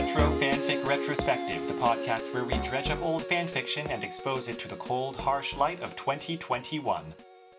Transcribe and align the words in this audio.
Retro 0.00 0.30
Fanfic 0.30 0.82
Retrospective, 0.86 1.68
the 1.68 1.74
podcast 1.74 2.32
where 2.32 2.44
we 2.44 2.56
dredge 2.56 2.88
up 2.88 3.02
old 3.02 3.22
fanfiction 3.22 3.86
and 3.90 4.02
expose 4.02 4.48
it 4.48 4.58
to 4.60 4.66
the 4.66 4.76
cold, 4.76 5.14
harsh 5.14 5.54
light 5.54 5.82
of 5.82 5.94
2021. 5.94 7.12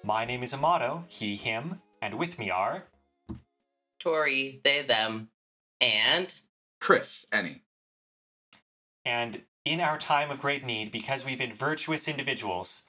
My 0.04 0.26
name 0.26 0.42
is 0.42 0.52
Amato, 0.52 1.04
he, 1.08 1.36
him, 1.36 1.82
and 2.02 2.16
with 2.16 2.40
me 2.40 2.50
are. 2.50 2.86
Tori, 4.00 4.60
they, 4.64 4.82
them, 4.82 5.30
and 5.80 6.34
Chris, 6.80 7.28
any. 7.32 7.62
And 9.06 9.44
in 9.64 9.80
our 9.80 10.00
time 10.00 10.32
of 10.32 10.42
great 10.42 10.66
need, 10.66 10.92
because 10.92 11.24
we've 11.24 11.38
been 11.38 11.54
virtuous 11.54 12.08
individuals, 12.08 12.82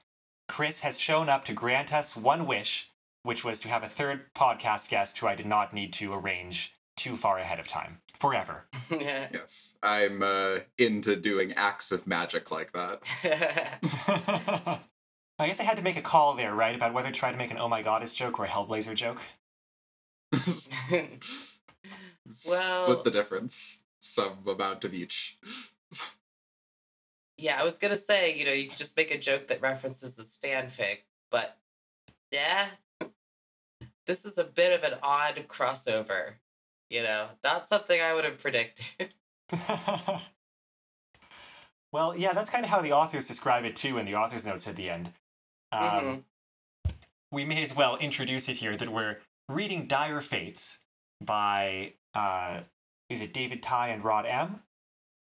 Chris 0.49 0.81
has 0.81 0.99
shown 0.99 1.29
up 1.29 1.45
to 1.45 1.53
grant 1.53 1.93
us 1.93 2.17
one 2.17 2.47
wish, 2.47 2.89
which 3.23 3.45
was 3.45 3.61
to 3.61 3.69
have 3.69 3.83
a 3.83 3.89
third 3.89 4.33
podcast 4.35 4.89
guest 4.89 5.19
who 5.19 5.27
I 5.27 5.35
did 5.35 5.47
not 5.47 5.75
need 5.75 5.93
to 5.93 6.15
arrange 6.15 6.73
too 6.97 7.17
far 7.17 7.39
ahead 7.39 7.61
of 7.61 7.69
time. 7.69 7.99
Forever. 8.23 8.67
Yes, 8.93 9.75
I'm 9.83 10.23
uh, 10.23 10.59
into 10.79 11.17
doing 11.17 11.53
acts 11.57 11.91
of 11.91 12.07
magic 12.07 12.53
like 12.53 12.71
that. 12.73 13.01
I 15.41 15.47
guess 15.49 15.59
I 15.59 15.65
had 15.65 15.77
to 15.79 15.83
make 15.83 15.97
a 15.97 16.03
call 16.03 16.37
there, 16.37 16.55
right? 16.55 16.77
About 16.77 16.95
whether 16.95 17.09
to 17.11 17.15
try 17.15 17.33
to 17.33 17.37
make 17.37 17.51
an 17.51 17.59
Oh 17.59 17.69
My 17.69 17.83
Goddess 17.83 18.13
joke 18.13 18.39
or 18.39 18.45
a 18.45 18.49
Hellblazer 18.49 18.95
joke. 18.95 19.21
Well- 22.47 22.85
split 22.85 23.03
the 23.03 23.11
difference. 23.11 23.81
Some 23.99 24.39
amount 24.47 24.85
of 24.85 24.95
each. 24.95 25.37
yeah, 27.37 27.59
I 27.61 27.65
was 27.65 27.79
gonna 27.79 27.97
say, 27.97 28.39
you 28.39 28.45
know, 28.45 28.53
you 28.53 28.69
could 28.69 28.79
just 28.79 28.97
make 28.97 29.13
a 29.13 29.19
joke 29.19 29.49
that 29.49 29.61
references 29.61 30.15
this 30.15 30.39
fanfic, 30.41 30.99
but 31.29 31.59
yeah, 32.31 32.67
this 34.07 34.25
is 34.25 34.39
a 34.39 34.45
bit 34.45 34.73
of 34.73 34.85
an 34.93 34.99
odd 35.03 35.45
crossover. 35.49 36.35
You 36.93 37.03
know, 37.03 37.29
not 37.43 37.67
something 37.67 37.99
I 38.03 38.13
would 38.13 38.25
have 38.25 38.39
predicted. 38.39 39.15
well, 41.91 42.15
yeah, 42.15 42.35
that's 42.35 42.51
kind 42.51 42.65
of 42.65 42.71
how 42.71 42.83
the 42.83 42.93
authors 42.93 43.27
describe 43.27 43.65
it 43.65 43.77
too 43.77 43.97
in 43.97 44.05
the 44.05 44.15
author's 44.15 44.45
notes 44.45 44.69
at 44.69 44.77
the 44.77 44.91
end. 44.91 45.11
Um, 45.73 45.91
Mhm. 45.91 46.25
We 47.31 47.47
may 47.47 47.63
as 47.63 47.75
well 47.75 47.97
introduce 47.97 48.47
it 48.51 48.59
here 48.59 48.77
that 48.77 48.91
we're 48.91 49.21
reading 49.49 49.87
Dire 49.87 50.21
Fates 50.21 50.81
by, 51.19 51.95
uh, 52.13 52.61
is 53.09 53.23
it 53.23 53.33
David 53.33 53.63
Ty 53.63 53.89
and 53.89 54.05
Rod 54.05 54.27
M? 54.27 54.63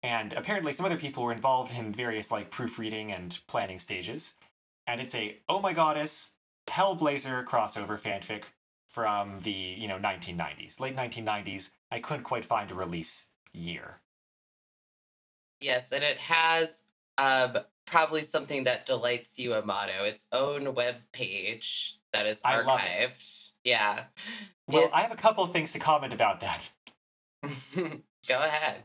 And 0.02 0.33
apparently 0.33 0.72
some 0.72 0.84
other 0.84 0.98
people 0.98 1.22
were 1.22 1.33
involved 1.33 1.72
in 1.72 1.92
various 1.92 2.33
like 2.33 2.50
proofreading 2.50 3.12
and 3.12 3.39
planning 3.46 3.78
stages. 3.78 4.33
And 4.89 5.00
it's 5.00 5.14
a 5.14 5.39
Oh 5.48 5.61
My 5.61 5.72
Goddess 5.72 6.30
Hellblazer 6.68 7.44
crossover 7.44 7.96
fanfic 7.96 8.42
from 8.94 9.40
the, 9.40 9.50
you 9.50 9.88
know, 9.88 9.98
1990s, 9.98 10.78
late 10.78 10.94
1990s. 10.94 11.70
I 11.90 11.98
couldn't 11.98 12.22
quite 12.22 12.44
find 12.44 12.70
a 12.70 12.74
release 12.74 13.30
year. 13.52 14.00
Yes, 15.60 15.90
and 15.92 16.04
it 16.04 16.18
has 16.18 16.82
um 17.18 17.56
probably 17.86 18.22
something 18.22 18.64
that 18.64 18.86
delights 18.86 19.38
you, 19.38 19.54
Amato. 19.54 20.04
Its 20.04 20.26
own 20.32 20.74
web 20.74 20.94
page 21.12 21.98
that 22.12 22.26
is 22.26 22.40
I 22.44 22.60
love 22.62 22.80
it. 22.80 23.10
archived. 23.10 23.52
Yeah. 23.64 24.04
Well, 24.68 24.88
I 24.92 25.02
have 25.02 25.12
a 25.12 25.20
couple 25.20 25.42
of 25.42 25.52
things 25.52 25.72
to 25.72 25.78
comment 25.78 26.12
about 26.12 26.40
that. 26.40 26.70
Go 27.74 27.92
ahead. 28.28 28.84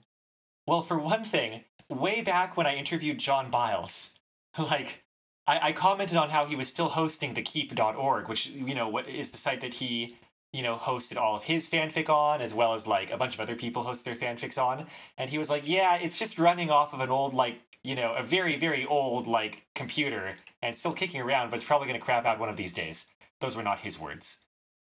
Well, 0.68 0.82
for 0.82 0.98
one 0.98 1.24
thing, 1.24 1.64
way 1.88 2.22
back 2.22 2.58
when 2.58 2.68
I 2.68 2.76
interviewed 2.76 3.20
John 3.20 3.50
Biles, 3.52 4.12
like, 4.58 5.04
I, 5.50 5.70
I 5.70 5.72
commented 5.72 6.16
on 6.16 6.30
how 6.30 6.46
he 6.46 6.56
was 6.56 6.68
still 6.68 6.90
hosting 6.90 7.34
the 7.34 7.42
keep.org, 7.42 8.30
which, 8.30 8.48
you 8.48 8.76
know, 8.76 8.88
what 8.88 9.10
is 9.10 9.32
the 9.32 9.40
site 9.40 9.62
that 9.62 9.74
he, 9.74 10.16
you 10.54 10.62
know, 10.62 10.76
hosted 10.76 11.18
all 11.18 11.36
of 11.36 11.44
his 11.44 11.68
fanfic 11.68 12.08
on, 12.08 12.40
as 12.40 12.54
well 12.54 12.76
as, 12.76 12.86
like, 12.86 13.12
a 13.12 13.18
bunch 13.18 13.34
of 13.34 13.40
other 13.40 13.56
people 13.56 13.82
host 13.82 14.06
their 14.06 14.16
fanfics 14.16 14.60
on. 14.60 14.86
And 15.18 15.32
he 15.32 15.40
was 15.40 15.50
like, 15.50 15.68
yeah, 15.68 15.96
it's 15.96 16.20
just 16.20 16.38
running 16.38 16.70
off 16.70 16.94
of 16.94 17.02
an 17.02 17.10
old, 17.10 17.34
like, 17.34 17.56
you 17.84 17.96
know, 17.96 18.14
a 18.14 18.22
very, 18.22 18.58
very 18.58 18.86
old, 18.86 19.26
like, 19.26 19.64
computer, 19.74 20.36
and 20.62 20.76
still 20.76 20.94
kicking 20.94 21.20
around, 21.20 21.50
but 21.50 21.56
it's 21.56 21.66
probably 21.66 21.88
going 21.88 22.00
to 22.00 22.06
crap 22.06 22.28
out 22.28 22.40
one 22.40 22.50
of 22.50 22.58
these 22.58 22.74
days. 22.74 23.08
Those 23.42 23.56
were 23.56 23.64
not 23.64 23.80
his 23.80 23.98
words. 23.98 24.38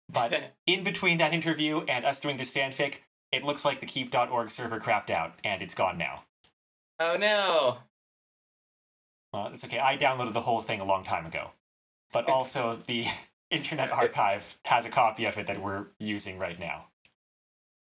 But 0.10 0.54
in 0.66 0.86
between 0.86 1.18
that 1.18 1.34
interview 1.34 1.82
and 1.90 2.06
us 2.06 2.22
doing 2.22 2.38
this 2.38 2.52
fanfic, 2.52 3.00
it 3.34 3.44
looks 3.44 3.66
like 3.66 3.82
the 3.82 3.86
keep.org 3.86 4.50
server 4.50 4.80
crapped 4.80 5.10
out 5.10 5.34
and 5.44 5.62
it's 5.62 5.74
gone 5.74 5.98
now. 5.98 6.24
oh 7.02 7.18
no. 7.20 7.80
Well, 9.34 9.48
it's 9.48 9.64
okay. 9.64 9.80
I 9.80 9.98
downloaded 9.98 10.34
the 10.34 10.42
whole 10.42 10.62
thing 10.62 10.80
a 10.80 10.86
long 10.86 11.04
time 11.04 11.26
ago. 11.26 11.52
But 12.14 12.30
also 12.30 12.78
the 12.86 13.06
Internet 13.52 13.92
Archive 13.92 14.58
has 14.66 14.86
a 14.86 14.90
copy 14.90 15.26
of 15.26 15.38
it 15.38 15.48
that 15.48 15.62
we're 15.62 15.88
using 16.00 16.38
right 16.38 16.60
now. 16.60 16.86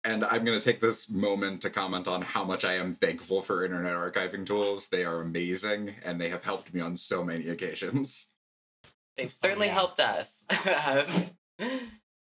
And 0.03 0.23
I'm 0.23 0.45
going 0.45 0.57
to 0.57 0.63
take 0.63 0.79
this 0.79 1.09
moment 1.09 1.61
to 1.61 1.69
comment 1.69 2.07
on 2.07 2.21
how 2.21 2.43
much 2.43 2.63
I 2.63 2.75
am 2.75 2.95
thankful 2.95 3.41
for 3.41 3.65
internet 3.65 3.93
archiving 3.93 4.45
tools. 4.45 4.87
They 4.87 5.03
are 5.03 5.19
amazing, 5.19 5.95
and 6.05 6.21
they 6.21 6.29
have 6.29 6.45
helped 6.45 6.73
me 6.73 6.79
on 6.79 6.95
so 6.95 7.21
many 7.21 7.49
occasions. 7.49 8.29
They've 9.17 9.31
certainly 9.31 9.67
yeah. 9.67 9.73
helped 9.73 9.99
us. 9.99 10.47
Um, 10.87 11.69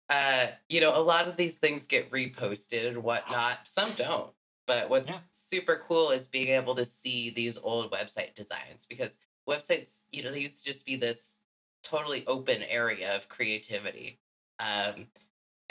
uh, 0.10 0.48
you 0.68 0.82
know, 0.82 0.92
a 0.96 1.02
lot 1.02 1.28
of 1.28 1.38
these 1.38 1.56
things 1.56 1.86
get 1.86 2.10
reposted 2.10 2.88
and 2.88 3.04
whatnot. 3.04 3.60
Some 3.66 3.92
don't. 3.96 4.32
But 4.70 4.92
what's 4.92 5.10
Yeah. 5.10 5.22
super 5.32 5.78
cool 5.84 6.12
is 6.12 6.28
being 6.28 6.50
able 6.50 6.76
to 6.76 6.86
see 6.86 7.32
these 7.32 7.58
old 7.58 7.92
website 7.92 8.36
designs 8.36 8.86
because 8.86 9.18
websites, 9.50 10.04
you 10.12 10.24
know, 10.24 10.32
they 10.32 10.42
used 10.42 10.60
to 10.60 10.66
just 10.66 10.86
be 10.86 10.96
this 10.96 11.40
totally 11.84 12.24
open 12.28 12.62
area 12.62 13.16
of 13.16 13.30
creativity. 13.30 14.22
Um, 14.60 15.08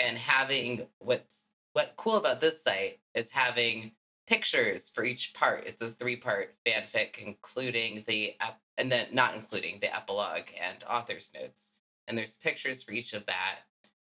and 0.00 0.18
having 0.18 0.88
what's 0.98 1.46
what 1.74 1.94
cool 1.96 2.16
about 2.16 2.40
this 2.40 2.60
site 2.60 3.00
is 3.14 3.30
having 3.30 3.92
pictures 4.26 4.90
for 4.90 5.04
each 5.04 5.32
part. 5.32 5.66
It's 5.68 5.82
a 5.82 5.90
three 5.90 6.16
part 6.16 6.56
fanfic, 6.66 7.18
including 7.18 8.04
the 8.08 8.34
ep- 8.40 8.62
and 8.78 8.90
then 8.90 9.08
not 9.12 9.36
including 9.36 9.80
the 9.80 9.94
epilogue 9.94 10.48
and 10.60 10.82
author's 10.84 11.32
notes. 11.34 11.72
And 12.08 12.18
there's 12.18 12.36
pictures 12.36 12.82
for 12.82 12.92
each 12.92 13.12
of 13.14 13.26
that, 13.26 13.60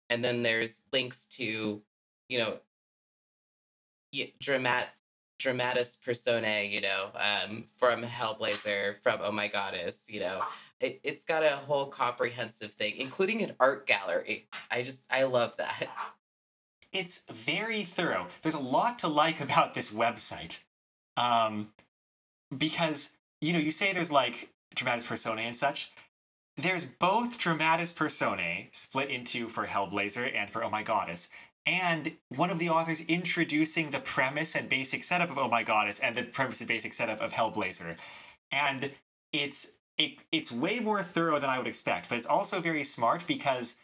and 0.08 0.24
then 0.24 0.42
there's 0.42 0.82
links 0.92 1.26
to, 1.28 1.84
you 2.28 2.38
know, 2.38 2.60
dramat 4.12 4.86
dramatis 5.38 5.96
personae, 5.96 6.68
you 6.68 6.80
know, 6.80 7.08
um, 7.14 7.64
from 7.64 8.02
Hellblazer, 8.02 8.94
from 8.94 9.20
Oh 9.22 9.32
My 9.32 9.48
Goddess, 9.48 10.06
you 10.10 10.20
know, 10.20 10.42
it, 10.80 11.00
it's 11.02 11.24
got 11.24 11.42
a 11.42 11.48
whole 11.48 11.86
comprehensive 11.86 12.74
thing, 12.74 12.94
including 12.98 13.42
an 13.42 13.54
art 13.58 13.86
gallery. 13.86 14.46
I 14.70 14.82
just 14.82 15.06
I 15.10 15.24
love 15.24 15.56
that. 15.56 15.88
It's 16.92 17.20
very 17.30 17.82
thorough. 17.84 18.26
There's 18.42 18.56
a 18.56 18.58
lot 18.58 18.98
to 18.98 19.08
like 19.08 19.40
about 19.40 19.74
this 19.74 19.90
website. 19.90 20.58
Um, 21.16 21.68
because, 22.56 23.10
you 23.40 23.52
know, 23.52 23.60
you 23.60 23.70
say 23.70 23.92
there's 23.92 24.10
like 24.10 24.50
dramatis 24.74 25.06
personae 25.06 25.46
and 25.46 25.54
such. 25.54 25.92
There's 26.56 26.84
both 26.84 27.38
dramatis 27.38 27.92
personae 27.92 28.70
split 28.72 29.08
into 29.08 29.48
for 29.48 29.66
Hellblazer 29.66 30.34
and 30.34 30.50
for 30.50 30.64
Oh 30.64 30.70
My 30.70 30.82
Goddess. 30.82 31.28
And 31.66 32.16
one 32.28 32.50
of 32.50 32.58
the 32.58 32.70
authors 32.70 33.00
introducing 33.02 33.90
the 33.90 34.00
premise 34.00 34.54
and 34.54 34.68
basic 34.68 35.04
setup 35.04 35.30
of 35.30 35.38
Oh 35.38 35.48
My 35.48 35.62
Goddess 35.62 36.00
and 36.00 36.16
the 36.16 36.22
premise 36.22 36.60
and 36.60 36.68
basic 36.68 36.92
setup 36.94 37.20
of 37.20 37.32
Hellblazer. 37.32 37.96
And 38.50 38.92
it's 39.32 39.68
it, 39.98 40.14
it's 40.32 40.50
way 40.50 40.80
more 40.80 41.02
thorough 41.02 41.38
than 41.38 41.50
I 41.50 41.58
would 41.58 41.66
expect, 41.66 42.08
but 42.08 42.16
it's 42.16 42.26
also 42.26 42.60
very 42.60 42.84
smart 42.84 43.26
because 43.26 43.74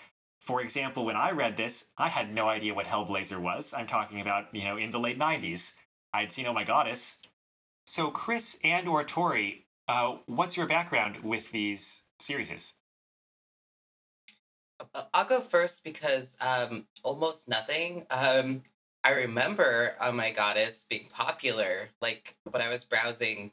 for 0.40 0.60
example, 0.60 1.04
when 1.04 1.16
I 1.16 1.32
read 1.32 1.56
this, 1.56 1.86
I 1.98 2.08
had 2.08 2.32
no 2.32 2.48
idea 2.48 2.72
what 2.72 2.86
Hellblazer 2.86 3.40
was. 3.40 3.74
I'm 3.74 3.88
talking 3.88 4.20
about, 4.20 4.54
you 4.54 4.62
know, 4.62 4.76
in 4.76 4.92
the 4.92 5.00
late 5.00 5.18
90s. 5.18 5.72
I'd 6.12 6.30
seen 6.30 6.46
Oh 6.46 6.52
My 6.52 6.62
Goddess. 6.62 7.16
So, 7.84 8.10
Chris 8.10 8.56
and 8.62 8.88
or 8.88 9.02
Tori, 9.02 9.66
uh, 9.88 10.18
what's 10.26 10.56
your 10.56 10.66
background 10.66 11.18
with 11.24 11.50
these 11.50 12.02
series? 12.20 12.74
I'll 15.14 15.24
go 15.24 15.40
first 15.40 15.84
because 15.84 16.36
um, 16.40 16.86
almost 17.02 17.48
nothing. 17.48 18.06
Um, 18.10 18.62
I 19.04 19.12
remember 19.12 19.94
Oh 20.00 20.12
My 20.12 20.30
Goddess 20.30 20.84
being 20.88 21.06
popular, 21.12 21.90
like 22.00 22.36
when 22.50 22.62
I 22.62 22.68
was 22.68 22.84
browsing 22.84 23.52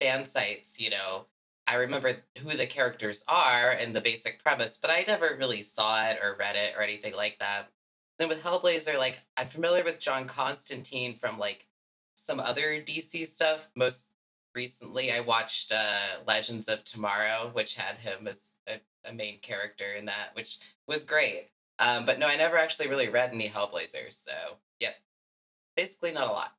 fan 0.00 0.26
sites, 0.26 0.80
you 0.80 0.90
know, 0.90 1.26
I 1.66 1.76
remember 1.76 2.16
who 2.38 2.56
the 2.56 2.66
characters 2.66 3.24
are 3.28 3.70
and 3.70 3.94
the 3.94 4.00
basic 4.00 4.42
premise, 4.42 4.76
but 4.76 4.90
I 4.90 5.04
never 5.06 5.36
really 5.38 5.62
saw 5.62 6.04
it 6.06 6.18
or 6.22 6.36
read 6.38 6.56
it 6.56 6.74
or 6.76 6.82
anything 6.82 7.14
like 7.14 7.38
that. 7.38 7.70
Then 8.18 8.28
with 8.28 8.42
Hellblazer, 8.42 8.98
like 8.98 9.22
I'm 9.36 9.46
familiar 9.46 9.84
with 9.84 10.00
John 10.00 10.26
Constantine 10.26 11.14
from 11.14 11.38
like 11.38 11.66
some 12.14 12.40
other 12.40 12.80
DC 12.82 13.26
stuff. 13.26 13.70
Most 13.74 14.08
recently, 14.54 15.12
I 15.12 15.20
watched 15.20 15.72
uh, 15.72 16.18
Legends 16.26 16.68
of 16.68 16.84
Tomorrow, 16.84 17.50
which 17.52 17.76
had 17.76 17.96
him 17.98 18.26
as 18.26 18.52
a, 18.68 18.80
a 19.04 19.12
main 19.12 19.38
character 19.40 19.92
in 19.92 20.06
that, 20.06 20.30
which 20.34 20.58
was 20.86 21.04
great. 21.04 21.50
Um, 21.78 22.04
but 22.04 22.18
no, 22.18 22.26
I 22.26 22.36
never 22.36 22.56
actually 22.56 22.88
really 22.88 23.08
read 23.08 23.30
any 23.32 23.48
Hellblazers, 23.48 24.12
so 24.12 24.32
yep, 24.80 24.96
basically 25.76 26.12
not 26.12 26.28
a 26.28 26.32
lot. 26.32 26.52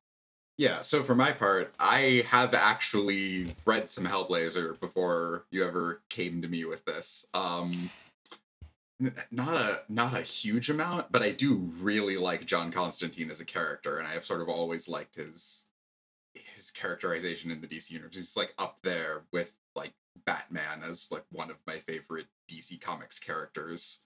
Yeah, 0.58 0.80
so 0.82 1.02
for 1.02 1.14
my 1.14 1.32
part, 1.32 1.74
I 1.80 2.24
have 2.28 2.54
actually 2.54 3.54
read 3.64 3.88
some 3.88 4.04
Hellblazer 4.04 4.78
before 4.78 5.44
you 5.50 5.66
ever 5.66 6.02
came 6.08 6.42
to 6.42 6.48
me 6.48 6.64
with 6.64 6.84
this. 6.84 7.26
Um 7.34 7.90
not 9.30 9.56
a 9.56 9.82
not 9.88 10.14
a 10.16 10.22
huge 10.22 10.70
amount, 10.70 11.10
but 11.10 11.22
I 11.22 11.30
do 11.30 11.54
really 11.80 12.16
like 12.16 12.46
John 12.46 12.70
Constantine 12.70 13.30
as 13.30 13.40
a 13.40 13.44
character, 13.44 13.98
and 13.98 14.06
I 14.06 14.12
have 14.12 14.24
sort 14.24 14.40
of 14.40 14.48
always 14.48 14.88
liked 14.88 15.16
his 15.16 15.66
his 16.34 16.70
characterization 16.70 17.50
in 17.50 17.60
the 17.60 17.66
DC 17.66 17.90
universe. 17.90 18.16
He's 18.16 18.36
like 18.36 18.54
up 18.58 18.78
there 18.82 19.22
with 19.32 19.54
like 19.74 19.92
Batman 20.26 20.82
as 20.88 21.08
like 21.10 21.24
one 21.30 21.50
of 21.50 21.56
my 21.66 21.78
favorite 21.78 22.26
DC 22.50 22.80
Comics 22.80 23.18
characters. 23.18 24.00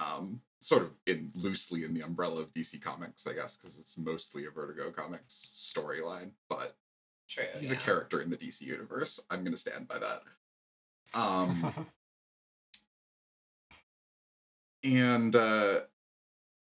Um, 0.00 0.40
sort 0.60 0.82
of 0.82 0.90
in 1.06 1.30
loosely 1.34 1.84
in 1.84 1.94
the 1.94 2.02
umbrella 2.02 2.42
of 2.42 2.54
DC 2.54 2.80
Comics, 2.80 3.26
I 3.26 3.32
guess, 3.32 3.56
because 3.56 3.78
it's 3.78 3.98
mostly 3.98 4.46
a 4.46 4.50
Vertigo 4.50 4.90
Comics 4.90 5.72
storyline. 5.76 6.30
But 6.48 6.76
True. 7.28 7.44
he's 7.58 7.72
yeah. 7.72 7.78
a 7.78 7.80
character 7.80 8.20
in 8.20 8.30
the 8.30 8.36
DC 8.36 8.62
universe. 8.62 9.20
I'm 9.30 9.44
gonna 9.44 9.56
stand 9.56 9.88
by 9.88 9.98
that. 9.98 10.22
Um, 11.14 11.74
and 14.84 15.34
uh, 15.34 15.80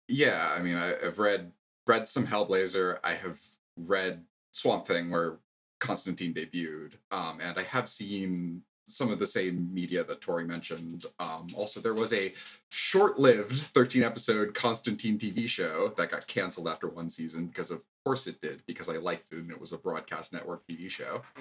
yeah, 0.08 0.54
I 0.56 0.62
mean, 0.62 0.76
I, 0.76 0.94
I've 1.06 1.20
read 1.20 1.52
read 1.88 2.08
some 2.08 2.28
Hellblazer. 2.28 3.00
I 3.04 3.14
have 3.14 3.40
read 3.78 4.24
Swamp 4.52 4.88
Thing, 4.88 5.10
where 5.10 5.38
Constantine 5.86 6.34
debuted, 6.34 6.94
um, 7.12 7.40
and 7.42 7.58
I 7.58 7.64
have 7.64 7.88
seen 7.88 8.64
some 8.88 9.12
of 9.12 9.20
the 9.20 9.28
same 9.28 9.74
media 9.74 10.04
that 10.04 10.22
Tori 10.22 10.46
mentioned. 10.46 11.06
Um, 11.20 11.48
also, 11.56 11.80
there 11.80 11.94
was 11.94 12.14
a 12.14 12.34
short-lived 12.70 13.52
13-episode 13.52 14.54
Constantine 14.54 15.18
TV 15.18 15.48
show 15.48 15.92
that 15.98 16.12
got 16.12 16.28
canceled 16.28 16.68
after 16.68 16.88
one 16.88 17.10
season 17.10 17.48
because, 17.48 17.72
of 17.72 17.82
course, 18.04 18.28
it 18.28 18.42
did 18.42 18.62
because 18.68 18.88
I 18.88 18.98
liked 18.98 19.32
it 19.32 19.38
and 19.38 19.52
it 19.52 19.60
was 19.60 19.74
a 19.74 19.78
broadcast 19.78 20.34
network 20.34 20.66
TV 20.68 20.90
show. 20.90 21.22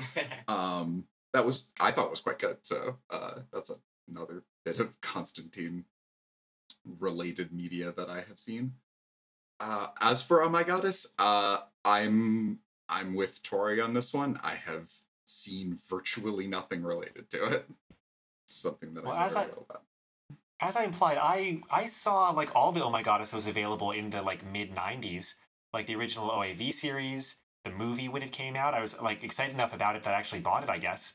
Um, 0.48 1.04
that 1.32 1.44
was 1.44 1.70
I 1.80 1.90
thought 1.90 2.10
was 2.10 2.20
quite 2.20 2.38
good. 2.38 2.58
So 2.62 2.96
uh, 3.10 3.40
that's 3.52 3.70
another 4.08 4.44
bit 4.64 4.78
of 4.78 4.98
Constantine 5.00 5.84
related 6.98 7.52
media 7.52 7.92
that 7.92 8.08
I 8.08 8.22
have 8.28 8.38
seen. 8.38 8.74
Uh, 9.60 9.88
as 10.00 10.22
for 10.22 10.42
Oh 10.42 10.48
My 10.48 10.62
Goddess, 10.62 11.08
uh, 11.18 11.58
I'm 11.84 12.60
I'm 12.88 13.14
with 13.14 13.42
Tori 13.42 13.80
on 13.80 13.94
this 13.94 14.12
one. 14.12 14.38
I 14.42 14.54
have 14.54 14.90
seen 15.24 15.78
virtually 15.88 16.46
nothing 16.46 16.82
related 16.82 17.30
to 17.30 17.44
it. 17.46 17.68
Something 18.46 18.94
that 18.94 19.04
Well, 19.04 19.14
I 19.16 19.26
as 19.26 19.34
never 19.34 19.50
I- 19.50 19.52
about. 19.52 19.82
As 20.60 20.76
I 20.76 20.84
implied, 20.84 21.18
I 21.20 21.62
I 21.70 21.86
saw 21.86 22.30
like 22.30 22.54
all 22.54 22.72
the 22.72 22.82
Oh 22.82 22.90
My 22.90 23.02
Goddess 23.02 23.30
that 23.30 23.36
was 23.36 23.46
available 23.46 23.90
in 23.90 24.10
the 24.10 24.22
like 24.22 24.44
mid 24.44 24.74
'90s, 24.74 25.34
like 25.72 25.86
the 25.86 25.96
original 25.96 26.30
OAV 26.30 26.72
series, 26.72 27.36
the 27.64 27.70
movie 27.70 28.08
when 28.08 28.22
it 28.22 28.32
came 28.32 28.54
out. 28.56 28.72
I 28.72 28.80
was 28.80 28.98
like 29.00 29.22
excited 29.24 29.52
enough 29.54 29.74
about 29.74 29.96
it 29.96 30.04
that 30.04 30.14
I 30.14 30.18
actually 30.18 30.40
bought 30.40 30.62
it. 30.62 30.70
I 30.70 30.78
guess 30.78 31.14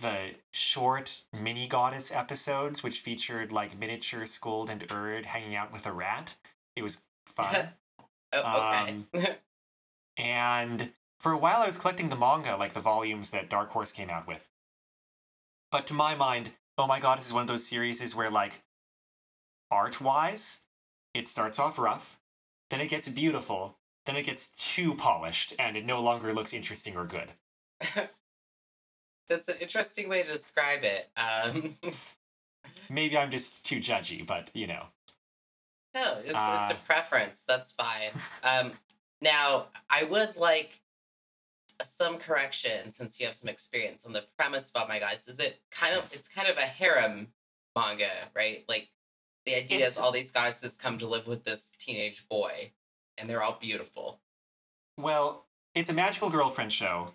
the 0.00 0.30
short 0.52 1.22
mini 1.32 1.68
goddess 1.68 2.10
episodes, 2.10 2.82
which 2.82 3.00
featured 3.00 3.52
like 3.52 3.78
miniature 3.78 4.22
Skuld 4.22 4.68
and 4.68 4.84
Urd 4.90 5.26
hanging 5.26 5.54
out 5.54 5.72
with 5.72 5.86
a 5.86 5.92
rat. 5.92 6.34
It 6.74 6.82
was 6.82 6.98
fun. 7.26 7.68
oh, 8.32 8.38
okay. 8.38 9.26
Um, 9.28 9.36
and 10.16 10.92
for 11.18 11.32
a 11.32 11.38
while 11.38 11.62
I 11.62 11.66
was 11.66 11.76
collecting 11.76 12.08
the 12.08 12.16
manga, 12.16 12.56
like 12.56 12.74
the 12.74 12.80
volumes 12.80 13.30
that 13.30 13.50
Dark 13.50 13.70
Horse 13.70 13.92
came 13.92 14.10
out 14.10 14.26
with. 14.26 14.48
But 15.70 15.86
to 15.88 15.94
my 15.94 16.14
mind, 16.14 16.52
Oh 16.80 16.86
My 16.86 17.00
God, 17.00 17.18
this 17.18 17.26
is 17.26 17.32
one 17.32 17.42
of 17.42 17.48
those 17.48 17.66
series 17.66 18.14
where, 18.14 18.30
like, 18.30 18.62
art 19.68 20.00
wise, 20.00 20.58
it 21.12 21.26
starts 21.26 21.58
off 21.58 21.76
rough, 21.76 22.20
then 22.70 22.80
it 22.80 22.86
gets 22.86 23.08
beautiful, 23.08 23.78
then 24.06 24.14
it 24.14 24.22
gets 24.22 24.46
too 24.46 24.94
polished, 24.94 25.52
and 25.58 25.76
it 25.76 25.84
no 25.84 26.00
longer 26.00 26.32
looks 26.32 26.52
interesting 26.52 26.96
or 26.96 27.04
good. 27.04 27.32
That's 29.28 29.48
an 29.48 29.56
interesting 29.60 30.08
way 30.08 30.22
to 30.22 30.30
describe 30.30 30.84
it. 30.84 31.10
Um, 31.16 31.76
Maybe 32.88 33.18
I'm 33.18 33.30
just 33.30 33.64
too 33.64 33.78
judgy, 33.78 34.24
but 34.24 34.50
you 34.54 34.68
know. 34.68 34.86
no, 35.94 36.18
it's, 36.20 36.28
it's 36.28 36.36
Uh, 36.36 36.74
a 36.74 36.86
preference. 36.86 37.44
That's 37.44 37.72
fine. 37.72 38.10
Um, 38.44 38.72
now, 39.20 39.66
I 39.90 40.04
would 40.04 40.36
like 40.36 40.80
some 41.82 42.18
correction 42.18 42.90
since 42.90 43.18
you 43.20 43.26
have 43.26 43.36
some 43.36 43.48
experience 43.48 44.04
on 44.04 44.12
the 44.12 44.24
premise 44.36 44.70
of 44.74 44.82
Oh 44.82 44.88
My 44.88 44.98
Goddess. 44.98 45.28
Is 45.28 45.40
it 45.40 45.60
kind 45.70 45.94
of, 45.94 46.02
Yes. 46.04 46.14
it's 46.16 46.28
kind 46.28 46.48
of 46.48 46.56
a 46.56 46.62
harem 46.62 47.32
manga, 47.76 48.10
right? 48.34 48.64
Like, 48.68 48.90
the 49.46 49.54
idea 49.54 49.78
It's- 49.78 49.92
is 49.92 49.98
all 49.98 50.12
these 50.12 50.30
guys 50.32 50.54
goddesses 50.60 50.76
come 50.76 50.98
to 50.98 51.06
live 51.06 51.26
with 51.26 51.44
this 51.44 51.70
teenage 51.78 52.28
boy, 52.28 52.72
and 53.16 53.30
they're 53.30 53.42
all 53.42 53.58
beautiful. 53.58 54.20
Well, 54.96 55.46
it's 55.74 55.88
a 55.88 55.92
magical 55.94 56.28
girlfriend 56.30 56.72
show, 56.72 57.14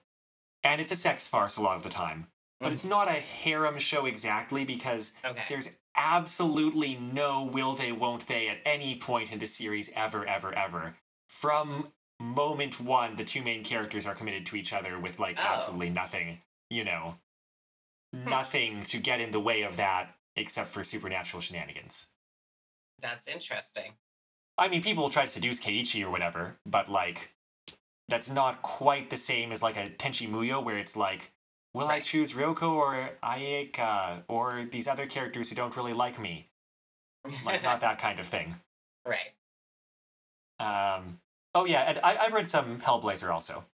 and 0.63 0.79
it's 0.79 0.91
a 0.91 0.95
sex 0.95 1.27
farce 1.27 1.57
a 1.57 1.61
lot 1.61 1.75
of 1.75 1.83
the 1.83 1.89
time. 1.89 2.31
But 2.59 2.69
Mm. 2.69 2.73
it's 2.73 2.83
not 2.85 3.09
a 3.09 3.19
harem 3.19 3.77
show 3.79 4.05
exactly 4.05 4.63
because 4.63 5.11
Okay. 5.25 5.43
There's 5.49 5.67
absolutely 5.95 6.95
no 6.95 7.43
will 7.43 7.75
they, 7.75 7.91
won't 7.91 8.27
they 8.27 8.47
at 8.47 8.61
any 8.65 8.95
point 8.97 9.31
in 9.31 9.39
the 9.39 9.45
series 9.47 9.89
ever, 9.89 10.25
ever, 10.25 10.53
ever. 10.53 10.97
From 11.27 11.93
moment 12.23 12.79
one, 12.79 13.15
the 13.15 13.23
two 13.23 13.41
main 13.43 13.63
characters 13.63 14.05
are 14.05 14.15
committed 14.15 14.45
to 14.47 14.55
each 14.55 14.73
other 14.73 14.97
with 14.99 15.19
like 15.19 15.37
Oh. 15.39 15.53
absolutely 15.53 15.89
nothing, 15.89 16.41
you 16.69 16.83
know, 16.83 17.15
nothing 18.13 18.83
to 18.83 18.97
get 18.97 19.19
in 19.19 19.31
the 19.31 19.39
way 19.39 19.61
of 19.63 19.77
that 19.77 20.15
except 20.35 20.69
for 20.69 20.83
supernatural 20.83 21.41
shenanigans. 21.41 22.07
That's 22.99 23.27
interesting. 23.27 23.93
I 24.57 24.67
mean, 24.67 24.81
people 24.81 25.09
try 25.09 25.23
to 25.25 25.29
seduce 25.29 25.59
Keiichi 25.59 26.03
or 26.03 26.09
whatever, 26.09 26.57
but 26.65 26.87
like, 26.89 27.31
that's 28.07 28.29
not 28.29 28.61
quite 28.61 29.09
the 29.09 29.17
same 29.17 29.51
as 29.51 29.63
like 29.63 29.77
a 29.77 29.89
Tenchi 29.89 30.29
Muyo 30.29 30.63
where 30.63 30.77
it's 30.77 30.95
like, 30.95 31.31
will 31.73 31.87
I 31.87 31.99
choose 31.99 32.33
Ryoko 32.33 32.69
or 32.71 33.09
Ayeka 33.23 34.23
or 34.27 34.65
these 34.71 34.87
other 34.87 35.07
characters 35.07 35.49
who 35.49 35.55
don't 35.55 35.75
really 35.75 35.93
like 35.93 36.19
me? 36.19 36.49
Like, 37.45 37.63
not 37.63 37.81
that 37.81 37.99
kind 37.99 38.19
of 38.19 38.27
thing. 38.27 38.55
right. 39.05 39.33
Um, 40.59 41.19
oh 41.55 41.65
yeah, 41.65 41.81
and 41.81 41.99
I, 42.03 42.17
I've 42.17 42.33
read 42.33 42.47
some 42.47 42.79
Hellblazer 42.79 43.31
also, 43.31 43.65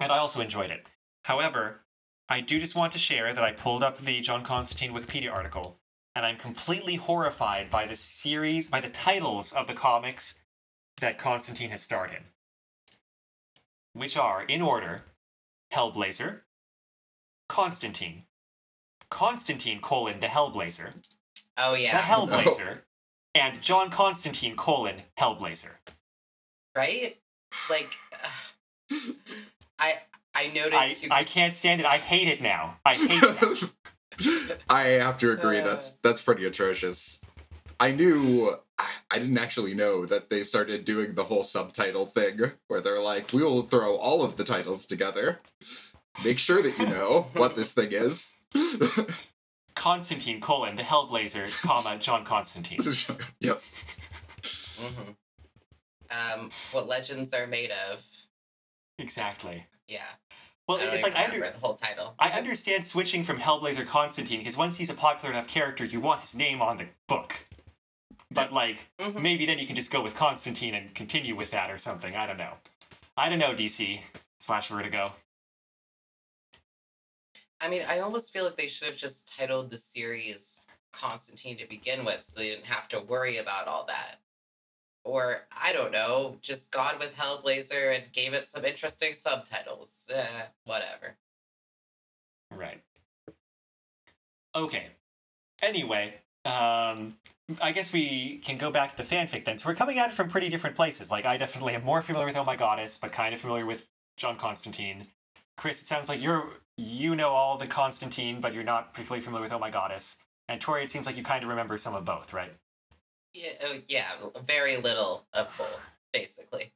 and 0.00 0.12
I 0.12 0.18
also 0.18 0.40
enjoyed 0.40 0.70
it. 0.70 0.86
However, 1.24 1.80
I 2.28 2.40
do 2.40 2.58
just 2.58 2.74
want 2.74 2.92
to 2.92 2.98
share 2.98 3.32
that 3.32 3.44
I 3.44 3.52
pulled 3.52 3.82
up 3.82 3.98
the 3.98 4.20
John 4.20 4.42
Constantine 4.42 4.92
Wikipedia 4.92 5.32
article, 5.32 5.78
and 6.14 6.24
I'm 6.24 6.36
completely 6.36 6.96
horrified 6.96 7.70
by 7.70 7.86
the 7.86 7.96
series, 7.96 8.68
by 8.68 8.80
the 8.80 8.88
titles 8.88 9.52
of 9.52 9.66
the 9.66 9.74
comics 9.74 10.34
that 11.00 11.18
Constantine 11.18 11.70
has 11.70 11.82
starred 11.82 12.10
in, 12.10 12.24
which 13.92 14.16
are 14.16 14.42
in 14.42 14.62
order: 14.62 15.02
Hellblazer, 15.72 16.40
Constantine, 17.48 18.24
Constantine 19.10 19.80
colon 19.80 20.20
the 20.20 20.28
Hellblazer, 20.28 20.94
Oh, 21.56 21.74
yeah, 21.74 21.96
the. 21.96 22.02
Hellblazer, 22.02 22.82
and 23.34 23.60
John 23.60 23.90
Constantine 23.90 24.56
colon 24.56 25.02
Hellblazer. 25.18 25.72
Right? 26.76 27.16
Like, 27.70 27.94
I 29.78 29.98
I 30.34 30.46
noted 30.48 30.74
I, 30.74 30.90
too. 30.92 31.08
I 31.10 31.22
'cause- 31.22 31.32
can't 31.32 31.54
stand 31.54 31.80
it. 31.80 31.86
I 31.86 31.98
hate 31.98 32.28
it 32.28 32.40
now. 32.40 32.78
I 32.84 32.94
hate 32.94 33.22
it. 33.22 34.58
I 34.70 34.82
have 35.04 35.18
to 35.18 35.32
agree. 35.32 35.58
Uh. 35.58 35.64
That's 35.64 35.96
that's 35.98 36.20
pretty 36.22 36.44
atrocious. 36.44 37.20
I 37.80 37.90
knew. 37.92 38.56
I 39.10 39.18
didn't 39.18 39.38
actually 39.38 39.74
know 39.74 40.06
that 40.06 40.28
they 40.30 40.42
started 40.42 40.84
doing 40.84 41.14
the 41.14 41.24
whole 41.24 41.44
subtitle 41.44 42.06
thing 42.06 42.52
where 42.68 42.80
they're 42.80 43.00
like, 43.02 43.32
"We 43.32 43.44
will 43.44 43.62
throw 43.62 43.94
all 43.96 44.24
of 44.24 44.36
the 44.36 44.44
titles 44.44 44.86
together. 44.86 45.40
Make 46.24 46.38
sure 46.38 46.62
that 46.62 46.78
you 46.78 46.86
know 46.86 47.26
what 47.34 47.54
this 47.54 47.72
thing 47.72 47.88
is." 47.92 48.38
Constantine 49.74 50.40
colon 50.40 50.76
the 50.76 50.82
Hellblazer, 50.82 51.48
comma 51.62 51.96
John 51.98 52.24
Constantine. 52.24 52.78
yes. 53.40 53.76
Mhm. 54.42 55.16
Um, 56.12 56.50
what 56.72 56.86
legends 56.86 57.32
are 57.32 57.46
made 57.46 57.72
of? 57.90 58.06
Exactly. 58.98 59.66
Yeah. 59.88 60.00
Well, 60.68 60.78
I 60.78 60.94
it's 60.94 61.02
like 61.02 61.16
I, 61.16 61.24
under, 61.24 61.40
the 61.40 61.58
whole 61.58 61.74
title. 61.74 62.14
I 62.18 62.30
understand 62.30 62.84
switching 62.84 63.24
from 63.24 63.38
Hellblazer 63.38 63.86
Constantine 63.86 64.38
because 64.38 64.56
once 64.56 64.76
he's 64.76 64.90
a 64.90 64.94
popular 64.94 65.34
enough 65.34 65.48
character, 65.48 65.84
you 65.84 66.00
want 66.00 66.20
his 66.20 66.34
name 66.34 66.62
on 66.62 66.76
the 66.76 66.86
book. 67.08 67.40
But 68.30 68.52
like, 68.52 68.86
Mhm. 68.98 69.20
maybe 69.20 69.44
then 69.44 69.58
you 69.58 69.66
can 69.66 69.76
just 69.76 69.90
go 69.90 70.00
with 70.00 70.14
Constantine 70.14 70.74
and 70.74 70.94
continue 70.94 71.34
with 71.34 71.50
that 71.50 71.70
or 71.70 71.78
something. 71.78 72.14
I 72.14 72.26
don't 72.26 72.38
know. 72.38 72.56
I 73.16 73.28
don't 73.28 73.38
know. 73.38 73.54
DC 73.54 74.02
slash 74.38 74.68
Vertigo. 74.68 75.14
I 77.60 77.68
mean, 77.68 77.82
I 77.86 78.00
almost 78.00 78.32
feel 78.32 78.44
like 78.44 78.56
they 78.56 78.66
should 78.68 78.88
have 78.88 78.96
just 78.96 79.36
titled 79.36 79.70
the 79.70 79.78
series 79.78 80.66
Constantine 80.92 81.56
to 81.58 81.66
begin 81.68 82.04
with, 82.04 82.24
so 82.24 82.40
they 82.40 82.50
didn't 82.50 82.66
have 82.66 82.88
to 82.88 83.00
worry 83.00 83.38
about 83.38 83.68
all 83.68 83.84
that. 83.86 84.16
Or 85.04 85.46
I 85.60 85.72
don't 85.72 85.92
know, 85.92 86.36
just 86.40 86.70
gone 86.70 86.98
with 86.98 87.16
Hellblazer 87.16 87.94
and 87.94 88.12
gave 88.12 88.34
it 88.34 88.48
some 88.48 88.64
interesting 88.64 89.14
subtitles. 89.14 90.10
Eh, 90.14 90.42
whatever. 90.64 91.16
Right. 92.50 92.82
Okay. 94.54 94.88
Anyway, 95.60 96.14
um, 96.44 97.16
I 97.60 97.72
guess 97.72 97.92
we 97.92 98.38
can 98.38 98.58
go 98.58 98.70
back 98.70 98.90
to 98.90 98.96
the 98.96 99.02
fanfic 99.02 99.44
then. 99.44 99.58
So 99.58 99.68
we're 99.68 99.74
coming 99.74 99.98
at 99.98 100.10
it 100.10 100.12
from 100.12 100.28
pretty 100.28 100.48
different 100.48 100.76
places. 100.76 101.10
Like 101.10 101.24
I 101.24 101.36
definitely 101.36 101.74
am 101.74 101.84
more 101.84 102.02
familiar 102.02 102.26
with 102.26 102.36
Oh 102.36 102.44
My 102.44 102.56
Goddess, 102.56 102.96
but 102.96 103.12
kind 103.12 103.34
of 103.34 103.40
familiar 103.40 103.66
with 103.66 103.84
John 104.16 104.36
Constantine. 104.36 105.06
Chris, 105.56 105.82
it 105.82 105.86
sounds 105.86 106.08
like 106.08 106.22
you're 106.22 106.50
you 106.76 107.14
know 107.14 107.30
all 107.30 107.56
the 107.56 107.66
Constantine, 107.66 108.40
but 108.40 108.54
you're 108.54 108.64
not 108.64 108.94
particularly 108.94 109.22
familiar 109.22 109.44
with 109.44 109.52
Oh 109.52 109.58
My 109.58 109.70
Goddess. 109.70 110.16
And 110.48 110.60
Tori, 110.60 110.84
it 110.84 110.90
seems 110.90 111.06
like 111.06 111.16
you 111.16 111.22
kind 111.22 111.42
of 111.42 111.48
remember 111.48 111.78
some 111.78 111.94
of 111.94 112.04
both, 112.04 112.32
right? 112.32 112.52
Yeah, 113.34 113.50
oh, 113.64 113.78
yeah, 113.88 114.10
very 114.44 114.76
little 114.76 115.26
of 115.32 115.54
both, 115.56 115.90
basically. 116.12 116.72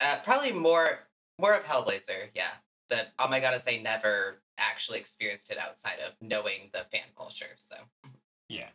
Uh, 0.00 0.18
probably 0.24 0.52
more 0.52 1.00
More 1.38 1.54
of 1.54 1.64
Hellblazer, 1.64 2.30
yeah. 2.34 2.52
That 2.88 3.08
oh 3.18 3.28
my 3.28 3.40
god, 3.40 3.52
I 3.54 3.58
say 3.58 3.82
never 3.82 4.40
actually 4.58 4.98
experienced 4.98 5.50
it 5.50 5.58
outside 5.58 5.98
of 6.06 6.14
knowing 6.20 6.70
the 6.72 6.84
fan 6.90 7.08
culture. 7.16 7.56
So 7.58 7.76
Yeah. 8.48 8.68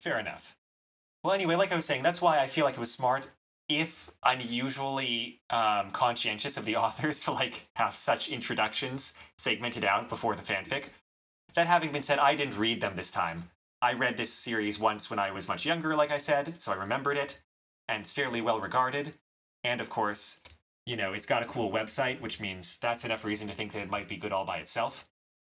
Fair 0.00 0.18
enough. 0.18 0.56
Well, 1.22 1.32
anyway, 1.34 1.54
like 1.54 1.70
I 1.72 1.76
was 1.76 1.84
saying, 1.84 2.02
that's 2.02 2.20
why 2.20 2.40
I 2.40 2.48
feel 2.48 2.64
like 2.64 2.74
it 2.74 2.80
was 2.80 2.90
smart, 2.90 3.28
if 3.68 4.10
unusually 4.24 5.40
um, 5.50 5.92
conscientious 5.92 6.56
of 6.56 6.64
the 6.64 6.76
authors 6.84 7.20
to 7.20 7.32
like 7.32 7.68
have 7.76 7.94
such 7.96 8.28
introductions 8.28 9.12
segmented 9.38 9.84
out 9.84 10.08
before 10.08 10.34
the 10.34 10.42
fanfic. 10.42 10.84
That 11.54 11.66
having 11.68 11.92
been 11.92 12.02
said, 12.02 12.18
I 12.18 12.34
didn't 12.34 12.56
read 12.58 12.80
them 12.80 12.96
this 12.96 13.10
time. 13.10 13.50
I 13.82 13.94
read 13.94 14.16
this 14.16 14.32
series 14.32 14.78
once 14.78 15.10
when 15.10 15.18
I 15.18 15.32
was 15.32 15.48
much 15.48 15.66
younger, 15.66 15.96
like 15.96 16.12
I 16.12 16.18
said, 16.18 16.60
so 16.60 16.70
I 16.70 16.76
remembered 16.76 17.16
it, 17.16 17.38
and 17.88 18.02
it's 18.02 18.12
fairly 18.12 18.40
well 18.40 18.60
regarded. 18.60 19.16
And 19.64 19.80
of 19.80 19.90
course, 19.90 20.38
you 20.86 20.96
know, 20.96 21.12
it's 21.12 21.26
got 21.26 21.42
a 21.42 21.46
cool 21.46 21.70
website, 21.70 22.20
which 22.20 22.38
means 22.38 22.76
that's 22.76 23.04
enough 23.04 23.24
reason 23.24 23.48
to 23.48 23.52
think 23.52 23.72
that 23.72 23.82
it 23.82 23.90
might 23.90 24.06
be 24.06 24.16
good 24.16 24.32
all 24.32 24.44
by 24.44 24.58
itself. 24.58 25.04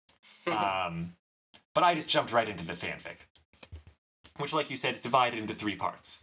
um, 0.48 1.15
but 1.74 1.86
I 1.86 1.96
just 1.96 2.10
jumped 2.10 2.34
right 2.34 2.48
into 2.48 2.65
the 2.65 2.74
fanfic, 2.74 3.18
which, 4.38 4.51
like 4.51 4.70
you 4.70 4.75
said, 4.75 4.96
is 4.96 5.01
divided 5.01 5.39
into 5.39 5.54
three 5.54 5.75
parts. 5.75 6.22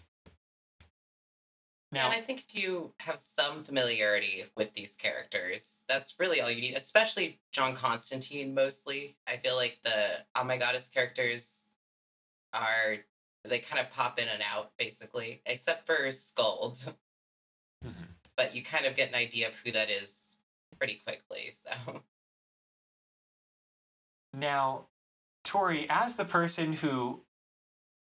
Now, 1.92 2.07
and 2.07 2.14
I 2.14 2.21
think 2.21 2.45
if 2.49 2.62
you 2.62 2.92
have 3.00 3.19
some 3.19 3.64
familiarity 3.64 4.45
with 4.57 4.73
these 4.75 4.97
characters, 4.97 5.85
that's 5.88 6.19
really 6.19 6.40
all 6.40 6.50
you 6.50 6.61
need, 6.61 6.75
especially 6.75 7.38
John 7.52 7.75
Constantine 7.75 8.54
mostly. 8.54 9.16
I 9.28 9.37
feel 9.37 9.57
like 9.57 9.78
the 9.83 10.25
Oh 10.35 10.45
My 10.45 10.57
Goddess 10.57 10.88
characters 10.88 11.66
are, 12.52 12.99
they 13.44 13.59
kind 13.59 13.80
of 13.80 13.90
pop 13.90 14.18
in 14.18 14.28
and 14.28 14.42
out 14.42 14.73
basically, 14.78 15.42
except 15.47 15.87
for 15.87 15.94
Skuld. 16.09 16.94
Mhm. 17.85 18.06
But 18.37 18.54
you 18.54 18.62
kind 18.62 18.87
of 18.87 18.94
get 18.94 19.09
an 19.09 19.16
idea 19.16 19.49
of 19.49 19.59
who 19.59 19.73
that 19.73 19.90
is 19.90 20.38
pretty 20.78 21.02
quickly, 21.04 21.50
so. 21.50 21.71
now, 24.32 24.87
Tori, 25.42 25.87
as 25.90 26.14
the 26.14 26.25
person 26.25 26.75
who 26.75 27.23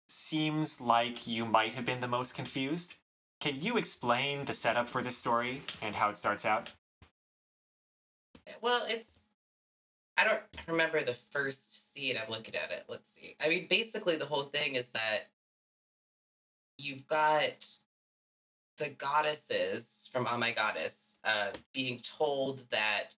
seems 0.08 0.80
like 0.80 1.26
you 1.26 1.44
might 1.44 1.74
have 1.74 1.84
been 1.84 2.00
the 2.00 2.08
most 2.08 2.34
confused, 2.34 2.94
can 3.40 3.60
you 3.60 3.76
explain 3.76 4.44
the 4.44 4.54
setup 4.54 4.88
for 4.88 5.02
this 5.02 5.16
story 5.18 5.62
and 5.80 5.96
how 5.96 6.08
it 6.10 6.16
starts 6.16 6.44
out? 6.44 6.70
Well, 8.60 8.84
it's. 8.88 9.28
I 10.16 10.24
don't 10.24 10.42
remember 10.68 11.02
the 11.02 11.14
first 11.14 11.92
scene. 11.92 12.16
I'm 12.22 12.30
looking 12.30 12.54
at 12.54 12.70
it. 12.70 12.84
Let's 12.88 13.10
see. 13.10 13.34
I 13.44 13.48
mean, 13.48 13.66
basically, 13.68 14.16
the 14.16 14.26
whole 14.26 14.42
thing 14.42 14.74
is 14.74 14.90
that 14.90 15.30
you've 16.78 17.06
got 17.06 17.66
the 18.78 18.90
goddesses 18.90 20.10
from 20.12 20.26
Oh 20.30 20.36
My 20.36 20.50
Goddess 20.50 21.16
uh, 21.24 21.50
being 21.72 22.00
told 22.00 22.68
that 22.70 23.14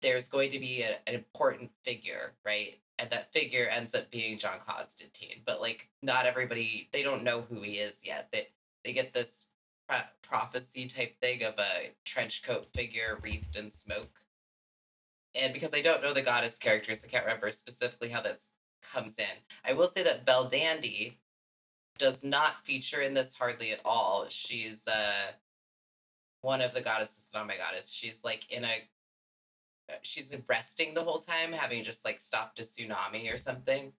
there's 0.00 0.28
going 0.28 0.50
to 0.50 0.58
be 0.58 0.82
a, 0.82 0.96
an 1.06 1.14
important 1.14 1.70
figure, 1.84 2.32
right? 2.44 2.76
And 2.98 3.10
that 3.10 3.32
figure 3.32 3.66
ends 3.70 3.94
up 3.94 4.10
being 4.10 4.38
John 4.38 4.58
Constantine. 4.64 5.40
But, 5.44 5.60
like, 5.60 5.88
not 6.02 6.26
everybody, 6.26 6.88
they 6.92 7.02
don't 7.02 7.24
know 7.24 7.44
who 7.48 7.62
he 7.62 7.74
is 7.74 8.02
yet. 8.04 8.28
They, 8.32 8.48
they 8.84 8.92
get 8.92 9.12
this 9.12 9.46
pro- 9.88 9.98
prophecy 10.22 10.86
type 10.86 11.18
thing 11.20 11.42
of 11.42 11.54
a 11.58 11.90
trench 12.04 12.42
coat 12.42 12.66
figure 12.74 13.18
wreathed 13.22 13.56
in 13.56 13.70
smoke 13.70 14.20
and 15.34 15.52
because 15.52 15.74
I 15.74 15.80
don't 15.80 16.02
know 16.02 16.12
the 16.12 16.22
goddess 16.22 16.58
characters, 16.58 17.04
I 17.04 17.08
can't 17.08 17.24
remember 17.24 17.50
specifically 17.50 18.08
how 18.08 18.20
that 18.22 18.38
comes 18.82 19.18
in. 19.18 19.26
I 19.64 19.72
will 19.72 19.86
say 19.86 20.02
that 20.02 20.26
Belldandy 20.26 21.16
does 21.98 22.24
not 22.24 22.60
feature 22.64 23.00
in 23.00 23.14
this 23.14 23.34
hardly 23.34 23.70
at 23.72 23.80
all. 23.84 24.26
She's 24.28 24.88
uh 24.88 25.32
one 26.40 26.60
of 26.60 26.74
the 26.74 26.80
goddesses. 26.80 27.28
Oh 27.34 27.44
my 27.44 27.56
goddess, 27.56 27.92
she's 27.92 28.24
like 28.24 28.52
in 28.52 28.64
a 28.64 28.88
uh, 29.90 29.94
she's 30.02 30.36
resting 30.48 30.94
the 30.94 31.02
whole 31.02 31.18
time, 31.18 31.52
having 31.52 31.82
just 31.84 32.04
like 32.04 32.20
stopped 32.20 32.58
a 32.58 32.62
tsunami 32.62 33.32
or 33.32 33.36
something. 33.36 33.92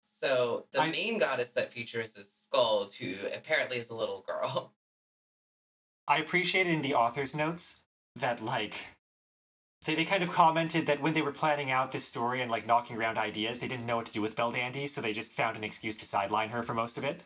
So 0.00 0.66
the 0.72 0.82
I- 0.82 0.90
main 0.90 1.18
goddess 1.18 1.50
that 1.52 1.70
features 1.72 2.16
is 2.16 2.28
Skuld, 2.28 2.94
who 2.96 3.26
apparently 3.34 3.78
is 3.78 3.90
a 3.90 3.96
little 3.96 4.24
girl. 4.26 4.72
I 6.08 6.18
appreciated 6.18 6.72
in 6.72 6.82
the 6.82 6.94
author's 6.94 7.34
notes 7.34 7.76
that 8.14 8.42
like 8.44 8.74
they, 9.86 9.94
they 9.94 10.04
kind 10.04 10.22
of 10.22 10.30
commented 10.30 10.86
that 10.86 11.00
when 11.00 11.14
they 11.14 11.22
were 11.22 11.32
planning 11.32 11.70
out 11.70 11.92
this 11.92 12.04
story 12.04 12.42
and 12.42 12.50
like 12.50 12.66
knocking 12.66 12.96
around 12.96 13.16
ideas, 13.16 13.58
they 13.58 13.68
didn't 13.68 13.86
know 13.86 13.96
what 13.96 14.06
to 14.06 14.12
do 14.12 14.20
with 14.20 14.36
Belldandy, 14.36 14.88
so 14.88 15.00
they 15.00 15.12
just 15.12 15.32
found 15.32 15.56
an 15.56 15.64
excuse 15.64 15.96
to 15.98 16.04
sideline 16.04 16.50
her 16.50 16.62
for 16.62 16.74
most 16.74 16.98
of 16.98 17.04
it. 17.04 17.22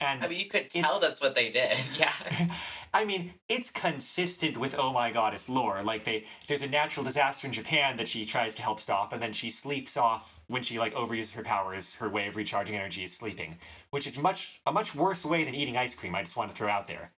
And 0.00 0.24
I 0.24 0.28
mean, 0.28 0.40
you 0.40 0.46
could 0.46 0.70
tell 0.70 0.98
that's 0.98 1.20
what 1.20 1.34
they 1.34 1.50
did. 1.50 1.76
Yeah. 1.98 2.12
I 2.94 3.04
mean, 3.04 3.34
it's 3.48 3.70
consistent 3.70 4.56
with 4.56 4.74
Oh 4.76 4.92
My 4.92 5.12
Goddess 5.12 5.48
lore. 5.48 5.82
Like 5.82 6.04
they 6.04 6.24
there's 6.48 6.62
a 6.62 6.66
natural 6.66 7.04
disaster 7.04 7.46
in 7.46 7.52
Japan 7.52 7.96
that 7.98 8.08
she 8.08 8.24
tries 8.24 8.54
to 8.56 8.62
help 8.62 8.80
stop, 8.80 9.12
and 9.12 9.22
then 9.22 9.32
she 9.32 9.50
sleeps 9.50 9.96
off 9.96 10.40
when 10.48 10.62
she 10.62 10.78
like 10.78 10.94
overuses 10.94 11.32
her 11.32 11.42
powers. 11.42 11.94
Her 11.96 12.08
way 12.08 12.26
of 12.26 12.36
recharging 12.36 12.74
energy 12.74 13.04
is 13.04 13.12
sleeping, 13.12 13.58
which 13.90 14.06
is 14.06 14.18
much 14.18 14.60
a 14.66 14.72
much 14.72 14.94
worse 14.94 15.24
way 15.24 15.44
than 15.44 15.54
eating 15.54 15.76
ice 15.76 15.94
cream. 15.94 16.14
I 16.14 16.22
just 16.22 16.36
want 16.36 16.50
to 16.50 16.56
throw 16.56 16.68
out 16.68 16.88
there. 16.88 17.12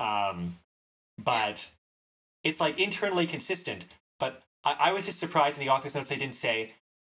Um, 0.00 0.58
but 1.22 1.68
it's 2.42 2.60
like 2.60 2.80
internally 2.80 3.26
consistent. 3.26 3.84
I, 4.64 4.76
I 4.80 4.92
was 4.92 5.06
just 5.06 5.18
surprised 5.18 5.58
in 5.58 5.64
the 5.64 5.72
author's 5.72 5.94
notes 5.94 6.08
they 6.08 6.16
didn't 6.16 6.34
say, 6.34 6.74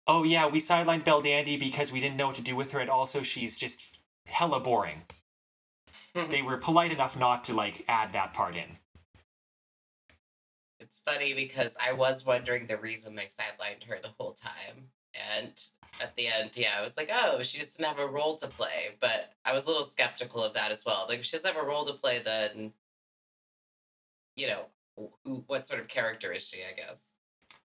"Oh 0.07 0.23
yeah, 0.23 0.47
we 0.47 0.59
sidelined 0.59 1.03
Belldandy 1.03 1.59
because 1.59 1.91
we 1.91 1.99
didn't 1.99 2.17
know 2.17 2.27
what 2.27 2.35
to 2.35 2.41
do 2.41 2.55
with 2.55 2.71
her, 2.71 2.79
and 2.79 2.89
also 2.89 3.21
she's 3.21 3.57
just 3.57 4.01
hella 4.25 4.59
boring." 4.59 5.03
Hmm. 6.15 6.29
they 6.29 6.41
were 6.41 6.57
polite 6.57 6.91
enough 6.91 7.17
not 7.17 7.43
to 7.45 7.53
like 7.53 7.83
add 7.87 8.13
that 8.13 8.33
part 8.33 8.55
in. 8.55 8.77
It's 10.79 10.99
funny 10.99 11.33
because 11.33 11.75
I 11.85 11.93
was 11.93 12.25
wondering 12.25 12.67
the 12.67 12.77
reason 12.77 13.15
they 13.15 13.25
sidelined 13.25 13.83
her 13.85 13.97
the 14.01 14.13
whole 14.19 14.33
time. 14.33 14.89
And 15.35 15.59
at 15.99 16.15
the 16.15 16.27
end, 16.27 16.51
yeah, 16.55 16.75
I 16.77 16.81
was 16.81 16.97
like, 16.97 17.09
oh, 17.11 17.41
she 17.41 17.57
just 17.57 17.77
didn't 17.77 17.89
have 17.89 17.99
a 17.99 18.11
role 18.11 18.35
to 18.35 18.47
play. 18.47 18.95
But 18.99 19.33
I 19.43 19.53
was 19.53 19.65
a 19.65 19.67
little 19.67 19.83
skeptical 19.83 20.43
of 20.43 20.53
that 20.53 20.71
as 20.71 20.85
well. 20.85 21.05
Like, 21.09 21.19
if 21.19 21.25
she 21.25 21.35
doesn't 21.35 21.53
have 21.53 21.61
a 21.61 21.67
role 21.67 21.83
to 21.85 21.93
play, 21.93 22.19
then, 22.23 22.73
you 24.35 24.47
know, 24.47 24.65
what 25.47 25.65
sort 25.65 25.81
of 25.81 25.87
character 25.87 26.31
is 26.31 26.47
she, 26.47 26.59
I 26.59 26.73
guess? 26.75 27.11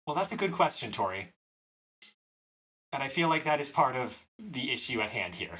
Well, 0.06 0.14
that's 0.14 0.32
a 0.32 0.36
good 0.36 0.52
question, 0.52 0.92
Tori. 0.92 1.28
And 2.92 3.02
I 3.02 3.08
feel 3.08 3.28
like 3.28 3.44
that 3.44 3.60
is 3.60 3.68
part 3.68 3.96
of 3.96 4.24
the 4.38 4.72
issue 4.72 5.00
at 5.00 5.10
hand 5.10 5.34
here. 5.34 5.58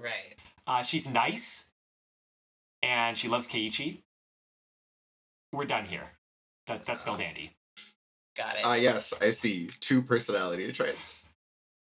Right. 0.00 0.34
Uh, 0.66 0.82
she's 0.82 1.08
nice, 1.08 1.64
and 2.82 3.16
she 3.16 3.28
loves 3.28 3.46
Keiichi. 3.48 3.98
We're 5.52 5.64
done 5.64 5.86
here. 5.86 6.10
That, 6.66 6.84
that's 6.84 7.02
Belldandy. 7.02 7.50
Got 8.36 8.56
it. 8.56 8.60
Ah, 8.64 8.74
yes, 8.74 9.14
I 9.20 9.30
see 9.30 9.70
two 9.80 10.02
personality 10.02 10.70
traits. 10.72 11.28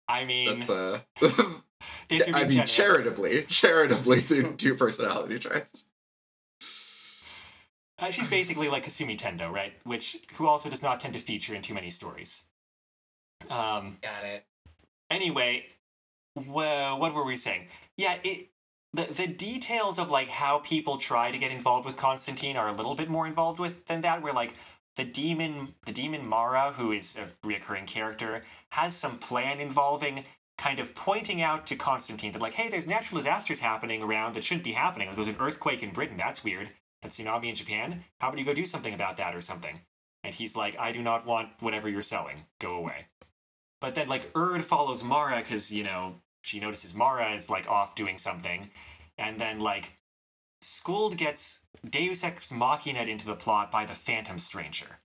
I 0.09 0.25
mean, 0.25 0.59
That's 0.59 0.69
uh, 0.69 1.01
if 1.23 2.27
you're 2.27 2.37
I 2.37 2.43
mean, 2.43 2.51
generous. 2.51 2.75
charitably, 2.75 3.45
charitably, 3.45 4.21
two 4.29 4.55
two 4.57 4.75
personality 4.75 5.39
traits. 5.39 5.87
Uh, 8.03 8.11
she's 8.11 8.27
basically 8.27 8.69
like 8.69 8.85
Kasumi 8.85 9.17
Tendo, 9.17 9.51
right? 9.51 9.73
Which 9.85 10.17
who 10.35 10.49
also 10.49 10.69
does 10.69 10.83
not 10.83 10.99
tend 10.99 11.15
to 11.15 11.21
feature 11.21 11.55
in 11.55 11.63
too 11.63 11.73
many 11.73 11.91
stories. 11.91 12.43
Um, 13.49 13.99
Got 14.03 14.25
it. 14.25 14.45
anyway, 15.09 15.67
well, 16.35 16.99
what 16.99 17.15
were 17.15 17.25
we 17.25 17.37
saying? 17.37 17.69
Yeah, 17.97 18.17
it 18.25 18.49
the 18.93 19.05
the 19.05 19.29
details 19.29 20.01
of 20.01 20.11
like 20.11 20.29
how 20.29 20.59
people 20.59 20.97
try 20.97 21.31
to 21.31 21.39
get 21.39 21.53
involved 21.53 21.87
with 21.87 21.97
Constantine 21.97 22.57
are 22.57 22.69
a 22.69 22.73
little 22.73 22.97
bit 22.97 23.09
more 23.09 23.27
involved 23.27 23.61
with 23.61 23.87
than 23.87 24.01
that. 24.01 24.21
Where 24.21 24.33
like 24.33 24.55
the 24.97 25.05
demon, 25.05 25.75
the 25.87 25.93
demon 25.93 26.27
Mara, 26.27 26.73
who 26.73 26.91
is 26.91 27.17
a 27.17 27.29
reoccurring 27.47 27.87
character, 27.87 28.43
has 28.71 28.97
some 28.97 29.19
plan 29.19 29.61
involving 29.61 30.25
kind 30.59 30.81
of 30.81 30.95
pointing 30.95 31.41
out 31.41 31.67
to 31.67 31.77
Constantine 31.77 32.33
that 32.33 32.43
like, 32.43 32.55
hey, 32.55 32.69
there's 32.69 32.87
natural 32.87 33.19
disasters 33.19 33.61
happening 33.61 34.03
around 34.03 34.35
that 34.35 34.45
shouldn't 34.45 34.65
be 34.65 34.73
happening. 34.73 35.07
Like, 35.07 35.17
there's 35.17 35.29
an 35.29 35.37
earthquake 35.41 35.83
in 35.83 35.91
Britain. 35.91 36.17
That's 36.17 36.43
weird. 36.43 36.71
A 37.03 37.09
tsunami 37.09 37.49
in 37.49 37.55
Japan. 37.55 38.05
How 38.21 38.29
about 38.29 38.39
you 38.39 38.45
go 38.45 38.55
do 38.55 38.65
something 38.65 38.95
about 38.95 39.17
that 39.17 39.35
or 39.35 39.41
something? 39.41 39.81
And 40.25 40.35
he's 40.35 40.55
like, 40.55 40.77
I 40.79 40.93
do 40.93 41.03
not 41.03 41.27
want 41.27 41.49
whatever 41.61 41.89
you're 41.89 42.03
selling. 42.03 42.45
Go 42.61 42.75
away. 42.75 43.07
But 43.81 43.97
then 43.97 44.07
like 44.07 44.33
Urd 44.35 44.63
follows 44.63 45.03
Mara 45.03 45.39
because 45.39 45.73
you 45.73 45.83
know 45.83 46.15
she 46.43 46.61
notices 46.61 46.95
Mara 46.95 47.35
is 47.35 47.51
like 47.51 47.69
off 47.69 47.97
doing 47.97 48.17
something, 48.19 48.71
and 49.19 49.41
then 49.41 49.59
like 49.59 49.99
Skuld 50.63 51.17
gets 51.17 51.61
Deus 51.89 52.23
Ex 52.23 52.53
Machina 52.53 53.03
into 53.03 53.27
the 53.27 53.35
plot 53.35 53.73
by 53.73 53.85
the 53.85 53.95
Phantom 53.95 54.39
Stranger. 54.39 55.01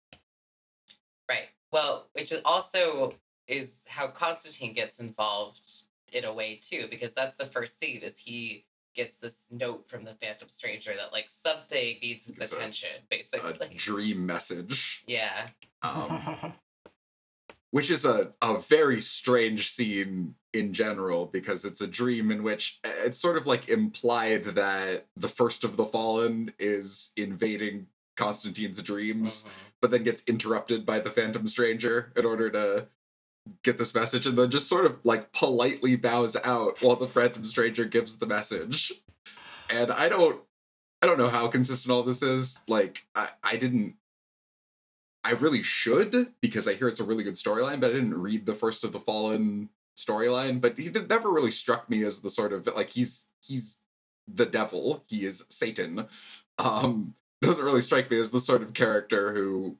Right. 1.27 1.49
Well, 1.71 2.07
which 2.13 2.31
is 2.31 2.41
also 2.45 3.15
is 3.47 3.87
how 3.89 4.07
Constantine 4.07 4.73
gets 4.73 4.99
involved 4.99 5.67
in 6.13 6.23
a 6.23 6.33
way 6.33 6.59
too, 6.61 6.85
because 6.89 7.13
that's 7.13 7.37
the 7.37 7.45
first 7.45 7.79
scene 7.79 8.01
is 8.01 8.19
he 8.19 8.65
gets 8.97 9.17
this 9.17 9.47
note 9.51 9.87
from 9.87 10.03
the 10.03 10.15
Phantom 10.15 10.49
Stranger 10.49 10.91
that 10.97 11.13
like 11.13 11.29
something 11.29 11.97
needs 12.01 12.25
his 12.25 12.41
It's 12.41 12.51
attention, 12.53 12.89
A 13.03 13.15
basically. 13.15 13.67
A 13.67 13.73
dream 13.77 14.25
message, 14.25 15.03
yeah. 15.07 15.47
um, 15.83 16.53
which 17.71 17.89
is 17.91 18.03
a 18.03 18.33
a 18.41 18.59
very 18.59 18.99
strange 18.99 19.69
scene 19.69 20.35
in 20.53 20.73
general 20.73 21.25
because 21.27 21.63
it's 21.63 21.81
a 21.81 21.87
dream 21.87 22.31
in 22.31 22.41
which 22.41 22.79
uh, 22.83 22.89
it's 23.05 23.19
sort 23.19 23.37
of 23.37 23.45
like 23.45 23.69
implied 23.69 24.43
that 24.45 25.05
the 25.15 25.27
first 25.29 25.63
of 25.63 25.77
the 25.77 25.85
fallen 25.85 26.51
is 26.59 27.11
invading 27.15 27.87
Constantine's 28.15 28.81
dreams, 28.81 29.43
Mhm. 29.43 29.49
but 29.81 29.91
then 29.91 30.03
gets 30.03 30.23
interrupted 30.27 30.85
by 30.85 30.99
the 30.99 31.11
Phantom 31.11 31.45
Stranger 31.47 32.11
in 32.15 32.25
order 32.25 32.49
to 32.49 32.87
get 33.63 33.77
this 33.77 33.95
message, 33.95 34.25
and 34.25 34.37
then 34.37 34.49
just 34.49 34.67
sort 34.67 34.85
of 34.85 34.99
like 35.03 35.31
politely 35.31 35.95
bows 35.95 36.37
out 36.43 36.81
while 36.81 36.95
the 36.95 37.07
Phantom 37.07 37.45
Stranger 37.45 37.85
gives 37.85 38.17
the 38.17 38.25
message. 38.25 38.93
And 39.69 39.91
I 39.91 40.09
don't, 40.09 40.39
I 41.01 41.07
don't 41.07 41.17
know 41.17 41.29
how 41.29 41.47
consistent 41.47 41.91
all 41.91 42.03
this 42.03 42.21
is. 42.21 42.63
Like, 42.67 43.05
I, 43.15 43.29
I 43.43 43.57
didn't. 43.57 43.95
I 45.23 45.31
really 45.31 45.63
should 45.63 46.33
because 46.41 46.67
I 46.67 46.73
hear 46.73 46.87
it's 46.87 47.01
a 47.01 47.03
really 47.03 47.23
good 47.23 47.33
storyline, 47.33 47.81
but 47.81 47.89
I 47.89 47.93
didn't 47.93 48.21
read 48.21 48.45
the 48.45 48.53
first 48.53 48.85
of 48.85 48.93
the 48.93 48.99
Fallen 48.99 49.69
storyline. 49.97 50.61
But 50.61 50.77
he 50.77 50.89
did, 50.89 51.09
never 51.09 51.29
really 51.29 51.51
struck 51.51 51.89
me 51.89 52.03
as 52.03 52.21
the 52.21 52.29
sort 52.29 52.53
of 52.53 52.67
like 52.75 52.91
he's 52.91 53.27
he's 53.41 53.79
the 54.27 54.45
devil. 54.45 55.03
He 55.07 55.25
is 55.25 55.45
Satan. 55.49 56.07
Um, 56.57 57.15
doesn't 57.41 57.63
really 57.63 57.81
strike 57.81 58.09
me 58.09 58.19
as 58.19 58.31
the 58.31 58.39
sort 58.39 58.61
of 58.61 58.73
character 58.73 59.33
who, 59.33 59.77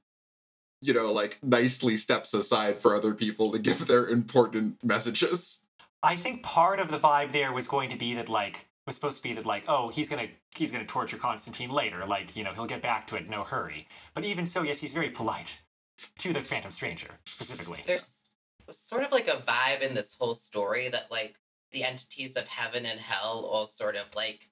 you 0.81 0.93
know, 0.93 1.11
like 1.11 1.39
nicely 1.41 1.97
steps 1.97 2.33
aside 2.33 2.79
for 2.79 2.95
other 2.95 3.13
people 3.13 3.51
to 3.51 3.59
give 3.59 3.87
their 3.87 4.07
important 4.07 4.83
messages. 4.83 5.63
I 6.03 6.15
think 6.15 6.43
part 6.43 6.79
of 6.79 6.91
the 6.91 6.97
vibe 6.97 7.31
there 7.31 7.51
was 7.51 7.67
going 7.67 7.89
to 7.89 7.97
be 7.97 8.13
that 8.15 8.29
like 8.29 8.67
was 8.85 8.95
supposed 8.95 9.17
to 9.17 9.23
be 9.23 9.33
that 9.33 9.45
like 9.45 9.63
oh 9.67 9.89
he's 9.89 10.09
gonna 10.09 10.27
he's 10.55 10.71
gonna 10.71 10.85
torture 10.85 11.17
Constantine 11.17 11.69
later 11.69 12.05
like 12.05 12.35
you 12.35 12.43
know 12.43 12.53
he'll 12.53 12.65
get 12.65 12.81
back 12.81 13.05
to 13.07 13.15
it 13.15 13.29
no 13.29 13.43
hurry 13.43 13.87
but 14.13 14.23
even 14.23 14.45
so 14.45 14.63
yes 14.63 14.79
he's 14.79 14.93
very 14.93 15.09
polite 15.09 15.59
to 16.19 16.33
the 16.33 16.41
Phantom 16.41 16.71
Stranger 16.71 17.09
specifically 17.25 17.83
There's 17.85 18.29
sort 18.69 19.03
of 19.03 19.11
like 19.11 19.27
a 19.27 19.41
vibe 19.41 19.81
in 19.81 19.93
this 19.93 20.15
whole 20.17 20.33
story 20.33 20.89
that 20.89 21.11
like 21.11 21.35
the 21.71 21.83
entities 21.83 22.37
of 22.37 22.47
heaven 22.47 22.85
and 22.85 22.99
hell 22.99 23.49
all 23.51 23.65
sort 23.65 23.95
of 23.95 24.05
like 24.15 24.49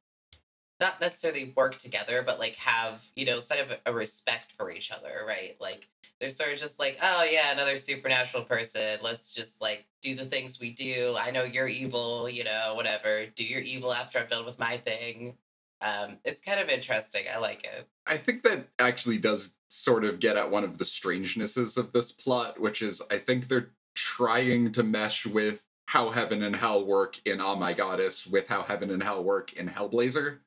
not 0.79 0.99
necessarily 0.99 1.53
work 1.55 1.77
together, 1.77 2.23
but 2.25 2.39
like 2.39 2.55
have, 2.57 3.05
you 3.15 3.25
know, 3.25 3.39
sort 3.39 3.61
of 3.61 3.79
a 3.85 3.93
respect 3.93 4.51
for 4.51 4.71
each 4.71 4.91
other, 4.91 5.21
right? 5.27 5.55
Like 5.59 5.87
they're 6.19 6.29
sort 6.29 6.51
of 6.51 6.59
just 6.59 6.79
like, 6.79 6.97
oh 7.01 7.27
yeah, 7.29 7.51
another 7.51 7.77
supernatural 7.77 8.43
person. 8.43 8.99
Let's 9.03 9.33
just 9.33 9.61
like 9.61 9.85
do 10.01 10.15
the 10.15 10.25
things 10.25 10.59
we 10.59 10.71
do. 10.71 11.15
I 11.19 11.31
know 11.31 11.43
you're 11.43 11.67
evil, 11.67 12.29
you 12.29 12.43
know, 12.43 12.73
whatever. 12.75 13.25
Do 13.35 13.45
your 13.45 13.61
evil 13.61 13.93
after 13.93 14.19
I've 14.19 14.29
done 14.29 14.45
with 14.45 14.59
my 14.59 14.77
thing. 14.77 15.37
Um, 15.81 16.17
it's 16.23 16.41
kind 16.41 16.59
of 16.59 16.69
interesting. 16.69 17.23
I 17.33 17.39
like 17.39 17.63
it. 17.63 17.87
I 18.07 18.17
think 18.17 18.43
that 18.43 18.67
actually 18.79 19.17
does 19.17 19.55
sort 19.69 20.05
of 20.05 20.19
get 20.19 20.37
at 20.37 20.51
one 20.51 20.63
of 20.63 20.77
the 20.77 20.85
strangenesses 20.85 21.77
of 21.77 21.91
this 21.91 22.11
plot, 22.11 22.59
which 22.59 22.81
is 22.81 23.01
I 23.11 23.17
think 23.17 23.47
they're 23.47 23.71
trying 23.93 24.71
to 24.73 24.83
mesh 24.83 25.25
with 25.25 25.61
how 25.87 26.09
heaven 26.09 26.41
and 26.43 26.55
hell 26.55 26.83
work 26.83 27.19
in 27.25 27.39
Oh 27.39 27.55
My 27.55 27.73
Goddess 27.73 28.25
with 28.25 28.47
how 28.47 28.63
heaven 28.63 28.89
and 28.89 29.03
hell 29.03 29.23
work 29.23 29.53
in 29.53 29.69
Hellblazer, 29.69 30.39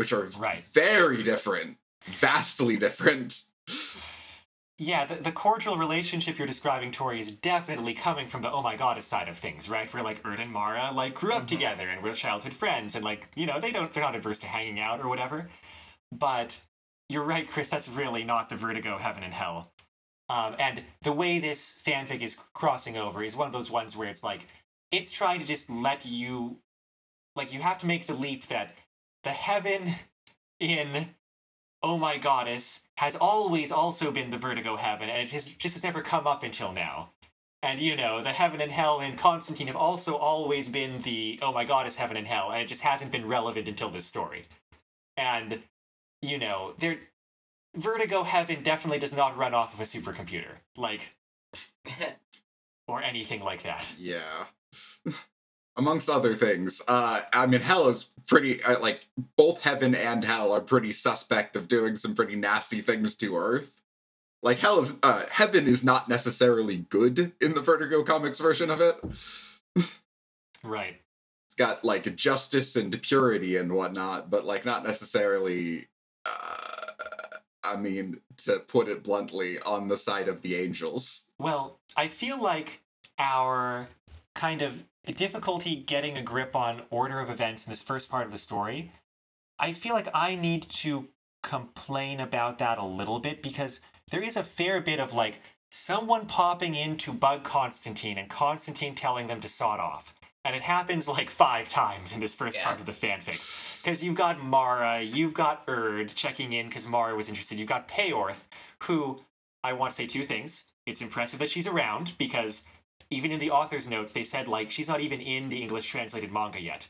which 0.00 0.14
are 0.14 0.24
Right. 0.38 0.64
very 0.64 1.22
different, 1.22 1.76
vastly 2.04 2.78
different. 2.78 3.42
yeah 4.78 5.04
the, 5.04 5.16
the 5.16 5.30
cordial 5.30 5.76
relationship 5.76 6.38
you're 6.38 6.46
describing 6.46 6.90
Tori 6.90 7.20
is 7.20 7.30
definitely 7.30 7.92
coming 7.92 8.26
from 8.26 8.40
the 8.40 8.50
oh 8.50 8.62
my 8.62 8.76
goddess 8.76 9.04
side 9.04 9.28
of 9.28 9.36
things 9.38 9.68
right 9.68 9.92
where 9.92 10.02
like 10.02 10.22
Urd 10.24 10.40
and 10.40 10.50
Mara 10.50 10.90
like 10.94 11.14
grew 11.14 11.32
up 11.34 11.42
Mhm. 11.42 11.48
together 11.48 11.86
and 11.90 12.02
we're 12.02 12.14
childhood 12.14 12.54
friends 12.54 12.94
and 12.94 13.04
like 13.04 13.28
you 13.36 13.44
know 13.44 13.60
they 13.60 13.72
don't 13.72 13.92
they're 13.92 14.02
not 14.02 14.16
adverse 14.16 14.38
to 14.38 14.46
hanging 14.46 14.80
out 14.80 15.00
or 15.00 15.08
whatever 15.08 15.48
but 16.10 16.58
you're 17.10 17.22
right 17.22 17.46
Chris 17.48 17.68
that's 17.68 17.90
really 17.90 18.24
not 18.24 18.48
the 18.48 18.56
Vertigo 18.56 18.96
heaven 18.96 19.22
and 19.22 19.34
hell 19.34 19.70
Um, 20.30 20.56
and 20.58 20.82
the 21.02 21.12
way 21.12 21.38
this 21.38 21.78
fanfic 21.86 22.22
is 22.22 22.36
crossing 22.54 22.96
over 22.96 23.22
is 23.22 23.36
one 23.36 23.46
of 23.48 23.52
those 23.52 23.70
ones 23.70 23.94
where 23.98 24.08
it's 24.08 24.24
like 24.24 24.46
it's 24.90 25.10
trying 25.10 25.40
to 25.40 25.46
just 25.46 25.68
let 25.68 26.06
you 26.06 26.56
like 27.36 27.52
you 27.52 27.60
have 27.60 27.76
to 27.78 27.86
make 27.86 28.06
the 28.06 28.14
leap 28.14 28.46
that 28.46 28.74
the 29.24 29.30
heaven 29.30 29.94
in 30.58 31.14
oh 31.82 31.96
my 31.96 32.18
goddess 32.18 32.80
has 32.98 33.16
always 33.16 33.72
also 33.72 34.10
been 34.10 34.30
the 34.30 34.36
vertigo 34.36 34.76
heaven 34.76 35.08
and 35.08 35.22
it 35.22 35.30
has 35.30 35.46
just 35.46 35.74
has 35.74 35.82
never 35.82 36.02
come 36.02 36.26
up 36.26 36.42
until 36.42 36.72
now. 36.72 37.10
And 37.62 37.78
you 37.78 37.94
know 37.96 38.22
the 38.22 38.32
heaven 38.32 38.60
and 38.60 38.72
hell 38.72 39.00
in 39.00 39.16
constantine 39.16 39.66
have 39.66 39.76
also 39.76 40.16
always 40.16 40.68
been 40.68 41.02
the 41.02 41.38
oh 41.42 41.52
my 41.52 41.64
goddess 41.64 41.96
heaven 41.96 42.16
and 42.16 42.26
hell 42.26 42.50
and 42.50 42.62
it 42.62 42.68
just 42.68 42.82
hasn't 42.82 43.12
been 43.12 43.26
relevant 43.26 43.68
until 43.68 43.90
this 43.90 44.06
story. 44.06 44.44
And 45.16 45.62
you 46.22 46.38
know 46.38 46.74
there 46.78 46.98
vertigo 47.76 48.22
heaven 48.24 48.62
definitely 48.62 48.98
does 48.98 49.14
not 49.14 49.36
run 49.36 49.54
off 49.54 49.74
of 49.74 49.80
a 49.80 49.84
supercomputer 49.84 50.56
like 50.76 51.12
or 52.88 53.02
anything 53.02 53.40
like 53.40 53.62
that. 53.62 53.92
Yeah. 53.98 54.46
Amongst 55.80 56.10
other 56.10 56.34
things, 56.34 56.82
uh, 56.88 57.22
I 57.32 57.46
mean, 57.46 57.62
hell 57.62 57.88
is 57.88 58.10
pretty, 58.26 58.62
uh, 58.62 58.78
like, 58.80 59.06
both 59.38 59.62
heaven 59.62 59.94
and 59.94 60.22
hell 60.22 60.52
are 60.52 60.60
pretty 60.60 60.92
suspect 60.92 61.56
of 61.56 61.68
doing 61.68 61.96
some 61.96 62.14
pretty 62.14 62.36
nasty 62.36 62.82
things 62.82 63.16
to 63.16 63.34
Earth. 63.34 63.82
Like, 64.42 64.58
hell 64.58 64.80
is, 64.80 64.98
uh, 65.02 65.24
heaven 65.30 65.66
is 65.66 65.82
not 65.82 66.06
necessarily 66.06 66.76
good 66.76 67.32
in 67.40 67.54
the 67.54 67.62
Vertigo 67.62 68.02
Comics 68.02 68.38
version 68.38 68.68
of 68.68 68.82
it. 68.82 69.00
right 70.62 71.00
It's 71.48 71.56
got, 71.56 71.82
like, 71.82 72.14
justice 72.14 72.76
and 72.76 73.00
purity 73.00 73.56
and 73.56 73.72
whatnot, 73.72 74.28
but, 74.28 74.44
like, 74.44 74.66
not 74.66 74.84
necessarily, 74.84 75.88
uh, 76.26 77.38
I 77.64 77.76
mean, 77.76 78.20
to 78.44 78.58
put 78.58 78.88
it 78.88 79.02
bluntly, 79.02 79.58
on 79.60 79.88
the 79.88 79.96
side 79.96 80.28
of 80.28 80.42
the 80.42 80.56
angels. 80.56 81.30
Well, 81.38 81.78
I 81.96 82.08
feel 82.08 82.38
like 82.38 82.82
our 83.18 83.88
kind 84.34 84.62
of 84.62 84.84
difficulty 85.06 85.76
getting 85.76 86.16
a 86.16 86.22
grip 86.22 86.54
on 86.54 86.82
order 86.90 87.20
of 87.20 87.30
events 87.30 87.66
in 87.66 87.70
this 87.70 87.82
first 87.82 88.10
part 88.10 88.26
of 88.26 88.32
the 88.32 88.38
story, 88.38 88.92
I 89.58 89.72
feel 89.72 89.94
like 89.94 90.08
I 90.14 90.34
need 90.34 90.62
to 90.70 91.08
complain 91.42 92.20
about 92.20 92.58
that 92.58 92.78
a 92.78 92.84
little 92.84 93.18
bit 93.18 93.42
because 93.42 93.80
there 94.10 94.22
is 94.22 94.36
a 94.36 94.44
fair 94.44 94.80
bit 94.80 95.00
of 95.00 95.12
like 95.12 95.40
someone 95.70 96.26
popping 96.26 96.74
in 96.74 96.96
to 96.98 97.12
bug 97.12 97.44
Constantine 97.44 98.18
and 98.18 98.28
Constantine 98.28 98.94
telling 98.94 99.26
them 99.26 99.40
to 99.40 99.48
sod 99.48 99.80
off. 99.80 100.14
And 100.44 100.56
it 100.56 100.62
happens 100.62 101.06
like 101.06 101.28
five 101.28 101.68
times 101.68 102.12
in 102.12 102.20
this 102.20 102.34
first 102.34 102.58
part 102.60 102.80
of 102.80 102.86
the 102.86 102.92
fanfic. 102.92 103.82
Because 103.82 104.02
you've 104.02 104.16
got 104.16 104.42
Mara, 104.42 105.02
you've 105.02 105.34
got 105.34 105.66
Urd 105.68 106.14
checking 106.14 106.54
in 106.54 106.68
because 106.68 106.86
Mara 106.86 107.14
was 107.14 107.28
interested, 107.28 107.58
you've 107.58 107.68
got 107.68 107.88
Peorth, 107.88 108.46
who 108.84 109.20
I 109.62 109.74
want 109.74 109.92
to 109.92 109.96
say 109.96 110.06
two 110.06 110.24
things. 110.24 110.64
It's 110.86 111.02
impressive 111.02 111.38
that 111.40 111.50
she's 111.50 111.66
around 111.66 112.14
because 112.18 112.62
even 113.10 113.32
in 113.32 113.38
the 113.38 113.50
author's 113.50 113.86
notes, 113.88 114.12
they 114.12 114.24
said 114.24 114.48
like 114.48 114.70
she's 114.70 114.88
not 114.88 115.00
even 115.00 115.20
in 115.20 115.48
the 115.48 115.62
English 115.62 115.86
translated 115.86 116.32
manga 116.32 116.60
yet. 116.60 116.88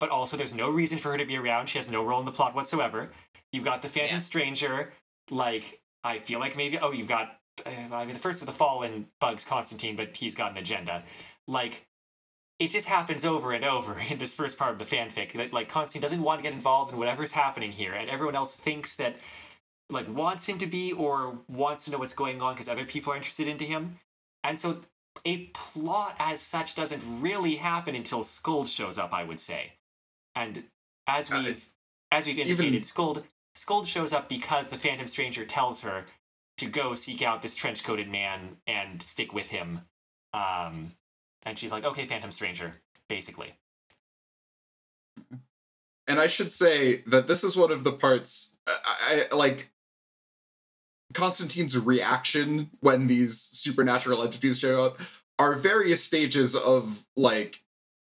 But 0.00 0.10
also, 0.10 0.36
there's 0.36 0.52
no 0.54 0.68
reason 0.68 0.98
for 0.98 1.12
her 1.12 1.18
to 1.18 1.24
be 1.24 1.36
around. 1.36 1.68
She 1.68 1.78
has 1.78 1.88
no 1.88 2.04
role 2.04 2.18
in 2.18 2.26
the 2.26 2.32
plot 2.32 2.56
whatsoever. 2.56 3.10
You've 3.52 3.64
got 3.64 3.82
the 3.82 3.88
Phantom 3.88 4.16
Yeah. 4.16 4.18
Stranger. 4.18 4.92
Like, 5.30 5.80
I 6.02 6.18
feel 6.18 6.40
like 6.40 6.56
maybe 6.56 6.76
oh, 6.78 6.90
you've 6.90 7.06
got 7.06 7.38
uh, 7.64 7.70
I 7.94 8.04
mean 8.04 8.14
the 8.14 8.20
first 8.20 8.40
of 8.40 8.46
the 8.46 8.52
Fallen 8.52 9.06
bugs 9.20 9.44
Constantine, 9.44 9.94
but 9.94 10.16
he's 10.16 10.34
got 10.34 10.50
an 10.50 10.58
agenda. 10.58 11.04
Like, 11.46 11.86
it 12.58 12.68
just 12.68 12.88
happens 12.88 13.24
over 13.24 13.52
and 13.52 13.64
over 13.64 13.98
in 14.10 14.18
this 14.18 14.34
first 14.34 14.58
part 14.58 14.72
of 14.72 14.78
the 14.78 14.84
fanfic 14.96 15.32
that 15.34 15.52
like 15.52 15.68
Constantine 15.68 16.02
doesn't 16.02 16.22
want 16.22 16.40
to 16.40 16.42
get 16.42 16.52
involved 16.52 16.92
in 16.92 16.98
whatever's 16.98 17.32
happening 17.32 17.70
here, 17.70 17.92
and 17.92 18.10
everyone 18.10 18.34
else 18.34 18.56
thinks 18.56 18.94
that 18.96 19.16
like 19.90 20.08
wants 20.12 20.46
him 20.46 20.58
to 20.58 20.66
be 20.66 20.92
or 20.92 21.38
wants 21.48 21.84
to 21.84 21.90
know 21.90 21.98
what's 21.98 22.14
going 22.14 22.40
on 22.40 22.54
because 22.54 22.68
other 22.68 22.84
people 22.84 23.12
are 23.12 23.16
interested 23.16 23.46
into 23.46 23.64
him. 23.64 23.98
And 24.42 24.58
so 24.58 24.80
a 25.24 25.46
plot 25.48 26.16
as 26.18 26.40
such 26.40 26.74
doesn't 26.74 27.02
really 27.20 27.56
happen 27.56 27.94
until 27.94 28.20
Skuld 28.20 28.66
shows 28.68 28.98
up, 28.98 29.12
I 29.12 29.24
would 29.24 29.38
say. 29.40 29.74
And 30.34 30.64
as 31.06 31.30
Uh, 31.30 31.42
we've 31.44 31.68
as 32.10 32.26
we've 32.26 32.38
even- 32.38 32.50
indicated, 32.50 32.82
Skuld 32.84 33.24
Skuld 33.54 33.86
shows 33.86 34.12
up 34.12 34.28
because 34.28 34.68
the 34.68 34.76
Phantom 34.78 35.06
Stranger 35.06 35.44
tells 35.46 35.80
her 35.80 36.06
to 36.58 36.66
go 36.66 36.94
seek 36.94 37.22
out 37.22 37.42
this 37.42 37.54
trench 37.54 37.82
coated 37.84 38.08
man 38.08 38.58
and 38.66 39.02
stick 39.02 39.32
with 39.32 39.46
him. 39.46 39.86
Um, 40.34 40.96
and 41.44 41.58
she's 41.58 41.72
like, 41.72 41.84
okay, 41.84 42.06
Phantom 42.06 42.30
Stranger, 42.30 42.80
basically. 43.08 43.54
and 46.08 46.18
I 46.20 46.26
should 46.26 46.52
say 46.52 47.02
that 47.06 47.26
this 47.28 47.44
is 47.44 47.56
one 47.56 47.70
of 47.70 47.84
the 47.84 47.92
parts 47.92 48.56
I, 48.66 49.26
I 49.30 49.34
like 49.34 49.70
Constantine's 51.12 51.78
reaction 51.78 52.70
when 52.80 53.06
these 53.06 53.40
supernatural 53.40 54.22
entities 54.22 54.58
show 54.58 54.84
up 54.84 55.00
are 55.38 55.54
various 55.54 56.02
stages 56.02 56.54
of 56.54 57.04
like 57.16 57.62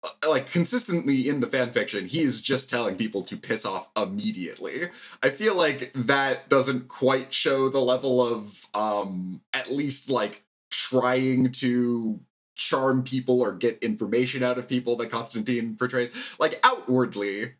uh, 0.02 0.30
like 0.30 0.50
consistently 0.50 1.28
in 1.28 1.40
the 1.40 1.46
fan 1.46 1.70
fiction 1.72 2.06
he 2.06 2.22
is 2.22 2.40
just 2.40 2.70
telling 2.70 2.96
people 2.96 3.22
to 3.22 3.36
piss 3.36 3.66
off 3.66 3.88
immediately. 3.96 4.88
I 5.22 5.30
feel 5.30 5.56
like 5.56 5.92
that 5.94 6.48
doesn't 6.48 6.88
quite 6.88 7.32
show 7.32 7.68
the 7.68 7.80
level 7.80 8.26
of 8.26 8.66
um 8.74 9.42
at 9.52 9.70
least 9.70 10.10
like 10.10 10.44
trying 10.70 11.52
to 11.52 12.20
charm 12.60 13.02
people 13.02 13.40
or 13.40 13.52
get 13.52 13.82
information 13.82 14.42
out 14.42 14.58
of 14.58 14.68
people 14.68 14.96
that 14.96 15.10
constantine 15.10 15.76
portrays. 15.76 16.12
Like 16.38 16.60
outwardly 16.62 17.54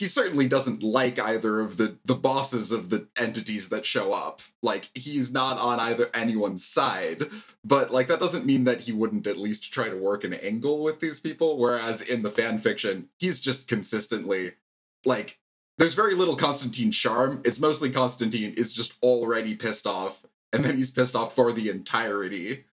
he 0.00 0.06
certainly 0.06 0.48
doesn't 0.48 0.82
like 0.82 1.18
either 1.18 1.60
of 1.60 1.76
the 1.76 1.98
the 2.06 2.14
bosses 2.14 2.72
of 2.72 2.88
the 2.88 3.06
entities 3.18 3.68
that 3.68 3.84
show 3.84 4.14
up 4.14 4.40
like 4.62 4.88
he's 4.94 5.30
not 5.30 5.58
on 5.58 5.78
either 5.78 6.08
anyone's 6.14 6.64
side 6.64 7.26
but 7.62 7.90
like 7.90 8.08
that 8.08 8.18
doesn't 8.18 8.46
mean 8.46 8.64
that 8.64 8.80
he 8.80 8.92
wouldn't 8.92 9.26
at 9.26 9.36
least 9.36 9.72
try 9.72 9.90
to 9.90 9.96
work 9.96 10.24
an 10.24 10.32
angle 10.32 10.82
with 10.82 11.00
these 11.00 11.20
people 11.20 11.58
whereas 11.58 12.00
in 12.00 12.22
the 12.22 12.30
fan 12.30 12.58
fiction 12.58 13.08
he's 13.18 13.38
just 13.38 13.68
consistently 13.68 14.52
like 15.04 15.38
there's 15.80 15.94
very 15.94 16.14
little 16.14 16.36
Constantine 16.36 16.92
charm. 16.92 17.40
It's 17.42 17.58
mostly 17.58 17.88
Constantine 17.88 18.52
is 18.54 18.70
just 18.70 19.02
already 19.02 19.54
pissed 19.54 19.86
off, 19.86 20.26
and 20.52 20.62
then 20.62 20.76
he's 20.76 20.90
pissed 20.90 21.16
off 21.16 21.34
for 21.34 21.52
the 21.52 21.70
entirety, 21.70 22.66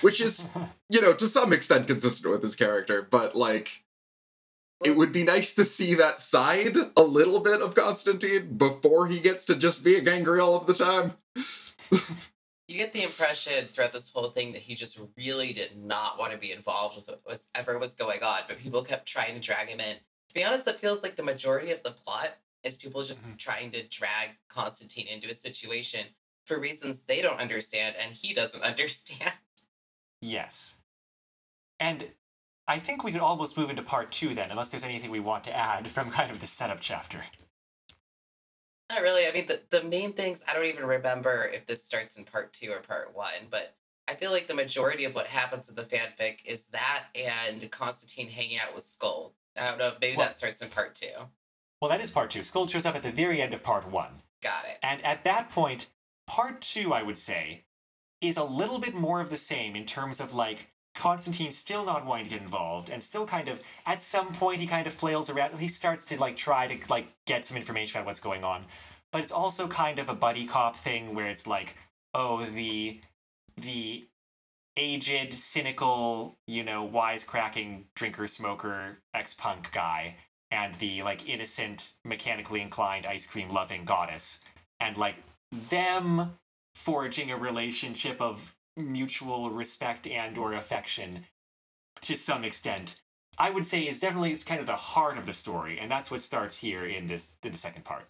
which 0.00 0.18
is, 0.18 0.50
you 0.88 1.02
know, 1.02 1.12
to 1.12 1.28
some 1.28 1.52
extent 1.52 1.88
consistent 1.88 2.32
with 2.32 2.42
his 2.42 2.56
character, 2.56 3.06
but 3.10 3.36
like 3.36 3.83
it 4.82 4.96
would 4.96 5.12
be 5.12 5.24
nice 5.24 5.54
to 5.54 5.64
see 5.64 5.94
that 5.94 6.20
side 6.20 6.76
a 6.96 7.02
little 7.02 7.40
bit 7.40 7.62
of 7.62 7.74
Constantine 7.74 8.56
before 8.56 9.06
he 9.06 9.20
gets 9.20 9.44
to 9.46 9.54
just 9.54 9.84
being 9.84 10.08
angry 10.08 10.40
all 10.40 10.56
of 10.56 10.66
the 10.66 10.74
time. 10.74 11.12
you 12.68 12.78
get 12.78 12.92
the 12.92 13.02
impression 13.02 13.64
throughout 13.66 13.92
this 13.92 14.10
whole 14.12 14.30
thing 14.30 14.52
that 14.52 14.62
he 14.62 14.74
just 14.74 14.98
really 15.16 15.52
did 15.52 15.76
not 15.76 16.18
want 16.18 16.32
to 16.32 16.38
be 16.38 16.52
involved 16.52 16.96
with 16.96 17.08
whatever 17.24 17.78
was 17.78 17.94
going 17.94 18.22
on, 18.22 18.40
but 18.48 18.58
people 18.58 18.82
kept 18.82 19.06
trying 19.06 19.34
to 19.34 19.40
drag 19.40 19.68
him 19.68 19.80
in. 19.80 19.96
To 20.28 20.34
be 20.34 20.44
honest, 20.44 20.64
that 20.64 20.80
feels 20.80 21.02
like 21.02 21.16
the 21.16 21.22
majority 21.22 21.70
of 21.70 21.82
the 21.82 21.92
plot 21.92 22.36
is 22.62 22.76
people 22.76 23.02
just 23.02 23.24
mm-hmm. 23.24 23.36
trying 23.36 23.70
to 23.72 23.86
drag 23.88 24.30
Constantine 24.48 25.06
into 25.06 25.28
a 25.28 25.34
situation 25.34 26.06
for 26.44 26.58
reasons 26.58 27.02
they 27.02 27.22
don't 27.22 27.40
understand 27.40 27.94
and 28.02 28.14
he 28.14 28.34
doesn't 28.34 28.62
understand. 28.64 29.32
Yes. 30.20 30.74
And 31.78 32.08
I 32.66 32.78
think 32.78 33.04
we 33.04 33.12
could 33.12 33.20
almost 33.20 33.56
move 33.56 33.70
into 33.70 33.82
part 33.82 34.10
two 34.10 34.34
then, 34.34 34.50
unless 34.50 34.70
there's 34.70 34.84
anything 34.84 35.10
we 35.10 35.20
want 35.20 35.44
to 35.44 35.56
add 35.56 35.88
from 35.90 36.10
kind 36.10 36.30
of 36.30 36.40
the 36.40 36.46
setup 36.46 36.80
chapter. 36.80 37.22
Not 38.90 39.02
really. 39.02 39.26
I 39.26 39.32
mean, 39.32 39.46
the, 39.46 39.60
the 39.70 39.82
main 39.84 40.12
things, 40.12 40.44
I 40.48 40.54
don't 40.54 40.66
even 40.66 40.84
remember 40.84 41.50
if 41.52 41.66
this 41.66 41.82
starts 41.82 42.16
in 42.16 42.24
part 42.24 42.52
two 42.52 42.70
or 42.70 42.80
part 42.80 43.14
one, 43.14 43.48
but 43.50 43.74
I 44.08 44.14
feel 44.14 44.30
like 44.30 44.46
the 44.46 44.54
majority 44.54 45.04
of 45.04 45.14
what 45.14 45.26
happens 45.26 45.68
in 45.68 45.74
the 45.74 45.82
fanfic 45.82 46.46
is 46.46 46.66
that 46.66 47.04
and 47.14 47.70
Constantine 47.70 48.28
hanging 48.28 48.58
out 48.58 48.74
with 48.74 48.84
Skuld. 48.84 49.32
I 49.58 49.68
don't 49.68 49.78
know, 49.78 49.92
maybe 50.00 50.16
well, 50.16 50.26
that 50.26 50.36
starts 50.36 50.60
in 50.62 50.68
part 50.68 50.94
two. 50.94 51.06
Well, 51.80 51.90
that 51.90 52.00
is 52.00 52.10
part 52.10 52.30
two. 52.30 52.40
Skuld 52.40 52.70
shows 52.70 52.86
up 52.86 52.94
at 52.94 53.02
the 53.02 53.12
very 53.12 53.40
end 53.40 53.54
of 53.54 53.62
part 53.62 53.90
one. 53.90 54.10
Got 54.42 54.64
it. 54.66 54.78
And 54.82 55.04
at 55.04 55.24
that 55.24 55.48
point, 55.48 55.88
part 56.26 56.60
two, 56.60 56.92
I 56.92 57.02
would 57.02 57.18
say, 57.18 57.64
is 58.20 58.36
a 58.36 58.44
little 58.44 58.78
bit 58.78 58.94
more 58.94 59.20
of 59.20 59.30
the 59.30 59.36
same 59.36 59.76
in 59.76 59.86
terms 59.86 60.20
of 60.20 60.34
like 60.34 60.70
Constantine 60.94 61.50
still 61.52 61.84
not 61.84 62.06
wanting 62.06 62.26
to 62.26 62.30
get 62.30 62.42
involved 62.42 62.88
and 62.88 63.02
still 63.02 63.26
kind 63.26 63.48
of 63.48 63.60
at 63.86 64.00
some 64.00 64.32
point 64.32 64.60
he 64.60 64.66
kind 64.66 64.86
of 64.86 64.92
flails 64.92 65.28
around. 65.28 65.58
He 65.58 65.68
starts 65.68 66.04
to 66.06 66.20
like 66.20 66.36
try 66.36 66.66
to 66.66 66.90
like 66.90 67.08
get 67.26 67.44
some 67.44 67.56
information 67.56 67.96
about 67.96 68.06
what's 68.06 68.20
going 68.20 68.44
on. 68.44 68.64
But 69.12 69.22
it's 69.22 69.32
also 69.32 69.68
kind 69.68 69.98
of 69.98 70.08
a 70.08 70.14
buddy 70.14 70.46
cop 70.46 70.76
thing 70.76 71.14
where 71.14 71.26
it's 71.26 71.46
like 71.46 71.76
oh 72.14 72.44
the 72.44 73.00
the 73.56 74.04
aged 74.76 75.32
cynical 75.34 76.36
you 76.46 76.64
know 76.64 76.88
wisecracking 76.88 77.84
drinker 77.94 78.26
smoker 78.26 78.98
ex-punk 79.14 79.70
guy 79.72 80.16
and 80.50 80.74
the 80.76 81.02
like 81.02 81.28
innocent 81.28 81.94
mechanically 82.04 82.60
inclined 82.60 83.06
ice 83.06 83.26
cream 83.26 83.50
loving 83.50 83.84
goddess 83.84 84.40
and 84.80 84.96
like 84.96 85.16
them 85.70 86.36
forging 86.74 87.30
a 87.30 87.36
relationship 87.36 88.20
of 88.20 88.53
mutual 88.76 89.50
respect 89.50 90.06
and 90.06 90.36
or 90.36 90.54
affection 90.54 91.24
to 92.00 92.16
some 92.16 92.44
extent 92.44 93.00
i 93.38 93.50
would 93.50 93.64
say 93.64 93.86
is 93.86 94.00
definitely 94.00 94.32
is 94.32 94.44
kind 94.44 94.60
of 94.60 94.66
the 94.66 94.76
heart 94.76 95.16
of 95.16 95.26
the 95.26 95.32
story 95.32 95.78
and 95.78 95.90
that's 95.90 96.10
what 96.10 96.22
starts 96.22 96.56
here 96.56 96.84
in 96.86 97.06
this 97.06 97.32
in 97.42 97.52
the 97.52 97.58
second 97.58 97.84
part. 97.84 98.08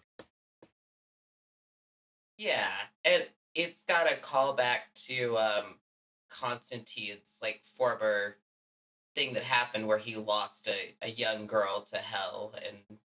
Yeah 2.37 2.67
and 3.05 3.25
it's 3.53 3.83
got 3.83 4.11
a 4.11 4.15
callback 4.15 4.79
to 5.07 5.37
um 5.37 5.75
constantine's 6.29 7.39
like 7.41 7.61
former 7.63 8.37
thing 9.15 9.33
that 9.33 9.43
happened 9.43 9.87
where 9.87 9.97
he 9.97 10.15
lost 10.17 10.67
a, 10.67 10.95
a 11.01 11.09
young 11.11 11.47
girl 11.47 11.81
to 11.81 11.97
hell 11.97 12.53
and 12.67 12.99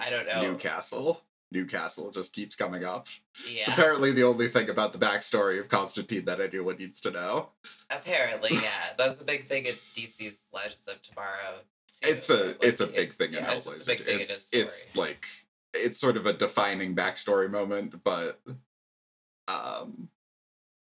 i 0.00 0.08
don't 0.08 0.26
know. 0.26 0.42
Newcastle 0.42 1.20
Newcastle 1.52 2.10
just 2.10 2.32
keeps 2.32 2.54
coming 2.54 2.84
up. 2.84 3.08
Yeah. 3.48 3.60
It's 3.60 3.68
apparently 3.68 4.12
the 4.12 4.22
only 4.24 4.48
thing 4.48 4.70
about 4.70 4.92
the 4.92 4.98
backstory 4.98 5.58
of 5.58 5.68
Constantine 5.68 6.24
that 6.26 6.40
anyone 6.40 6.76
needs 6.76 7.00
to 7.02 7.10
know. 7.10 7.50
Apparently, 7.90 8.50
yeah. 8.52 8.94
That's 8.96 9.20
a 9.20 9.24
big 9.24 9.46
thing 9.46 9.66
in 9.66 9.72
DC's 9.72 10.48
Legends 10.52 10.88
of 10.88 11.02
Tomorrow. 11.02 11.60
Too. 11.90 12.10
It's 12.10 12.30
a 12.30 12.44
like, 12.44 12.64
it's 12.64 12.80
a 12.80 12.86
big 12.86 13.14
thing 13.14 13.32
yeah, 13.32 13.40
in 13.40 13.44
Hellblazer. 13.46 13.52
It's, 13.52 13.84
big 13.84 14.04
thing 14.04 14.20
it's, 14.20 14.52
in 14.52 14.60
it's 14.60 14.96
like 14.96 15.26
it's 15.74 15.98
sort 15.98 16.16
of 16.16 16.26
a 16.26 16.32
defining 16.32 16.94
backstory 16.94 17.50
moment, 17.50 18.02
but 18.04 18.40
um 19.48 20.08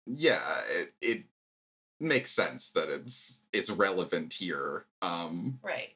yeah, 0.07 0.41
it 0.71 0.93
it 1.01 1.23
makes 1.99 2.31
sense 2.31 2.71
that 2.71 2.89
it's 2.89 3.43
it's 3.53 3.69
relevant 3.69 4.33
here. 4.33 4.85
Um 5.03 5.59
Right. 5.61 5.93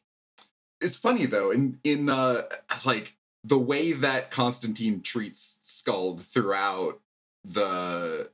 It's 0.80 0.96
funny 0.96 1.26
though, 1.26 1.50
in 1.50 1.80
in 1.84 2.10
uh 2.10 2.44
like 2.86 3.16
the 3.44 3.58
way 3.58 3.92
that 3.92 4.32
Constantine 4.32 5.02
treats 5.02 5.60
Skuld 5.64 6.22
throughout 6.22 7.00
the 7.44 8.30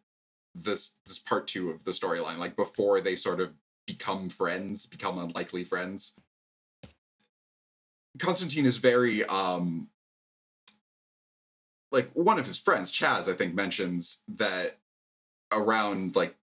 this 0.53 0.95
this 1.05 1.19
part 1.19 1.47
two 1.47 1.69
of 1.69 1.83
the 1.83 1.91
storyline, 1.91 2.37
like 2.37 2.55
before 2.55 2.99
they 2.99 3.15
sort 3.15 3.39
of 3.39 3.53
become 3.85 4.29
friends, 4.29 4.85
become 4.85 5.17
unlikely 5.17 5.63
friends. 5.63 6.13
Constantine 8.19 8.65
is 8.65 8.77
very 8.77 9.23
um 9.25 9.87
like 11.91 12.09
one 12.13 12.37
of 12.37 12.45
his 12.45 12.57
friends, 12.57 12.91
Chaz, 12.91 13.31
I 13.31 13.33
think, 13.33 13.53
mentions 13.53 14.23
that 14.27 14.77
around 15.53 16.15
like 16.15 16.35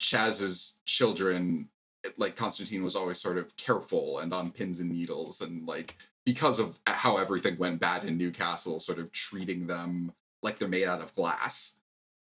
Chaz's 0.00 0.78
children, 0.84 1.70
like 2.18 2.36
Constantine 2.36 2.84
was 2.84 2.94
always 2.94 3.20
sort 3.20 3.38
of 3.38 3.56
careful 3.56 4.18
and 4.18 4.32
on 4.34 4.50
pins 4.50 4.80
and 4.80 4.90
needles 4.90 5.40
and 5.40 5.66
like 5.66 5.96
because 6.28 6.58
of 6.58 6.78
how 6.86 7.16
everything 7.16 7.56
went 7.56 7.80
bad 7.80 8.04
in 8.04 8.18
Newcastle, 8.18 8.78
sort 8.80 8.98
of 8.98 9.10
treating 9.12 9.66
them 9.66 10.12
like 10.42 10.58
they're 10.58 10.68
made 10.68 10.84
out 10.84 11.00
of 11.00 11.14
glass. 11.14 11.76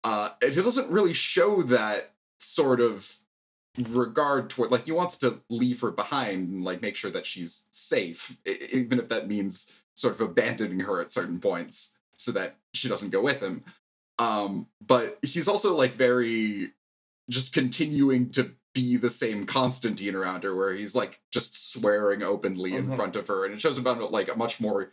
Uh, 0.03 0.31
it 0.41 0.55
doesn't 0.55 0.91
really 0.91 1.13
show 1.13 1.61
that 1.61 2.15
sort 2.39 2.81
of 2.81 3.19
regard 3.91 4.49
toward 4.49 4.71
like 4.71 4.87
he 4.87 4.93
wants 4.93 5.19
to 5.19 5.43
leave 5.51 5.83
her 5.83 5.91
behind 5.91 6.49
and 6.49 6.65
like 6.65 6.81
make 6.81 6.97
sure 6.97 7.11
that 7.11 7.27
she's 7.27 7.67
safe, 7.73 8.39
even 8.73 8.99
if 8.99 9.11
that 9.11 9.29
means 9.29 9.71
sort 9.93 10.15
of 10.15 10.23
abandoning 10.23 10.81
her 10.81 11.03
at 11.03 11.13
certain 11.13 11.39
points 11.39 11.95
so 12.17 12.33
that 12.33 12.57
she 12.73 12.89
doesn't 12.89 13.11
go 13.11 13.21
with 13.21 13.43
him. 13.43 13.63
Um, 14.19 14.67
but 14.81 15.19
he's 15.21 15.47
also 15.47 15.77
like 15.77 15.97
very 15.97 16.69
just 17.29 17.53
continuing 17.53 18.31
to 18.31 18.53
be 18.75 18.97
the 18.97 19.11
same 19.11 19.45
Constantine 19.45 20.15
around 20.15 20.45
her, 20.45 20.55
where 20.55 20.75
he's 20.75 20.95
like 20.95 21.21
just 21.31 21.73
swearing 21.73 22.23
openly 22.23 22.75
in 22.75 22.87
mm-hmm. 22.87 22.97
front 22.97 23.17
of 23.17 23.29
her, 23.29 23.45
and 23.45 23.55
it 23.55 23.61
shows 23.61 23.79
about 23.79 24.13
like 24.13 24.33
a 24.33 24.37
much 24.37 24.61
more 24.61 24.93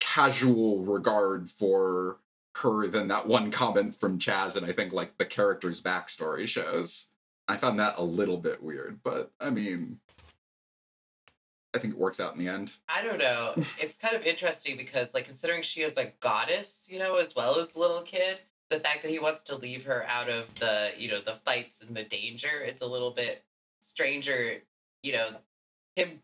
casual 0.00 0.80
regard 0.80 1.50
for 1.50 2.18
her 2.56 2.86
than 2.86 3.08
that 3.08 3.26
one 3.26 3.50
comment 3.50 3.98
from 3.98 4.18
Chaz, 4.18 4.56
and 4.56 4.66
I 4.66 4.72
think 4.72 4.92
like 4.92 5.18
the 5.18 5.24
character's 5.24 5.80
backstory 5.80 6.46
shows. 6.46 7.08
I 7.48 7.56
found 7.56 7.78
that 7.80 7.94
a 7.98 8.04
little 8.04 8.36
bit 8.36 8.62
weird, 8.62 9.00
but 9.02 9.32
I 9.40 9.50
mean, 9.50 9.98
I 11.74 11.78
think 11.78 11.94
it 11.94 12.00
works 12.00 12.20
out 12.20 12.34
in 12.34 12.44
the 12.44 12.50
end. 12.50 12.74
I 12.94 13.02
don't 13.02 13.18
know. 13.18 13.54
it's 13.78 13.96
kind 13.96 14.14
of 14.14 14.26
interesting 14.26 14.76
because, 14.76 15.14
like, 15.14 15.24
considering 15.24 15.62
she 15.62 15.80
is 15.80 15.96
a 15.96 16.12
goddess, 16.20 16.88
you 16.90 16.98
know, 16.98 17.16
as 17.16 17.34
well 17.34 17.58
as 17.58 17.74
a 17.74 17.78
little 17.78 18.02
kid, 18.02 18.38
the 18.72 18.80
fact 18.80 19.02
that 19.02 19.10
he 19.10 19.18
wants 19.18 19.42
to 19.42 19.56
leave 19.56 19.84
her 19.84 20.04
out 20.08 20.28
of 20.28 20.54
the 20.56 20.90
you 20.96 21.08
know 21.08 21.20
the 21.20 21.34
fights 21.34 21.82
and 21.82 21.96
the 21.96 22.04
danger 22.04 22.60
is 22.64 22.80
a 22.80 22.86
little 22.86 23.10
bit 23.10 23.44
stranger 23.80 24.54
you 25.02 25.12
know 25.12 25.28
him 25.94 26.20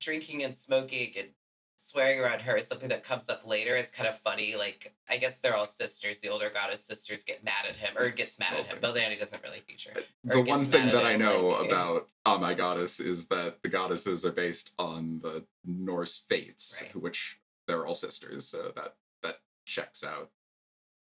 drinking 0.00 0.42
and 0.42 0.54
smoking 0.54 1.12
and 1.16 1.28
swearing 1.76 2.18
around 2.18 2.42
her 2.42 2.56
is 2.56 2.66
something 2.66 2.88
that 2.88 3.04
comes 3.04 3.28
up 3.28 3.46
later. 3.46 3.76
It's 3.76 3.92
kind 3.92 4.08
of 4.08 4.18
funny 4.18 4.56
like 4.56 4.92
i 5.08 5.16
guess 5.16 5.38
they're 5.38 5.54
all 5.54 5.64
sisters 5.64 6.18
the 6.18 6.28
older 6.28 6.50
goddess 6.52 6.84
sisters 6.84 7.22
get 7.22 7.44
mad 7.44 7.64
at 7.68 7.76
him 7.76 7.96
or 7.96 8.10
gets 8.10 8.38
mad 8.38 8.54
at 8.54 8.66
him. 8.66 8.78
Belldandy 8.78 9.18
doesn't 9.18 9.42
really 9.44 9.60
feature 9.60 9.92
uh, 9.96 10.00
the 10.24 10.40
one 10.40 10.60
thing 10.60 10.86
that 10.86 11.04
i 11.04 11.14
know 11.14 11.48
like, 11.48 11.66
about 11.66 12.08
oh 12.26 12.38
my 12.38 12.52
goddess 12.52 12.98
is 12.98 13.28
that 13.28 13.62
the 13.62 13.68
goddesses 13.68 14.26
are 14.26 14.32
based 14.32 14.74
on 14.78 15.20
the 15.22 15.44
norse 15.64 16.24
fates 16.28 16.82
right. 16.82 16.96
which 17.00 17.38
they're 17.68 17.86
all 17.86 17.94
sisters 17.94 18.46
so 18.46 18.72
that 18.74 18.94
that 19.22 19.36
checks 19.64 20.04
out 20.04 20.30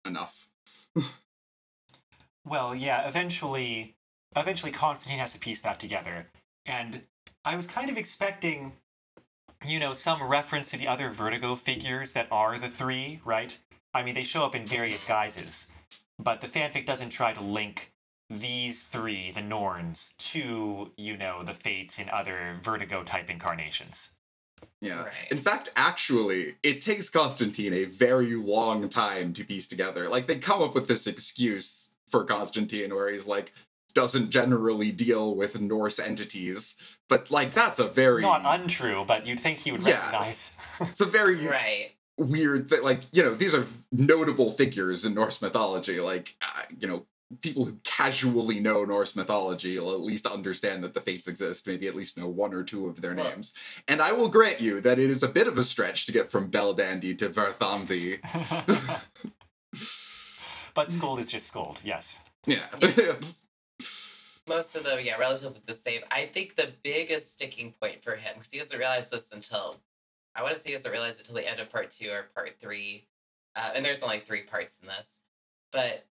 enough. 0.07 0.49
well, 2.45 2.75
yeah, 2.75 3.07
eventually 3.09 3.97
eventually 4.37 4.73
Constantine 4.73 5.19
has 5.19 5.33
to 5.33 5.39
piece 5.39 5.61
that 5.61 5.81
together. 5.81 6.29
And 6.65 7.03
I 7.45 7.57
was 7.57 7.67
kind 7.67 7.91
of 7.91 7.97
expecting, 7.97 8.73
you 9.67 9.79
know, 9.79 9.93
some 9.93 10.23
reference 10.23 10.71
to 10.71 10.77
the 10.77 10.89
other 10.89 11.11
Vertigo 11.11 11.57
figures 11.57 12.13
that 12.13 12.29
are 12.31 12.59
the 12.59 12.69
three, 12.69 13.21
right? 13.25 13.57
I 13.95 14.03
mean, 14.03 14.15
they 14.15 14.25
show 14.25 14.45
up 14.45 14.55
in 14.55 14.67
various 14.67 15.05
guises, 15.05 15.67
but 16.19 16.41
the 16.41 16.47
fanfic 16.47 16.85
doesn't 16.85 17.11
try 17.11 17.33
to 17.33 17.41
link 17.41 17.93
these 18.29 18.83
three, 18.83 19.31
the 19.31 19.43
Norns, 19.43 20.13
to, 20.19 20.91
you 20.97 21.17
know, 21.17 21.43
the 21.45 21.55
Fates 21.55 21.99
in 21.99 22.11
other 22.11 22.59
Vertigo 22.61 23.05
type 23.05 23.31
incarnations. 23.31 24.11
Yeah. 24.81 25.05
Right. 25.05 25.31
In 25.31 25.39
fact, 25.39 25.71
actually, 25.75 26.57
it 26.63 26.81
takes 26.81 27.09
Constantine 27.09 27.73
a 27.73 27.85
very 27.85 28.35
long 28.35 28.89
time 28.89 29.33
to 29.35 29.45
piece 29.45 29.67
together. 29.67 30.09
Like, 30.09 30.27
they 30.27 30.37
come 30.37 30.63
up 30.63 30.75
with 30.75 30.87
this 30.89 31.07
excuse 31.07 31.93
for 32.09 32.25
Constantine 32.25 32.95
where 32.95 33.11
he's 33.11 33.27
like, 33.27 33.53
doesn't 33.95 34.29
generally 34.31 34.93
deal 34.93 35.35
with 35.35 35.59
Norse 35.59 35.99
entities, 35.99 36.77
but 37.09 37.31
like 37.31 37.55
that's 37.55 37.79
a 37.79 37.89
very 37.89 38.21
Not 38.21 38.43
untrue, 38.45 39.05
but 39.09 39.27
you'd 39.27 39.41
think 39.41 39.61
he 39.61 39.73
would 39.73 39.83
Yeah. 39.87 39.97
recognize. 39.99 40.51
it's 40.83 41.01
a 41.01 41.07
very 41.07 41.47
Right. 41.47 41.93
weird 42.19 42.69
thing. 42.69 42.83
Like 42.83 43.01
you 43.13 43.23
know, 43.23 43.35
these 43.35 43.55
are 43.55 43.65
notable 43.91 44.53
figures 44.53 45.07
in 45.07 45.15
Norse 45.15 45.41
mythology. 45.41 45.99
Like 45.99 46.37
uh, 46.43 46.65
you 46.79 46.87
know, 46.87 47.07
people 47.41 47.65
who 47.65 47.79
casually 47.83 48.61
know 48.61 48.85
Norse 48.85 49.17
mythology 49.17 49.79
will 49.79 49.93
at 49.93 50.01
least 50.01 50.27
understand 50.27 50.85
that 50.85 50.95
the 50.95 51.01
Fates 51.01 51.29
exist. 51.29 51.67
Maybe 51.67 51.89
at 51.89 51.95
least 51.95 52.19
know 52.19 52.29
one 52.29 52.55
or 52.55 52.63
two 52.63 52.87
of 52.87 53.01
their 53.01 53.15
Well- 53.15 53.29
names. 53.29 53.53
And 53.89 54.01
I 54.01 54.13
will 54.13 54.29
grant 54.29 54.61
you 54.61 54.81
that 54.83 54.99
it 54.99 55.11
is 55.11 55.23
a 55.23 55.29
bit 55.29 55.49
of 55.49 55.59
a 55.59 55.65
stretch 55.65 56.07
to 56.07 56.13
get 56.13 56.31
from 56.31 56.51
Belldandy 56.51 57.17
to 57.19 57.29
Verthandi. 57.29 58.21
but 60.75 60.89
Skuld 60.89 61.19
is 61.19 61.31
just 61.31 61.53
Skuld, 61.53 61.79
yes. 61.85 62.19
yeah. 62.47 62.67
Most 64.49 64.77
of 64.77 64.85
them, 64.85 65.01
yeah, 65.03 65.17
relatively 65.17 65.61
the 65.67 65.75
same. 65.75 66.03
I 66.13 66.27
think 66.27 66.55
the 66.55 66.71
biggest 66.85 67.33
sticking 67.33 67.73
point 67.81 68.05
for 68.05 68.15
him, 68.15 68.35
because 68.35 68.51
he 68.53 68.59
doesn't 68.59 68.79
realize 68.79 69.11
this 69.11 69.33
until, 69.33 69.77
I 70.37 70.43
want 70.43 70.55
to 70.55 70.61
say 70.61 70.71
he 70.71 70.77
doesn't 70.77 70.93
realize 70.93 71.15
it 71.15 71.21
until 71.29 71.35
the 71.35 71.51
end 71.51 71.59
of 71.59 71.69
part 71.71 71.91
two 71.91 72.11
or 72.11 72.27
part 72.35 72.55
three. 72.61 73.07
Uh, 73.57 73.71
and 73.75 73.85
there's 73.85 74.05
only 74.05 74.21
three 74.21 74.43
parts 74.43 74.79
in 74.81 74.87
this. 74.87 75.21
But 75.73 76.07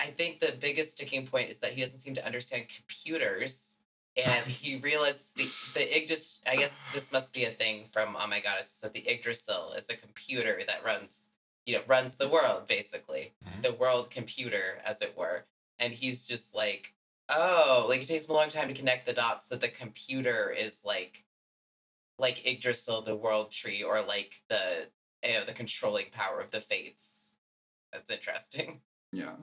I 0.00 0.06
think 0.06 0.38
the 0.38 0.54
biggest 0.60 0.92
sticking 0.92 1.26
point 1.26 1.50
is 1.50 1.58
that 1.58 1.72
he 1.72 1.80
doesn't 1.80 1.98
seem 1.98 2.14
to 2.14 2.24
understand 2.26 2.66
computers. 2.74 3.78
And 4.16 4.46
he 4.46 4.78
realizes 4.80 5.32
the, 5.32 5.80
the 5.80 5.96
Yggdrasil, 5.96 6.42
I 6.50 6.56
guess 6.56 6.82
this 6.92 7.12
must 7.12 7.32
be 7.34 7.44
a 7.44 7.50
thing 7.50 7.84
from 7.84 8.16
Oh 8.18 8.26
My 8.26 8.40
Goddess, 8.40 8.74
is 8.74 8.80
that 8.80 8.92
the 8.92 9.08
Yggdrasil 9.08 9.72
is 9.76 9.88
a 9.90 9.96
computer 9.96 10.60
that 10.66 10.84
runs, 10.84 11.30
you 11.66 11.74
know, 11.74 11.82
runs 11.86 12.16
the 12.16 12.28
world, 12.28 12.66
basically. 12.66 13.34
Mhm. 13.46 13.62
The 13.62 13.72
world 13.74 14.10
computer, 14.10 14.80
as 14.84 15.02
it 15.02 15.16
were. 15.16 15.46
And 15.78 15.92
he's 15.92 16.26
just 16.26 16.54
like, 16.54 16.94
oh, 17.28 17.86
like 17.88 18.00
it 18.02 18.06
takes 18.06 18.24
him 18.26 18.32
a 18.32 18.34
long 18.38 18.48
time 18.48 18.68
to 18.68 18.74
connect 18.74 19.06
the 19.06 19.12
dots 19.12 19.48
that 19.48 19.60
the 19.60 19.68
computer 19.68 20.50
is 20.50 20.84
like, 20.84 21.24
like 22.18 22.46
Yggdrasil, 22.46 23.02
the 23.02 23.14
world 23.14 23.50
tree, 23.50 23.82
or 23.82 24.00
like 24.02 24.42
the, 24.48 24.88
you 25.24 25.34
know, 25.34 25.44
the 25.44 25.52
controlling 25.52 26.06
power 26.10 26.40
of 26.40 26.50
the 26.50 26.60
fates. 26.60 27.34
That's 27.92 28.10
interesting. 28.10 28.80
yeah. 29.12 29.34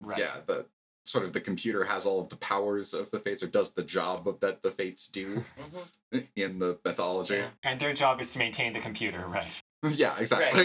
Right. 0.00 0.18
Yeah. 0.18 0.36
The 0.46 0.66
sort 1.04 1.24
of 1.24 1.32
the 1.32 1.40
computer 1.40 1.84
has 1.84 2.04
all 2.04 2.20
of 2.20 2.28
the 2.28 2.36
powers 2.36 2.92
of 2.92 3.10
the 3.10 3.18
Fates 3.18 3.42
or 3.42 3.46
does 3.46 3.72
the 3.72 3.82
job 3.82 4.28
of 4.28 4.40
that 4.40 4.62
the 4.62 4.70
Fates 4.70 5.08
do 5.08 5.42
hmm 5.58 6.18
in 6.36 6.58
the 6.58 6.78
mythology. 6.86 7.34
Yeah. 7.34 7.48
And 7.62 7.78
their 7.78 7.92
job 7.92 8.18
is 8.22 8.32
to 8.32 8.38
maintain 8.38 8.72
the 8.72 8.80
computer, 8.80 9.26
right? 9.26 9.60
Yeah, 9.90 10.14
exactly. 10.18 10.64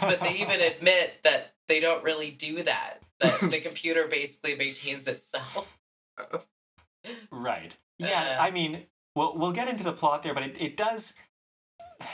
But 0.00 0.20
they 0.20 0.34
even 0.34 0.60
admit 0.60 1.20
that 1.22 1.52
they 1.68 1.78
don't 1.78 2.02
really 2.02 2.32
do 2.32 2.62
that. 2.64 2.98
That 3.20 3.38
the 3.52 3.60
computer 3.60 4.08
basically 4.08 4.56
maintains 4.56 5.06
itself. 5.06 5.78
Right. 7.30 7.76
Yeah, 7.98 8.38
Uh. 8.38 8.42
I 8.42 8.50
mean, 8.50 8.86
we'll 9.14 9.36
we'll 9.36 9.52
get 9.52 9.68
into 9.68 9.84
the 9.84 9.92
plot 9.92 10.22
there, 10.22 10.34
but 10.34 10.42
it, 10.42 10.60
it 10.60 10.76
does 10.76 11.12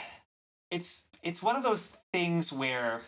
it's 0.71 1.03
it's 1.23 1.41
one 1.41 1.55
of 1.55 1.63
those 1.63 1.89
things 2.11 2.51
where 2.53 3.01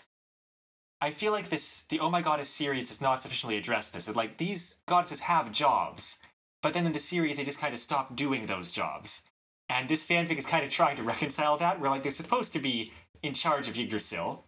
I 1.02 1.12
feel 1.12 1.32
like 1.32 1.50
this 1.50 1.84
the 1.90 2.00
Oh 2.00 2.10
My 2.10 2.22
Goddess 2.22 2.50
series 2.50 2.90
does 2.90 3.02
not 3.02 3.22
sufficiently 3.22 3.58
address 3.58 3.90
this. 3.90 4.08
Like 4.08 4.38
these 4.38 4.78
goddesses 4.88 5.22
have 5.22 5.52
jobs, 5.52 6.18
but 6.62 6.74
then 6.74 6.86
in 6.86 6.94
the 6.94 7.00
series 7.00 7.38
they 7.38 7.44
just 7.44 7.60
kind 7.60 7.74
of 7.74 7.80
stop 7.80 8.16
doing 8.16 8.46
those 8.46 8.72
jobs. 8.72 9.22
And 9.70 9.90
this 9.90 10.06
fanfic 10.06 10.38
is 10.38 10.46
kind 10.46 10.64
of 10.64 10.70
trying 10.70 10.96
to 10.98 11.04
reconcile 11.04 11.58
that, 11.58 11.80
where 11.80 11.90
like 11.90 12.04
they're 12.04 12.12
supposed 12.12 12.54
to 12.54 12.60
be 12.60 12.92
in 13.24 13.34
charge 13.34 13.68
of 13.68 13.78
Yggdrasil, 13.78 14.46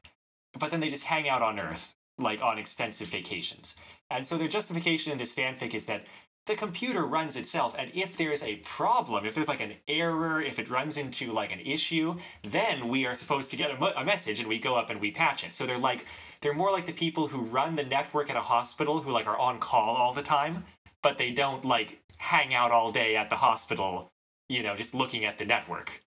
but 0.59 0.71
then 0.71 0.79
they 0.79 0.89
just 0.89 1.05
hang 1.05 1.27
out 1.27 1.41
on 1.41 1.59
Earth, 1.59 1.95
like 2.17 2.41
on 2.41 2.57
extensive 2.57 3.07
vacations. 3.07 3.75
And 4.09 4.25
so 4.25 4.37
their 4.37 4.47
justification 4.47 5.11
in 5.11 5.17
this 5.17 5.33
fanfic 5.33 5.73
is 5.73 5.85
that 5.85 6.05
the 6.47 6.55
computer 6.55 7.05
runs 7.05 7.35
itself 7.35 7.75
and 7.77 7.91
if 7.93 8.17
there's 8.17 8.41
a 8.43 8.55
problem 8.57 9.25
if 9.25 9.35
there's 9.35 9.47
like 9.47 9.61
an 9.61 9.73
error 9.87 10.41
if 10.41 10.59
it 10.59 10.69
runs 10.69 10.97
into 10.97 11.31
like 11.31 11.51
an 11.51 11.59
issue 11.59 12.15
then 12.43 12.87
we 12.87 13.05
are 13.05 13.13
supposed 13.13 13.51
to 13.51 13.57
get 13.57 13.69
a, 13.71 13.99
a 13.99 14.03
message 14.03 14.39
and 14.39 14.49
we 14.49 14.57
go 14.57 14.75
up 14.75 14.89
and 14.89 14.99
we 14.99 15.11
patch 15.11 15.43
it. 15.43 15.53
So 15.53 15.65
they're 15.65 15.77
like 15.77 16.05
they're 16.41 16.53
more 16.53 16.71
like 16.71 16.85
the 16.85 16.93
people 16.93 17.27
who 17.27 17.41
run 17.41 17.75
the 17.75 17.83
network 17.83 18.29
at 18.29 18.35
a 18.35 18.41
hospital 18.41 19.01
who 19.01 19.11
like 19.11 19.27
are 19.27 19.37
on 19.37 19.59
call 19.59 19.95
all 19.95 20.13
the 20.13 20.23
time 20.23 20.65
but 21.03 21.17
they 21.17 21.31
don't 21.31 21.63
like 21.63 22.01
hang 22.17 22.53
out 22.53 22.71
all 22.71 22.91
day 22.91 23.15
at 23.15 23.29
the 23.29 23.35
hospital 23.35 24.11
you 24.49 24.63
know 24.63 24.75
just 24.75 24.93
looking 24.93 25.25
at 25.25 25.37
the 25.37 25.45
network. 25.45 26.01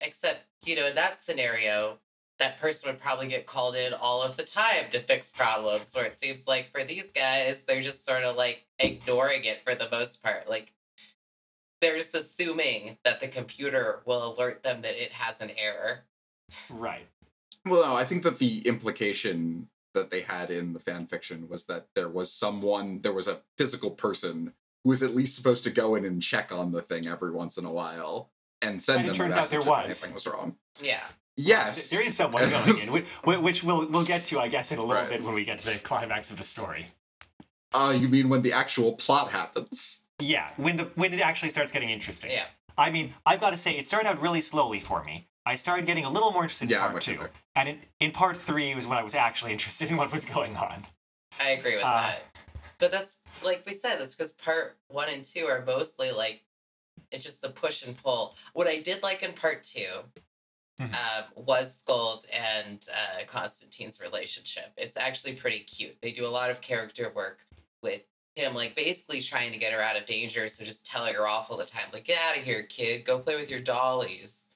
Except, 0.00 0.44
you 0.64 0.74
know, 0.74 0.86
in 0.86 0.96
that 0.96 1.18
scenario, 1.18 1.98
that 2.42 2.58
person 2.58 2.90
would 2.90 2.98
probably 3.00 3.28
get 3.28 3.46
called 3.46 3.76
in 3.76 3.94
all 3.94 4.20
of 4.20 4.36
the 4.36 4.42
time 4.42 4.90
to 4.90 4.98
fix 5.00 5.30
problems. 5.30 5.94
Where 5.94 6.04
it 6.06 6.18
seems 6.18 6.48
like 6.48 6.70
for 6.72 6.82
these 6.82 7.12
guys, 7.12 7.62
they're 7.62 7.80
just 7.80 8.04
sort 8.04 8.24
of 8.24 8.36
like 8.36 8.66
ignoring 8.80 9.44
it 9.44 9.60
for 9.64 9.76
the 9.76 9.88
most 9.92 10.24
part. 10.24 10.50
Like 10.50 10.72
they're 11.80 11.96
just 11.96 12.16
assuming 12.16 12.98
that 13.04 13.20
the 13.20 13.28
computer 13.28 14.00
will 14.06 14.34
alert 14.34 14.64
them 14.64 14.82
that 14.82 15.00
it 15.00 15.12
has 15.12 15.40
an 15.40 15.50
error. 15.56 16.00
right 16.68 17.06
Well, 17.64 17.86
no, 17.88 17.94
I 17.94 18.04
think 18.04 18.24
that 18.24 18.38
the 18.38 18.58
implication 18.66 19.68
that 19.94 20.10
they 20.10 20.22
had 20.22 20.50
in 20.50 20.72
the 20.72 20.80
fan 20.80 21.06
fiction 21.06 21.48
was 21.48 21.66
that 21.66 21.86
there 21.94 22.08
was 22.08 22.32
someone, 22.32 23.00
there 23.02 23.12
was 23.12 23.28
a 23.28 23.40
physical 23.58 23.90
person 23.90 24.52
who 24.82 24.90
was 24.90 25.02
at 25.02 25.14
least 25.14 25.36
supposed 25.36 25.62
to 25.64 25.70
go 25.70 25.94
in 25.94 26.04
and 26.04 26.20
check 26.22 26.50
on 26.50 26.72
the 26.72 26.82
thing 26.82 27.06
every 27.06 27.30
once 27.30 27.56
in 27.58 27.64
a 27.64 27.72
while 27.72 28.30
and 28.62 28.82
send 28.82 29.00
And 29.00 29.06
it 29.06 29.12
them 29.12 29.16
turns 29.16 29.34
a 29.34 29.38
out 29.38 29.40
message 29.42 29.50
there 29.50 29.60
if 29.60 29.66
was. 29.66 29.84
anything 29.84 30.14
was 30.14 30.26
wrong. 30.26 30.56
Yeah. 30.80 31.02
Yes, 31.36 31.90
there 31.90 32.02
is 32.06 32.14
someone 32.14 32.48
going 32.50 32.78
in 32.78 32.92
which, 32.92 33.06
which 33.24 33.64
we'll 33.64 33.86
we'll 33.88 34.04
get 34.04 34.24
to 34.26 34.38
i 34.38 34.48
guess 34.48 34.70
in 34.70 34.78
a 34.78 34.82
little 34.84 35.02
Right. 35.02 35.10
bit 35.10 35.22
when 35.22 35.34
we 35.34 35.44
get 35.44 35.58
to 35.60 35.64
the 35.66 35.78
climax 35.78 36.30
of 36.30 36.36
the 36.36 36.42
story 36.44 36.88
Uh, 37.72 37.96
you 37.98 38.08
mean 38.08 38.28
when 38.28 38.42
the 38.42 38.52
actual 38.52 38.92
plot 38.92 39.30
happens? 39.30 40.04
yeah 40.20 40.50
when 40.56 40.76
the 40.76 40.84
when 40.94 41.12
it 41.14 41.20
actually 41.20 41.48
starts 41.50 41.72
getting 41.72 41.90
interesting 41.90 42.30
Yeah. 42.30 42.44
I 42.78 42.90
mean, 42.90 43.12
I've 43.26 43.38
got 43.38 43.50
to 43.52 43.58
say, 43.58 43.72
it 43.76 43.84
started 43.84 44.08
out 44.08 44.18
really 44.22 44.40
slowly 44.40 44.80
for 44.80 45.04
me. 45.04 45.28
I 45.44 45.56
started 45.56 45.84
getting 45.84 46.06
a 46.06 46.10
little 46.10 46.30
more 46.32 46.40
interested 46.44 46.70
Yeah, 46.70 46.86
in 46.86 46.90
part 46.92 47.02
two. 47.02 47.16
there. 47.18 47.30
And 47.54 47.68
in, 47.68 47.78
in 48.00 48.10
part 48.12 48.34
three 48.38 48.74
was 48.74 48.86
when 48.86 48.96
I 48.96 49.02
was 49.02 49.14
actually 49.14 49.52
interested 49.56 49.90
in 49.90 49.98
what 49.98 50.10
was 50.10 50.24
going 50.24 50.56
on. 50.56 50.86
I 51.38 51.50
agree 51.50 51.74
with 51.76 51.84
Uh, 51.84 52.00
that. 52.00 52.22
But 52.78 52.90
that's 52.90 53.18
like 53.44 53.62
we 53.66 53.74
said, 53.74 53.96
that's 54.00 54.14
because 54.14 54.32
part 54.32 54.78
one 54.88 55.10
and 55.10 55.22
two 55.22 55.44
are 55.44 55.62
mostly 55.66 56.12
like 56.12 56.44
it's 57.10 57.24
just 57.24 57.42
the 57.42 57.50
push 57.50 57.84
and 57.86 57.94
pull. 58.02 58.36
What 58.54 58.66
I 58.66 58.78
did 58.80 59.02
like 59.02 59.22
in 59.22 59.34
part 59.34 59.62
2 59.64 59.84
Mhm. 60.88 60.94
um, 60.94 61.24
was 61.36 61.82
Skuld 61.82 62.26
and 62.34 62.86
uh, 62.92 63.24
Constantine's 63.26 64.00
relationship. 64.00 64.72
It's 64.76 64.96
actually 64.96 65.34
pretty 65.34 65.60
cute. 65.60 66.00
They 66.00 66.12
do 66.12 66.26
a 66.26 66.28
lot 66.28 66.50
of 66.50 66.60
character 66.60 67.10
work 67.14 67.46
with 67.82 68.02
him, 68.34 68.54
like 68.54 68.74
basically 68.74 69.20
trying 69.20 69.52
to 69.52 69.58
get 69.58 69.72
her 69.72 69.80
out 69.80 69.96
of 69.96 70.06
danger. 70.06 70.48
So 70.48 70.64
just 70.64 70.86
telling 70.86 71.14
her 71.14 71.26
off 71.26 71.50
all 71.50 71.56
the 71.56 71.64
time, 71.66 71.84
like, 71.92 72.04
get 72.04 72.18
out 72.28 72.36
of 72.38 72.42
here, 72.44 72.62
kid, 72.64 73.04
go 73.04 73.18
play 73.18 73.36
with 73.36 73.50
your 73.50 73.60
dollies. 73.60 74.48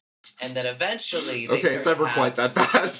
And 0.42 0.54
then 0.54 0.66
eventually, 0.66 1.46
they 1.46 1.58
Okay, 1.58 1.68
it's 1.68 1.86
never 1.86 2.06
quite 2.06 2.34
that 2.36 2.54
bad. 2.54 2.90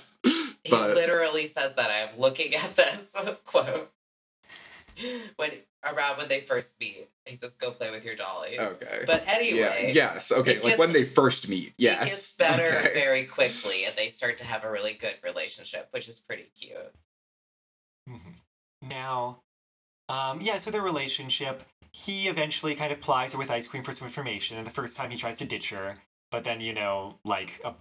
he 0.62 0.70
but 0.70 0.94
literally 0.94 1.46
says 1.46 1.74
that. 1.74 1.90
I'm 1.90 2.20
looking 2.20 2.54
at 2.54 2.76
this 2.76 3.14
quote 3.44 3.90
when 5.36 5.50
around 5.84 6.18
when 6.18 6.28
they 6.28 6.40
first 6.40 6.78
meet. 6.80 7.08
He 7.26 7.34
says, 7.36 7.56
"Go 7.56 7.70
play 7.70 7.90
with 7.90 8.04
your 8.04 8.14
dollies." 8.14 8.58
okay. 8.60 9.04
But 9.06 9.24
yeah, 9.26 9.32
anyway, 9.34 9.90
yes. 9.94 10.30
Okay, 10.32 10.56
it 10.56 10.64
like 10.64 10.78
when 10.78 10.92
they 10.92 11.04
first 11.04 11.48
meet. 11.48 11.74
Yes. 11.78 12.02
it 12.02 12.04
gets 12.06 12.36
better 12.38 12.78
Okay. 12.78 12.94
very 12.94 13.24
quickly, 13.26 13.84
and 13.84 13.94
they 13.96 14.08
start 14.08 14.38
to 14.38 14.44
have 14.44 14.64
a 14.64 14.70
really 14.70 14.92
good 14.94 15.16
relationship, 15.22 15.88
which 15.92 16.08
is 16.08 16.18
pretty 16.20 16.50
cute. 16.58 16.92
Mhm. 18.08 18.34
Now, 18.82 19.42
um, 20.08 20.40
yeah, 20.40 20.58
so 20.58 20.70
their 20.70 20.82
relationship, 20.82 21.62
he 21.92 22.28
eventually 22.28 22.74
kind 22.74 22.92
of 22.92 23.00
plies 23.00 23.32
her 23.32 23.38
with 23.38 23.50
ice 23.50 23.66
cream 23.66 23.82
for 23.82 23.92
some 23.92 24.06
information, 24.06 24.56
and 24.56 24.66
the 24.66 24.70
first 24.70 24.96
time 24.96 25.10
he 25.10 25.16
tries 25.16 25.38
to 25.38 25.44
ditch 25.44 25.70
her, 25.70 25.96
but 26.30 26.44
then, 26.44 26.60
you 26.60 26.72
know, 26.72 27.18
like, 27.24 27.60
uh, 27.64 27.72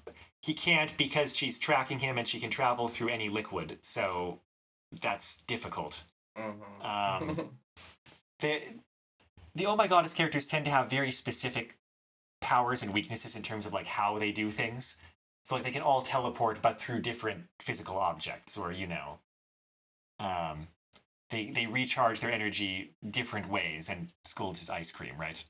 he 0.42 0.54
can't 0.54 0.96
because 0.98 1.36
she's 1.36 1.60
tracking 1.60 2.00
him 2.00 2.18
and 2.18 2.28
she 2.28 2.40
can 2.40 2.50
travel 2.50 2.88
through 2.88 3.10
any 3.10 3.30
liquid, 3.30 3.78
so 3.82 4.40
that's 5.02 5.38
difficult. 5.48 6.04
Mhm. 6.38 6.84
Um, 6.84 7.58
the 8.40 8.62
the 9.54 9.66
oh 9.66 9.76
my 9.76 9.88
goddess 9.88 10.14
characters 10.14 10.46
tend 10.46 10.66
to 10.66 10.72
have 10.72 10.90
very 10.90 11.12
specific 11.12 11.78
powers 12.42 12.82
and 12.82 12.94
weaknesses 12.94 13.36
in 13.36 13.42
terms 13.42 13.66
of 13.66 13.74
like 13.74 13.88
how 13.88 14.20
they 14.20 14.32
do 14.32 14.52
things 14.52 14.96
so 15.44 15.56
like 15.56 15.64
they 15.64 15.72
can 15.72 15.82
all 15.82 16.02
teleport 16.02 16.62
but 16.62 16.80
through 16.80 17.00
different 17.00 17.46
physical 17.60 17.98
objects 17.98 18.58
or 18.58 18.72
you 18.72 18.88
know 18.88 19.20
um 20.20 20.68
they 21.30 21.50
they 21.50 21.66
recharge 21.66 22.20
their 22.20 22.32
energy 22.32 22.94
different 23.10 23.50
ways 23.50 23.90
and 23.90 24.10
Skuld's 24.26 24.60
his 24.60 24.70
ice 24.70 24.92
cream 24.92 25.16
right 25.18 25.44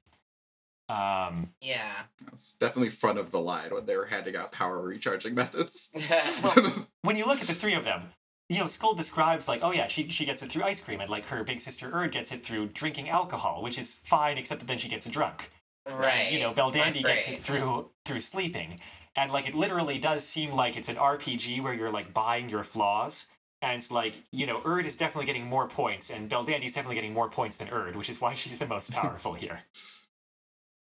um 0.88 1.50
yeah. 1.62 2.04
It's 2.32 2.56
definitely 2.60 2.92
front 2.92 3.18
of 3.18 3.32
the 3.32 3.40
line 3.40 3.74
when 3.74 3.88
they 3.88 3.98
were 3.98 4.06
handing 4.06 4.36
out 4.36 4.52
power 4.52 4.80
recharging 4.82 5.34
methods. 5.36 5.90
when 7.02 7.16
you 7.16 7.26
look 7.26 7.42
at 7.42 7.48
the 7.48 7.56
three 7.56 7.74
of 7.74 7.84
them 7.84 8.04
you 8.50 8.60
know, 8.60 8.66
Skuld 8.66 8.96
describes 8.96 9.48
like, 9.48 9.62
oh 9.64 9.72
yeah, 9.72 9.88
she 9.88 10.10
she 10.10 10.26
gets 10.26 10.44
it 10.44 10.52
through 10.52 10.64
ice 10.64 10.80
cream, 10.80 11.02
and 11.02 11.10
like 11.10 11.26
her 11.28 11.44
big 11.44 11.62
sister 11.62 11.90
Urd 11.92 12.12
gets 12.12 12.32
it 12.32 12.46
through 12.46 12.68
drinking 12.68 13.10
alcohol, 13.10 13.64
which 13.64 13.78
is 13.78 14.00
fine, 14.04 14.38
except 14.38 14.60
that 14.60 14.68
then 14.68 14.78
she 14.78 14.88
gets 14.88 15.08
drunk. 15.08 15.50
right. 15.90 16.32
you 16.32 16.40
know 16.40 16.52
Belldandy 16.52 17.04
gets 17.04 17.28
it 17.28 17.42
through 17.42 17.90
through 18.06 18.20
sleeping, 18.20 18.80
and 19.16 19.32
like 19.32 19.48
it 19.48 19.56
literally 19.56 19.98
does 19.98 20.24
seem 20.24 20.52
like 20.52 20.78
it's 20.78 20.90
an 20.90 20.96
RPG 20.96 21.62
where 21.64 21.74
you're 21.74 21.92
like 21.92 22.14
buying 22.14 22.50
your 22.50 22.64
flaws, 22.64 23.26
And 23.64 23.78
it's 23.78 23.90
like, 23.90 24.22
you 24.32 24.46
know, 24.46 24.62
Urd 24.64 24.86
is 24.86 24.96
definitely 24.96 25.26
getting 25.26 25.46
more 25.46 25.68
points, 25.68 26.12
and 26.12 26.30
Belldandy's 26.30 26.74
definitely 26.74 26.96
getting 26.96 27.14
more 27.14 27.30
points 27.30 27.58
than 27.58 27.70
Urd, 27.70 27.96
which 27.96 28.10
is 28.10 28.22
why 28.22 28.36
she's 28.36 28.60
the 28.60 28.68
most 28.68 28.92
powerful 28.92 29.34
here. 29.44 29.62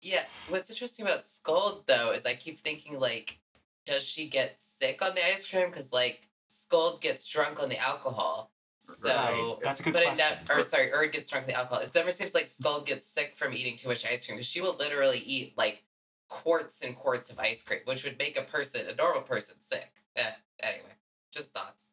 Yeah, 0.02 0.24
what's 0.48 0.68
interesting 0.68 1.06
about 1.06 1.20
Skuld 1.20 1.86
though 1.86 2.12
is 2.12 2.26
I 2.26 2.34
keep 2.34 2.58
thinking 2.58 3.00
like, 3.00 3.38
does 3.86 4.06
she 4.06 4.28
get 4.28 4.60
sick 4.60 5.02
on 5.02 5.14
the 5.14 5.26
ice 5.26 5.48
cream? 5.48 5.68
Because 5.68 5.94
like 5.94 6.28
Skuld 6.54 7.00
gets 7.00 7.26
drunk 7.26 7.60
on 7.62 7.68
the 7.68 7.78
alcohol. 7.78 8.50
So, 8.78 9.08
Right, 9.08 9.56
that's 9.62 9.80
a 9.80 9.82
good 9.82 9.92
but 9.94 10.02
it 10.02 10.06
question. 10.06 10.38
never, 10.46 10.60
or 10.60 10.62
sorry, 10.62 10.90
Urd 10.92 11.12
gets 11.12 11.30
drunk 11.30 11.44
on 11.44 11.48
the 11.48 11.56
alcohol. 11.56 11.82
It 11.82 11.90
never 11.94 12.10
seems 12.10 12.34
like 12.34 12.44
Skuld 12.44 12.84
gets 12.86 13.06
sick 13.06 13.34
from 13.34 13.52
eating 13.54 13.76
too 13.76 13.88
much 13.88 14.04
ice 14.04 14.26
cream 14.26 14.36
because 14.36 14.46
she 14.46 14.60
will 14.60 14.76
literally 14.78 15.18
eat 15.18 15.56
like 15.56 15.82
quarts 16.28 16.82
and 16.82 16.94
quarts 16.94 17.30
of 17.30 17.38
ice 17.38 17.62
cream, 17.62 17.80
which 17.86 18.04
would 18.04 18.18
make 18.18 18.38
a 18.38 18.42
person, 18.42 18.82
a 18.86 18.94
normal 18.94 19.22
person, 19.22 19.54
sick. 19.58 19.90
Eh, 20.16 20.30
anyway, 20.62 20.92
just 21.32 21.52
thoughts. 21.54 21.92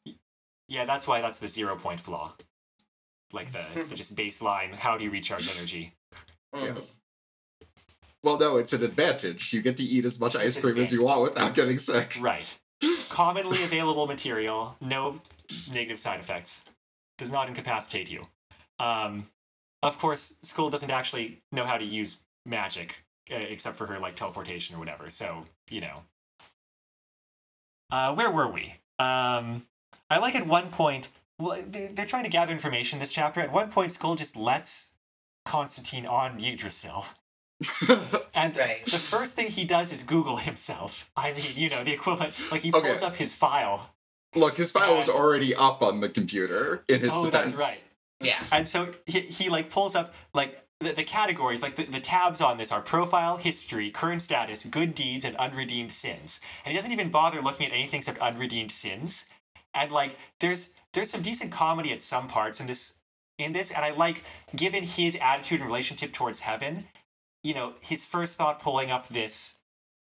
Yeah, 0.67 0.86
that's 0.86 1.08
why 1.08 1.21
that's 1.21 1.39
the 1.39 1.47
zero 1.47 1.76
point 1.76 2.00
flaw. 2.00 2.34
Like 3.32 3.52
the, 3.54 3.86
the 3.88 3.95
just 3.95 4.15
baseline, 4.24 4.74
how 4.74 4.97
do 4.97 5.04
you 5.06 5.12
recharge 5.12 5.50
energy? 5.58 5.93
Mhm. 6.54 6.76
Yes. 6.76 7.00
Well, 8.24 8.38
no, 8.38 8.58
it's 8.58 8.74
an 8.74 8.84
advantage. 8.84 9.52
You 9.54 9.62
get 9.62 9.78
to 9.78 9.84
eat 9.84 10.06
as 10.06 10.19
much 10.19 10.36
ice 10.36 10.43
It's 10.47 10.56
an 10.58 10.62
cream 10.62 10.78
as 10.78 10.91
you 10.91 11.04
want 11.04 11.21
without 11.24 11.56
getting 11.56 11.78
sick. 11.80 12.17
Right. 12.19 12.56
Commonly 13.10 13.63
available 13.63 14.08
material, 14.08 14.76
no 14.82 15.15
negative 15.72 16.00
side 16.00 16.20
effects, 16.20 16.63
does 17.17 17.30
not 17.30 17.48
incapacitate 17.48 18.10
you. 18.10 18.26
Um, 18.80 19.28
of 19.84 19.98
course, 20.00 20.36
Skuld 20.44 20.72
doesn't 20.72 20.89
actually 20.89 21.41
know 21.52 21.65
how 21.65 21.78
to 21.78 21.86
use 21.86 22.17
magic, 22.46 23.04
uh, 23.32 23.36
except 23.36 23.78
for 23.78 23.86
her 23.88 24.00
like 24.00 24.15
teleportation 24.15 24.76
or 24.76 24.80
whatever. 24.80 25.10
So 25.10 25.46
you 25.70 25.82
know. 25.82 26.04
Uh, 27.91 28.13
where 28.15 28.32
were 28.32 28.48
we? 28.48 28.76
Um, 29.00 29.67
I 30.10 30.17
like 30.20 30.36
at 30.36 30.48
one 30.48 30.70
point. 30.70 31.10
Well, 31.39 31.62
they- 31.62 31.88
they're 31.88 32.06
trying 32.06 32.24
to 32.24 32.30
gather 32.30 32.54
information 32.54 33.00
this 33.00 33.12
chapter. 33.13 33.41
At 33.41 33.52
one 33.52 33.70
point, 33.70 33.91
Skuld 33.91 34.17
just 34.17 34.36
lets 34.38 34.91
Constantine 35.46 36.06
on 36.06 36.39
Yggdrasil. 36.44 37.06
And 38.34 38.56
Right. 38.56 38.84
the 38.86 38.97
first 38.97 39.36
thing 39.36 39.47
he 39.47 39.63
does 39.65 39.91
is 39.91 40.04
Google 40.04 40.38
himself. 40.38 41.10
I 41.15 41.34
mean, 41.34 41.43
you 41.56 41.69
know, 41.69 41.84
the 41.84 41.91
equivalent. 41.93 42.34
Like 42.52 42.62
he 42.62 42.71
Okay. 42.74 42.88
pulls 42.88 43.02
up 43.04 43.15
his 43.15 43.36
file, 43.36 43.89
Look, 44.34 44.56
his 44.56 44.71
file 44.71 44.95
was 44.95 45.10
already 45.10 45.54
up 45.54 45.82
on 45.82 46.00
the 46.00 46.08
computer 46.08 46.84
in 46.88 47.02
his 47.02 47.10
Oh, 47.13 47.26
defense. 47.26 47.52
that's 47.52 47.62
right. 47.62 47.84
Yeah. 48.21 48.38
and 48.52 48.67
so 48.67 48.91
he, 49.06 49.19
he 49.21 49.50
like 49.50 49.69
pulls 49.69 49.93
up 49.95 50.13
like 50.34 50.63
the, 50.80 50.93
the 50.93 51.04
categories, 51.04 51.62
like 51.62 51.76
the, 51.76 51.84
the 51.84 52.00
tabs 52.00 52.39
on 52.39 52.58
this 52.58 52.71
are 52.71 52.82
profile, 52.82 53.38
history, 53.38 53.91
current 53.91 54.21
status, 54.21 54.63
good 54.63 54.95
deeds, 54.95 55.26
and 55.26 55.36
unredeemed 55.36 55.91
sins. 55.91 56.39
And 56.63 56.71
he 56.71 56.78
doesn't 56.78 56.91
even 56.93 57.10
bother 57.12 57.41
looking 57.41 57.65
at 57.67 57.74
anything 57.74 57.97
except 58.00 58.19
unredeemed 58.19 58.71
sins. 58.71 59.26
And 59.74 59.91
like, 59.91 60.15
there's 60.39 60.69
there's 60.93 61.10
some 61.10 61.21
decent 61.21 61.52
comedy 61.52 61.91
at 61.91 62.02
some 62.02 62.28
parts 62.28 62.60
in 62.62 62.67
this 62.67 62.93
in 63.38 63.52
this, 63.54 63.71
and 63.71 63.84
I 63.84 63.91
like 63.91 64.24
given 64.56 64.84
his 64.84 65.17
attitude 65.21 65.60
and 65.60 65.67
relationship 65.67 66.13
towards 66.13 66.39
heaven. 66.39 66.86
You 67.43 67.54
know, 67.54 67.73
his 67.82 68.06
first 68.06 68.36
thought 68.36 68.60
pulling 68.62 68.91
up 68.91 69.08
this 69.10 69.56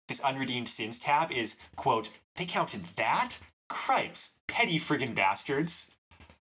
this 0.09 0.21
unredeemed 0.21 0.69
sins 0.69 0.99
tab 0.99 1.31
is 1.31 1.57
quote 1.77 2.11
they 2.37 2.47
counted 2.47 2.85
that 2.97 3.39
cripes 3.69 4.31
petty 4.47 4.79
friggin' 4.79 5.15
bastards 5.15 5.91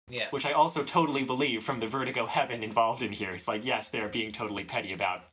Yeah. 0.09 0.28
which 0.30 0.46
I 0.46 0.52
also 0.52 0.85
totally 0.85 1.24
believe 1.24 1.64
from 1.64 1.80
the 1.80 1.87
Vertigo 1.88 2.26
Heaven 2.26 2.62
involved 2.62 3.02
in 3.02 3.11
here. 3.12 3.32
It's 3.32 3.48
like, 3.48 3.64
yes, 3.64 3.88
they're 3.88 4.09
being 4.09 4.30
totally 4.32 4.62
petty 4.64 4.92
about 4.92 5.24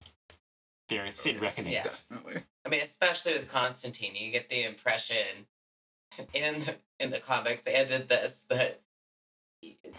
their 0.90 1.10
sin 1.12 1.36
yes. 1.36 1.42
reckonings. 1.42 1.74
Yeah. 1.74 1.84
Definitely. 1.84 2.44
I 2.66 2.70
mean, 2.70 2.82
especially 2.82 3.34
with 3.34 3.52
Constantine, 3.52 4.16
you 4.16 4.32
get 4.32 4.50
the 4.50 4.64
impression 4.64 5.46
in 6.34 6.60
the, 6.62 6.76
in 7.00 7.10
the 7.12 7.20
comics 7.20 7.68
and 7.68 7.92
in 7.92 8.08
this 8.08 8.46
that 8.50 8.82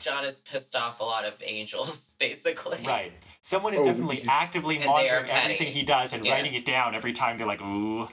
John 0.01 0.25
is 0.25 0.41
pissed 0.41 0.75
off 0.77 1.01
a 1.01 1.05
lot 1.05 1.25
of 1.25 1.35
angels, 1.45 2.15
basically. 2.21 2.79
Right. 2.85 3.13
Someone 3.41 3.75
is 3.75 3.81
Oh, 3.81 3.87
definitely 3.87 4.17
he's- 4.17 4.29
actively 4.29 4.77
And 4.77 4.87
monitoring 4.87 5.31
everything 5.31 5.69
he 5.73 5.83
does 5.83 6.13
and 6.13 6.25
Yeah. 6.25 6.33
writing 6.33 6.55
it 6.55 6.65
down 6.65 6.95
every 6.95 7.13
time 7.13 7.39
they're 7.39 7.47
like, 7.47 7.61
ooh. 7.63 8.09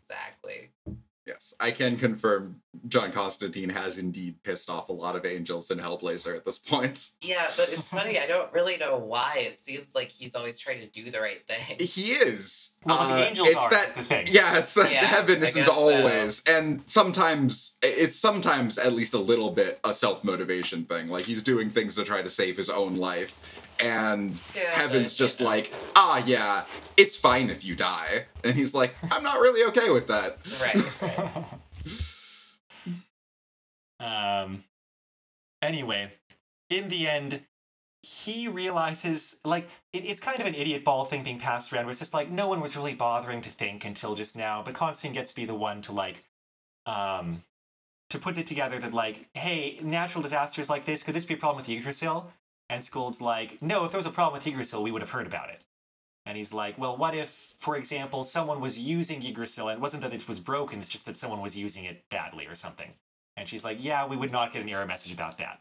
Exactly. 0.00 0.70
Yes, 1.26 1.54
I 1.58 1.72
can 1.72 1.96
confirm 1.96 2.60
John 2.86 3.10
Constantine 3.10 3.68
has 3.70 3.98
indeed 3.98 4.40
pissed 4.44 4.70
off 4.70 4.88
a 4.90 4.92
lot 4.92 5.16
of 5.16 5.26
angels 5.26 5.70
in 5.72 5.78
Hellblazer 5.78 6.36
at 6.36 6.44
this 6.44 6.56
point. 6.56 7.10
Yeah, 7.20 7.46
but 7.56 7.68
it's 7.72 7.90
funny. 7.90 8.18
I 8.18 8.26
don't 8.26 8.52
really 8.52 8.76
know 8.84 8.96
why. 8.96 9.34
It 9.38 9.58
seems 9.58 9.94
like 9.94 10.08
he's 10.08 10.36
always 10.36 10.58
trying 10.60 10.80
to 10.80 10.86
do 10.86 11.10
the 11.10 11.20
right 11.20 11.44
thing. 11.46 11.84
He 11.84 12.12
is. 12.12 12.78
Well, 12.84 12.96
Uh, 12.98 13.16
the 13.16 13.26
angels 13.28 13.48
it's 13.48 13.56
are 13.64 13.70
that 13.70 13.94
the 13.96 14.04
thing. 14.04 14.26
Yeah, 14.30 14.58
it's 14.58 14.74
that 14.74 14.92
Yeah, 14.92 15.04
heaven 15.04 15.42
isn't 15.42 15.64
guess 15.64 15.74
so. 15.74 15.80
always, 15.80 16.42
and 16.46 16.82
sometimes 16.86 17.76
it's 17.82 18.14
sometimes 18.16 18.78
at 18.78 18.92
least 18.92 19.12
a 19.14 19.18
little 19.18 19.50
bit 19.50 19.80
a 19.82 19.92
self 19.92 20.22
motivation 20.22 20.84
thing. 20.84 21.08
Like 21.08 21.24
he's 21.24 21.42
doing 21.42 21.70
things 21.70 21.96
to 21.96 22.04
try 22.04 22.22
to 22.22 22.30
save 22.30 22.56
his 22.56 22.70
own 22.70 22.96
life, 22.96 23.40
and 23.80 24.38
Yeah, 24.54 24.70
heaven's 24.72 25.14
but, 25.14 25.18
just 25.18 25.40
know. 25.40 25.46
like, 25.46 25.72
ah, 25.94 26.22
yeah, 26.26 26.64
it's 26.96 27.16
fine 27.16 27.50
if 27.50 27.64
you 27.64 27.74
die, 27.76 28.26
and 28.44 28.54
he's 28.54 28.74
like, 28.74 28.94
I'm 29.10 29.22
not 29.22 29.40
really 29.40 29.64
okay 29.70 29.90
with 29.90 30.06
that. 30.08 30.38
Right. 30.62 31.46
um. 34.44 34.64
Anyway, 35.62 36.12
in 36.70 36.88
the 36.88 37.08
end, 37.08 37.40
he 38.02 38.46
realizes 38.46 39.36
like 39.44 39.68
it, 39.92 40.04
it's 40.04 40.20
kind 40.20 40.40
of 40.40 40.46
an 40.46 40.54
idiot 40.54 40.84
ball 40.84 41.04
thing 41.04 41.22
being 41.22 41.38
passed 41.38 41.72
around. 41.72 41.86
Where 41.86 41.90
it's 41.90 41.98
just 41.98 42.14
like 42.14 42.30
no 42.30 42.46
one 42.46 42.60
was 42.60 42.76
really 42.76 42.94
bothering 42.94 43.40
to 43.42 43.48
think 43.50 43.84
until 43.84 44.14
just 44.14 44.36
now. 44.36 44.62
But 44.64 44.74
Constantine 44.74 45.14
gets 45.14 45.30
to 45.30 45.36
be 45.36 45.44
the 45.44 45.54
one 45.54 45.80
to 45.82 45.92
like, 45.92 46.24
um, 46.84 47.42
to 48.10 48.18
put 48.18 48.36
it 48.36 48.46
together 48.46 48.78
that 48.78 48.92
like, 48.92 49.28
hey, 49.34 49.78
natural 49.82 50.22
disasters 50.22 50.68
like 50.70 50.84
this 50.84 51.02
could 51.02 51.14
this 51.14 51.24
be 51.24 51.34
a 51.34 51.36
problem 51.38 51.56
with 51.64 51.68
Yggdrasil? 51.68 52.30
And 52.68 52.82
Skuld's 52.82 53.20
like, 53.20 53.62
no, 53.62 53.84
if 53.84 53.92
there 53.92 53.98
was 53.98 54.06
a 54.06 54.10
problem 54.10 54.34
with 54.38 54.46
Yggdrasil, 54.46 54.82
we 54.82 54.90
would 54.90 55.02
have 55.02 55.10
heard 55.10 55.26
about 55.26 55.50
it. 55.50 55.62
And 56.24 56.36
he's 56.36 56.52
like, 56.52 56.76
well, 56.76 56.96
what 56.96 57.14
if, 57.14 57.30
for 57.56 57.76
example, 57.76 58.24
someone 58.24 58.60
was 58.60 58.78
using 58.78 59.22
Yggdrasil 59.24 59.68
and 59.68 59.78
it 59.78 59.80
wasn't 59.80 60.02
that 60.02 60.12
it 60.12 60.26
was 60.26 60.40
broken, 60.40 60.80
it's 60.80 60.90
just 60.90 61.06
that 61.06 61.16
someone 61.16 61.40
was 61.40 61.56
using 61.56 61.84
it 61.84 62.02
badly 62.10 62.46
or 62.46 62.56
something. 62.56 62.92
And 63.36 63.46
she's 63.48 63.64
like, 63.64 63.82
yeah, 63.82 64.04
we 64.06 64.16
would 64.16 64.32
not 64.32 64.52
get 64.52 64.62
an 64.62 64.68
error 64.68 64.86
message 64.86 65.12
about 65.12 65.38
that. 65.38 65.60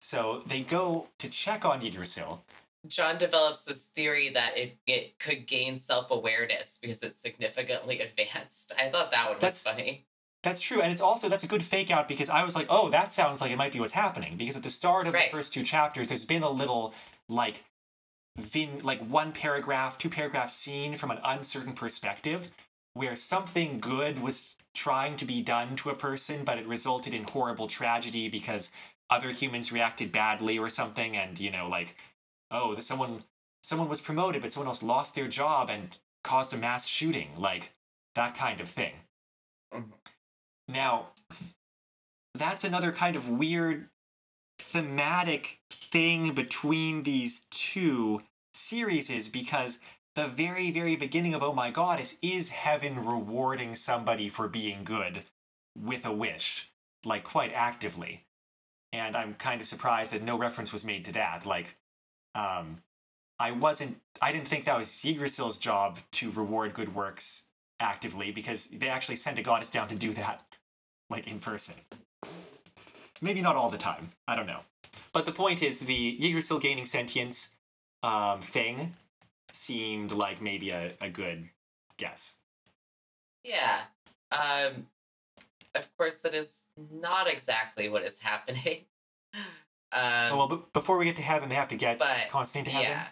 So 0.00 0.42
they 0.46 0.60
go 0.60 1.08
to 1.18 1.28
check 1.28 1.64
on 1.64 1.82
Yggdrasil. 1.84 2.44
John 2.86 3.16
develops 3.18 3.64
this 3.64 3.86
theory 3.86 4.28
that 4.28 4.56
it, 4.56 4.76
it 4.86 5.18
could 5.18 5.46
gain 5.46 5.78
self 5.78 6.10
awareness 6.10 6.78
because 6.80 7.02
it's 7.02 7.18
significantly 7.18 8.00
advanced. 8.02 8.72
I 8.78 8.90
thought 8.90 9.10
that 9.10 9.24
one 9.24 9.36
was 9.36 9.40
That's- 9.40 9.62
funny. 9.64 10.04
That's 10.44 10.60
true, 10.60 10.82
and 10.82 10.92
it's 10.92 11.00
also 11.00 11.28
that's 11.28 11.42
a 11.42 11.46
good 11.48 11.62
fake 11.62 11.90
out 11.90 12.06
because 12.06 12.28
I 12.28 12.44
was 12.44 12.54
like, 12.54 12.66
oh, 12.68 12.90
that 12.90 13.10
sounds 13.10 13.40
like 13.40 13.50
it 13.50 13.56
might 13.56 13.72
be 13.72 13.80
what's 13.80 13.94
happening 13.94 14.36
because 14.36 14.56
at 14.56 14.62
the 14.62 14.70
start 14.70 15.08
of 15.08 15.14
Right. 15.14 15.24
the 15.24 15.36
first 15.36 15.54
two 15.54 15.62
chapters, 15.64 16.06
there's 16.06 16.24
been 16.26 16.42
a 16.42 16.50
little 16.50 16.92
like 17.28 17.64
vin 18.38 18.80
like 18.82 19.00
one 19.08 19.32
paragraph, 19.32 19.96
two 19.96 20.10
paragraph 20.10 20.50
scene 20.50 20.96
from 20.96 21.10
an 21.10 21.18
uncertain 21.24 21.72
perspective 21.72 22.50
where 22.92 23.16
something 23.16 23.80
good 23.80 24.20
was 24.20 24.54
trying 24.74 25.16
to 25.16 25.24
be 25.24 25.40
done 25.40 25.76
to 25.76 25.90
a 25.90 25.94
person, 25.94 26.44
but 26.44 26.58
it 26.58 26.66
resulted 26.66 27.14
in 27.14 27.24
horrible 27.24 27.66
tragedy 27.66 28.28
because 28.28 28.70
other 29.10 29.30
humans 29.30 29.72
reacted 29.72 30.12
badly 30.12 30.58
or 30.58 30.68
something, 30.68 31.16
and 31.16 31.38
you 31.40 31.50
know, 31.50 31.68
like, 31.68 31.96
oh, 32.50 32.74
the, 32.74 32.82
someone 32.82 33.24
someone 33.62 33.88
was 33.88 34.00
promoted, 34.00 34.42
but 34.42 34.52
someone 34.52 34.68
else 34.68 34.82
lost 34.82 35.14
their 35.14 35.28
job 35.28 35.70
and 35.70 35.96
caused 36.22 36.52
a 36.52 36.56
mass 36.58 36.86
shooting, 36.86 37.30
like 37.38 37.72
that 38.14 38.36
kind 38.36 38.60
of 38.60 38.68
thing. 38.68 38.92
Mhm. 39.72 39.92
Now, 40.68 41.08
that's 42.34 42.64
another 42.64 42.92
kind 42.92 43.16
of 43.16 43.28
weird 43.28 43.88
thematic 44.58 45.60
thing 45.70 46.34
between 46.34 47.02
these 47.02 47.42
two 47.50 48.22
series 48.54 49.10
is 49.10 49.28
because 49.28 49.78
the 50.14 50.26
very, 50.26 50.70
very 50.70 50.96
beginning 50.96 51.34
of 51.34 51.42
Oh 51.42 51.52
My 51.52 51.70
Goddess 51.70 52.16
is 52.22 52.48
heaven 52.48 53.04
rewarding 53.04 53.74
somebody 53.76 54.28
for 54.28 54.48
being 54.48 54.84
good 54.84 55.22
with 55.76 56.06
a 56.06 56.12
wish, 56.12 56.70
like 57.04 57.24
quite 57.24 57.52
actively. 57.52 58.20
And 58.92 59.16
I'm 59.16 59.34
kind 59.34 59.60
of 59.60 59.66
surprised 59.66 60.12
that 60.12 60.22
no 60.22 60.38
reference 60.38 60.72
was 60.72 60.84
made 60.84 61.04
to 61.06 61.12
that. 61.12 61.44
Like, 61.44 61.76
um, 62.34 62.82
I 63.40 63.50
wasn't, 63.50 64.00
I 64.22 64.30
didn't 64.30 64.46
think 64.46 64.64
that 64.64 64.78
was 64.78 65.04
Yggdrasil's 65.04 65.58
job 65.58 65.98
to 66.12 66.30
reward 66.30 66.74
good 66.74 66.94
works 66.94 67.42
actively 67.80 68.30
because 68.30 68.68
they 68.68 68.88
actually 68.88 69.16
send 69.16 69.38
a 69.38 69.42
goddess 69.42 69.70
down 69.70 69.88
to 69.88 69.96
do 69.96 70.12
that, 70.14 70.42
like 71.10 71.26
in 71.26 71.38
person. 71.38 71.74
Maybe 73.20 73.40
not 73.40 73.56
all 73.56 73.70
the 73.70 73.78
time. 73.78 74.10
I 74.26 74.34
don't 74.36 74.46
know. 74.46 74.60
But 75.12 75.26
the 75.26 75.32
point 75.32 75.62
is, 75.62 75.80
the 75.80 76.18
Yggdrasil 76.20 76.58
gaining 76.58 76.86
sentience 76.86 77.48
um, 78.02 78.40
thing 78.40 78.94
seemed 79.52 80.12
like 80.12 80.42
maybe 80.42 80.70
a, 80.70 80.92
a 81.00 81.08
good 81.08 81.48
guess. 81.96 82.34
Yeah. 83.44 83.82
Um, 84.32 84.86
of 85.74 85.88
course, 85.96 86.18
that 86.18 86.34
is 86.34 86.64
not 86.92 87.30
exactly 87.30 87.88
what 87.88 88.02
is 88.02 88.20
happening. 88.20 88.80
Um, 89.92 90.32
oh, 90.32 90.36
well, 90.38 90.48
but 90.48 90.72
before 90.72 90.98
we 90.98 91.04
get 91.04 91.14
to 91.16 91.22
heaven, 91.22 91.48
they 91.48 91.54
have 91.54 91.68
to 91.68 91.76
get 91.76 92.00
but 92.00 92.28
Constantine 92.28 92.64
to 92.64 92.78
heaven. 92.78 92.90
yeah, 92.90 93.06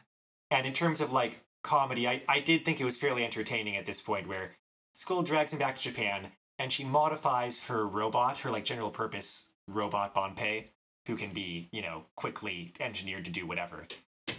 And 0.50 0.66
in 0.66 0.72
terms 0.72 1.00
of 1.00 1.12
like 1.12 1.40
comedy, 1.62 2.08
I, 2.08 2.22
I 2.28 2.40
did 2.40 2.64
think 2.64 2.80
it 2.80 2.84
was 2.84 2.96
fairly 2.96 3.24
entertaining 3.24 3.76
at 3.76 3.86
this 3.86 4.00
point 4.00 4.26
where 4.26 4.56
Skuld 4.92 5.24
drags 5.24 5.52
him 5.52 5.60
back 5.60 5.76
to 5.76 5.82
Japan 5.82 6.32
and 6.62 6.72
she 6.72 6.84
modifies 6.84 7.64
her 7.64 7.88
robot, 7.88 8.38
her 8.38 8.50
like 8.50 8.64
general 8.64 8.90
purpose 8.90 9.48
robot 9.66 10.14
Banpei, 10.14 10.66
who 11.08 11.16
can 11.16 11.32
be, 11.32 11.68
you 11.72 11.82
know, 11.82 12.04
quickly 12.14 12.72
engineered 12.78 13.24
to 13.24 13.32
do 13.32 13.48
whatever, 13.48 13.84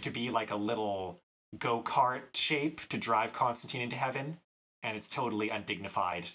to 0.00 0.10
be 0.10 0.30
like 0.30 0.50
a 0.50 0.56
little 0.56 1.20
go 1.58 1.82
kart 1.82 2.22
shape 2.32 2.80
to 2.88 2.96
drive 2.96 3.34
Constantine 3.34 3.82
into 3.82 3.96
heaven, 3.96 4.38
and 4.82 4.96
it's 4.96 5.06
totally 5.06 5.50
undignified. 5.50 6.26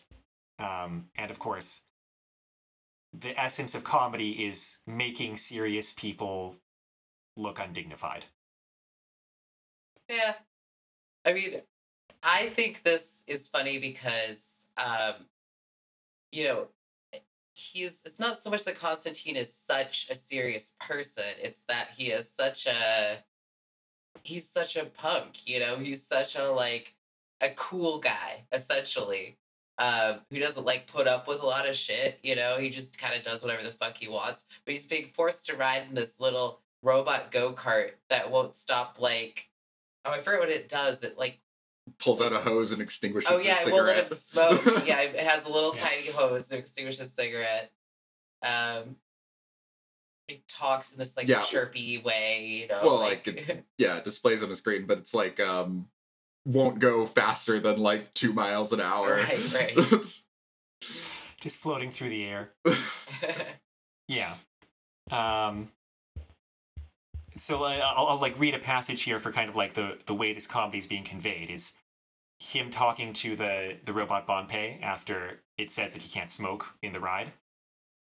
Um, 0.60 1.08
and 1.16 1.32
of 1.32 1.40
course, 1.40 1.82
the 3.12 3.38
essence 3.42 3.74
of 3.74 3.84
comedy 3.84 4.46
is 4.46 4.78
making 4.86 5.38
serious 5.38 5.92
people 5.92 6.56
look 7.36 7.58
undignified. 7.58 8.26
Yeah. 10.08 10.36
I 11.26 11.34
mean, 11.34 11.62
I 12.22 12.50
think 12.50 12.84
this 12.84 13.24
is 13.26 13.48
funny 13.48 13.80
because, 13.80 14.68
um, 14.78 15.26
you 16.32 16.46
know, 16.46 16.68
he's, 17.54 18.02
it's 18.06 18.20
not 18.20 18.42
so 18.42 18.50
much 18.50 18.64
that 18.66 18.80
Constantine 18.80 19.36
is 19.36 19.54
such 19.54 20.08
a 20.10 20.16
serious 20.16 20.74
person, 20.80 21.24
it's 21.42 21.64
that 21.64 21.90
he 21.96 22.08
is 22.08 22.30
such 22.30 22.68
a, 22.68 23.18
he's 24.24 24.48
such 24.48 24.76
a 24.76 24.86
punk, 24.86 25.48
you 25.48 25.60
know, 25.60 25.78
he's 25.78 26.06
such 26.06 26.36
a, 26.36 26.52
like, 26.52 26.96
a 27.42 27.50
cool 27.56 28.00
guy, 28.00 28.44
essentially. 28.52 29.38
Um, 29.78 30.20
who 30.30 30.40
doesn't 30.40 30.66
like 30.66 30.88
put 30.88 31.08
up 31.08 31.26
with 31.26 31.42
a 31.42 31.46
lot 31.46 31.66
of 31.66 31.74
shit, 31.74 32.20
you 32.22 32.36
know, 32.36 32.58
he 32.60 32.70
just 32.70 33.00
kind 33.00 33.16
of 33.16 33.24
does 33.24 33.44
whatever 33.44 33.64
the 33.64 33.72
fuck 33.72 33.96
he 33.96 34.10
wants. 34.10 34.44
But 34.66 34.74
he's 34.74 34.86
being 34.86 35.06
forced 35.06 35.46
to 35.46 35.56
ride 35.56 35.84
in 35.88 35.96
this 35.96 36.20
little 36.20 36.60
robot 36.84 37.32
go-kart 37.32 37.92
that 38.10 38.30
won't 38.30 38.56
stop 38.56 38.98
like 39.00 39.50
oh, 40.06 40.12
I 40.12 40.20
forget 40.20 40.40
what 40.40 40.50
it 40.50 40.70
does. 40.70 41.04
It 41.04 41.18
like 41.18 41.40
Pulls 41.98 42.22
out 42.22 42.34
a 42.34 42.38
hose 42.40 42.72
and 42.72 42.82
extinguishes 42.82 43.30
oh 43.32 43.38
his 43.38 43.46
yeah, 43.46 43.54
it 43.54 43.58
cigarette. 43.64 43.74
won't 43.74 43.88
let 43.88 43.98
him 44.04 44.08
smoke. 44.10 44.62
yeah, 44.88 45.02
it 45.02 45.16
has 45.20 45.46
a 45.46 45.50
little 45.50 45.72
tiny 45.72 46.08
hose 46.08 46.48
to 46.50 46.58
extinguish 46.58 46.98
his 46.98 47.14
cigarette. 47.14 47.72
Um, 48.44 48.96
it 50.28 50.48
talks 50.48 50.92
in 50.94 51.00
this 51.00 51.18
like 51.18 51.28
Yeah. 51.28 51.42
chirpy 51.42 51.98
way, 52.00 52.46
you 52.46 52.68
know. 52.68 52.80
Well, 52.84 53.00
like, 53.00 53.26
like, 53.28 53.66
yeah, 53.78 53.98
it 53.98 54.04
displays 54.04 54.44
on 54.44 54.50
the 54.50 54.56
screen, 54.56 54.86
but 54.86 54.98
it's 55.00 55.14
like 55.14 55.40
um 55.40 55.88
won't 56.46 56.80
go 56.80 57.06
faster 57.06 57.60
than 57.60 57.80
like 57.80 58.14
two 58.14 58.34
miles 58.34 58.72
an 58.74 58.80
hour. 58.80 59.16
Right, 59.16 59.54
right. 59.54 59.76
Just 61.42 61.58
floating 61.58 61.90
through 61.92 62.10
the 62.10 62.26
air. 62.26 62.52
Yeah. 64.08 64.34
Um, 65.12 65.70
so 67.38 67.64
uh, 67.64 67.80
I'll, 67.96 68.08
I'll 68.08 68.20
like 68.20 68.38
read 68.40 68.54
a 68.56 68.60
passage 68.60 69.04
here 69.04 69.20
for 69.20 69.32
kind 69.32 69.50
of 69.50 69.56
like 69.56 69.74
the 69.74 69.98
the 70.06 70.14
way 70.14 70.34
this 70.34 70.48
comedy 70.48 70.78
is 70.80 70.86
being 70.86 71.04
conveyed 71.04 71.50
is 71.50 71.72
him 72.40 72.72
talking 72.72 73.14
to 73.14 73.36
the 73.36 73.78
the 73.84 73.94
robot 73.94 74.28
Banpei 74.28 74.82
after 74.82 75.42
it 75.58 75.72
says 75.72 75.92
that 75.92 76.02
he 76.02 76.10
can't 76.10 76.30
smoke 76.30 76.74
in 76.82 76.94
the 76.94 77.00
ride. 77.00 77.34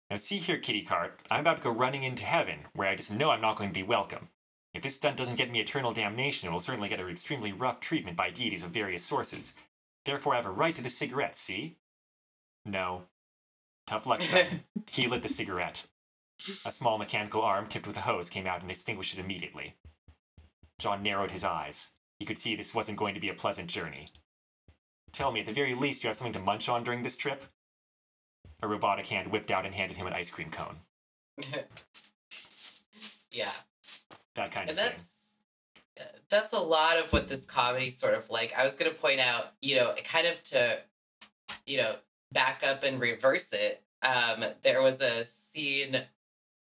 Now 0.09 0.17
see 0.17 0.37
here, 0.37 0.57
kitty 0.57 0.83
cart, 0.83 1.19
I'm 1.31 1.39
about 1.39 1.57
to 1.57 1.63
go 1.63 1.71
running 1.71 2.03
into 2.03 2.25
heaven, 2.25 2.65
where 2.73 2.89
I 2.89 2.95
just 2.95 3.11
know 3.11 3.31
I'm 3.31 3.41
not 3.41 3.57
going 3.57 3.69
to 3.69 3.73
be 3.73 3.83
welcome. 3.83 4.29
If 4.73 4.83
this 4.83 4.95
stunt 4.97 5.17
doesn't 5.17 5.37
get 5.37 5.49
me 5.49 5.61
eternal 5.61 5.93
damnation, 5.93 6.49
it 6.49 6.51
will 6.51 6.59
certainly 6.59 6.89
get 6.89 6.99
an 6.99 7.09
extremely 7.09 7.53
rough 7.53 7.79
treatment 7.79 8.17
by 8.17 8.29
deities 8.29 8.61
of 8.61 8.71
various 8.71 9.03
sources. 9.03 9.53
Therefore, 10.03 10.33
I 10.33 10.35
have 10.35 10.45
a 10.45 10.51
right 10.51 10.75
to 10.75 10.81
the 10.81 10.89
cigarette. 10.89 11.37
See? 11.37 11.77
No. 12.65 13.03
Tough 13.87 14.05
luck, 14.05 14.21
son. 14.21 14.63
he 14.91 15.07
lit 15.07 15.21
the 15.21 15.29
cigarette. 15.29 15.87
A 16.65 16.71
small 16.71 16.97
mechanical 16.97 17.41
arm 17.41 17.67
tipped 17.67 17.87
with 17.87 17.95
a 17.95 18.01
hose 18.01 18.29
came 18.29 18.45
out 18.45 18.61
and 18.61 18.69
extinguished 18.69 19.17
it 19.17 19.21
immediately. 19.21 19.75
John 20.77 21.01
narrowed 21.01 21.31
his 21.31 21.45
eyes. 21.45 21.91
He 22.19 22.25
could 22.25 22.37
see 22.37 22.55
this 22.55 22.75
wasn't 22.75 22.97
going 22.97 23.13
to 23.13 23.21
be 23.21 23.29
a 23.29 23.33
pleasant 23.33 23.69
journey. 23.69 24.11
Tell 25.15 25.31
me, 25.31 25.39
at 25.39 25.45
the 25.45 25.53
very 25.53 25.73
least, 25.75 26.03
you 26.03 26.09
have 26.09 26.17
something 26.17 26.33
to 26.33 26.39
munch 26.39 26.67
on 26.67 26.83
during 26.83 27.01
this 27.01 27.15
trip? 27.15 27.45
A 28.61 28.67
robotic 28.67 29.07
hand 29.07 29.31
whipped 29.31 29.49
out 29.49 29.65
and 29.65 29.73
handed 29.73 29.95
him 29.95 30.07
an 30.07 30.13
ice 30.13 30.29
cream 30.29 30.51
cone. 30.51 30.75
yeah. 33.31 33.49
That 34.35 34.51
kind 34.51 34.69
and 34.69 34.77
of 34.77 34.83
thing. 34.83 34.91
that's 34.91 35.35
uh, 35.99 36.03
that's 36.29 36.51
a 36.51 36.59
lot 36.59 36.97
of 36.97 37.13
what 37.13 37.29
this 37.29 37.45
comedy 37.45 37.89
sort 37.89 38.13
of 38.13 38.29
like 38.29 38.53
i 38.57 38.65
was 38.65 38.75
going 38.75 38.91
to 38.91 38.97
point 38.97 39.21
out 39.21 39.53
you 39.61 39.77
know 39.77 39.95
kind 40.03 40.27
of 40.27 40.43
to 40.43 40.77
you 41.65 41.77
know 41.77 41.95
back 42.33 42.61
up 42.67 42.83
and 42.83 42.99
reverse 42.99 43.53
it 43.53 43.81
um 44.05 44.43
there 44.61 44.81
was 44.81 44.99
a 44.99 45.23
scene 45.23 46.01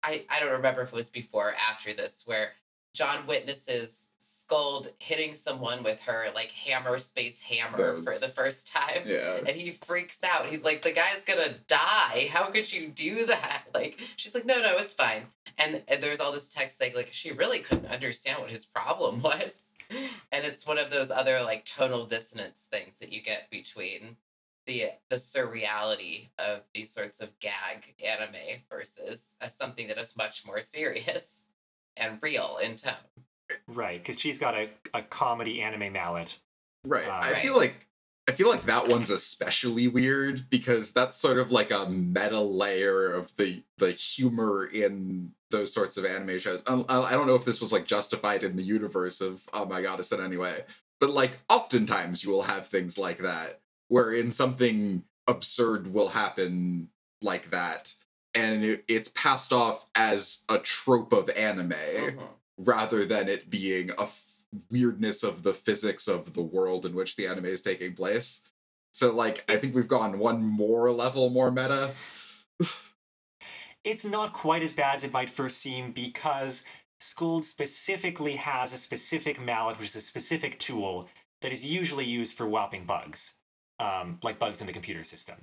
i 0.04 0.24
i 0.30 0.38
don't 0.38 0.52
remember 0.52 0.82
if 0.82 0.92
it 0.92 0.94
was 0.94 1.10
before 1.10 1.48
or 1.48 1.54
after 1.68 1.92
this 1.92 2.22
where 2.26 2.52
john 2.98 3.24
witnesses 3.28 4.08
Skuld 4.18 4.88
hitting 4.98 5.32
someone 5.32 5.84
with 5.84 6.02
her 6.02 6.26
like 6.34 6.50
hammer 6.50 6.98
space 6.98 7.40
hammer 7.40 7.98
for 7.98 8.18
the 8.18 8.32
first 8.34 8.66
time 8.66 9.02
yeah. 9.06 9.36
and 9.46 9.50
he 9.50 9.70
freaks 9.70 10.24
out. 10.24 10.46
He's 10.46 10.64
like, 10.64 10.82
"The 10.82 10.90
guy's 10.90 11.22
gonna 11.24 11.54
die. 11.68 12.28
How 12.30 12.46
could 12.50 12.72
you 12.72 12.88
do 12.88 13.26
that?" 13.26 13.62
Like, 13.74 14.00
she's 14.16 14.34
like, 14.34 14.44
"No, 14.44 14.60
no, 14.60 14.76
it's 14.78 14.94
fine." 14.94 15.26
And, 15.56 15.82
and 15.86 16.02
there's 16.02 16.20
all 16.20 16.32
this 16.32 16.52
text 16.52 16.80
like, 16.80 16.96
like 16.96 17.12
she 17.12 17.30
really 17.30 17.60
couldn't 17.60 17.86
understand 17.86 18.40
what 18.40 18.50
his 18.50 18.64
problem 18.64 19.22
was, 19.22 19.74
and 20.32 20.44
it's 20.44 20.66
one 20.66 20.78
of 20.78 20.90
those 20.90 21.12
other 21.12 21.40
like 21.42 21.64
tonal 21.64 22.06
dissonance 22.06 22.66
things 22.70 22.98
that 22.98 23.12
you 23.12 23.22
get 23.22 23.50
between 23.50 24.16
the 24.66 24.86
the 25.10 25.16
surreality 25.16 26.28
of 26.38 26.62
these 26.74 26.90
sorts 26.92 27.20
of 27.20 27.38
gag 27.38 27.94
anime 28.04 28.62
versus 28.68 29.36
uh, 29.40 29.46
something 29.46 29.86
that 29.86 29.98
is 29.98 30.16
much 30.16 30.44
more 30.44 30.60
serious 30.60 31.46
and 32.00 32.18
real 32.22 32.58
in 32.62 32.76
tone. 32.76 32.94
Right, 33.66 34.02
because 34.02 34.20
she's 34.20 34.38
got 34.38 34.54
a, 34.54 34.68
a 34.92 35.02
comedy 35.02 35.62
anime 35.62 35.92
mallet. 35.92 36.38
Right. 36.84 37.06
Uh, 37.06 37.20
I 37.22 37.32
Right. 37.32 37.42
feel 37.42 37.56
like 37.56 37.86
I 38.28 38.32
feel 38.32 38.50
like 38.50 38.66
that 38.66 38.88
one's 38.88 39.08
especially 39.08 39.88
weird 39.88 40.50
because 40.50 40.92
that's 40.92 41.16
sort 41.16 41.38
of 41.38 41.50
like 41.50 41.70
a 41.70 41.88
meta 41.88 42.40
layer 42.40 43.10
of 43.10 43.34
the 43.36 43.62
the 43.78 43.90
humor 43.90 44.66
in 44.66 45.32
those 45.50 45.72
sorts 45.72 45.96
of 45.96 46.04
anime 46.04 46.38
shows. 46.38 46.62
I, 46.66 46.74
I 46.90 47.12
don't 47.12 47.26
know 47.26 47.36
if 47.36 47.46
this 47.46 47.62
was 47.62 47.72
like 47.72 47.86
justified 47.86 48.42
in 48.42 48.56
the 48.56 48.62
universe 48.62 49.22
of 49.22 49.42
Oh 49.54 49.64
My 49.64 49.80
Goddess 49.80 50.12
in 50.12 50.20
any 50.20 50.36
way, 50.36 50.64
but 51.00 51.08
like 51.08 51.38
oftentimes 51.48 52.22
you 52.22 52.30
will 52.30 52.42
have 52.42 52.66
things 52.66 52.98
like 52.98 53.18
that 53.18 53.60
wherein 53.88 54.30
something 54.30 55.04
absurd 55.26 55.94
will 55.94 56.08
happen 56.08 56.90
like 57.22 57.48
that, 57.50 57.94
and 58.38 58.64
it, 58.64 58.84
it's 58.88 59.08
passed 59.10 59.52
off 59.52 59.86
as 59.94 60.44
a 60.48 60.58
trope 60.58 61.12
of 61.12 61.28
anime 61.30 61.70
Mhm. 61.72 62.28
rather 62.56 63.04
than 63.04 63.28
it 63.28 63.50
being 63.50 63.90
a 63.92 64.02
f- 64.02 64.24
weirdness 64.70 65.22
of 65.22 65.42
the 65.42 65.52
physics 65.52 66.08
of 66.08 66.32
the 66.34 66.42
world 66.42 66.86
in 66.86 66.94
which 66.94 67.16
the 67.16 67.26
anime 67.26 67.46
is 67.46 67.60
taking 67.60 67.94
place. 67.94 68.42
So, 68.92 69.12
like, 69.12 69.44
I 69.50 69.56
think 69.58 69.74
we've 69.74 69.86
gone 69.88 70.18
one 70.18 70.42
more 70.42 70.90
level 70.92 71.30
more 71.30 71.50
meta. 71.50 71.94
It's 73.84 74.04
not 74.04 74.32
quite 74.32 74.62
as 74.62 74.72
bad 74.74 74.96
as 74.96 75.04
it 75.04 75.12
might 75.12 75.30
first 75.30 75.58
seem 75.58 75.92
because 75.92 76.62
Skuld 77.00 77.44
specifically 77.44 78.34
has 78.36 78.72
a 78.72 78.78
specific 78.78 79.40
mallet, 79.40 79.78
which 79.78 79.88
is 79.90 79.96
a 79.96 80.00
specific 80.00 80.58
tool 80.58 81.08
that 81.42 81.52
is 81.52 81.64
usually 81.64 82.04
used 82.04 82.36
for 82.36 82.46
whopping 82.48 82.84
bugs, 82.84 83.34
um, 83.78 84.18
like 84.22 84.38
bugs 84.38 84.60
in 84.60 84.66
the 84.66 84.72
computer 84.72 85.04
system. 85.04 85.36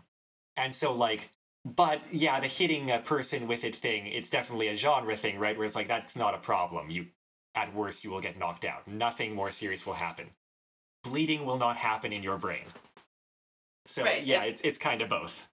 And 0.58 0.76
so, 0.76 0.94
like, 0.94 1.30
but 1.66 2.02
yeah, 2.12 2.40
the 2.40 2.48
hitting 2.48 2.92
a 2.92 3.00
person 3.00 3.48
with 3.48 3.64
it 3.64 3.76
thing, 3.76 4.06
it's 4.06 4.30
definitely 4.30 4.68
a 4.68 4.76
genre 4.76 5.18
thing, 5.18 5.40
right? 5.40 5.58
Where 5.58 5.66
it's 5.66 5.76
like, 5.76 5.88
that's 5.88 6.16
not 6.16 6.36
a 6.36 6.38
problem. 6.38 6.90
You, 6.92 7.08
at 7.56 7.74
worst, 7.74 8.04
you 8.04 8.12
will 8.12 8.22
get 8.22 8.38
knocked 8.38 8.66
out. 8.66 8.88
Nothing 8.88 9.34
more 9.34 9.50
serious 9.52 9.86
will 9.86 9.94
happen. 9.94 10.30
Bleeding 11.04 11.46
will 11.46 11.58
not 11.58 11.76
happen 11.78 12.14
in 12.14 12.22
your 12.22 12.38
brain. 12.38 12.66
So, 13.88 14.04
Right, 14.04 14.24
yeah, 14.24 14.42
and- 14.42 14.50
it's, 14.52 14.62
it's 14.62 14.78
kind 14.78 15.02
of 15.02 15.10
both. 15.10 15.44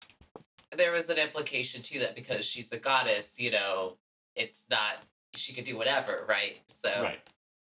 there 0.76 0.92
was 0.92 1.08
an 1.10 1.18
implication 1.18 1.82
to 1.82 1.98
that 2.00 2.14
because 2.14 2.44
she's 2.44 2.72
a 2.72 2.78
goddess, 2.78 3.40
you 3.40 3.50
know, 3.50 3.96
it's 4.36 4.66
not 4.70 4.96
she 5.34 5.54
could 5.54 5.64
do 5.64 5.78
whatever, 5.78 6.26
right? 6.28 6.60
So 6.68 6.90
Right. 7.02 7.18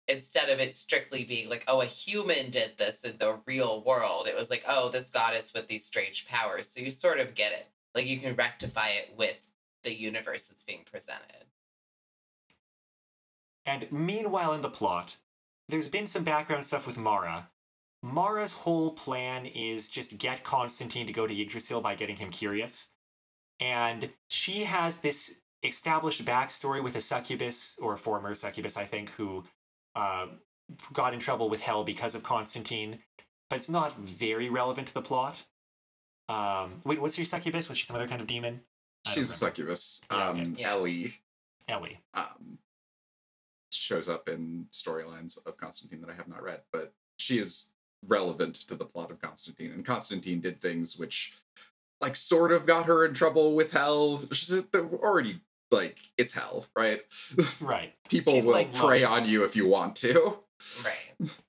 instead 0.09 0.49
of 0.49 0.59
it 0.59 0.75
strictly 0.75 1.25
being 1.25 1.51
like, 1.51 1.65
oh, 1.69 1.83
a 1.83 1.85
human 1.87 2.49
did 2.51 2.79
this 2.79 3.05
in 3.05 3.19
the 3.19 3.41
real 3.47 3.83
world, 3.83 4.27
it 4.27 4.35
was 4.35 4.49
like, 4.49 4.65
oh, 4.67 4.89
this 4.89 5.11
goddess 5.11 5.53
with 5.53 5.69
these 5.69 5.85
strange 5.85 6.27
powers. 6.27 6.67
So 6.69 6.81
you 6.81 6.91
sort 6.91 7.19
of 7.21 7.35
get 7.35 7.53
it. 7.53 7.67
Like 7.99 8.07
you 8.07 8.21
can 8.21 8.37
rectify 8.37 8.91
it 8.91 9.15
with 9.17 9.51
the 9.83 9.93
universe 9.93 10.45
that's 10.45 10.63
being 10.63 10.83
presented. 10.89 11.47
And 13.67 13.91
meanwhile, 13.91 14.53
in 14.53 14.61
the 14.61 14.71
plot, 14.71 15.17
there's 15.69 15.89
been 15.89 16.07
some 16.07 16.23
background 16.23 16.65
stuff 16.65 16.87
with 16.87 16.97
Mara. 16.97 17.49
Mara's 18.01 18.53
whole 18.53 18.93
plan 18.93 19.47
is 19.47 19.89
just 19.89 20.17
get 20.17 20.45
Constantine 20.45 21.09
to 21.09 21.13
go 21.13 21.27
to 21.27 21.35
Yggdrasil 21.35 21.81
by 21.81 21.97
getting 21.97 22.15
him 22.15 22.31
curious. 22.31 22.87
And 23.59 24.11
she 24.29 24.63
has 24.63 24.99
this 24.99 25.35
established 25.65 26.25
backstory 26.25 26.81
with 26.81 26.95
a 26.95 27.01
succubus, 27.01 27.77
or 27.83 27.95
a 27.95 27.99
former 27.99 28.33
succubus, 28.37 28.77
I 28.77 28.85
think, 28.85 29.11
who 29.11 29.43
uh, 29.97 30.29
got 30.93 31.15
in 31.15 31.19
trouble 31.19 31.51
with 31.51 31.63
Hell 31.63 31.83
because 31.83 32.15
of 32.15 32.23
Constantine. 32.23 33.01
But 33.51 33.57
it's 33.57 33.69
not 33.69 33.99
very 33.99 34.49
relevant 34.49 34.87
to 34.87 34.95
the 34.95 35.03
plot. 35.03 35.43
Um, 36.29 36.81
wait, 36.85 37.01
what's 37.01 37.17
your 37.17 37.25
succubus? 37.25 37.69
Was 37.69 37.79
she 37.79 37.87
some 37.87 37.97
other 37.97 38.09
kind 38.09 38.21
of 38.21 38.27
demon? 38.27 38.61
I 39.07 39.11
She's 39.13 39.31
a 39.31 39.33
remember. 39.33 39.57
succubus. 39.57 40.01
Yeah, 40.11 40.29
okay. 40.29 40.41
Um, 40.43 40.55
Yeah. 40.59 40.71
Ellie 40.71 41.15
Ellie. 41.69 41.99
um, 42.15 42.59
shows 43.73 44.09
up 44.09 44.29
in 44.29 44.67
storylines 44.73 45.39
of 45.47 45.57
Constantine 45.57 46.01
that 46.01 46.11
I 46.11 46.15
have 46.15 46.29
not 46.29 46.43
read, 46.43 46.63
but 46.73 46.93
she 47.19 47.39
is 47.39 47.71
relevant 48.07 48.55
to 48.69 48.75
the 48.75 48.85
plot 48.85 49.11
of 49.11 49.21
Constantine. 49.21 49.73
And 49.73 49.85
Constantine 49.85 50.41
did 50.41 50.61
things 50.61 50.97
which 50.99 51.33
like 52.01 52.17
sort 52.17 52.53
of 52.53 52.65
got 52.67 52.87
her 52.87 53.05
in 53.05 53.15
trouble 53.15 53.55
with 53.55 53.73
hell. 53.73 54.23
She's- 54.33 54.65
They're 54.71 54.85
already 54.87 55.41
like 55.71 55.99
it's 56.17 56.33
hell, 56.33 56.67
right? 56.77 57.01
Right. 57.61 57.95
People 58.09 58.35
She's 58.35 58.47
will 58.47 58.53
like 58.53 58.73
prey 58.75 59.05
on 59.05 59.27
you 59.27 59.45
if 59.45 59.57
you 59.57 59.67
want 59.67 59.97
to. 59.97 60.39
Right. 60.85 61.31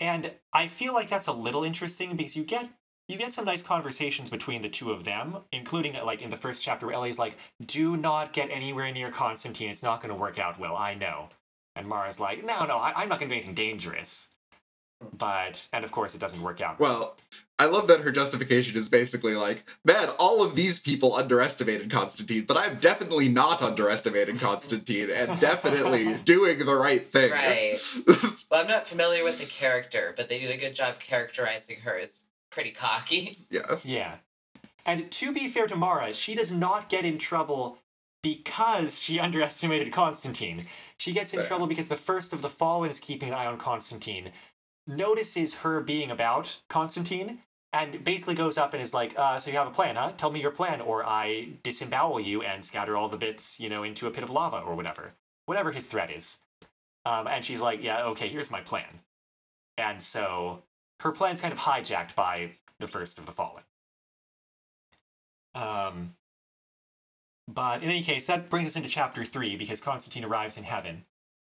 And 0.00 0.32
I 0.52 0.66
feel 0.66 0.92
like 0.92 1.08
that's 1.08 1.28
a 1.28 1.32
little 1.32 1.62
interesting 1.64 2.14
because 2.16 2.36
you 2.36 2.42
get 2.44 2.68
you 3.08 3.16
get 3.18 3.32
some 3.32 3.44
nice 3.44 3.62
conversations 3.62 4.30
between 4.30 4.62
the 4.62 4.68
two 4.68 4.90
of 4.90 5.04
them, 5.04 5.38
including 5.52 5.94
like 6.04 6.22
in 6.22 6.30
the 6.30 6.36
first 6.36 6.62
chapter 6.62 6.86
where 6.86 6.94
Ellie's 6.94 7.18
like, 7.18 7.36
"Do 7.64 7.96
not 7.96 8.32
get 8.32 8.50
anywhere 8.50 8.90
near 8.92 9.10
Constantine. 9.10 9.70
It's 9.70 9.82
not 9.82 10.00
going 10.00 10.12
to 10.12 10.20
work 10.20 10.38
out 10.38 10.58
well. 10.58 10.76
I 10.76 10.94
know." 10.94 11.28
And 11.76 11.86
Mara's 11.86 12.20
like, 12.20 12.44
"No, 12.44 12.64
no, 12.64 12.78
I, 12.78 12.92
I'm 12.96 13.08
not 13.08 13.18
going 13.18 13.28
to 13.28 13.34
do 13.34 13.38
anything 13.38 13.54
dangerous." 13.54 14.28
But 15.18 15.68
and 15.72 15.84
of 15.84 15.92
course 15.92 16.14
it 16.14 16.20
doesn't 16.20 16.40
work 16.40 16.62
out. 16.62 16.80
Well, 16.80 17.16
I 17.58 17.66
love 17.66 17.88
that 17.88 18.00
her 18.00 18.10
justification 18.10 18.76
is 18.76 18.88
basically 18.88 19.34
like, 19.34 19.68
man, 19.84 20.08
all 20.18 20.42
of 20.42 20.56
these 20.56 20.80
people 20.80 21.14
underestimated 21.14 21.90
Constantine, 21.90 22.44
but 22.46 22.56
I'm 22.56 22.76
definitely 22.76 23.28
not 23.28 23.60
underestimating 23.60 24.38
Constantine 24.38 25.10
and 25.10 25.38
definitely 25.40 26.14
doing 26.24 26.64
the 26.64 26.74
right 26.74 27.06
thing. 27.06 27.32
Right. 27.32 27.78
Well, 28.50 28.62
I'm 28.62 28.68
not 28.68 28.86
familiar 28.86 29.24
with 29.24 29.40
the 29.40 29.46
character, 29.46 30.14
but 30.16 30.28
they 30.28 30.38
did 30.38 30.50
a 30.50 30.56
good 30.56 30.76
job 30.76 31.00
characterizing 31.00 31.80
her 31.80 31.98
as 31.98 32.20
pretty 32.54 32.70
cocky. 32.70 33.36
yeah. 33.50 33.78
Yeah. 33.82 34.14
And 34.86 35.10
to 35.10 35.32
be 35.32 35.48
fair 35.48 35.66
to 35.66 35.76
Mara, 35.76 36.12
she 36.12 36.34
does 36.34 36.52
not 36.52 36.88
get 36.88 37.04
in 37.04 37.18
trouble 37.18 37.78
because 38.22 39.02
she 39.02 39.18
underestimated 39.26 39.92
Constantine. 39.92 40.66
She 40.98 41.12
gets 41.12 41.32
in 41.32 41.40
Fair. 41.40 41.48
trouble 41.48 41.66
because 41.66 41.88
the 41.88 41.96
first 41.96 42.32
of 42.32 42.42
the 42.42 42.48
Fallen 42.48 42.90
is 42.90 43.00
keeping 43.00 43.28
an 43.28 43.34
eye 43.34 43.46
on 43.46 43.58
Constantine, 43.58 44.30
notices 44.86 45.54
her 45.56 45.80
being 45.80 46.10
about 46.10 46.58
Constantine, 46.68 47.40
and 47.72 48.04
basically 48.04 48.34
goes 48.34 48.56
up 48.56 48.72
and 48.72 48.82
is 48.82 48.94
like, 48.94 49.18
uh, 49.18 49.38
so 49.38 49.50
you 49.50 49.56
have 49.56 49.66
a 49.66 49.70
plan, 49.72 49.96
huh? 49.96 50.12
Tell 50.16 50.30
me 50.30 50.40
your 50.40 50.52
plan, 50.52 50.80
or 50.80 51.04
I 51.04 51.48
disembowel 51.64 52.20
you 52.20 52.42
and 52.42 52.64
scatter 52.64 52.96
all 52.96 53.08
the 53.08 53.16
bits, 53.16 53.58
you 53.58 53.68
know, 53.68 53.82
into 53.82 54.06
a 54.06 54.10
pit 54.10 54.22
of 54.22 54.30
lava 54.30 54.58
or 54.58 54.76
whatever. 54.76 55.12
Whatever 55.46 55.72
his 55.72 55.86
threat 55.86 56.10
is. 56.10 56.36
Um, 57.04 57.26
and 57.26 57.44
she's 57.44 57.60
like, 57.60 57.82
yeah, 57.82 58.04
okay, 58.04 58.28
here's 58.28 58.50
my 58.50 58.60
plan. 58.60 59.00
And 59.76 60.00
so 60.00 60.62
her 61.04 61.12
plan's 61.12 61.40
kind 61.40 61.52
of 61.52 61.60
hijacked 61.60 62.14
by 62.14 62.52
the 62.80 62.86
first 62.88 63.18
of 63.18 63.26
the 63.26 63.32
Fallen. 63.32 63.62
Um, 65.54 66.16
but 67.46 67.82
in 67.82 67.90
any 67.90 68.02
case, 68.02 68.26
that 68.26 68.48
brings 68.48 68.68
us 68.68 68.76
into 68.76 68.88
chapter 68.88 69.22
three 69.22 69.54
because 69.54 69.80
Constantine 69.80 70.24
arrives 70.24 70.56
in 70.56 70.64
heaven, 70.64 71.04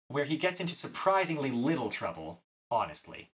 where 0.08 0.24
he 0.26 0.38
gets 0.38 0.60
into 0.60 0.74
surprisingly 0.74 1.52
little 1.52 1.90
trouble, 1.90 2.42
honestly. 2.72 3.32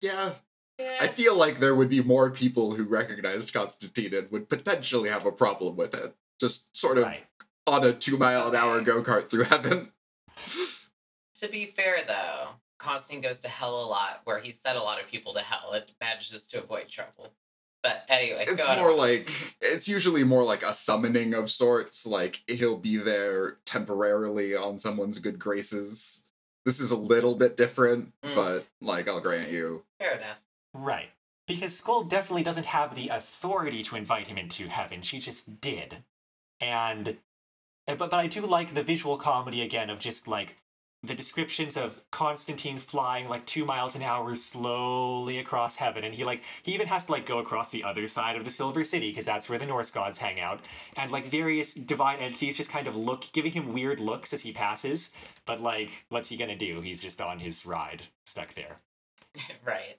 Yeah. 0.00 0.32
Yeah. 0.76 0.96
I 1.00 1.06
feel 1.06 1.36
like 1.36 1.60
there 1.60 1.72
would 1.76 1.88
be 1.88 2.02
more 2.02 2.30
people 2.30 2.74
who 2.74 2.82
recognized 2.82 3.52
Constantine 3.54 4.12
and 4.12 4.28
would 4.32 4.48
potentially 4.48 5.08
have 5.08 5.24
a 5.24 5.30
problem 5.30 5.76
with 5.76 5.94
it. 5.94 6.16
Just 6.40 6.76
sort 6.76 6.98
of 6.98 7.04
Right. 7.04 7.24
on 7.68 7.84
a 7.84 7.92
two 7.92 8.18
mile 8.18 8.48
an 8.48 8.56
hour 8.56 8.80
go 8.80 9.00
kart 9.00 9.30
through 9.30 9.44
heaven. 9.44 9.92
To 11.36 11.48
be 11.48 11.66
fair, 11.66 11.98
though, 12.08 12.48
Constantine 12.84 13.22
goes 13.22 13.40
to 13.40 13.48
hell 13.48 13.84
a 13.84 13.88
lot, 13.88 14.20
where 14.24 14.38
he 14.40 14.52
sent 14.52 14.76
a 14.78 14.82
lot 14.82 15.00
of 15.00 15.08
people 15.08 15.32
to 15.32 15.40
hell 15.40 15.72
It 15.72 15.92
manages 16.00 16.46
to 16.48 16.62
avoid 16.62 16.88
trouble. 16.88 17.32
But 17.82 18.04
anyway, 18.08 18.44
It's 18.48 18.64
go 18.64 18.72
on. 18.72 18.78
more 18.78 18.94
like 18.94 19.30
it's 19.60 19.88
usually 19.88 20.24
more 20.24 20.42
like 20.44 20.62
a 20.62 20.72
summoning 20.72 21.34
of 21.34 21.50
sorts. 21.50 22.06
Like 22.06 22.42
he'll 22.46 22.78
be 22.78 22.96
there 22.96 23.58
temporarily 23.66 24.54
on 24.56 24.78
someone's 24.78 25.18
good 25.18 25.38
graces. 25.38 26.24
This 26.64 26.80
is 26.80 26.90
a 26.90 26.96
little 26.96 27.34
bit 27.34 27.56
different, 27.58 28.12
Mm. 28.22 28.34
but 28.34 28.66
like 28.80 29.06
I'll 29.08 29.20
grant 29.20 29.50
you. 29.50 29.84
fair 30.00 30.16
enough. 30.16 30.44
Right. 30.72 31.10
Because 31.46 31.78
Skuld 31.78 32.08
definitely 32.08 32.42
doesn't 32.42 32.64
have 32.66 32.94
the 32.94 33.08
authority 33.08 33.82
to 33.84 33.96
invite 33.96 34.28
him 34.28 34.38
into 34.38 34.68
heaven. 34.68 35.02
She 35.02 35.18
just 35.18 35.60
did. 35.60 35.98
And 36.60 37.08
uh, 37.86 37.94
but 37.96 38.10
but 38.10 38.14
I 38.14 38.26
do 38.28 38.40
like 38.40 38.72
the 38.72 38.82
visual 38.82 39.18
comedy 39.18 39.60
again 39.60 39.90
of 39.90 39.98
just 39.98 40.26
like 40.26 40.56
the 41.06 41.14
descriptions 41.14 41.76
of 41.76 42.02
Constantine 42.10 42.78
flying 42.78 43.28
like 43.28 43.44
two 43.46 43.64
miles 43.64 43.94
an 43.94 44.02
hour 44.02 44.34
slowly 44.34 45.38
across 45.38 45.76
heaven, 45.76 46.04
and 46.04 46.14
he 46.14 46.24
like 46.24 46.42
he 46.62 46.72
even 46.74 46.86
has 46.86 47.06
to 47.06 47.12
like 47.12 47.26
go 47.26 47.38
across 47.38 47.68
the 47.70 47.84
other 47.84 48.06
side 48.06 48.36
of 48.36 48.44
the 48.44 48.50
Silver 48.50 48.84
City 48.84 49.10
because 49.10 49.24
that's 49.24 49.48
where 49.48 49.58
the 49.58 49.66
Norse 49.66 49.90
gods 49.90 50.18
hang 50.18 50.40
out, 50.40 50.60
and 50.96 51.10
like 51.10 51.26
various 51.26 51.74
divine 51.74 52.18
entities 52.18 52.56
just 52.56 52.70
kind 52.70 52.86
of 52.88 52.96
look, 52.96 53.24
giving 53.32 53.52
him 53.52 53.72
weird 53.72 54.00
looks 54.00 54.32
as 54.32 54.40
he 54.40 54.52
passes. 54.52 55.10
But 55.44 55.60
like, 55.60 55.90
what's 56.08 56.28
he 56.28 56.36
gonna 56.36 56.56
do? 56.56 56.80
He's 56.80 57.02
just 57.02 57.20
on 57.20 57.38
his 57.38 57.66
ride, 57.66 58.02
stuck 58.24 58.54
there. 58.54 58.76
right. 59.64 59.96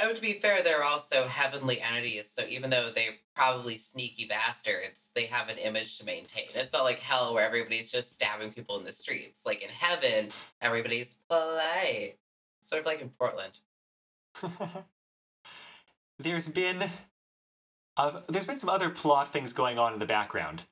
Oh, 0.00 0.12
to 0.12 0.20
be 0.20 0.34
fair, 0.34 0.62
they're 0.62 0.84
also 0.84 1.26
heavenly 1.26 1.80
entities, 1.80 2.30
so 2.30 2.44
even 2.48 2.70
though 2.70 2.90
they're 2.94 3.16
probably 3.34 3.76
sneaky 3.76 4.26
bastards, 4.26 5.10
they 5.14 5.24
have 5.24 5.48
an 5.48 5.58
image 5.58 5.98
to 5.98 6.04
maintain. 6.04 6.44
It's 6.54 6.72
not 6.72 6.84
like 6.84 7.00
hell 7.00 7.34
where 7.34 7.44
everybody's 7.44 7.90
just 7.90 8.12
stabbing 8.12 8.52
people 8.52 8.78
in 8.78 8.84
the 8.84 8.92
streets. 8.92 9.44
Like 9.44 9.62
in 9.62 9.70
heaven, 9.70 10.30
everybody's 10.62 11.16
polite. 11.28 12.18
Sort 12.60 12.80
of 12.80 12.86
like 12.86 13.00
in 13.00 13.10
Portland. 13.10 13.58
there's 16.18 16.48
been 16.48 16.84
uh, 17.96 18.20
there's 18.28 18.46
been 18.46 18.58
some 18.58 18.68
other 18.68 18.90
plot 18.90 19.32
things 19.32 19.52
going 19.52 19.78
on 19.78 19.92
in 19.92 19.98
the 19.98 20.06
background. 20.06 20.62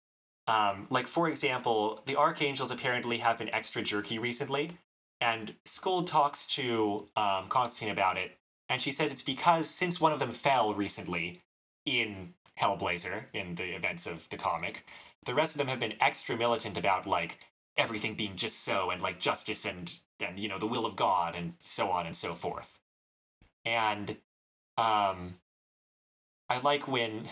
Um, 0.47 0.87
like 0.91 1.09
for 1.09 1.29
example, 1.29 2.03
the 2.07 2.16
archangels 2.16 2.70
apparently 2.70 3.18
have 3.18 3.39
been 3.39 3.53
extra 3.53 3.83
jerky 3.83 4.18
recently, 4.18 4.79
and 5.20 5.55
Skuld 5.64 6.07
talks 6.07 6.47
to 6.55 7.09
um, 7.16 7.49
Constantine 7.49 7.93
about 7.93 8.16
it, 8.16 8.39
and 8.69 8.81
she 8.83 8.93
says 8.93 9.12
it's 9.12 9.23
because 9.23 9.69
since 9.69 10.01
one 10.01 10.12
of 10.12 10.19
them 10.19 10.33
fell 10.33 10.75
recently 10.75 11.43
in 11.85 12.35
Hellblazer 12.61 13.25
in 13.33 13.55
the 13.55 13.75
events 13.77 14.07
of 14.07 14.29
the 14.31 14.37
comic, 14.37 14.85
the 15.25 15.35
rest 15.35 15.55
of 15.55 15.59
them 15.59 15.69
have 15.69 15.81
been 15.81 15.95
extra 16.01 16.37
militant 16.37 16.77
about 16.77 17.07
like 17.07 17.39
everything 17.77 18.14
being 18.14 18.37
just 18.37 18.64
so 18.64 18.91
and 18.91 19.03
like 19.03 19.21
justice 19.21 19.64
and 19.64 19.99
and 20.21 20.39
you 20.39 20.49
know 20.49 20.59
the 20.59 20.67
will 20.67 20.87
of 20.87 20.97
God 20.97 21.35
and 21.35 21.55
so 21.59 21.91
on 21.91 22.07
and 22.07 22.17
so 22.17 22.35
forth. 22.35 22.79
And 23.64 24.17
um 24.79 25.37
I 26.49 26.59
like 26.62 26.89
when 26.89 27.29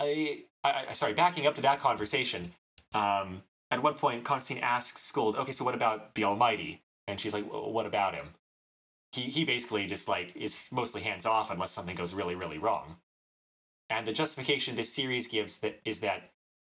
I, 0.00 0.44
I 0.62 0.92
sorry, 0.94 1.12
backing 1.14 1.46
up 1.46 1.54
to 1.56 1.62
that 1.62 1.80
conversation, 1.80 2.54
um 2.94 3.42
at 3.70 3.82
one 3.82 3.94
point 3.94 4.24
Constantine 4.24 4.62
asks 4.64 5.10
Skuld, 5.12 5.36
okay, 5.36 5.52
so 5.52 5.64
what 5.64 5.74
about 5.74 6.14
the 6.14 6.24
Almighty? 6.24 6.82
And 7.06 7.20
she's 7.20 7.34
like, 7.34 7.44
what 7.44 7.86
about 7.86 8.14
him? 8.14 8.28
He 9.14 9.22
he 9.22 9.44
basically 9.44 9.86
just 9.86 10.08
like 10.08 10.34
is 10.34 10.56
mostly 10.70 11.02
hands 11.02 11.24
off 11.24 11.50
unless 11.50 11.72
something 11.72 11.94
goes 11.94 12.14
really, 12.14 12.34
really 12.34 12.58
wrong. 12.58 12.96
And 13.88 14.06
the 14.06 14.12
justification 14.12 14.76
this 14.76 14.92
series 14.92 15.26
gives 15.26 15.58
that 15.58 15.80
is 15.84 16.00
that 16.00 16.32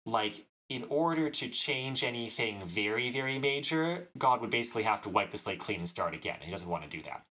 like 0.04 0.44
in 0.68 0.84
order 0.88 1.30
to 1.30 1.48
change 1.48 2.02
anything 2.02 2.64
very, 2.64 3.08
very 3.10 3.38
major, 3.38 4.08
God 4.18 4.40
would 4.40 4.50
basically 4.50 4.82
have 4.82 5.00
to 5.02 5.08
wipe 5.08 5.30
the 5.30 5.38
slate 5.38 5.60
clean 5.60 5.78
and 5.78 5.88
start 5.88 6.12
again. 6.12 6.38
He 6.40 6.50
doesn't 6.50 6.68
want 6.68 6.82
to 6.82 6.90
do 6.90 7.02
that. 7.04 7.24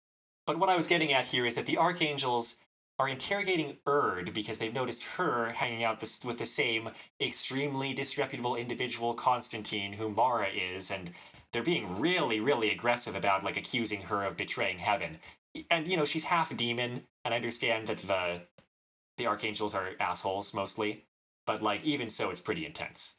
But 0.47 0.59
what 0.59 0.69
I 0.69 0.77
was 0.77 0.87
getting 0.87 1.13
at 1.13 1.27
here 1.27 1.47
is 1.47 1.55
that 1.55 1.67
the 1.67 1.79
archangels 1.79 2.57
are 2.99 3.09
interrogating 3.09 3.79
Urd 3.87 4.33
because 4.33 4.59
they've 4.59 4.73
noticed 4.73 5.03
her 5.03 5.51
hanging 5.51 5.83
out 5.85 6.01
this, 6.01 6.23
with 6.25 6.39
the 6.39 6.47
same 6.47 6.91
extremely 7.21 7.93
disreputable 7.93 8.57
individual, 8.57 9.15
Constantine, 9.15 9.93
who 9.93 10.11
Mara 10.11 10.49
is, 10.49 10.91
and 10.91 11.11
they're 11.53 11.63
being 11.63 11.99
really, 11.99 12.41
really 12.41 12.71
aggressive 12.71 13.15
about 13.15 13.43
like 13.43 13.57
accusing 13.57 14.03
her 14.03 14.25
of 14.25 14.37
betraying 14.37 14.79
heaven. 14.79 15.19
And 15.71 15.87
you 15.87 15.97
know, 15.97 16.05
she's 16.05 16.25
half 16.25 16.57
demon, 16.57 17.03
and 17.25 17.35
I 17.35 17.37
understand 17.37 17.89
that 17.89 17.99
the 17.99 18.43
the 19.19 19.27
archangels 19.27 19.75
are 19.75 19.91
assholes 20.01 20.55
mostly, 20.55 21.05
but 21.47 21.63
like 21.63 21.85
even 21.85 22.09
so, 22.09 22.31
it's 22.31 22.41
pretty 22.41 22.65
intense. 22.65 23.15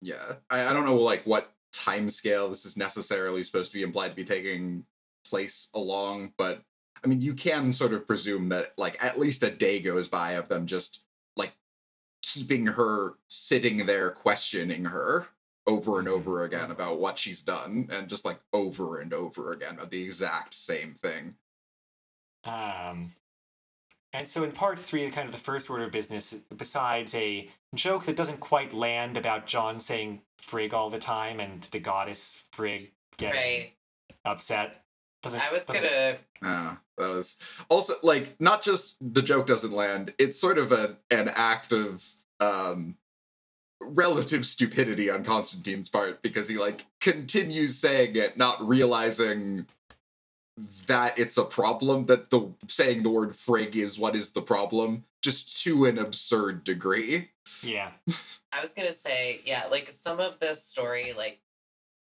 Yeah. 0.00 0.34
I, 0.50 0.66
I 0.66 0.72
don't 0.72 0.86
know 0.86 0.96
like 0.96 1.24
what 1.24 1.52
time 1.72 2.10
scale 2.10 2.48
this 2.48 2.64
is 2.64 2.76
necessarily 2.76 3.42
supposed 3.42 3.70
to 3.72 3.78
be 3.78 3.82
implied 3.82 4.10
to 4.10 4.14
be 4.14 4.24
taking 4.24 4.84
place 5.26 5.68
along, 5.74 6.32
but 6.36 6.62
I 7.04 7.08
mean 7.08 7.20
you 7.20 7.34
can 7.34 7.72
sort 7.72 7.92
of 7.92 8.06
presume 8.06 8.48
that 8.50 8.72
like 8.78 9.02
at 9.04 9.18
least 9.18 9.42
a 9.42 9.50
day 9.50 9.80
goes 9.80 10.08
by 10.08 10.32
of 10.32 10.48
them 10.48 10.66
just 10.66 11.02
like 11.36 11.52
keeping 12.22 12.66
her 12.68 13.14
sitting 13.28 13.86
there 13.86 14.10
questioning 14.10 14.84
her 14.86 15.26
over 15.66 15.98
and 15.98 16.08
over 16.08 16.42
again 16.44 16.70
about 16.70 16.98
what 17.00 17.18
she's 17.18 17.42
done 17.42 17.88
and 17.92 18.08
just 18.08 18.24
like 18.24 18.38
over 18.52 19.00
and 19.00 19.12
over 19.14 19.52
again 19.52 19.74
about 19.74 19.90
the 19.90 20.02
exact 20.02 20.54
same 20.54 20.92
thing. 20.94 21.34
Um, 22.44 23.14
and 24.12 24.28
so 24.28 24.42
in 24.42 24.50
part 24.52 24.78
three, 24.78 25.08
kind 25.10 25.26
of 25.26 25.32
the 25.32 25.38
first 25.38 25.70
order 25.70 25.84
of 25.84 25.92
business, 25.92 26.34
besides 26.56 27.14
a 27.14 27.48
joke 27.74 28.04
that 28.06 28.16
doesn't 28.16 28.40
quite 28.40 28.72
land 28.72 29.16
about 29.16 29.46
John 29.46 29.78
saying 29.78 30.22
Frigg 30.38 30.74
all 30.74 30.90
the 30.90 30.98
time 30.98 31.38
and 31.40 31.62
the 31.70 31.78
goddess 31.78 32.42
Frigg 32.52 32.92
getting 33.16 33.40
Right. 33.40 33.72
upset, 34.24 34.84
doesn't. 35.22 35.40
I 35.40 35.52
was 35.52 35.64
doesn't- 35.64 35.82
gonna 35.84 36.18
Ah, 36.42 36.80
that 36.98 37.08
was 37.08 37.36
also 37.68 37.94
like 38.02 38.40
not 38.40 38.62
just 38.62 38.96
the 39.00 39.22
joke 39.22 39.46
doesn't 39.46 39.72
land, 39.72 40.14
it's 40.18 40.40
sort 40.40 40.58
of 40.58 40.72
a 40.72 40.96
an 41.10 41.30
act 41.34 41.72
of 41.72 42.04
um 42.40 42.96
relative 43.80 44.46
stupidity 44.46 45.10
on 45.10 45.24
Constantine's 45.24 45.88
part 45.88 46.22
because 46.22 46.48
he 46.48 46.56
like 46.56 46.86
continues 47.00 47.76
saying 47.78 48.16
it, 48.16 48.36
not 48.36 48.66
realizing 48.66 49.66
that 50.86 51.18
it's 51.18 51.38
a 51.38 51.44
problem 51.44 52.06
that 52.06 52.30
the 52.30 52.52
saying 52.68 53.02
the 53.02 53.10
word 53.10 53.30
frig 53.30 53.74
is 53.74 53.98
what 53.98 54.14
is 54.14 54.32
the 54.32 54.42
problem 54.42 55.04
just 55.22 55.62
to 55.62 55.86
an 55.86 55.98
absurd 55.98 56.62
degree 56.62 57.30
Yeah. 57.62 57.90
I 58.52 58.60
was 58.60 58.72
gonna 58.74 58.92
say, 58.92 59.40
yeah, 59.44 59.64
like 59.70 59.88
some 59.88 60.20
of 60.20 60.38
this 60.38 60.64
story, 60.64 61.12
like 61.16 61.40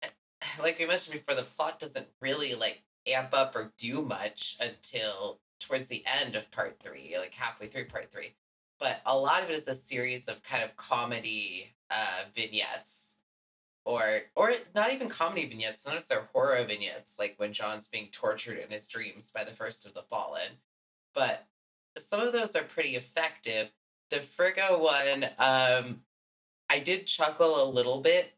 like 0.63 0.79
we 0.79 0.87
mentioned 0.87 1.15
before, 1.15 1.35
the 1.35 1.43
plot 1.43 1.79
doesn't 1.79 2.07
really 2.21 2.55
like 2.55 2.83
amp 3.15 3.35
up 3.35 3.55
or 3.57 3.73
do 3.79 4.03
much 4.03 4.57
until 4.61 5.41
towards 5.61 5.87
the 5.87 6.05
end 6.21 6.37
of 6.37 6.51
part 6.51 6.79
three, 6.81 7.17
like 7.19 7.35
halfway 7.35 7.67
through 7.67 7.87
part 7.87 8.11
three. 8.11 8.35
But 8.79 9.01
a 9.07 9.19
lot 9.19 9.43
of 9.43 9.51
it 9.51 9.55
is 9.55 9.69
a 9.69 9.75
series 9.75 10.29
of 10.29 10.43
kind 10.43 10.63
of 10.63 10.77
comedy 10.77 11.75
uh 11.91 12.25
vignettes. 12.35 13.17
Or 13.85 14.21
or 14.37 14.53
not 14.75 14.93
even 14.93 15.09
comedy 15.09 15.47
vignettes, 15.47 15.83
sometimes 15.83 16.07
they're 16.07 16.29
horror 16.35 16.63
vignettes, 16.65 17.17
like 17.19 17.35
when 17.39 17.53
John's 17.53 17.89
being 17.89 18.09
tortured 18.13 18.59
in 18.59 18.71
his 18.71 18.87
dreams 18.87 19.33
by 19.33 19.45
the 19.45 19.53
first 19.53 19.87
of 19.87 19.95
the 19.95 20.03
fallen. 20.03 20.59
But 21.15 21.47
some 21.97 22.21
of 22.21 22.33
those 22.33 22.55
are 22.55 22.63
pretty 22.63 22.91
effective. 22.97 23.73
The 24.11 24.21
Frigga 24.21 24.77
one, 24.79 25.25
um, 25.39 26.03
I 26.71 26.81
did 26.81 27.07
chuckle 27.07 27.63
a 27.63 27.69
little 27.71 28.01
bit, 28.01 28.35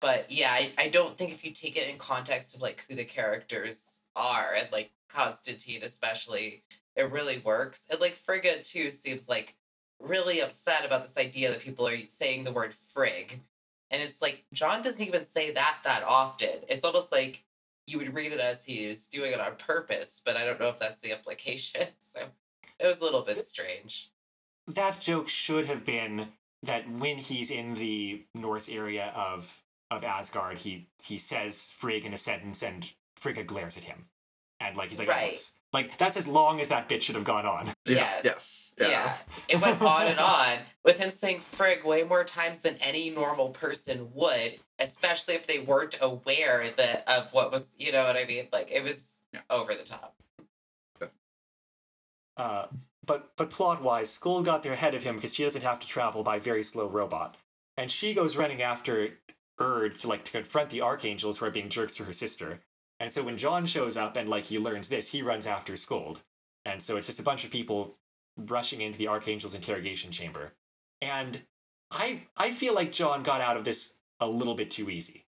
but 0.00 0.30
yeah, 0.30 0.50
I, 0.52 0.72
I 0.78 0.88
don't 0.88 1.16
think 1.16 1.30
if 1.30 1.44
you 1.44 1.50
take 1.50 1.76
it 1.76 1.88
in 1.88 1.98
context 1.98 2.54
of 2.54 2.62
like 2.62 2.84
who 2.88 2.94
the 2.94 3.04
characters 3.04 4.02
are 4.16 4.54
and 4.56 4.68
like 4.72 4.90
Constantine 5.08 5.80
especially, 5.82 6.62
it 6.96 7.10
really 7.10 7.38
works. 7.38 7.86
And 7.90 8.00
like 8.00 8.14
Frigga 8.14 8.62
too 8.62 8.90
seems 8.90 9.28
like 9.28 9.56
really 10.00 10.40
upset 10.40 10.84
about 10.84 11.02
this 11.02 11.18
idea 11.18 11.50
that 11.50 11.60
people 11.60 11.86
are 11.86 11.98
saying 12.06 12.44
the 12.44 12.52
word 12.52 12.72
frig. 12.72 13.40
And 13.90 14.00
it's 14.00 14.22
like 14.22 14.44
John 14.52 14.82
doesn't 14.82 15.06
even 15.06 15.24
say 15.24 15.50
that 15.52 15.78
that 15.84 16.04
often. 16.06 16.64
It's 16.68 16.84
almost 16.84 17.12
like 17.12 17.44
you 17.86 17.98
would 17.98 18.14
read 18.14 18.32
it 18.32 18.40
as 18.40 18.64
he's 18.64 19.08
doing 19.08 19.32
it 19.32 19.40
on 19.40 19.56
purpose, 19.56 20.22
but 20.24 20.36
I 20.36 20.44
don't 20.44 20.60
know 20.60 20.68
if 20.68 20.78
that's 20.78 21.00
the 21.00 21.12
implication. 21.12 21.82
So 21.98 22.20
it 22.78 22.86
was 22.86 23.00
a 23.00 23.04
little 23.04 23.22
bit 23.22 23.44
strange. 23.44 24.10
That 24.66 25.00
joke 25.00 25.28
should 25.28 25.66
have 25.66 25.84
been 25.84 26.28
that 26.62 26.90
when 26.90 27.18
he's 27.18 27.50
in 27.50 27.74
the 27.74 28.24
Norse 28.34 28.68
area 28.68 29.12
of 29.14 29.59
of 29.90 30.04
Asgard, 30.04 30.58
he 30.58 30.88
he 31.02 31.18
says 31.18 31.70
Frigg 31.76 32.04
in 32.04 32.14
a 32.14 32.18
sentence 32.18 32.62
and 32.62 32.90
Frigga 33.16 33.44
glares 33.44 33.76
at 33.76 33.84
him. 33.84 34.06
And 34.60 34.76
like 34.76 34.88
he's 34.90 34.98
like, 34.98 35.08
Right. 35.08 35.32
"Oops." 35.32 35.52
like 35.72 35.96
that's 35.98 36.16
as 36.16 36.26
long 36.26 36.60
as 36.60 36.68
that 36.68 36.88
bit 36.88 37.02
should 37.02 37.14
have 37.14 37.24
gone 37.24 37.46
on. 37.46 37.66
yeah 37.86 38.18
Yes. 38.24 38.24
yes 38.24 38.74
Yeah. 38.78 39.16
It 39.48 39.60
went 39.60 39.80
on 39.82 40.06
and 40.06 40.18
on 40.18 40.58
with 40.84 40.98
him 40.98 41.10
saying 41.10 41.38
frig 41.38 41.84
way 41.84 42.02
more 42.02 42.24
times 42.24 42.62
than 42.62 42.76
any 42.80 43.10
normal 43.10 43.50
person 43.50 44.10
would, 44.14 44.58
especially 44.80 45.34
if 45.34 45.46
they 45.46 45.60
weren't 45.60 45.96
aware 46.00 46.68
that 46.76 47.08
of 47.08 47.32
what 47.32 47.50
was, 47.52 47.74
you 47.78 47.92
know 47.92 48.02
what 48.04 48.16
I 48.16 48.24
mean? 48.24 48.48
Like 48.52 48.70
it 48.72 48.82
was 48.82 49.18
Yeah. 49.32 49.42
over 49.50 49.74
the 49.74 49.84
top. 49.84 50.14
Uh, 52.36 52.66
but 53.04 53.32
but 53.36 53.50
plot 53.50 53.82
wise, 53.82 54.08
Skuld 54.18 54.44
got 54.44 54.62
there 54.62 54.72
ahead 54.72 54.94
of 54.94 55.02
him 55.02 55.16
because 55.16 55.34
she 55.34 55.42
doesn't 55.44 55.62
have 55.62 55.80
to 55.80 55.86
travel 55.86 56.22
by 56.22 56.38
very 56.38 56.62
slow 56.62 56.86
robot, 56.88 57.36
and 57.76 57.90
she 57.90 58.14
goes 58.14 58.36
running 58.36 58.62
after 58.62 59.18
To 59.60 60.08
like 60.08 60.24
to 60.24 60.32
confront 60.32 60.70
the 60.70 60.80
archangels 60.80 61.36
who 61.36 61.44
are 61.44 61.50
being 61.50 61.68
jerks 61.68 61.94
to 61.96 62.04
her 62.04 62.14
sister. 62.14 62.60
And 62.98 63.12
so 63.12 63.22
when 63.22 63.36
John 63.36 63.66
shows 63.66 63.94
up 63.94 64.16
and 64.16 64.26
like 64.26 64.44
he 64.44 64.58
learns 64.58 64.88
this, 64.88 65.10
he 65.10 65.20
runs 65.20 65.46
after 65.46 65.74
Skuld, 65.74 66.18
and 66.64 66.82
so 66.82 66.96
it's 66.96 67.06
just 67.06 67.20
a 67.20 67.22
bunch 67.22 67.44
of 67.44 67.50
people 67.50 67.96
rushing 68.38 68.80
into 68.80 68.96
the 68.96 69.08
archangel's 69.08 69.52
interrogation 69.52 70.12
chamber. 70.12 70.52
And 71.02 71.42
I 71.90 72.22
I 72.38 72.52
feel 72.52 72.74
like 72.74 72.90
John 72.90 73.22
got 73.22 73.42
out 73.42 73.58
of 73.58 73.64
this 73.64 73.94
a 74.18 74.26
little 74.26 74.54
bit 74.54 74.70
too 74.70 74.88
easy, 74.88 75.26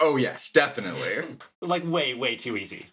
oh 0.00 0.16
yes 0.16 0.50
definitely 0.50 1.36
like 1.60 1.86
way 1.86 2.14
way 2.14 2.36
too 2.36 2.56
easy. 2.56 2.86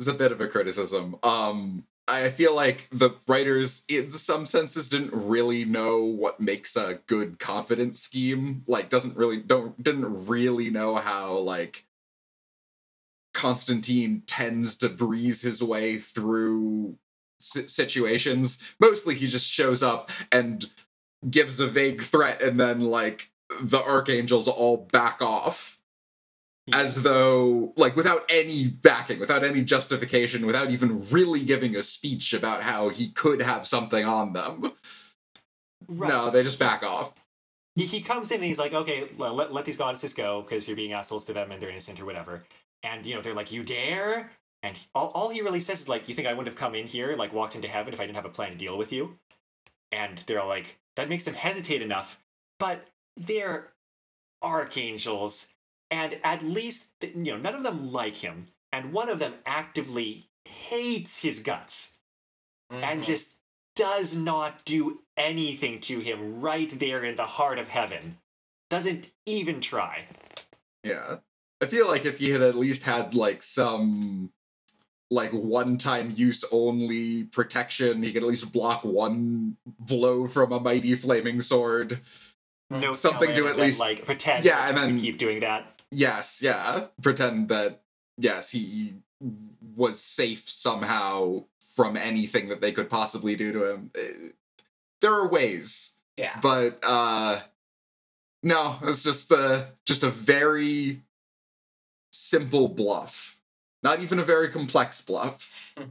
It's 0.00 0.08
a 0.08 0.14
bit 0.14 0.32
of 0.32 0.40
a 0.40 0.48
criticism. 0.48 1.14
Um, 1.22 1.84
I 2.08 2.30
feel 2.30 2.54
like 2.54 2.88
the 2.90 3.10
writers, 3.28 3.84
in 3.88 4.10
some 4.10 4.44
senses, 4.44 4.88
didn't 4.88 5.14
really 5.14 5.64
know 5.64 6.02
what 6.02 6.40
makes 6.40 6.76
a 6.76 7.00
good 7.06 7.38
confidence 7.38 8.00
scheme. 8.00 8.64
Like, 8.66 8.88
doesn't 8.88 9.16
really 9.16 9.38
don't 9.38 9.80
didn't 9.82 10.26
really 10.26 10.68
know 10.68 10.96
how 10.96 11.36
like 11.36 11.86
Constantine 13.32 14.22
tends 14.26 14.76
to 14.78 14.88
breeze 14.88 15.42
his 15.42 15.62
way 15.62 15.96
through 15.96 16.96
si- 17.38 17.68
situations. 17.68 18.58
Mostly, 18.80 19.14
he 19.14 19.26
just 19.26 19.50
shows 19.50 19.82
up 19.82 20.10
and 20.32 20.68
gives 21.30 21.60
a 21.60 21.66
vague 21.68 22.02
threat, 22.02 22.42
and 22.42 22.58
then 22.58 22.80
like 22.80 23.30
the 23.60 23.82
archangels 23.82 24.48
all 24.48 24.76
back 24.76 25.22
off 25.22 25.78
as 26.72 27.02
though 27.02 27.72
like 27.76 27.96
without 27.96 28.22
any 28.28 28.66
backing 28.68 29.18
without 29.18 29.42
any 29.42 29.62
justification 29.62 30.46
without 30.46 30.70
even 30.70 31.08
really 31.10 31.44
giving 31.44 31.74
a 31.74 31.82
speech 31.82 32.32
about 32.32 32.62
how 32.62 32.88
he 32.88 33.08
could 33.08 33.42
have 33.42 33.66
something 33.66 34.04
on 34.04 34.32
them 34.32 34.72
Right. 35.88 36.08
no 36.08 36.30
they 36.30 36.44
just 36.44 36.60
back 36.60 36.84
off 36.84 37.12
he, 37.74 37.86
he 37.86 38.00
comes 38.00 38.30
in 38.30 38.36
and 38.36 38.44
he's 38.44 38.58
like, 38.58 38.74
okay, 38.74 39.08
let, 39.16 39.52
let 39.52 39.64
these 39.64 39.76
goddesses 39.76 40.12
go 40.12 40.42
because 40.42 40.68
you're 40.68 40.76
being 40.76 40.92
assholes 40.92 41.24
to 41.26 41.32
them 41.32 41.50
and 41.50 41.60
they're 41.60 41.70
innocent 41.70 42.00
or 42.00 42.04
whatever. 42.04 42.44
And, 42.82 43.06
you 43.06 43.14
know, 43.14 43.22
they're 43.22 43.34
like, 43.34 43.50
you 43.52 43.62
dare? 43.62 44.30
And 44.62 44.76
he- 44.76 44.86
all, 44.94 45.08
all 45.14 45.30
he 45.30 45.40
really 45.40 45.60
says 45.60 45.80
is 45.80 45.88
like, 45.88 46.08
you 46.08 46.14
think 46.14 46.28
I 46.28 46.32
wouldn't 46.32 46.48
have 46.48 46.56
come 46.56 46.74
in 46.74 46.86
here, 46.86 47.16
like 47.16 47.32
walked 47.32 47.54
into 47.54 47.68
heaven 47.68 47.92
if 47.92 48.00
I 48.00 48.04
didn't 48.04 48.16
have 48.16 48.24
a 48.26 48.30
plan 48.30 48.52
to 48.52 48.58
deal 48.58 48.76
with 48.76 48.92
you? 48.92 49.18
And 49.90 50.18
they're 50.26 50.40
all 50.40 50.48
like, 50.48 50.78
that 50.96 51.08
makes 51.08 51.24
them 51.24 51.34
hesitate 51.34 51.80
enough. 51.82 52.18
But 52.58 52.86
they're 53.16 53.68
archangels. 54.42 55.46
And 55.92 56.18
at 56.24 56.42
least, 56.42 56.86
you 57.02 57.32
know, 57.32 57.36
none 57.36 57.54
of 57.54 57.62
them 57.62 57.92
like 57.92 58.16
him. 58.16 58.46
And 58.72 58.94
one 58.94 59.10
of 59.10 59.18
them 59.18 59.34
actively 59.44 60.30
hates 60.46 61.18
his 61.18 61.38
guts 61.38 61.90
and 62.70 63.02
Mhm. 63.02 63.06
just 63.06 63.36
does 63.76 64.16
not 64.16 64.64
do 64.64 65.02
anything 65.18 65.80
to 65.80 66.00
him 66.00 66.40
right 66.40 66.76
there 66.78 67.04
in 67.04 67.16
the 67.16 67.26
heart 67.26 67.58
of 67.58 67.68
heaven. 67.68 68.18
Doesn't 68.70 69.10
even 69.26 69.60
try. 69.60 70.06
yeah 70.84 71.18
i 71.60 71.66
feel 71.66 71.86
like 71.86 72.04
if 72.04 72.18
he 72.18 72.30
had 72.30 72.42
at 72.42 72.56
least 72.56 72.82
had 72.82 73.14
like 73.14 73.40
some 73.40 74.32
like 75.12 75.30
one 75.32 75.78
time 75.78 76.10
use 76.12 76.44
only 76.50 77.22
protection 77.22 78.02
he 78.02 78.12
could 78.12 78.24
at 78.24 78.28
least 78.28 78.50
block 78.50 78.82
one 78.82 79.56
blow 79.78 80.26
from 80.26 80.50
a 80.50 80.58
mighty 80.58 80.96
flaming 80.96 81.40
sword 81.40 82.00
No 82.68 82.92
Something 82.94 83.32
to 83.36 83.46
at 83.46 83.56
least- 83.58 83.78
like 83.78 84.04
pretend. 84.06 84.44
Yeah, 84.44 84.66
and 84.68 84.76
then- 84.76 84.98
keep 84.98 85.18
doing 85.18 85.38
that. 85.40 85.81
Yes 85.92 86.40
yeah 86.42 86.86
pretend 87.00 87.48
that 87.48 87.82
yes 88.18 88.50
he 88.50 88.94
was 89.76 90.00
safe 90.00 90.48
somehow 90.50 91.44
from 91.76 91.96
anything 91.96 92.48
that 92.48 92.60
they 92.60 92.72
could 92.72 92.90
possibly 92.90 93.36
do 93.36 93.52
to 93.52 93.64
him 93.70 93.90
Eh, 93.94 94.30
there 95.00 95.12
are 95.14 95.28
ways 95.28 95.98
Yeah. 96.16 96.38
but 96.42 96.78
uh 96.82 97.40
no 98.42 98.78
it's 98.82 99.02
just 99.04 99.30
a 99.30 99.68
just 99.86 100.02
a 100.02 100.10
very 100.10 101.02
simple 102.12 102.68
bluff 102.68 103.40
not 103.82 104.00
even 104.00 104.18
a 104.18 104.24
very 104.24 104.48
complex 104.48 105.00
bluff 105.00 105.74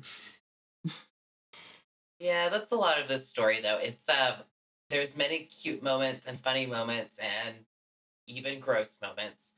Yeah, 2.20 2.50
that's 2.50 2.72
a 2.72 2.76
lot 2.76 3.00
of 3.02 3.08
this 3.08 3.28
story 3.28 3.62
though. 3.62 3.80
It's 3.82 4.08
um 4.08 4.44
there's 4.92 5.18
many 5.18 5.46
cute 5.46 5.82
moments 5.82 6.28
and 6.28 6.38
funny 6.40 6.68
moments 6.68 7.18
and 7.18 7.66
even 8.28 8.60
gross 8.60 9.00
moments. 9.02 9.54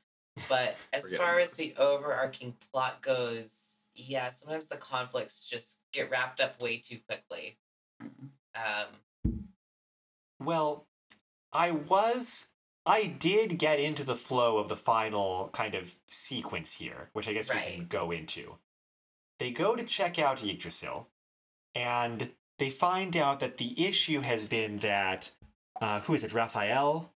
But 0.48 0.76
as 0.92 1.14
far 1.14 1.38
as 1.38 1.52
the 1.52 1.74
overarching 1.78 2.56
plot 2.70 3.00
goes, 3.02 3.88
yeah, 3.94 4.28
sometimes 4.28 4.66
the 4.66 4.76
conflicts 4.76 5.48
just 5.48 5.78
get 5.92 6.10
wrapped 6.10 6.40
up 6.40 6.60
way 6.60 6.78
too 6.78 6.98
quickly. 7.08 7.58
Um 8.54 9.44
Well, 10.40 10.86
I 11.52 11.70
was. 11.70 12.46
I 12.86 13.06
did 13.06 13.58
get 13.58 13.80
into 13.80 14.04
the 14.04 14.16
flow 14.16 14.58
of 14.58 14.68
the 14.68 14.76
final 14.76 15.48
kind 15.52 15.74
of 15.74 15.94
sequence 16.06 16.74
here, 16.74 17.08
which 17.14 17.28
I 17.28 17.32
guess 17.32 17.48
we 17.48 17.58
can 17.58 17.86
go 17.86 18.10
into. 18.10 18.56
They 19.38 19.50
go 19.50 19.74
to 19.74 19.82
check 19.84 20.18
out 20.18 20.44
Yggdrasil, 20.44 21.08
and 21.74 22.30
they 22.58 22.70
find 22.70 23.16
out 23.16 23.40
that 23.40 23.56
the 23.56 23.86
issue 23.86 24.20
has 24.20 24.44
been 24.46 24.78
that 24.78 25.30
uh, 25.80 26.00
who 26.00 26.14
is 26.14 26.24
it, 26.24 26.32
Raphael, 26.32 27.10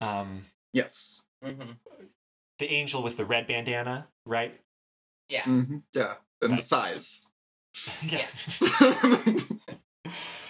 um, 0.00 0.40
yes 0.72 1.22
mhm. 1.44 1.76
The 2.58 2.70
angel 2.70 3.02
with 3.02 3.16
the 3.16 3.24
red 3.24 3.46
bandana, 3.46 4.08
right? 4.26 4.58
Yeah. 5.28 5.42
Mhm, 5.42 5.82
yeah 5.92 6.14
and 6.42 6.50
Right. 6.52 6.60
the 6.60 6.66
size 6.66 7.26
Yeah. 8.02 8.26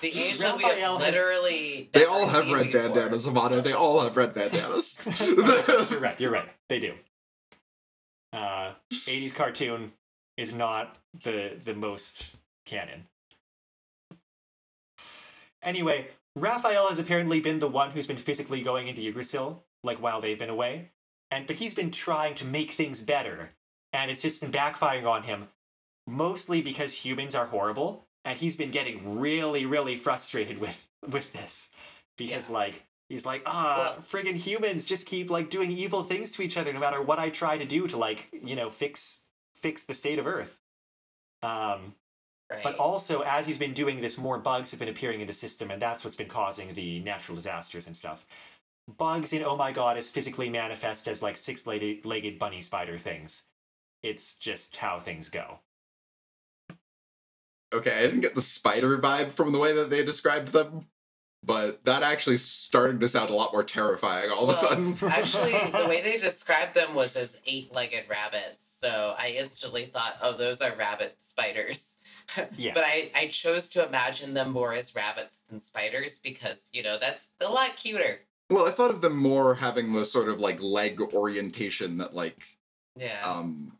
The 0.00 0.10
angel 0.18 0.58
we 0.58 0.64
Raphael 0.64 0.98
have 0.98 1.06
has- 1.06 1.14
literally 1.14 1.88
never 1.94 2.06
all 2.10 2.26
have 2.26 2.50
red 2.50 2.66
before. 2.70 2.88
bandanas 2.90 3.26
amano 3.26 3.62
they 3.62 3.72
all 3.72 4.00
have 4.00 4.16
red 4.18 4.34
bandanas 4.34 5.00
you're 5.90 6.00
right. 6.00 6.20
You're 6.20 6.30
right. 6.32 6.48
They 6.68 6.78
do. 6.78 6.94
Uh, 8.32 8.74
80s 8.92 9.34
cartoon 9.34 9.92
is 10.36 10.52
not 10.52 10.98
the 11.22 11.56
the 11.64 11.72
most 11.72 12.36
canon. 12.66 13.06
Anyway, 15.62 16.08
Raphael 16.36 16.88
has 16.88 16.98
apparently 16.98 17.40
been 17.40 17.58
the 17.58 17.68
one 17.68 17.92
who's 17.92 18.06
been 18.06 18.16
physically 18.18 18.60
going 18.60 18.88
into 18.88 19.00
Yggdrasil, 19.00 19.64
like 19.82 20.02
while 20.02 20.20
they've 20.20 20.38
been 20.38 20.50
away, 20.50 20.90
and 21.30 21.46
but 21.46 21.56
he's 21.56 21.74
been 21.74 21.90
trying 21.90 22.34
to 22.36 22.44
make 22.44 22.72
things 22.72 23.00
better, 23.00 23.50
and 23.92 24.10
it's 24.10 24.22
just 24.22 24.40
been 24.40 24.52
backfiring 24.52 25.06
on 25.08 25.22
him. 25.24 25.48
mostly 26.06 26.60
because 26.60 26.92
humans 26.94 27.34
are 27.34 27.46
horrible, 27.46 28.06
and 28.26 28.38
he's 28.38 28.54
been 28.56 28.70
getting 28.70 29.18
really, 29.18 29.64
really 29.66 29.96
frustrated 29.96 30.58
with 30.58 30.86
with 31.08 31.32
this 31.32 31.68
because 32.16 32.48
like 32.50 32.84
he's 33.08 33.26
like 33.26 33.42
ah 33.46 33.76
Well- 33.96 34.02
friggin' 34.02 34.36
humans 34.36 34.86
just 34.86 35.06
keep 35.06 35.30
like 35.30 35.50
doing 35.50 35.70
evil 35.70 36.02
things 36.04 36.32
to 36.32 36.42
each 36.42 36.56
other 36.56 36.72
no 36.72 36.80
matter 36.80 37.00
what 37.02 37.18
I 37.18 37.30
try 37.30 37.58
to 37.58 37.64
do 37.64 37.86
to 37.88 37.96
like 37.96 38.28
you 38.32 38.54
know 38.56 38.70
fix 38.70 39.22
fix 39.54 39.82
the 39.84 39.94
state 39.94 40.18
of 40.18 40.26
Earth. 40.26 40.58
Um, 41.42 41.94
Right. 42.50 42.62
but 42.62 42.76
also, 42.76 43.22
as 43.22 43.46
he's 43.46 43.56
been 43.56 43.72
doing 43.72 44.02
this, 44.02 44.18
more 44.18 44.36
bugs 44.38 44.70
have 44.70 44.78
been 44.78 44.90
appearing 44.90 45.22
in 45.22 45.26
the 45.26 45.32
system, 45.32 45.70
and 45.70 45.80
that's 45.80 46.04
what's 46.04 46.14
been 46.14 46.28
causing 46.28 46.74
the 46.74 47.00
natural 47.00 47.34
disasters 47.36 47.86
and 47.86 47.96
stuff. 47.96 48.26
Bugs 48.86 49.32
in 49.32 49.42
Oh 49.42 49.56
My 49.56 49.72
Goddess 49.72 50.10
physically 50.10 50.50
manifest 50.50 51.08
as 51.08 51.22
like 51.22 51.36
six 51.36 51.66
legged 51.66 52.38
bunny 52.38 52.60
spider 52.60 52.98
things. 52.98 53.44
It's 54.02 54.36
just 54.36 54.76
how 54.76 55.00
things 55.00 55.28
go. 55.28 55.60
Okay, 57.72 57.98
I 57.98 58.02
didn't 58.02 58.20
get 58.20 58.34
the 58.34 58.40
spider 58.42 58.98
vibe 58.98 59.32
from 59.32 59.52
the 59.52 59.58
way 59.58 59.72
that 59.72 59.90
they 59.90 60.04
described 60.04 60.48
them, 60.48 60.86
but 61.42 61.84
that 61.86 62.02
actually 62.02 62.36
started 62.36 63.00
to 63.00 63.08
sound 63.08 63.30
a 63.30 63.34
lot 63.34 63.52
more 63.52 63.64
terrifying 63.64 64.30
all 64.30 64.44
of 64.44 64.50
a 64.50 64.54
sudden. 64.54 64.96
Actually, 65.10 65.52
the 65.72 65.88
way 65.88 66.00
they 66.00 66.16
described 66.20 66.74
them 66.74 66.94
was 66.94 67.16
as 67.16 67.40
eight-legged 67.46 68.04
rabbits, 68.08 68.64
so 68.64 69.14
I 69.18 69.34
instantly 69.38 69.86
thought, 69.86 70.18
"Oh, 70.22 70.32
those 70.32 70.62
are 70.62 70.74
rabbit 70.76 71.16
spiders." 71.18 71.96
Yeah. 72.56 72.72
But 72.74 72.82
I, 72.84 73.12
I 73.14 73.26
chose 73.28 73.68
to 73.70 73.86
imagine 73.86 74.34
them 74.34 74.50
more 74.50 74.72
as 74.72 74.94
rabbits 74.94 75.42
than 75.46 75.60
spiders 75.60 76.18
because 76.18 76.68
you 76.72 76.82
know 76.82 76.98
that's 76.98 77.28
a 77.40 77.52
lot 77.52 77.76
cuter. 77.76 78.22
Well, 78.50 78.66
I 78.66 78.70
thought 78.70 78.90
of 78.90 79.00
them 79.00 79.16
more 79.16 79.54
having 79.56 79.92
the 79.92 80.04
sort 80.04 80.28
of 80.28 80.38
like 80.40 80.60
leg 80.60 81.00
orientation 81.00 81.98
that 81.98 82.14
like 82.14 82.44
Yeah. 82.96 83.20
um 83.24 83.78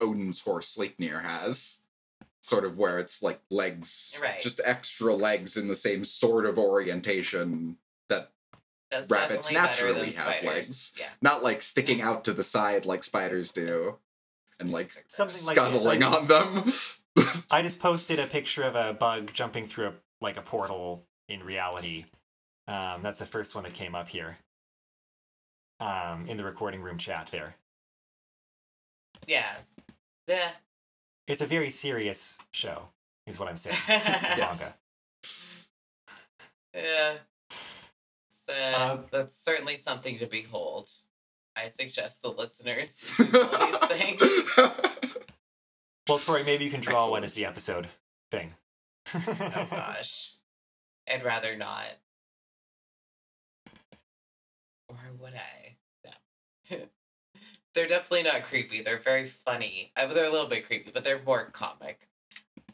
Odin's 0.00 0.40
horse 0.40 0.74
Sleipnir 0.76 1.22
has. 1.22 1.80
Sort 2.44 2.64
of 2.64 2.76
where 2.76 2.98
it's 2.98 3.22
like 3.22 3.40
legs, 3.50 4.18
Right. 4.20 4.40
just 4.42 4.60
extra 4.64 5.14
legs 5.14 5.56
in 5.56 5.68
the 5.68 5.76
same 5.76 6.04
sort 6.04 6.44
of 6.44 6.58
orientation 6.58 7.76
that 8.08 8.32
that's 8.90 9.08
rabbits 9.10 9.52
naturally 9.52 10.06
have 10.06 10.14
spiders. 10.14 10.44
legs. 10.44 10.92
Yeah. 10.98 11.08
not 11.22 11.44
like 11.44 11.62
sticking 11.62 12.00
out 12.08 12.24
to 12.24 12.32
the 12.32 12.42
side 12.42 12.84
like 12.84 13.04
spiders 13.04 13.52
do, 13.52 13.98
and 14.58 14.72
like 14.72 14.90
Something 15.06 15.36
scuttling 15.52 16.02
I- 16.02 16.06
on 16.16 16.26
them. 16.26 16.64
I 17.50 17.62
just 17.62 17.78
posted 17.78 18.18
a 18.18 18.26
picture 18.26 18.62
of 18.64 18.74
a 18.74 18.92
bug 18.92 19.32
jumping 19.32 19.66
through 19.66 19.86
a, 19.88 19.92
like 20.20 20.36
a 20.36 20.42
portal 20.42 21.06
in 21.28 21.44
reality. 21.44 22.06
Um, 22.68 23.02
that's 23.02 23.16
the 23.16 23.26
first 23.26 23.54
one 23.54 23.64
that 23.64 23.74
came 23.74 23.94
up 23.94 24.08
here. 24.08 24.36
Um, 25.80 26.26
in 26.28 26.36
the 26.36 26.44
recording 26.44 26.80
room 26.80 26.96
chat 26.98 27.28
there. 27.32 27.56
Yeah. 29.26 29.56
Yeah. 30.28 30.50
It's 31.26 31.40
a 31.40 31.46
very 31.46 31.70
serious 31.70 32.38
show, 32.52 32.88
is 33.26 33.38
what 33.38 33.48
I'm 33.48 33.56
saying. 33.56 33.76
Yes. 33.88 34.60
Manga. 34.60 34.74
Yeah. 36.88 37.12
So 38.30 38.52
Uh, 38.54 38.98
that's 39.10 39.36
certainly 39.36 39.76
something 39.76 40.16
to 40.18 40.26
behold. 40.26 40.88
I 41.54 41.66
suggest 41.68 42.22
the 42.22 42.30
listeners 42.30 43.04
do 43.18 43.24
these 43.24 43.78
things. 43.78 44.56
Well, 46.08 46.18
Tori, 46.18 46.42
maybe 46.44 46.64
you 46.64 46.70
can 46.70 46.80
draw 46.80 47.10
one 47.10 47.24
as 47.24 47.34
the 47.34 47.44
episode 47.44 47.88
thing. 48.30 48.54
Oh 49.14 49.66
gosh. 49.70 50.32
I'd 51.12 51.22
rather 51.24 51.54
not. 51.56 51.84
Would 55.22 55.34
I? 55.34 55.76
No. 56.04 56.76
they're 57.74 57.86
definitely 57.86 58.24
not 58.24 58.42
creepy. 58.44 58.82
They're 58.82 58.98
very 58.98 59.24
funny. 59.24 59.92
I 59.96 60.06
they're 60.06 60.28
a 60.28 60.32
little 60.32 60.48
bit 60.48 60.66
creepy, 60.66 60.90
but 60.92 61.04
they're 61.04 61.22
more 61.24 61.46
comic. 61.52 62.08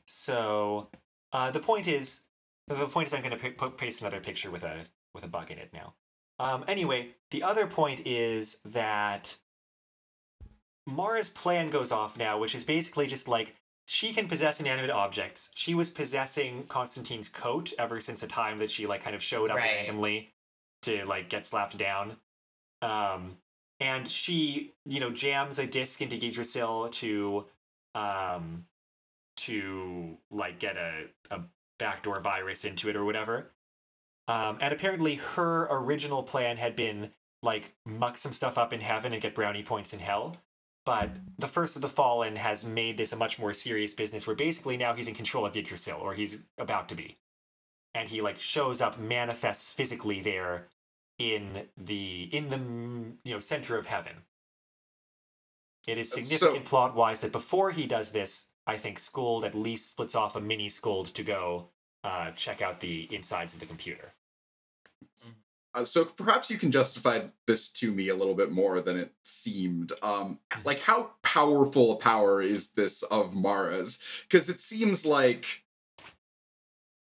So, 0.06 0.88
uh, 1.32 1.50
the 1.50 1.60
point 1.60 1.86
is, 1.86 2.20
the 2.66 2.86
point 2.86 3.08
is, 3.08 3.14
I'm 3.14 3.22
going 3.22 3.38
to 3.38 3.50
p- 3.50 3.70
paste 3.76 4.00
another 4.00 4.20
picture 4.20 4.50
with 4.50 4.64
a 4.64 4.84
with 5.14 5.24
a 5.24 5.28
bug 5.28 5.50
in 5.50 5.58
it 5.58 5.70
now. 5.72 5.94
Um, 6.38 6.64
anyway, 6.68 7.10
the 7.30 7.42
other 7.42 7.66
point 7.66 8.02
is 8.06 8.58
that 8.64 9.36
Mara's 10.86 11.28
plan 11.28 11.70
goes 11.70 11.92
off 11.92 12.16
now, 12.16 12.38
which 12.38 12.54
is 12.54 12.64
basically 12.64 13.06
just 13.06 13.28
like 13.28 13.54
she 13.86 14.12
can 14.12 14.28
possess 14.28 14.60
inanimate 14.60 14.90
objects. 14.90 15.50
She 15.54 15.74
was 15.74 15.90
possessing 15.90 16.64
Constantine's 16.68 17.28
coat 17.28 17.72
ever 17.78 18.00
since 18.00 18.20
the 18.20 18.26
time 18.26 18.58
that 18.58 18.70
she 18.70 18.86
like 18.86 19.02
kind 19.02 19.16
of 19.16 19.22
showed 19.22 19.50
up 19.50 19.56
Right. 19.56 19.76
randomly 19.76 20.30
to 20.82 21.04
like 21.06 21.28
get 21.28 21.44
slapped 21.44 21.76
down. 21.76 22.16
Um, 22.82 23.38
and 23.80 24.08
she, 24.08 24.72
you 24.84 25.00
know, 25.00 25.10
jams 25.10 25.58
a 25.58 25.66
disc 25.66 26.00
into 26.00 26.16
Yggdrasil 26.16 26.88
to 26.88 27.46
um 27.94 28.64
to 29.36 30.18
like 30.30 30.58
get 30.58 30.76
a, 30.76 31.04
a 31.30 31.40
backdoor 31.78 32.20
virus 32.20 32.64
into 32.64 32.88
it 32.88 32.96
or 32.96 33.04
whatever. 33.04 33.52
Um, 34.26 34.58
and 34.60 34.74
apparently 34.74 35.14
her 35.14 35.68
original 35.70 36.22
plan 36.22 36.56
had 36.56 36.76
been 36.76 37.12
like 37.42 37.74
muck 37.86 38.18
some 38.18 38.32
stuff 38.32 38.58
up 38.58 38.72
in 38.72 38.80
heaven 38.80 39.12
and 39.12 39.22
get 39.22 39.34
brownie 39.34 39.62
points 39.62 39.92
in 39.92 40.00
hell. 40.00 40.36
But 40.84 41.10
the 41.38 41.48
first 41.48 41.76
of 41.76 41.82
the 41.82 41.88
fallen 41.88 42.36
has 42.36 42.64
made 42.64 42.96
this 42.96 43.12
a 43.12 43.16
much 43.16 43.38
more 43.38 43.52
serious 43.52 43.94
business 43.94 44.26
where 44.26 44.36
basically 44.36 44.76
now 44.76 44.94
he's 44.94 45.06
in 45.06 45.14
control 45.14 45.44
of 45.44 45.56
Yggdrasil, 45.56 45.98
or 46.00 46.14
he's 46.14 46.46
about 46.56 46.88
to 46.88 46.94
be. 46.94 47.18
And 47.94 48.08
he 48.08 48.22
like 48.22 48.40
shows 48.40 48.80
up, 48.80 48.98
manifests 48.98 49.70
physically 49.70 50.20
there 50.20 50.68
in 51.18 51.66
the 51.76 52.28
in 52.32 52.48
the 52.48 52.56
mm, 52.56 53.12
you 53.24 53.34
know 53.34 53.40
center 53.40 53.76
of 53.76 53.86
heaven. 53.86 54.24
It 55.86 55.98
is 55.98 56.10
So- 56.10 56.20
significant 56.20 56.64
plot 56.64 56.94
wise 56.94 57.20
that 57.20 57.32
before 57.32 57.70
he 57.70 57.86
does 57.86 58.10
this, 58.10 58.46
I 58.66 58.76
think 58.76 58.98
Skuld 58.98 59.44
at 59.44 59.54
least 59.54 59.88
splits 59.90 60.14
off 60.14 60.36
a 60.36 60.40
mini 60.40 60.68
Skuld 60.68 61.12
to 61.14 61.22
go 61.22 61.70
uh, 62.04 62.30
check 62.32 62.62
out 62.62 62.80
the 62.80 63.08
insides 63.14 63.54
of 63.54 63.60
the 63.60 63.66
computer. 63.66 64.14
Uh, 65.74 65.84
so 65.84 66.04
perhaps 66.04 66.50
you 66.50 66.58
can 66.58 66.70
justify 66.72 67.20
this 67.46 67.68
to 67.68 67.92
me 67.92 68.08
a 68.08 68.14
little 68.14 68.34
bit 68.34 68.50
more 68.50 68.80
than 68.80 68.96
it 68.96 69.12
seemed. 69.22 69.92
Um, 70.02 70.40
like 70.64 70.80
how 70.80 71.10
powerful 71.22 71.92
a 71.92 71.96
power 71.96 72.40
is 72.40 72.68
this 72.70 73.02
of 73.04 73.34
Mara's? 73.34 73.98
Because 74.22 74.48
it 74.48 74.60
seems 74.60 75.04
like 75.04 75.64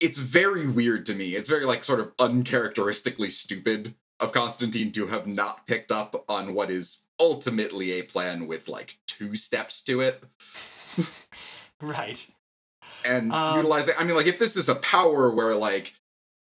it's 0.05 0.19
very 0.19 0.67
weird 0.69 1.07
to 1.07 1.15
me. 1.15 1.35
It's 1.35 1.49
very 1.49 1.65
like 1.65 1.83
sort 1.83 1.99
of 2.01 2.13
uncharacteristically 2.19 3.31
stupid 3.31 3.95
of 4.21 4.33
Constantine 4.33 4.93
to 4.93 5.07
have 5.07 5.27
not 5.27 5.67
picked 5.67 5.91
up 5.91 6.25
on 6.29 6.53
what 6.55 6.71
is 6.71 7.05
ultimately 7.19 7.93
a 7.93 8.03
plan 8.03 8.47
with 8.47 8.69
like 8.69 8.99
two 9.07 9.35
steps 9.35 9.83
to 9.85 10.01
it 10.01 10.23
Right. 11.81 12.27
and 13.05 13.33
Um, 13.33 13.57
utilizing. 13.57 13.95
I 13.99 14.05
mean, 14.05 14.15
like 14.17 14.27
if 14.27 14.39
this 14.39 14.57
is 14.57 14.69
a 14.69 14.75
power 14.77 15.31
where 15.35 15.55
like 15.57 15.95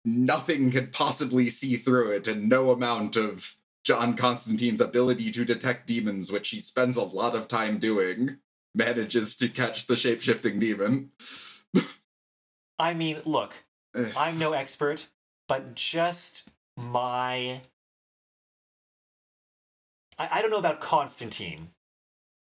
nothing 0.06 0.72
could 0.72 0.94
possibly 0.94 1.50
see 1.50 1.76
through 1.76 2.12
it, 2.12 2.28
and 2.28 2.48
no 2.48 2.72
amount 2.72 3.18
of 3.18 3.58
John 3.84 4.16
Constantine's 4.16 4.82
ability 4.82 5.32
to 5.32 5.44
detect 5.46 5.88
demons, 5.88 6.32
which 6.32 6.50
he 6.50 6.60
spends 6.62 6.96
a 6.98 7.04
lot 7.04 7.36
of 7.36 7.48
time 7.48 7.78
doing, 7.78 8.38
manages 8.74 9.36
to 9.38 9.50
catch 9.50 9.88
the 9.88 9.98
shape 9.98 10.22
shifting 10.22 10.60
demon. 10.60 11.12
I 12.80 12.94
mean, 12.94 13.22
look, 13.26 13.66
I'm 14.16 14.40
no 14.40 14.54
expert, 14.54 15.08
but 15.48 15.76
just 15.76 16.48
my. 16.78 17.62
I, 20.18 20.30
I 20.32 20.42
don't 20.42 20.52
know 20.52 20.58
about 20.58 20.80
Constantine. 20.80 21.70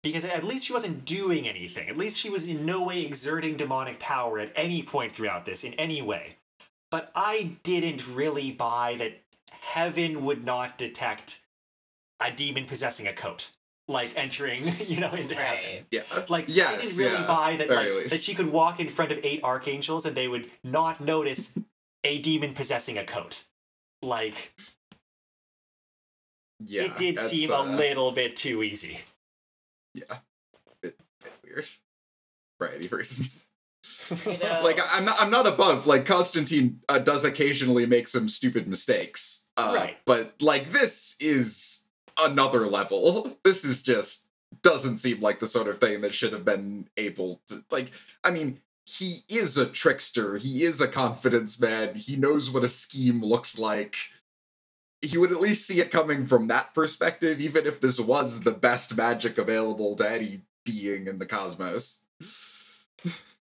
Because 0.02 0.24
at 0.24 0.44
least 0.44 0.66
she 0.66 0.74
wasn't 0.74 1.04
doing 1.04 1.48
anything. 1.48 1.90
At 1.90 1.98
least 1.98 2.18
she 2.18 2.30
was 2.30 2.44
in 2.44 2.64
no 2.64 2.84
way 2.84 3.02
exerting 3.02 3.58
demonic 3.58 3.98
power 4.00 4.38
at 4.38 4.52
any 4.56 4.84
point 4.84 5.12
throughout 5.12 5.46
this, 5.46 5.64
in 5.64 5.74
any 5.76 6.02
way. 6.02 6.38
But 6.92 7.12
I 7.16 7.58
didn't 7.64 8.08
really 8.08 8.52
buy 8.52 8.96
that 9.00 9.24
heaven 9.50 10.24
would 10.24 10.46
not 10.46 10.78
detect 10.78 11.40
a 12.20 12.30
demon 12.30 12.66
possessing 12.66 13.08
a 13.08 13.14
coat. 13.14 13.50
Like 13.88 14.12
entering, 14.16 14.72
you 14.88 15.00
know, 15.00 15.12
into 15.14 15.36
heaven. 15.36 15.86
Yeah. 15.92 16.02
Like 16.28 16.46
I 16.46 16.54
Yes, 16.54 16.82
didn't 16.82 16.98
really 16.98 17.22
yeah, 17.22 17.28
buy 17.28 17.56
that 17.58 17.70
like, 17.70 18.10
that 18.10 18.20
she 18.22 18.34
could 18.34 18.52
walk 18.52 18.80
in 18.80 18.90
front 18.90 19.12
of 19.12 19.20
eight 19.24 19.44
archangels 19.44 20.06
and 20.06 20.16
they 20.18 20.28
would 20.28 20.50
not 20.64 21.02
notice 21.02 21.52
a 22.04 22.18
demon 22.20 22.54
possessing 22.56 22.98
a 22.98 23.04
coat. 23.06 23.44
Like 24.02 24.54
Yeah. 26.66 26.84
it 26.84 26.98
did 26.98 27.20
seem 27.20 27.52
uh, 27.52 27.62
a 27.62 27.64
little 27.64 28.12
bit 28.12 28.36
too 28.36 28.64
easy. 28.64 29.00
Yeah. 29.94 30.18
Bit, 30.82 30.98
bit 31.22 31.34
weird. 31.44 31.70
Variety 32.60 32.86
of 32.88 32.92
reasons. 32.92 33.50
You 34.26 34.38
know, 34.40 34.62
like 34.64 34.80
I- 34.80 34.98
I'm 34.98 35.06
not 35.06 35.16
I'm 35.22 35.30
not 35.30 35.46
above 35.46 35.86
like 35.86 36.06
Constantine 36.06 36.82
uh, 36.90 36.98
does 37.00 37.24
occasionally 37.24 37.86
make 37.86 38.08
some 38.08 38.28
stupid 38.30 38.68
mistakes. 38.68 39.46
Uh, 39.58 39.74
Right. 39.76 39.98
But 40.06 40.42
like 40.42 40.72
this 40.72 41.16
is 41.20 41.82
another 42.20 42.68
level. 42.68 43.38
This 43.44 43.64
is 43.64 43.82
just 43.82 44.26
doesn't 44.62 44.98
seem 44.98 45.22
like 45.22 45.40
the 45.40 45.48
sort 45.48 45.68
of 45.68 45.78
thing 45.78 46.02
that 46.02 46.14
should 46.14 46.34
have 46.34 46.46
been 46.46 46.88
able 46.98 47.42
to 47.48 47.64
like 47.70 47.92
I 48.24 48.32
mean 48.32 48.60
he 48.86 49.20
is 49.30 49.58
a 49.58 49.66
trickster. 49.66 50.38
He 50.38 50.64
is 50.64 50.80
a 50.80 50.88
confidence 50.88 51.60
man. 51.60 51.96
He 51.96 52.16
knows 52.16 52.52
what 52.52 52.64
a 52.64 52.68
scheme 52.68 53.24
looks 53.24 53.58
like. 53.58 53.96
He 55.02 55.18
would 55.18 55.32
at 55.32 55.42
least 55.42 55.68
see 55.68 55.80
it 55.80 55.92
coming 55.92 56.26
from 56.26 56.48
that 56.48 56.74
perspective, 56.74 57.42
even 57.42 57.66
if 57.66 57.82
this 57.82 58.00
was 58.00 58.42
the 58.42 58.52
best 58.52 58.96
magic 58.96 59.38
available 59.38 59.96
to 59.96 60.10
any 60.10 60.42
being 60.64 61.08
in 61.08 61.20
the 61.20 61.26
cosmos. 61.26 62.02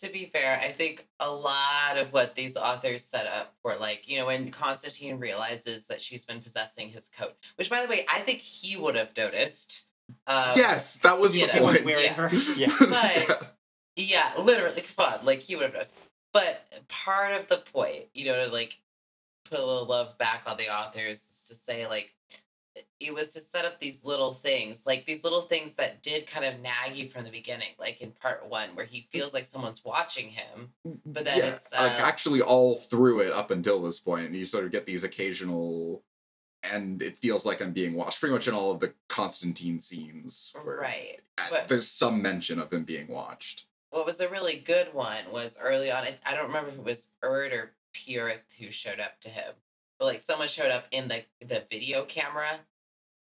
to 0.00 0.10
be 0.10 0.26
fair, 0.26 0.58
I 0.58 0.70
think 0.72 1.06
a 1.20 1.30
lot 1.30 1.96
of 1.96 2.12
what 2.12 2.34
these 2.34 2.56
authors 2.56 3.04
set 3.04 3.26
up 3.26 3.54
were 3.62 3.76
like, 3.76 4.08
you 4.08 4.18
know, 4.18 4.26
when 4.26 4.50
Constantine 4.50 5.18
realizes 5.18 5.86
that 5.88 6.00
she's 6.00 6.24
been 6.24 6.40
possessing 6.40 6.88
his 6.88 7.08
coat, 7.08 7.34
which 7.56 7.68
by 7.70 7.82
the 7.82 7.88
way, 7.88 8.06
I 8.12 8.20
think 8.20 8.38
he 8.38 8.76
would 8.76 8.96
have 8.96 9.16
noticed. 9.16 9.86
Um, 10.26 10.52
yes, 10.56 10.98
that 11.00 11.18
was 11.18 11.32
the 11.32 11.46
know, 11.46 11.58
point. 11.58 11.84
wearing 11.84 12.04
yeah. 12.04 12.14
her. 12.14 12.30
Yeah. 12.56 12.72
But- 12.78 13.54
Yeah, 13.94 14.32
literally, 14.38 14.82
come 14.96 15.06
on, 15.06 15.24
like 15.26 15.40
he 15.40 15.54
would 15.54 15.64
have 15.64 15.74
noticed. 15.74 15.96
But 16.32 16.64
part 16.88 17.32
of 17.32 17.48
the 17.48 17.58
point, 17.58 18.06
you 18.14 18.24
know, 18.24 18.46
to 18.46 18.50
like 18.50 18.80
put 19.44 19.58
a 19.58 19.64
little 19.64 19.84
love 19.86 20.16
back 20.16 20.44
on 20.46 20.56
the 20.56 20.74
authors 20.74 21.18
is 21.18 21.44
to 21.48 21.54
say 21.54 21.86
like 21.86 22.14
it 23.00 23.14
was 23.14 23.30
to 23.30 23.40
set 23.40 23.64
up 23.64 23.78
these 23.78 24.04
little 24.04 24.32
things, 24.32 24.84
like 24.86 25.04
these 25.06 25.24
little 25.24 25.40
things 25.40 25.72
that 25.74 26.02
did 26.02 26.26
kind 26.26 26.46
of 26.46 26.60
nag 26.60 26.94
you 26.94 27.06
from 27.06 27.24
the 27.24 27.30
beginning, 27.30 27.68
like 27.78 28.00
in 28.00 28.12
part 28.12 28.48
one, 28.48 28.70
where 28.74 28.86
he 28.86 29.00
mm. 29.00 29.08
feels 29.10 29.34
like 29.34 29.44
someone's 29.44 29.84
watching 29.84 30.28
him. 30.28 30.72
Mm, 30.86 30.92
mm, 30.92 30.98
but 31.06 31.24
then 31.24 31.38
yeah, 31.38 31.46
it's, 31.46 31.72
like 31.72 32.00
uh, 32.00 32.04
actually 32.04 32.40
all 32.40 32.76
through 32.76 33.20
it 33.20 33.32
up 33.32 33.50
until 33.50 33.82
this 33.82 33.98
point, 33.98 34.26
and 34.26 34.36
you 34.36 34.44
sort 34.44 34.64
of 34.64 34.72
get 34.72 34.86
these 34.86 35.04
occasional, 35.04 36.02
and 36.62 37.02
it 37.02 37.18
feels 37.18 37.44
like 37.44 37.60
I'm 37.60 37.72
being 37.72 37.94
watched. 37.94 38.20
Pretty 38.20 38.34
much 38.34 38.48
in 38.48 38.54
all 38.54 38.70
of 38.70 38.80
the 38.80 38.94
Constantine 39.08 39.80
scenes, 39.80 40.52
Right. 40.64 41.20
but- 41.50 41.68
there's 41.68 41.88
some 41.88 42.22
mention 42.22 42.58
of 42.58 42.72
him 42.72 42.84
being 42.84 43.08
watched. 43.08 43.66
What 43.90 44.06
was 44.06 44.20
a 44.20 44.28
really 44.28 44.56
good 44.56 44.94
one 44.94 45.24
was 45.30 45.58
early 45.60 45.92
on. 45.92 46.04
I, 46.04 46.18
I 46.26 46.34
don't 46.34 46.46
remember 46.46 46.70
if 46.70 46.78
it 46.78 46.84
was 46.84 47.12
Urd 47.22 47.52
or 47.52 47.74
Peorth 47.92 48.56
who 48.58 48.70
showed 48.70 49.00
up 49.00 49.20
to 49.20 49.28
him, 49.28 49.52
but 50.02 50.06
like 50.06 50.20
someone 50.20 50.48
showed 50.48 50.72
up 50.72 50.86
in 50.90 51.06
the 51.06 51.22
the 51.46 51.62
video 51.70 52.04
camera, 52.04 52.58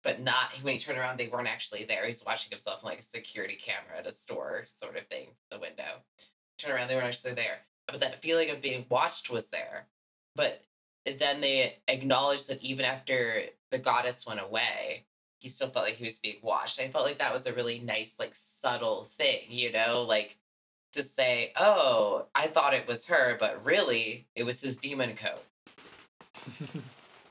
but 0.03 0.18
not 0.18 0.55
when 0.62 0.72
he 0.72 0.81
turned 0.81 0.97
around, 0.97 1.18
they 1.18 1.28
weren't 1.28 1.47
actually 1.47 1.85
there. 1.85 2.07
He's 2.07 2.24
watching 2.24 2.49
himself 2.49 2.83
in 2.83 2.89
like 2.89 3.01
a 3.01 3.03
security 3.03 3.55
camera 3.55 3.99
at 3.99 4.07
a 4.07 4.12
store, 4.12 4.62
sort 4.64 4.97
of 4.97 5.07
thing, 5.09 5.28
the 5.51 5.59
window. 5.59 6.01
Turn 6.57 6.72
around, 6.72 6.89
they 6.89 6.95
weren't 6.95 7.09
actually 7.09 7.35
there, 7.35 7.59
but 7.87 8.01
that 8.01 8.22
feeling 8.22 8.49
of 8.49 8.62
being 8.62 8.87
watched 8.89 9.28
was 9.28 9.51
there. 9.51 9.89
But 10.35 10.64
then 11.05 11.43
they 11.43 11.76
acknowledged 11.87 12.49
that 12.49 12.62
even 12.62 12.87
after 12.87 13.43
the 13.70 13.78
goddess 13.78 14.26
went 14.26 14.41
away, 14.41 15.05
he 15.39 15.51
still 15.51 15.68
felt 15.68 15.85
like 15.85 15.97
he 15.97 16.05
was 16.05 16.18
being 16.18 16.39
watched. 16.41 16.81
I 16.81 16.89
felt 16.89 17.05
like 17.05 17.18
that 17.18 17.33
was 17.33 17.47
a 17.47 17.53
really 17.53 17.81
nice, 17.81 18.16
like 18.18 18.35
subtle 18.35 19.05
thing, 19.05 19.41
you 19.51 19.70
know, 19.70 20.01
like 20.09 20.39
to 20.95 21.03
say, 21.03 21.53
"Oh, 21.57 22.28
I 22.35 22.47
thought 22.47 22.72
it 22.72 22.87
was 22.87 23.05
her, 23.09 23.37
but 23.39 23.66
really 23.66 24.28
it 24.35 24.45
was 24.45 24.62
his 24.62 24.78
demon 24.78 25.14
coat." 25.14 25.45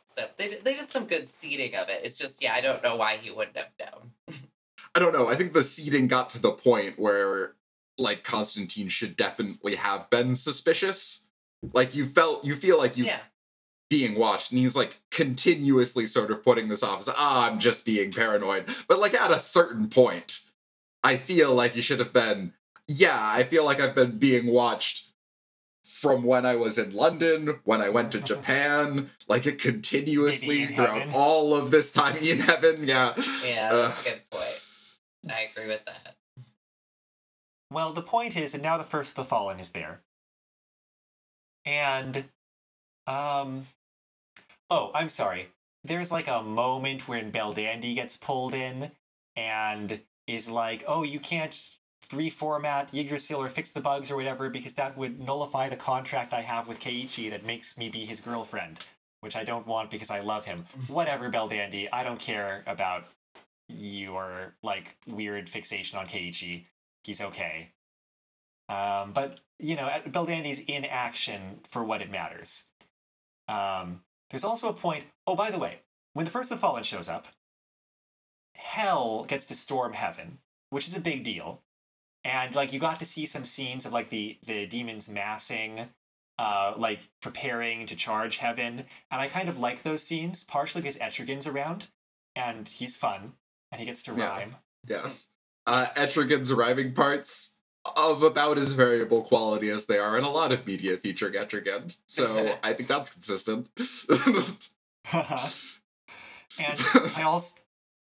So 0.06 0.28
they 0.38 0.48
did- 0.48 0.64
they 0.66 0.74
did 0.76 0.90
some 0.90 1.06
good 1.06 1.28
seeding 1.28 1.76
of 1.76 1.88
it. 1.90 2.02
It's 2.04 2.18
just 2.18 2.42
yeah, 2.42 2.54
I 2.54 2.62
don't 2.62 2.82
know 2.84 2.96
why 2.96 3.18
he 3.18 3.30
wouldn't 3.32 3.58
have 3.58 3.70
known. 3.80 4.12
I 4.96 5.00
don't 5.00 5.14
know. 5.14 5.28
I 5.30 5.36
think 5.36 5.54
the 5.54 5.62
seeding 5.64 6.08
got 6.08 6.30
to 6.32 6.40
the 6.42 6.52
point 6.52 6.98
where 6.98 7.54
like 7.98 8.24
Constantine 8.24 8.88
should 8.88 9.16
definitely 9.16 9.76
have 9.76 10.10
been 10.10 10.34
suspicious. 10.36 11.28
Like 11.74 11.94
you 11.96 12.06
felt 12.06 12.44
you 12.44 12.56
feel 12.56 12.78
like 12.78 12.98
you 12.98 13.06
Yeah, 13.06 13.20
being 13.90 14.16
watched 14.16 14.52
and 14.52 14.60
he's 14.60 14.76
like 14.76 14.98
continuously 15.12 16.06
sort 16.08 16.32
of 16.32 16.44
putting 16.44 16.70
this 16.70 16.84
off 16.84 17.00
as 17.00 17.10
ah 17.10 17.50
i'm 17.50 17.60
just 17.60 17.86
being 17.86 18.12
paranoid 18.12 18.64
but 18.88 19.00
like 19.00 19.16
at 19.16 19.32
a 19.32 19.40
certain 19.40 19.90
point 19.90 20.42
i 21.04 21.18
feel 21.18 21.54
like 21.56 21.76
you 21.76 21.82
should 21.82 21.98
have 22.00 22.14
been 22.14 22.54
yeah 22.88 23.20
i 23.20 23.42
feel 23.44 23.66
like 23.66 23.82
i've 23.82 23.96
been 23.96 24.20
being 24.20 24.46
watched 24.46 25.09
from 26.00 26.24
when 26.24 26.46
i 26.46 26.56
was 26.56 26.78
in 26.78 26.94
london 26.96 27.60
when 27.66 27.82
i 27.82 27.90
went 27.90 28.12
to 28.12 28.20
japan 28.32 29.10
like 29.28 29.46
it 29.46 29.60
continuously 29.60 30.66
throughout 30.66 30.98
heaven. 31.00 31.14
all 31.14 31.54
of 31.56 31.72
this 31.72 31.92
time 31.92 32.16
in 32.22 32.40
heaven 32.40 32.88
yeah 32.88 33.14
yeah, 33.46 33.70
Uh. 33.74 33.82
that's 33.84 34.02
a 34.02 34.10
good 34.10 34.22
point. 34.32 34.62
I 35.30 35.50
agree 35.52 35.68
with 35.68 35.84
that. 35.86 36.16
Well, 37.72 37.92
the 37.92 38.02
point 38.02 38.38
is 38.38 38.54
and 38.54 38.64
now 38.64 38.78
the 38.78 38.84
first 38.86 39.12
of 39.12 39.16
the 39.16 39.26
fallen 39.26 39.60
is 39.60 39.72
there. 39.72 40.02
And 41.66 42.24
um 43.06 43.68
oh, 44.70 44.92
I'm 44.96 45.10
sorry. 45.10 45.50
There's 45.84 46.12
like 46.12 46.28
a 46.28 46.42
moment 46.42 47.08
when 47.08 47.32
Belldandy 47.32 47.96
gets 47.96 48.16
pulled 48.18 48.54
in 48.54 48.92
and 49.36 50.00
is 50.28 50.50
like, 50.50 50.84
"Oh, 50.88 51.04
you 51.04 51.20
can't 51.20 51.56
reformat 52.10 52.94
Yggdrasil 52.94 53.42
or 53.42 53.50
fix 53.50 53.72
the 53.72 53.82
bugs 53.82 54.10
or 54.10 54.16
whatever 54.16 54.50
because 54.50 54.74
that 54.74 54.98
would 54.98 55.20
nullify 55.20 55.70
the 55.70 55.76
contract 55.76 56.34
I 56.34 56.42
have 56.42 56.68
with 56.68 56.80
Keiichi 56.80 57.30
that 57.30 57.46
makes 57.46 57.78
me 57.78 57.90
be 57.90 58.06
his 58.06 58.20
girlfriend, 58.20 58.80
which 59.22 59.36
I 59.36 59.44
don't 59.44 59.68
want 59.68 59.92
because 59.92 60.10
I 60.10 60.22
love 60.22 60.46
him." 60.46 60.66
Whatever, 60.88 61.30
Belldandy, 61.30 61.88
I 61.92 62.04
don't 62.04 62.20
care 62.20 62.64
about 62.68 63.06
your 63.68 64.56
like 64.64 64.96
weird 65.08 65.48
fixation 65.48 66.00
on 66.00 66.08
Keiichi 66.08 66.66
he's 67.04 67.22
okay. 67.22 67.72
Um, 68.70 69.12
but 69.14 69.40
you 69.58 69.76
know, 69.76 69.90
Belldandy's 70.08 70.60
in 70.60 70.86
action 70.86 71.60
for 71.68 71.84
what 71.84 72.02
it 72.02 72.12
matters. 72.12 72.64
Um, 73.48 74.02
there's 74.30 74.44
also 74.44 74.70
a 74.70 74.74
point. 74.74 75.06
Oh, 75.26 75.36
by 75.36 75.50
the 75.50 75.60
way, 75.60 75.80
when 76.14 76.26
the 76.26 76.32
first 76.32 76.52
of 76.52 76.60
fallen 76.60 76.84
shows 76.84 77.10
up, 77.10 77.28
Hell 78.56 79.26
gets 79.28 79.46
to 79.48 79.56
storm 79.56 79.94
heaven, 79.94 80.40
which 80.70 80.88
is 80.88 80.96
a 80.96 81.00
big 81.00 81.24
deal. 81.24 81.62
And 82.24 82.56
like 82.56 82.74
you 82.74 82.80
got 82.80 83.00
to 83.00 83.06
see 83.06 83.26
some 83.26 83.46
scenes 83.46 83.86
of 83.86 83.94
like 83.94 84.10
the 84.10 84.38
the 84.46 84.66
demons 84.66 85.08
massing, 85.10 85.86
uh, 86.38 86.74
like 86.78 87.00
preparing 87.22 87.86
to 87.88 87.96
charge 87.96 88.38
heaven, 88.38 88.86
and 89.12 89.22
I 89.22 89.28
kind 89.28 89.50
of 89.50 89.58
like 89.60 89.84
those 89.84 90.04
scenes 90.04 90.44
partially 90.44 90.82
because 90.82 90.98
Etrigan's 90.98 91.48
around, 91.48 91.88
and 92.36 92.68
he's 92.68 92.96
fun, 92.98 93.34
and 93.72 93.80
he 93.80 93.86
gets 93.86 94.04
to 94.04 94.14
Yeah. 94.14 94.30
rhyme. 94.38 94.56
yes 94.88 95.30
uh 95.68 95.88
etrigan's 95.98 96.50
arriving 96.52 96.94
parts 96.94 97.58
of 97.98 98.24
about 98.24 98.58
as 98.58 98.72
variable 98.72 99.22
quality 99.22 99.70
as 99.70 99.88
they 99.88 99.98
are 100.00 100.18
in 100.18 100.24
a 100.24 100.30
lot 100.32 100.54
of 100.54 100.66
media 100.66 100.96
featuring 100.98 101.34
etrigan 101.34 101.98
so 102.08 102.56
i 102.64 102.72
think 102.72 102.88
that's 102.88 103.10
consistent 103.12 103.68
and 106.60 106.80
I 107.18 107.24
also 107.24 107.56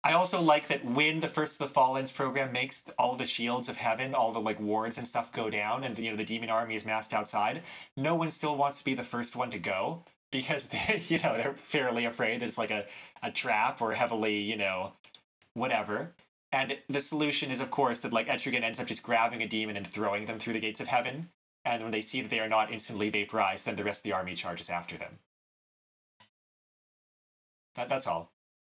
I 0.05 0.11
also 0.13 0.41
like 0.41 0.67
that 0.67 0.83
when 0.83 1.21
the 1.21 1.29
first 1.29 1.53
of 1.53 1.59
the 1.59 1.73
Fallen's 1.73 2.11
program 2.11 2.51
makes 2.51 2.83
all 2.99 3.15
the 3.15 3.25
shields 3.25 3.69
of 3.69 3.77
heaven, 3.77 4.13
all 4.13 4.33
the 4.33 4.41
like 4.41 4.59
wards 4.59 4.97
and 4.97 5.07
stuff 5.07 5.31
go 5.31 5.49
down, 5.49 5.85
and 5.85 5.97
you 5.97 6.11
know 6.11 6.17
the 6.17 6.25
demon 6.25 6.49
army 6.49 6.75
is 6.75 6.85
massed 6.85 7.13
outside. 7.13 7.61
No 7.95 8.13
one 8.13 8.29
still 8.29 8.57
wants 8.57 8.79
to 8.79 8.85
be 8.85 8.93
the 8.93 9.03
first 9.03 9.35
one 9.35 9.49
to 9.51 9.59
go 9.59 10.03
because 10.29 10.65
they, 10.65 11.01
you 11.07 11.19
know 11.19 11.37
they're 11.37 11.53
fairly 11.53 12.03
afraid 12.05 12.41
that 12.41 12.47
it's 12.47 12.57
like 12.57 12.71
a 12.71 12.85
a 13.21 13.31
trap 13.31 13.81
or 13.81 13.93
heavily 13.93 14.39
you 14.39 14.57
know 14.57 14.91
whatever. 15.53 16.11
And 16.51 16.77
the 16.89 17.01
solution 17.01 17.49
is 17.49 17.61
of 17.61 17.71
course 17.71 17.99
that 17.99 18.13
like 18.13 18.27
Etrigan 18.27 18.63
ends 18.63 18.79
up 18.79 18.87
just 18.87 19.03
grabbing 19.03 19.41
a 19.41 19.47
demon 19.47 19.77
and 19.77 19.87
throwing 19.87 20.25
them 20.25 20.37
through 20.37 20.53
the 20.53 20.59
gates 20.59 20.81
of 20.81 20.87
heaven. 20.87 21.29
And 21.65 21.81
when 21.81 21.91
they 21.91 22.01
see 22.01 22.21
that 22.21 22.29
they 22.29 22.41
are 22.41 22.49
not 22.49 22.73
instantly 22.73 23.09
vaporized, 23.09 23.65
then 23.65 23.77
the 23.77 23.85
rest 23.85 24.01
of 24.01 24.03
the 24.03 24.13
army 24.13 24.35
charges 24.35 24.69
after 24.69 24.97
them. 24.97 25.19
That, 27.75 27.87
that's 27.89 28.05
all. 28.05 28.33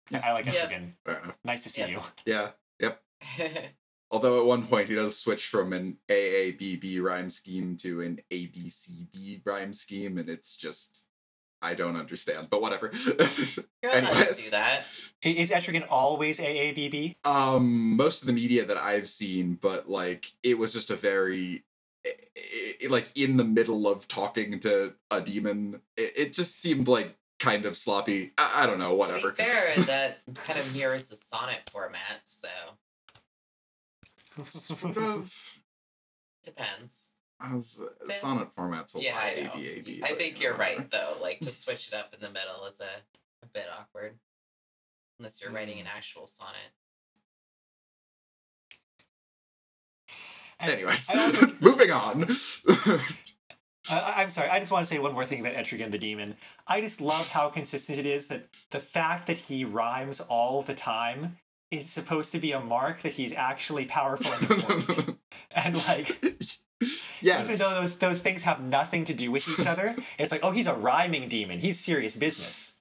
Yeah. 0.10 0.22
I 0.24 0.34
like 0.34 0.46
Yeah. 0.46 0.52
Etrigan. 0.68 0.92
Fair 1.06 1.20
enough. 1.24 1.38
Nice 1.44 1.64
to 1.64 1.70
see 1.70 1.82
Yeah. 1.82 1.88
you. 1.88 2.02
Yeah. 2.26 2.50
Yep. 2.80 3.02
Although 4.12 4.40
at 4.40 4.46
one 4.46 4.66
point 4.68 4.88
he 4.88 4.96
does 4.96 5.18
switch 5.18 5.48
from 5.48 5.74
an 5.74 5.98
AABB 6.10 7.02
rhyme 7.02 7.30
scheme 7.30 7.76
to 7.78 8.02
an 8.02 8.20
ABCB 8.32 9.42
rhyme 9.46 9.74
scheme, 9.74 10.18
and 10.18 10.30
it's 10.30 10.56
just 10.56 11.02
I 11.62 11.74
don't 11.74 11.96
understand. 11.96 12.48
But 12.52 12.62
whatever. 12.62 12.92
You're 13.06 13.16
allowed 13.16 13.32
to 13.32 13.62
do 13.62 13.64
Anyways. 13.90 14.52
that. 14.52 14.86
I- 15.24 15.30
Is 15.30 15.50
Etrigan 15.52 15.86
always 15.90 16.40
AABB? 16.40 17.16
um, 17.26 17.96
most 17.98 18.22
of 18.22 18.28
the 18.28 18.34
media 18.34 18.66
that 18.66 18.78
I've 18.78 19.10
seen, 19.10 19.56
but 19.60 19.90
like 19.90 20.32
it 20.44 20.58
was 20.60 20.74
just 20.74 20.92
a 20.92 20.96
very 20.96 21.64
i- 22.06 22.12
i- 22.84 22.88
like 22.90 23.08
in 23.18 23.38
the 23.38 23.44
middle 23.44 23.88
of 23.88 24.08
talking 24.08 24.60
to 24.60 24.94
a 25.10 25.22
demon, 25.22 25.82
it, 25.98 26.14
it 26.16 26.34
just 26.34 26.60
seemed 26.60 26.88
like 26.88 27.16
kind 27.40 27.66
of 27.66 27.76
sloppy. 27.78 28.32
I, 28.38 28.64
I 28.64 28.66
don't 28.66 28.80
know. 28.80 28.94
Whatever. 28.96 29.32
To 29.32 29.38
be 29.38 29.44
fair, 29.44 29.76
that 29.86 30.18
kind 30.36 30.60
of 30.60 30.74
mirrors 30.76 31.10
the 31.10 31.16
Sonnet 31.16 31.70
format, 31.72 32.22
so 32.26 32.48
sort 34.50 34.98
of. 34.98 35.60
depends. 36.44 37.14
As 37.42 37.82
Yeah. 38.08 38.16
sonnet 38.16 38.50
format's 38.56 38.96
a 38.96 39.02
Yeah, 39.02 39.14
lot 39.16 39.24
I 39.26 39.42
know. 39.42 39.50
ABAB. 39.52 40.04
I 40.04 40.08
think 40.16 40.42
you're 40.42 40.54
whatever. 40.58 40.80
right 40.80 40.90
though. 40.92 41.18
Like 41.22 41.40
to 41.42 41.52
switch 41.52 41.90
it 41.90 41.94
up 41.94 42.14
in 42.14 42.22
the 42.22 42.30
middle 42.30 42.66
is 42.66 42.80
a, 42.80 42.86
a 43.44 43.48
bit 43.54 43.68
awkward. 43.78 44.18
Unless 45.20 45.42
you're 45.42 45.52
writing 45.52 45.78
Mm. 45.78 45.82
an 45.82 45.88
actual 45.88 46.28
sonnet. 46.28 46.72
And 50.60 50.72
Anyways, 50.72 51.12
moving 51.60 51.92
on. 51.92 52.28
I, 53.90 54.16
I'm 54.18 54.30
sorry. 54.30 54.50
I 54.50 54.60
just 54.60 54.72
want 54.72 54.86
to 54.86 54.92
say 54.92 55.00
one 55.00 55.14
more 55.14 55.26
thing 55.26 55.40
about 55.40 55.54
Etrigan 55.54 55.92
the 55.92 55.98
demon. 55.98 56.36
I 56.68 56.82
just 56.82 57.02
love 57.02 57.28
how 57.30 57.50
consistent 57.50 58.00
it 58.00 58.06
is 58.06 58.28
that 58.28 58.48
the 58.72 58.80
fact 58.80 59.28
that 59.28 59.38
he 59.38 59.66
rhymes 59.66 60.20
all 60.22 60.62
the 60.62 60.74
time 60.74 61.38
is 61.72 61.90
supposed 61.90 62.32
to 62.32 62.40
be 62.40 62.52
a 62.52 62.60
mark 62.60 63.02
that 63.02 63.14
he's 63.14 63.34
actually 63.34 63.86
powerful 63.86 64.32
and 64.34 64.52
important. 64.52 65.18
and 65.52 65.76
like, 65.88 66.24
yes. 67.22 67.44
even 67.44 67.58
though 67.58 67.80
those 67.80 67.96
those 67.96 68.20
things 68.20 68.44
have 68.44 68.62
nothing 68.62 69.04
to 69.06 69.14
do 69.14 69.32
with 69.32 69.48
each 69.48 69.66
other, 69.66 69.94
it's 70.18 70.32
like, 70.32 70.42
oh, 70.44 70.52
he's 70.52 70.68
a 70.68 70.76
rhyming 70.76 71.28
demon. 71.30 71.60
He's 71.60 71.80
serious 71.80 72.16
business. 72.16 72.74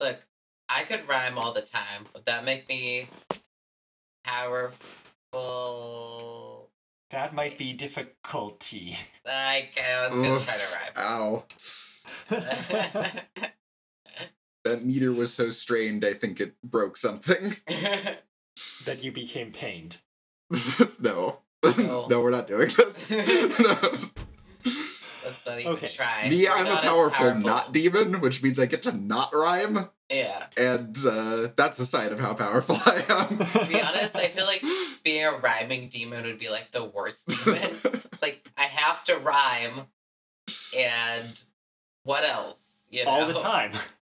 Look, 0.00 0.20
I 0.68 0.82
could 0.82 1.08
rhyme 1.08 1.38
all 1.38 1.52
the 1.52 1.62
time. 1.62 2.06
Would 2.14 2.26
that 2.26 2.44
make 2.44 2.68
me 2.68 3.08
powerful? 4.24 4.96
That 7.10 7.34
might 7.34 7.56
be 7.56 7.72
difficulty. 7.72 8.96
I, 9.26 9.68
I 9.80 10.08
was 10.08 10.12
gonna 10.18 10.34
Oof. 10.34 10.44
try 10.44 10.56
to 10.56 10.66
rhyme. 10.74 11.44
Ow. 12.30 13.12
That 14.64 14.84
meter 14.84 15.12
was 15.12 15.32
so 15.32 15.50
strained, 15.52 16.04
I 16.04 16.12
think 16.12 16.40
it 16.40 16.60
broke 16.60 16.96
something. 16.96 17.54
that 18.84 18.98
you 19.04 19.12
became 19.12 19.52
pained. 19.52 19.98
no. 21.00 21.38
No. 21.78 22.06
no, 22.08 22.20
we're 22.20 22.32
not 22.32 22.48
doing 22.48 22.70
this. 22.76 23.12
no. 23.12 23.76
Let's 25.24 25.46
not 25.46 25.60
even 25.60 25.72
Okay. 25.74 25.86
try. 25.86 26.28
Me, 26.28 26.46
We're 26.46 26.50
I'm 26.52 26.66
a 26.66 26.68
not 26.68 26.82
powerful, 26.82 27.34
not 27.36 27.72
demon, 27.72 28.20
which 28.20 28.42
means 28.42 28.58
I 28.58 28.66
get 28.66 28.82
to 28.82 28.92
not 28.92 29.32
rhyme, 29.32 29.88
Yeah. 30.10 30.46
and 30.56 30.96
uh, 31.08 31.48
that's 31.56 31.78
a 31.78 31.86
sign 31.86 32.12
of 32.12 32.18
how 32.18 32.34
powerful 32.34 32.76
I 32.86 33.04
am. 33.08 33.38
To 33.38 33.66
be 33.68 33.80
honest, 33.80 34.16
I 34.16 34.26
feel 34.26 34.46
like 34.46 34.64
being 35.06 35.24
a 35.24 35.30
rhyming 35.38 35.86
demon 35.86 36.24
would 36.24 36.38
be 36.40 36.50
like 36.50 36.72
the 36.72 36.84
worst 36.84 37.28
demon. 37.44 37.76
Like 38.20 38.50
I 38.58 38.64
have 38.64 39.04
to 39.04 39.16
rhyme, 39.16 39.86
and 40.76 41.44
what 42.02 42.24
else? 42.24 42.88
You 42.90 43.04
know, 43.04 43.12
All 43.12 43.26
the 43.26 43.34
time. 43.34 43.70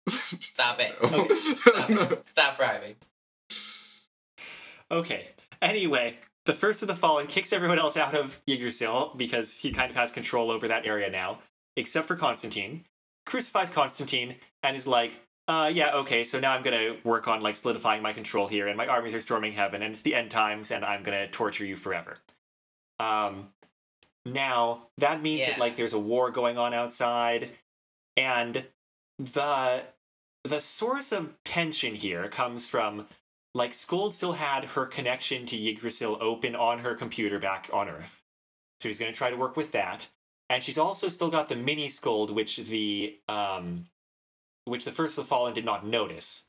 Stop 0.08 0.78
it. 0.80 0.94
Okay. 1.02 1.34
Stop, 1.34 2.22
stop 2.22 2.58
rhyming. 2.60 2.94
Okay. 4.92 5.30
Anyway, 5.60 6.18
the 6.44 6.54
first 6.54 6.82
of 6.82 6.88
the 6.88 6.94
fallen 6.94 7.26
kicks 7.26 7.52
everyone 7.52 7.80
else 7.80 7.96
out 7.96 8.14
of 8.14 8.40
Yggdrasil 8.46 9.14
because 9.16 9.56
he 9.58 9.72
kind 9.72 9.90
of 9.90 9.96
has 9.96 10.12
control 10.12 10.52
over 10.52 10.68
that 10.68 10.86
area 10.86 11.10
now, 11.10 11.40
except 11.76 12.06
for 12.06 12.14
Constantine. 12.14 12.84
Crucifies 13.24 13.70
Constantine 13.70 14.36
and 14.62 14.76
is 14.76 14.86
like, 14.86 15.18
uh, 15.48 15.70
yeah, 15.72 15.94
okay, 15.96 16.24
so 16.24 16.40
now 16.40 16.52
I'm 16.52 16.62
gonna 16.62 16.96
work 17.04 17.28
on 17.28 17.40
like 17.40 17.56
solidifying 17.56 18.02
my 18.02 18.12
control 18.12 18.48
here, 18.48 18.66
and 18.68 18.76
my 18.76 18.86
armies 18.86 19.14
are 19.14 19.20
storming 19.20 19.52
heaven, 19.52 19.82
and 19.82 19.92
it's 19.92 20.02
the 20.02 20.14
end 20.14 20.30
times, 20.30 20.70
and 20.70 20.84
I'm 20.84 21.02
gonna 21.02 21.28
torture 21.28 21.64
you 21.64 21.76
forever. 21.76 22.16
Um, 22.98 23.48
now 24.24 24.88
that 24.98 25.22
means 25.22 25.46
that 25.46 25.58
like 25.58 25.76
there's 25.76 25.92
a 25.92 25.98
war 25.98 26.30
going 26.30 26.58
on 26.58 26.74
outside, 26.74 27.50
and 28.16 28.64
the 29.18 29.84
the 30.44 30.60
source 30.60 31.12
of 31.12 31.34
tension 31.44 31.94
here 31.94 32.28
comes 32.28 32.68
from 32.68 33.06
like 33.54 33.72
Skuld 33.72 34.12
still 34.12 34.32
had 34.34 34.64
her 34.64 34.86
connection 34.86 35.46
to 35.46 35.56
Yggdrasil 35.56 36.18
open 36.20 36.54
on 36.54 36.80
her 36.80 36.94
computer 36.94 37.38
back 37.38 37.68
on 37.72 37.88
Earth. 37.88 38.22
So 38.80 38.88
she's 38.88 38.98
going 38.98 39.10
to 39.10 39.16
try 39.16 39.30
to 39.30 39.36
work 39.36 39.56
with 39.56 39.72
that. 39.72 40.08
And 40.50 40.62
she's 40.62 40.78
also 40.78 41.08
still 41.08 41.30
got 41.30 41.48
the 41.48 41.56
mini 41.56 41.88
Skuld, 41.88 42.30
which 42.30 42.58
the 42.58 43.18
um, 43.28 43.86
which 44.66 44.84
the 44.84 44.92
First 44.92 45.16
of 45.16 45.24
the 45.24 45.28
Fallen 45.28 45.54
did 45.54 45.64
not 45.64 45.86
notice, 45.86 46.42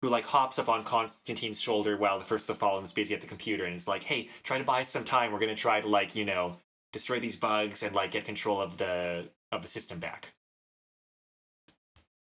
who 0.00 0.08
like 0.08 0.24
hops 0.24 0.58
up 0.58 0.68
on 0.68 0.84
Constantine's 0.84 1.60
shoulder 1.60 1.96
while 1.96 2.18
the 2.18 2.24
First 2.24 2.48
of 2.48 2.56
the 2.56 2.60
Fallen 2.60 2.84
is 2.84 2.92
busy 2.92 3.14
at 3.14 3.20
the 3.20 3.26
computer, 3.26 3.64
and 3.64 3.74
is 3.74 3.88
like, 3.88 4.04
"Hey, 4.04 4.28
try 4.44 4.58
to 4.58 4.64
buy 4.64 4.82
some 4.84 5.04
time. 5.04 5.32
We're 5.32 5.40
going 5.40 5.54
to 5.54 5.60
try 5.60 5.80
to 5.80 5.88
like 5.88 6.14
you 6.14 6.24
know 6.24 6.56
destroy 6.92 7.18
these 7.18 7.36
bugs 7.36 7.82
and 7.82 7.94
like 7.94 8.12
get 8.12 8.24
control 8.24 8.60
of 8.60 8.76
the 8.76 9.28
of 9.50 9.62
the 9.62 9.68
system 9.68 9.98
back." 9.98 10.34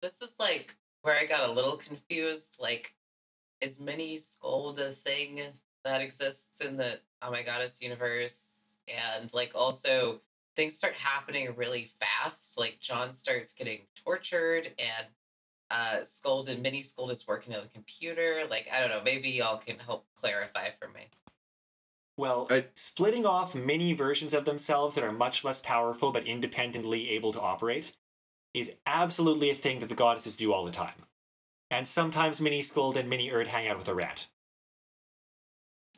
This 0.02 0.22
is 0.22 0.36
like 0.40 0.76
where 1.04 1.18
I 1.18 1.26
got 1.26 1.48
a 1.48 1.52
little 1.52 1.78
confused. 1.78 2.58
Like, 2.62 2.94
is 3.62 3.80
mini 3.80 4.16
Skuld 4.16 4.80
a 4.80 4.90
thing 4.92 5.42
that 5.86 6.02
exists 6.02 6.62
in 6.62 6.78
the 6.78 7.00
Oh 7.22 7.32
My 7.32 7.44
Goddess 7.44 7.82
universe? 7.82 8.78
And 9.20 9.34
like 9.34 9.52
also 9.54 10.22
things 10.56 10.76
start 10.76 10.94
happening 10.96 11.54
really 11.56 11.86
fast. 11.86 12.58
Like 12.60 12.80
John 12.80 13.12
starts 13.12 13.54
getting 13.54 13.82
tortured 14.04 14.72
and 14.80 15.08
uh 15.70 15.98
Skuld 16.02 16.50
and 16.50 16.62
Mini 16.62 16.82
Skuld 16.82 17.10
is 17.12 17.28
working 17.28 17.54
on 17.56 17.62
the 17.64 17.70
computer. 17.70 18.44
Like, 18.50 18.68
I 18.74 18.80
don't 18.80 18.90
know, 18.90 19.02
maybe 19.04 19.30
y'all 19.30 19.58
can 19.58 19.78
help 19.80 20.06
clarify 20.16 20.70
for 20.80 20.88
me. 20.90 21.08
Well, 22.18 22.48
I- 22.50 22.66
splitting 22.74 23.26
off 23.26 23.54
mini 23.54 23.94
versions 23.94 24.34
of 24.34 24.46
themselves 24.46 24.96
that 24.96 25.04
are 25.04 25.12
much 25.12 25.44
less 25.44 25.60
powerful 25.60 26.12
but 26.12 26.26
independently 26.26 27.10
able 27.12 27.32
to 27.34 27.40
operate 27.42 27.94
is 28.54 28.72
absolutely 28.88 29.50
a 29.52 29.56
thing 29.56 29.80
that 29.80 29.90
the 29.90 29.96
goddesses 29.96 30.36
do 30.36 30.52
all 30.52 30.66
the 30.66 30.72
time. 30.72 31.06
And 31.70 31.88
sometimes 31.88 32.40
Mini 32.42 32.62
Skuld 32.62 32.96
and 32.96 33.10
Mini 33.10 33.30
Urd 33.30 33.48
hang 33.48 33.68
out 33.68 33.78
with 33.78 33.88
a 33.88 33.94
rat. 33.94 34.28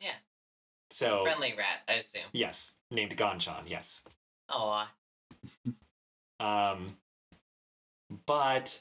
Yeah. 0.00 0.16
So, 0.90 1.22
Friendly 1.22 1.54
rat, 1.56 1.82
I 1.88 1.94
assume. 1.94 2.24
yes, 2.32 2.74
named 2.90 3.16
Gonchan, 3.16 3.62
yes. 3.68 4.02
Oh, 4.48 4.86
Um, 6.40 6.96
but 8.26 8.80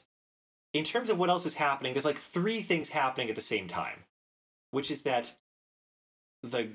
in 0.74 0.84
terms 0.84 1.10
of 1.10 1.18
what 1.18 1.30
else 1.30 1.46
is 1.46 1.56
happening, 1.56 1.94
there's 1.94 2.06
like 2.06 2.18
three 2.18 2.62
things 2.62 2.90
happening 2.90 3.30
at 3.30 3.36
the 3.36 3.42
same 3.42 3.68
time, 3.68 4.04
which 4.72 4.92
is 4.92 5.02
that 5.04 5.34
the 6.44 6.70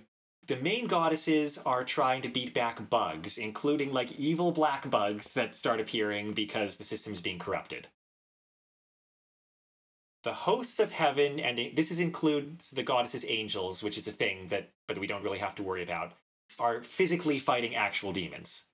the 0.46 0.56
main 0.56 0.86
goddesses 0.86 1.56
are 1.64 1.84
trying 1.84 2.20
to 2.20 2.28
beat 2.28 2.52
back 2.52 2.90
bugs, 2.90 3.38
including 3.38 3.92
like 3.92 4.12
evil 4.12 4.52
black 4.52 4.90
bugs 4.90 5.32
that 5.32 5.54
start 5.54 5.80
appearing 5.80 6.34
because 6.34 6.76
the 6.76 6.84
system's 6.84 7.20
being 7.20 7.38
corrupted. 7.38 7.88
The 10.22 10.34
hosts 10.34 10.80
of 10.80 10.90
heaven, 10.90 11.40
and 11.40 11.74
this 11.74 11.90
is 11.90 11.98
includes 11.98 12.70
the 12.70 12.82
goddesses' 12.82 13.24
angels, 13.26 13.82
which 13.82 13.96
is 13.96 14.06
a 14.06 14.12
thing 14.12 14.48
that, 14.48 14.70
but 14.86 14.98
we 14.98 15.06
don't 15.06 15.22
really 15.22 15.38
have 15.38 15.54
to 15.56 15.62
worry 15.62 15.82
about, 15.82 16.12
are 16.58 16.82
physically 16.82 17.38
fighting 17.38 17.74
actual 17.74 18.12
demons. 18.12 18.64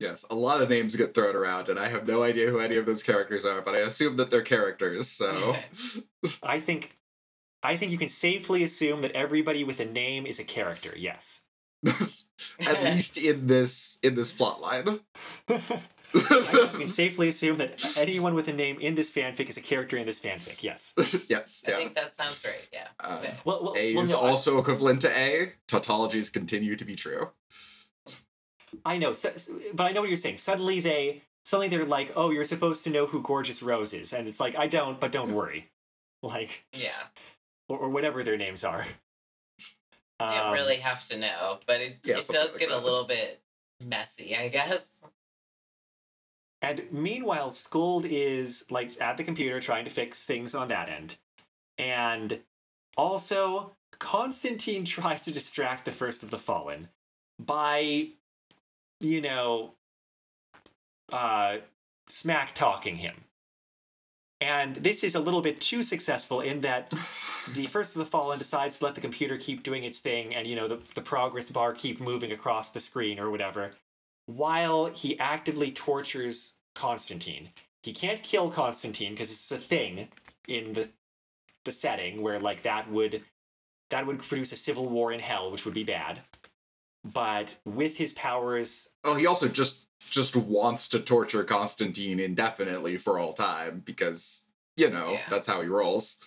Yes, 0.00 0.24
a 0.30 0.34
lot 0.34 0.62
of 0.62 0.68
names 0.68 0.94
get 0.94 1.12
thrown 1.12 1.34
around, 1.34 1.68
and 1.68 1.78
I 1.78 1.88
have 1.88 2.06
no 2.06 2.22
idea 2.22 2.50
who 2.50 2.60
any 2.60 2.76
of 2.76 2.86
those 2.86 3.02
characters 3.02 3.44
are, 3.44 3.60
but 3.60 3.74
I 3.74 3.78
assume 3.78 4.16
that 4.18 4.30
they're 4.30 4.42
characters, 4.42 5.08
so. 5.08 5.56
I 6.42 6.60
think 6.60 6.96
I 7.62 7.76
think 7.76 7.90
you 7.90 7.98
can 7.98 8.08
safely 8.08 8.62
assume 8.62 9.02
that 9.02 9.12
everybody 9.12 9.64
with 9.64 9.80
a 9.80 9.84
name 9.84 10.24
is 10.26 10.38
a 10.38 10.44
character, 10.44 10.92
yes. 10.96 11.40
At 11.86 12.82
least 12.84 13.16
in 13.16 13.46
this 13.48 13.98
in 14.02 14.14
this 14.14 14.32
plot 14.32 14.60
line. 14.60 15.00
I 15.48 15.60
you 16.14 16.78
can 16.78 16.88
safely 16.88 17.28
assume 17.28 17.58
that 17.58 17.98
anyone 17.98 18.34
with 18.34 18.48
a 18.48 18.52
name 18.52 18.78
in 18.80 18.94
this 18.94 19.10
fanfic 19.10 19.48
is 19.48 19.56
a 19.56 19.60
character 19.60 19.96
in 19.98 20.06
this 20.06 20.18
fanfic, 20.20 20.62
yes. 20.62 20.92
yes, 21.28 21.64
I 21.66 21.72
think 21.72 21.94
that 21.96 22.14
sounds 22.14 22.44
right. 22.46 22.68
Yeah. 22.72 22.86
Uh, 22.98 23.18
Okay. 23.18 23.34
Well, 23.44 23.62
well, 23.62 23.74
A 23.76 23.94
well, 23.94 24.04
is 24.04 24.12
no, 24.12 24.20
I- 24.20 24.30
also 24.30 24.58
equivalent 24.58 25.02
to 25.02 25.10
A. 25.18 25.52
Tautologies 25.66 26.32
continue 26.32 26.76
to 26.76 26.84
be 26.84 26.94
true. 26.96 27.30
I, 28.84 28.98
know, 28.98 29.12
so, 29.12 29.30
so- 29.32 29.54
but 29.74 29.84
I 29.84 29.92
know 29.92 30.00
what 30.00 30.08
you're 30.10 30.16
saying. 30.16 30.38
Suddenly 30.38 30.80
they 30.80 31.22
suddenly 31.44 31.68
they're 31.68 31.84
like, 31.86 32.12
"Oh, 32.16 32.30
you're 32.30 32.44
supposed 32.44 32.84
to 32.84 32.90
know 32.90 33.06
who 33.06 33.22
Gorgeous 33.22 33.62
Rose 33.62 33.92
is," 33.94 34.12
and 34.12 34.28
it's 34.28 34.40
like, 34.40 34.56
"I 34.56 34.66
don't, 34.66 35.00
but 35.00 35.12
don't 35.12 35.32
worry," 35.34 35.70
like, 36.22 36.64
Yeah. 36.72 36.90
or, 37.68 37.78
or 37.78 37.88
whatever 37.88 38.22
their 38.22 38.36
names 38.36 38.64
are. 38.64 38.86
You 40.20 40.26
Um, 40.26 40.52
really 40.52 40.76
have 40.76 41.04
to 41.04 41.16
know, 41.18 41.60
but 41.66 41.80
it, 41.80 41.98
yeah, 42.04 42.18
it 42.18 42.24
something 42.24 42.42
does 42.42 42.52
like 42.52 42.60
get 42.60 42.70
a 42.70 42.78
little 42.78 43.04
bit 43.04 43.40
messy, 43.84 44.36
I 44.36 44.48
guess. 44.48 45.00
And 46.60 46.90
meanwhile, 46.90 47.50
Skuld 47.50 48.04
is 48.10 48.64
like 48.68 49.00
at 49.00 49.16
the 49.16 49.22
computer 49.24 49.60
trying 49.60 49.84
to 49.84 49.90
fix 49.90 50.24
things 50.24 50.54
on 50.54 50.68
that 50.68 50.88
end. 50.88 51.16
And 51.78 52.40
also, 52.96 53.76
Constantine 54.00 54.84
tries 54.96 55.24
to 55.24 55.30
distract 55.32 55.84
the 55.84 55.92
first 55.92 56.22
of 56.24 56.30
the 56.30 56.38
fallen 56.38 56.88
by, 57.38 58.08
you 59.00 59.20
know, 59.20 59.74
uh, 61.12 61.58
smack 62.08 62.54
talking 62.54 62.96
him. 62.96 63.14
And 64.40 64.76
this 64.76 65.02
is 65.02 65.14
a 65.14 65.20
little 65.20 65.40
bit 65.40 65.60
too 65.60 65.82
successful 65.82 66.40
in 66.40 66.60
that 66.60 66.90
the 67.54 67.66
first 67.66 67.94
of 67.94 67.98
the 67.98 68.06
fallen 68.06 68.38
decides 68.38 68.78
to 68.78 68.84
let 68.84 68.94
the 68.94 69.00
computer 69.00 69.36
keep 69.36 69.62
doing 69.62 69.84
its 69.84 69.98
thing 69.98 70.34
and, 70.34 70.46
you 70.46 70.54
know, 70.54 70.68
the, 70.68 70.80
the 70.94 71.00
progress 71.00 71.50
bar 71.50 71.72
keep 71.72 72.00
moving 72.00 72.30
across 72.30 72.70
the 72.70 72.80
screen 72.80 73.18
or 73.18 73.30
whatever 73.30 73.72
while 74.28 74.86
he 74.86 75.18
actively 75.18 75.72
tortures 75.72 76.54
Constantine. 76.74 77.48
He 77.82 77.92
can't 77.92 78.22
kill 78.22 78.50
Constantine 78.50 79.12
because 79.12 79.30
it's 79.30 79.50
a 79.50 79.58
thing 79.58 80.08
in 80.46 80.74
the 80.74 80.88
the 81.64 81.72
setting 81.72 82.22
where 82.22 82.38
like 82.38 82.62
that 82.62 82.90
would 82.90 83.22
that 83.90 84.06
would 84.06 84.22
produce 84.22 84.52
a 84.52 84.56
civil 84.56 84.88
war 84.88 85.12
in 85.12 85.20
hell, 85.20 85.50
which 85.50 85.64
would 85.64 85.74
be 85.74 85.84
bad. 85.84 86.20
But 87.12 87.56
with 87.64 87.96
his 87.96 88.12
powers, 88.12 88.88
Oh, 89.04 89.14
he 89.14 89.26
also 89.26 89.48
just 89.48 89.84
just 90.10 90.34
wants 90.36 90.88
to 90.88 91.00
torture 91.00 91.44
Constantine 91.44 92.18
indefinitely 92.20 92.96
for 92.96 93.18
all 93.18 93.32
time 93.32 93.80
because 93.84 94.48
you 94.76 94.90
know 94.90 95.12
Yeah. 95.12 95.20
that's 95.28 95.46
how 95.48 95.60
he 95.60 95.68
rolls. 95.68 96.18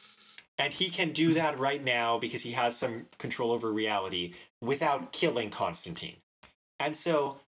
and 0.58 0.72
he 0.74 0.90
can 0.90 1.12
do 1.12 1.34
that 1.34 1.58
right 1.58 1.84
now 1.84 2.20
because 2.20 2.42
he 2.44 2.52
has 2.52 2.76
some 2.78 3.08
control 3.18 3.52
over 3.52 3.72
reality 3.72 4.34
without 4.62 5.12
killing 5.12 5.50
Constantine. 5.50 6.18
And 6.80 6.96
so, 6.96 7.40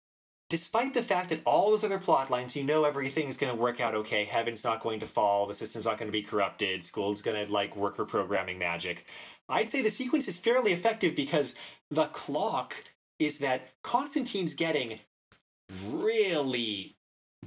despite 0.48 0.94
the 0.94 1.02
fact 1.02 1.28
that 1.30 1.40
all 1.44 1.70
those 1.70 1.84
other 1.84 1.98
plot 1.98 2.30
lines, 2.30 2.56
you 2.56 2.64
know 2.64 2.84
everything's 2.84 3.36
going 3.36 3.54
to 3.54 3.60
work 3.60 3.80
out 3.80 3.94
okay. 3.94 4.24
Heaven's 4.24 4.64
not 4.64 4.82
going 4.82 5.00
to 5.00 5.06
fall. 5.06 5.46
The 5.46 5.54
system's 5.54 5.84
not 5.84 5.98
going 5.98 6.08
to 6.08 6.12
be 6.12 6.22
corrupted. 6.22 6.82
Skuld's 6.82 7.20
going 7.20 7.44
to 7.44 7.52
like 7.52 7.76
work 7.76 7.96
her 7.98 8.04
programming 8.06 8.58
magic. 8.58 9.06
I'd 9.48 9.68
say 9.68 9.82
the 9.82 9.90
sequence 9.90 10.26
is 10.28 10.38
fairly 10.38 10.72
effective 10.72 11.14
because 11.14 11.54
the 11.90 12.06
clock 12.06 12.76
is 13.18 13.38
that 13.38 13.68
Constantine's 13.82 14.54
getting 14.54 15.00
really 15.90 16.96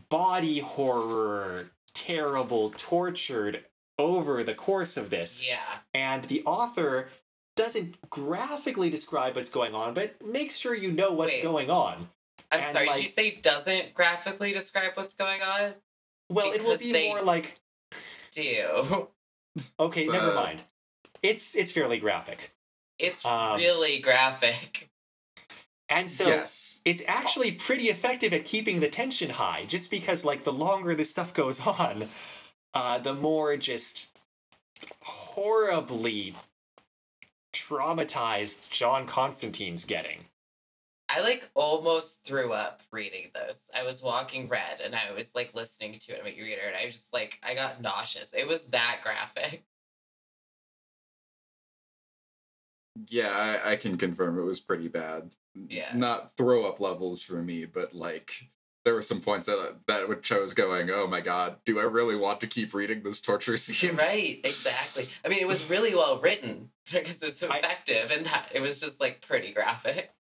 body 0.10 0.60
horror, 0.60 1.70
terrible, 1.94 2.72
tortured 2.76 3.66
over 3.98 4.44
the 4.44 4.54
course 4.54 4.98
of 4.98 5.10
this. 5.10 5.46
Yeah. 5.48 5.60
And 5.94 6.24
the 6.26 6.44
author 6.46 7.10
doesn't 7.56 8.10
graphically 8.10 8.90
describe 8.90 9.36
what's 9.36 9.50
going 9.50 9.74
on, 9.74 9.94
but 9.94 10.24
makes 10.26 10.58
sure 10.58 10.76
you 10.76 10.92
know 10.92 11.14
what's 11.14 11.36
Wait. 11.36 11.44
going 11.44 11.70
on. 11.70 12.10
I'm 12.52 12.60
And, 12.60 12.66
sorry, 12.66 12.86
did 12.88 12.92
like- 12.94 13.02
you 13.04 13.08
say 13.08 13.36
doesn't 13.42 13.94
graphically 13.94 14.52
describe 14.54 14.92
what's 14.96 15.14
going 15.14 15.42
on? 15.42 15.74
Well, 16.30 16.52
it 16.52 16.64
will 16.64 16.78
be 16.78 17.08
more 17.08 17.22
like 17.22 17.60
Do. 18.32 19.08
okay, 19.80 20.06
So- 20.06 20.12
never 20.12 20.34
mind. 20.34 20.64
It's 21.24 21.56
it's 21.56 21.72
fairly 21.72 21.98
graphic. 21.98 22.54
It's 23.00 23.26
Um, 23.26 23.58
really 23.58 24.00
graphic. 24.00 24.90
And 25.90 26.10
so 26.10 26.28
yes. 26.28 26.82
it's 26.84 27.04
actually 27.08 27.52
pretty 27.52 27.86
effective 27.86 28.34
at 28.34 28.44
keeping 28.44 28.80
the 28.80 28.88
tension 28.88 29.30
high 29.30 29.66
just 29.68 29.92
because 29.92 30.26
like 30.26 30.44
the 30.44 30.54
longer 30.54 30.96
this 30.96 31.12
stuff 31.12 31.34
goes 31.34 31.60
on 31.68 32.10
uh 32.74 32.98
the 32.98 33.14
more 33.14 33.56
just 33.56 34.08
horribly 35.02 36.36
traumatized 37.54 38.70
john 38.70 39.08
constantine's 39.08 39.86
getting 39.86 40.26
I 41.08 41.22
like 41.22 41.50
almost 41.54 42.26
threw 42.26 42.52
up 42.52 42.82
reading 42.92 43.30
this. 43.34 43.70
I 43.78 43.84
was 43.84 44.02
walking 44.02 44.48
red 44.50 44.82
and 44.84 44.96
I 44.96 45.14
was 45.14 45.36
like 45.36 45.52
listening 45.54 45.94
to 45.94 46.14
it 46.14 46.20
on 46.20 46.26
my 46.26 46.32
reader 46.32 46.64
and 46.66 46.76
I 46.76 46.86
was 46.86 46.94
just 46.94 47.14
like 47.14 47.40
I 47.48 47.54
got 47.54 47.80
nauseous. 47.80 48.34
It 48.34 48.48
was 48.48 48.64
that 48.66 49.02
graphic. 49.04 49.64
Yeah, 53.10 53.60
I, 53.66 53.72
I 53.72 53.76
can 53.76 53.98
confirm 53.98 54.40
it 54.40 54.44
was 54.44 54.60
pretty 54.60 54.88
bad. 54.88 55.36
Yeah. 55.54 55.92
Not 55.94 56.36
throw 56.38 56.66
up 56.66 56.80
levels 56.80 57.22
for 57.22 57.42
me, 57.42 57.66
but 57.66 57.94
like 57.94 58.32
there 58.86 58.94
were 58.94 59.02
some 59.02 59.20
points 59.22 59.48
that 59.48 59.76
that 59.88 60.08
which 60.08 60.32
I 60.32 60.40
was 60.40 60.54
going, 60.54 60.90
oh 60.92 61.08
my 61.08 61.20
god, 61.22 61.58
do 61.66 61.80
I 61.80 61.84
really 61.84 62.16
want 62.16 62.40
to 62.42 62.48
keep 62.48 62.74
reading 62.74 63.04
this 63.04 63.20
torture 63.22 63.58
scene? 63.58 63.96
Right, 63.96 64.40
exactly. 64.44 65.08
I 65.26 65.30
mean, 65.30 65.40
it 65.40 65.48
was 65.48 65.70
really 65.70 65.94
well 65.96 66.20
written 66.20 66.70
because 66.92 67.22
it's 67.24 67.42
I- 67.44 67.58
effective 67.58 68.12
and 68.12 68.26
that 68.28 68.50
it 68.54 68.62
was 68.62 68.80
just 68.80 69.02
like 69.02 69.22
pretty 69.28 69.52
graphic. 69.52 70.12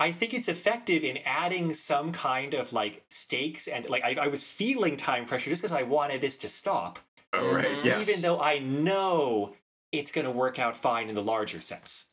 i 0.00 0.12
think 0.12 0.32
it's 0.34 0.48
effective 0.48 1.02
in 1.02 1.18
adding 1.24 1.74
some 1.74 2.12
kind 2.12 2.54
of 2.54 2.72
like 2.72 3.04
stakes 3.10 3.66
and 3.66 3.88
like 3.88 4.04
i, 4.04 4.14
I 4.20 4.28
was 4.28 4.44
feeling 4.44 4.96
time 4.96 5.24
pressure 5.26 5.50
just 5.50 5.62
because 5.62 5.76
i 5.76 5.82
wanted 5.82 6.20
this 6.20 6.38
to 6.38 6.48
stop 6.48 6.98
Oh 7.32 7.52
right, 7.54 7.66
Mhm. 7.66 7.84
yes. 7.84 8.08
even 8.08 8.20
though 8.22 8.40
i 8.40 8.58
know 8.58 9.54
it's 9.92 10.12
going 10.12 10.24
to 10.24 10.30
work 10.30 10.58
out 10.58 10.76
fine 10.76 11.08
in 11.08 11.14
the 11.16 11.22
larger 11.22 11.60
sense 11.60 12.06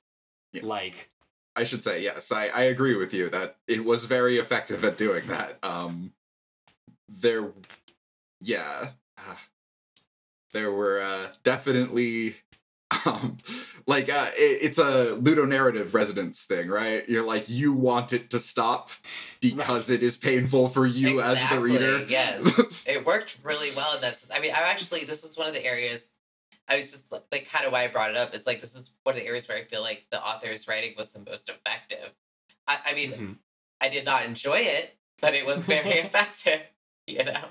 Yes. 0.55 0.63
like 0.63 1.09
I 1.55 1.63
should 1.63 1.83
say 1.83 2.03
yes. 2.03 2.31
I, 2.31 2.47
I 2.47 2.63
agree 2.63 2.95
with 2.95 3.13
you 3.13 3.29
that 3.29 3.57
it 3.67 3.85
was 3.85 4.05
very 4.05 4.37
effective 4.37 4.83
at 4.83 4.97
doing 4.97 5.25
that. 5.27 5.57
Um, 5.63 6.11
there, 7.07 7.51
yeah, 8.41 8.89
ah, 9.17 9.41
there 10.51 10.71
were 10.71 11.01
uh, 11.01 11.27
definitely 11.43 12.35
um, 13.05 13.37
like 13.87 14.09
uh, 14.11 14.27
it, 14.35 14.63
it's 14.63 14.77
a 14.77 15.17
ludonarrative 15.17 15.93
resonance 15.93 16.43
thing, 16.43 16.67
right? 16.67 17.07
You're 17.07 17.25
like 17.25 17.47
you 17.47 17.71
want 17.71 18.11
it 18.11 18.29
to 18.31 18.39
stop 18.39 18.89
because 19.39 19.89
it 19.89 20.03
is 20.03 20.17
painful 20.17 20.67
for 20.67 20.85
you 20.85 21.21
as 21.21 21.39
the 21.49 21.59
reader. 21.61 22.03
Yes. 22.09 22.85
it 22.87 23.05
worked 23.05 23.37
really 23.43 23.69
well 23.77 23.95
in 23.95 24.01
that 24.01 24.19
sense. 24.19 24.37
I 24.37 24.41
mean, 24.41 24.51
I 24.51 24.69
actually 24.69 25.05
this 25.05 25.23
was 25.23 25.37
one 25.37 25.47
of 25.47 25.53
the 25.53 25.65
areas 25.65 26.09
I 26.67 26.77
was 26.77 26.91
just 26.91 27.11
like, 27.11 27.49
kind 27.49 27.65
of 27.65 27.71
why 27.71 27.83
I 27.83 27.87
brought 27.87 28.09
it 28.09 28.17
up 28.17 28.33
is 28.33 28.47
like 28.47 28.61
this 28.61 28.75
is 28.75 28.95
one 29.03 29.15
of 29.15 29.21
the 29.21 29.27
areas 29.27 29.47
where 29.47 29.57
I 29.57 29.63
feel 29.63 29.81
like 29.81 30.07
the 30.09 30.23
author's 30.23 30.67
writing 30.67 30.93
was 30.97 31.11
the 31.11 31.19
most 31.19 31.49
effective. 31.49 32.13
I, 32.67 32.77
I 32.87 32.93
mean, 32.93 33.11
mhm. 33.11 33.35
I 33.81 33.89
did 33.89 34.05
not 34.05 34.25
enjoy 34.25 34.59
it, 34.59 34.97
but 35.21 35.33
it 35.33 35.45
was 35.45 35.65
very 35.65 35.91
effective, 35.91 36.63
you 37.07 37.23
know. 37.23 37.43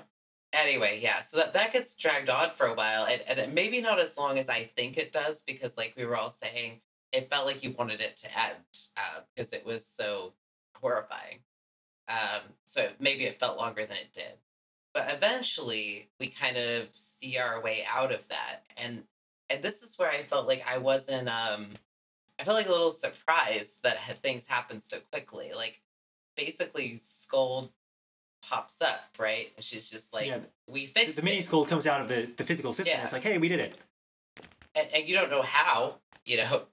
Anyway, 0.53 0.99
yeah, 1.01 1.21
so 1.21 1.37
that, 1.37 1.53
that 1.53 1.73
gets 1.73 1.95
dragged 1.95 2.29
on 2.29 2.51
for 2.51 2.65
a 2.65 2.73
while, 2.73 3.05
and, 3.05 3.21
and 3.27 3.53
maybe 3.53 3.81
not 3.81 3.99
as 3.99 4.17
long 4.17 4.37
as 4.37 4.47
I 4.49 4.63
think 4.75 4.97
it 4.97 5.11
does, 5.11 5.41
because 5.41 5.77
like 5.77 5.93
we 5.97 6.05
were 6.05 6.15
all 6.15 6.29
saying, 6.29 6.81
it 7.11 7.29
felt 7.29 7.45
like 7.45 7.63
you 7.63 7.71
wanted 7.77 7.99
it 8.01 8.15
to 8.17 8.39
end 8.39 8.87
uh, 8.97 9.21
because 9.33 9.53
it 9.53 9.65
was 9.65 9.85
so 9.85 10.33
horrifying. 10.81 11.39
Um, 12.07 12.41
so 12.65 12.89
maybe 12.99 13.23
it 13.23 13.39
felt 13.39 13.57
longer 13.57 13.85
than 13.85 13.97
it 13.97 14.13
did. 14.13 14.37
But 14.95 15.13
eventually, 15.13 16.09
we 16.19 16.27
kind 16.29 16.57
of 16.57 16.87
see 16.93 17.37
our 17.37 17.61
way 17.61 17.85
out 17.87 18.11
of 18.11 18.27
that, 18.29 18.61
and 18.81 19.03
and 19.51 19.61
this 19.61 19.83
is 19.83 19.99
where 19.99 20.09
I 20.09 20.23
felt 20.23 20.47
like 20.47 20.65
I 20.67 20.79
wasn't. 20.79 21.29
Um, 21.29 21.67
I 22.39 22.43
felt 22.43 22.57
like 22.57 22.67
a 22.67 22.71
little 22.71 22.89
surprised 22.89 23.83
that 23.83 23.99
things 24.23 24.47
happened 24.47 24.81
so 24.81 24.97
quickly. 25.11 25.51
Like 25.55 25.81
basically, 26.35 26.93
Skuld 26.93 27.69
pops 28.49 28.81
up, 28.81 29.01
right, 29.19 29.51
and 29.55 29.63
she's 29.63 29.91
just 29.91 30.13
like, 30.13 30.27
yeah, 30.27 30.39
"We 30.67 30.87
the, 30.87 30.91
fixed 30.91 31.19
the 31.19 31.25
mini 31.25 31.37
it," 31.37 31.45
Skuld 31.45 31.67
comes 31.67 31.85
out 31.85 32.01
of 32.01 32.07
the, 32.07 32.27
the 32.37 32.43
physical 32.43 32.73
system 32.73 32.97
Yeah. 32.97 33.03
it's 33.03 33.13
like 33.13 33.23
hey 33.23 33.37
we 33.37 33.47
did 33.49 33.59
it 33.59 33.77
and, 34.75 34.87
and 34.93 35.07
you 35.07 35.15
don't 35.15 35.29
know 35.29 35.41
how. 35.41 35.95
You 36.25 36.37
know, 36.37 36.63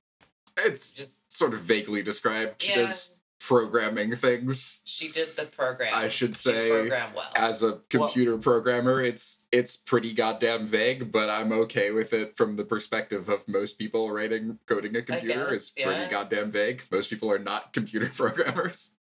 It's 0.59 0.95
just 0.95 1.31
sort 1.33 1.55
of 1.55 1.61
vaguely 1.61 2.03
described. 2.03 2.63
She 2.63 2.71
yeah. 2.71 2.87
does 2.87 3.17
programming 3.43 4.15
things. 4.15 4.83
She 4.85 5.09
did 5.09 5.37
the 5.37 5.47
program. 5.47 5.93
I 5.95 6.09
should 6.09 6.37
say, 6.37 6.71
programmed 6.71 7.15
well. 7.17 7.31
as 7.37 7.63
a 7.63 7.81
computer 7.91 8.39
programmer 8.39 9.03
it's 9.03 9.45
it's 9.51 9.77
pretty 9.77 10.13
goddamn 10.13 10.67
vague 10.67 11.11
but 11.13 11.29
i'm 11.29 11.53
okay 11.53 11.91
with 11.91 12.13
it 12.13 12.37
from 12.37 12.57
the 12.57 12.65
perspective 12.65 13.29
of 13.29 13.47
most 13.49 13.79
people 13.79 14.11
writing 14.11 14.59
coding 14.67 14.95
a 14.97 15.03
computer 15.03 15.45
guess, 15.47 15.53
it's 15.55 15.71
pretty 15.71 16.01
yeah. 16.01 16.09
goddamn 16.09 16.51
vague 16.51 16.83
most 16.91 17.11
people 17.11 17.31
are 17.31 17.39
not 17.39 17.73
computer 17.73 18.11
programmers 18.17 18.93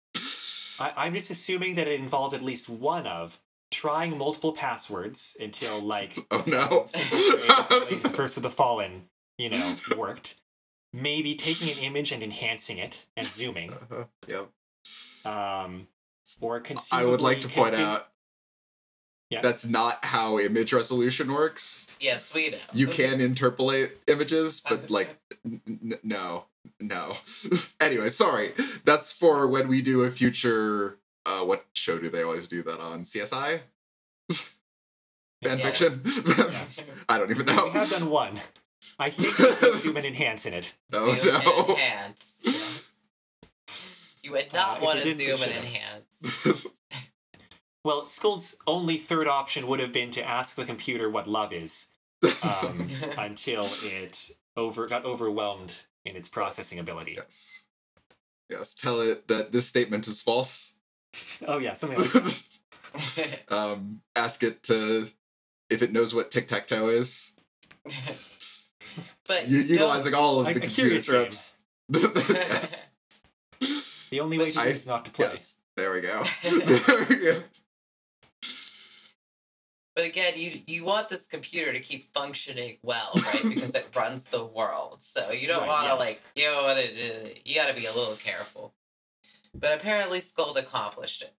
I, 0.80 0.94
I'm 0.98 1.14
just 1.14 1.30
assuming 1.30 1.76
that 1.76 1.88
it 1.88 2.00
involved 2.00 2.34
at 2.34 2.42
least 2.42 2.70
one 2.70 3.06
of 3.08 3.40
trying 3.70 4.18
multiple 4.18 4.54
passwords 4.54 5.38
until 5.40 5.80
like 5.82 6.20
Oh, 6.32 6.42
some 6.42 6.70
no. 6.70 6.86
simple 6.88 7.18
way 7.18 7.90
to- 7.90 7.96
like, 8.06 8.16
First 8.16 8.38
of 8.38 8.44
the 8.44 8.50
Fallen, 8.50 9.04
you 9.38 9.50
know, 9.50 9.76
worked. 9.98 10.36
Maybe 10.94 11.36
taking 11.36 11.70
an 11.72 11.78
image 11.84 12.12
and 12.12 12.22
enhancing 12.24 12.78
it 12.78 13.06
and 13.16 13.26
zooming. 13.26 13.72
Uh-huh, 13.74 14.06
yep 14.28 14.50
Um, 15.26 15.88
or 16.42 16.60
concealing. 16.60 17.06
i 17.06 17.10
would 17.10 17.22
like 17.22 17.42
to 17.42 17.48
point 17.50 17.76
config- 17.76 17.80
out 17.86 18.08
Yeah. 19.30 19.42
that's 19.42 19.66
not 19.66 20.04
how 20.04 20.40
image 20.40 20.74
resolution 20.74 21.32
works 21.34 21.88
yes, 22.00 22.34
we 22.34 22.50
know. 22.50 22.58
you 22.74 22.88
can 22.88 23.20
interpolate 23.22 23.92
images 24.08 24.60
but 24.68 24.90
like 24.90 25.18
n- 25.46 25.62
n- 25.68 26.00
no 26.04 26.46
no 26.80 27.14
anyway 27.82 28.10
sorry 28.10 28.54
that's 28.86 29.12
for 29.14 29.48
when 29.48 29.68
we 29.68 29.82
do 29.82 30.02
a 30.04 30.12
future 30.12 30.98
uh 31.26 31.42
what 31.42 31.66
show 31.76 31.98
do 32.00 32.10
they 32.10 32.24
always 32.24 32.48
do 32.48 32.64
that 32.64 32.80
on 32.80 33.04
csi 33.04 33.60
fan 34.32 34.50
Yeah. 35.42 35.56
fiction 35.58 36.02
i 37.10 37.18
don't 37.18 37.30
even 37.32 37.46
know 37.46 37.66
We 37.66 37.72
have 37.72 37.90
done 37.90 38.10
one. 38.10 38.40
I 39.00 39.10
think 39.10 39.38
you 39.40 39.56
can 39.56 39.78
zoom 39.80 39.98
and 39.98 40.06
enhance 40.06 40.46
in 40.46 40.54
it. 40.54 40.74
Oh, 40.94 41.16
zoom 41.20 41.34
no. 41.34 41.40
and 41.40 41.70
enhance. 41.70 42.42
Yes. 42.46 42.94
You 44.24 44.32
would 44.34 44.52
not 44.54 44.82
Uh, 44.82 44.86
want 44.86 45.02
to 45.02 45.08
zoom 45.16 45.42
and 45.42 45.52
enhance. 45.52 46.66
Well, 47.84 48.08
Skuld's 48.08 48.56
only 48.68 48.98
third 48.98 49.28
option 49.28 49.66
would 49.66 49.80
have 49.80 49.92
been 49.92 50.12
to 50.12 50.22
ask 50.24 50.56
the 50.56 50.66
computer 50.66 51.10
what 51.10 51.26
love 51.28 51.52
is 51.52 51.88
um, 52.44 52.88
until 53.18 53.66
it 53.82 54.30
over 54.56 54.86
got 54.88 55.04
overwhelmed 55.04 55.74
in 56.06 56.16
its 56.16 56.28
processing 56.28 56.78
ability. 56.78 57.14
yes 57.18 57.66
yes 58.52 58.76
tell 58.76 59.02
it 59.02 59.28
that 59.30 59.52
this 59.52 59.66
statement 59.68 60.08
is 60.08 60.22
false 60.22 60.76
Oh 61.48 61.58
yeah, 61.58 61.74
something 61.74 61.98
like 61.98 62.12
that. 62.12 63.40
um 63.50 64.02
ask 64.16 64.44
it 64.44 64.62
to 64.64 65.08
if 65.72 65.82
it 65.82 65.92
knows 65.92 66.14
what 66.14 66.30
tic-tac-toe 66.30 66.88
is 66.90 67.32
but 69.28 69.48
U- 69.48 69.58
you 69.58 69.62
don't- 69.64 69.70
utilizing 69.70 70.14
all 70.14 70.40
of 70.40 70.48
A- 70.48 70.54
the 70.54 70.60
a 70.60 70.62
computer 70.62 71.02
curious 71.02 71.08
game. 71.08 71.24
tropes 71.24 71.58
yes. 72.30 72.92
The 74.10 74.20
only 74.20 74.38
way 74.38 74.52
to 74.52 74.60
I- 74.60 74.64
do 74.66 74.70
is 74.72 74.88
not 74.88 75.06
to 75.06 75.12
play. 75.12 75.28
yes 75.32 75.58
there 75.78 75.92
we 75.92 76.02
go 76.02 76.24
there 76.44 77.06
we 77.10 77.16
go 77.18 77.44
But 79.96 80.06
again, 80.06 80.34
you 80.38 80.62
you 80.68 80.86
want 80.86 81.10
this 81.10 81.28
computer 81.28 81.74
to 81.74 81.80
keep 81.82 82.14
functioning 82.14 82.78
well, 82.82 83.12
right? 83.26 83.44
because 83.44 83.76
it 83.76 83.90
runs 83.96 84.26
the 84.26 84.46
world. 84.46 85.02
So 85.02 85.32
you 85.32 85.48
don't 85.48 85.62
Right, 85.62 85.68
want 85.68 85.84
to 85.84 85.90
yes. 85.90 86.00
like 86.00 86.22
you 86.36 86.46
know 86.50 86.64
what 86.64 86.78
it 86.78 86.92
is. 86.96 87.36
You 87.44 87.56
got 87.56 87.68
to 87.68 87.74
be 87.76 87.86
a 87.88 87.92
little 87.94 88.16
careful. 88.16 88.74
But 89.54 89.78
apparently, 89.78 90.20
Skuld 90.20 90.56
accomplished 90.58 91.24
it 91.24 91.34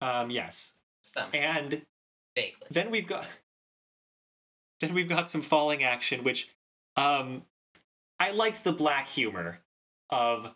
Um, 0.00 0.30
yes, 0.30 0.72
Some. 1.02 1.28
and 1.34 1.84
vaguely. 2.36 2.68
then 2.70 2.92
we've 2.92 3.06
got 3.08 3.26
then 4.82 4.94
we've 4.94 5.08
got 5.08 5.30
some 5.30 5.42
falling 5.42 5.82
action, 5.82 6.22
which 6.24 6.48
um, 6.96 7.42
I 8.20 8.30
liked 8.30 8.64
the 8.64 8.72
black 8.72 9.08
humor 9.08 9.60
of 10.10 10.54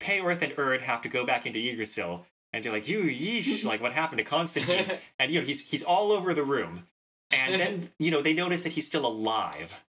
Peorth 0.00 0.42
and 0.42 0.52
Urd 0.56 0.82
have 0.82 1.02
to 1.02 1.08
go 1.08 1.24
back 1.26 1.46
into 1.46 1.58
Yggdrasil, 1.58 2.26
and 2.52 2.64
they're 2.64 2.72
like, 2.72 2.88
"You 2.88 3.02
yeesh!" 3.02 3.64
like 3.66 3.82
what 3.82 3.92
happened 3.92 4.18
to 4.18 4.24
Constantine? 4.24 4.98
and 5.18 5.30
you 5.30 5.40
know 5.40 5.46
he's 5.46 5.62
he's 5.62 5.82
all 5.82 6.12
over 6.12 6.32
the 6.32 6.44
room 6.44 6.86
and 7.30 7.54
then 7.60 7.90
you 7.98 8.10
know 8.10 8.22
they 8.22 8.32
notice 8.32 8.62
that 8.62 8.72
he's 8.72 8.86
still 8.86 9.06
alive 9.06 9.82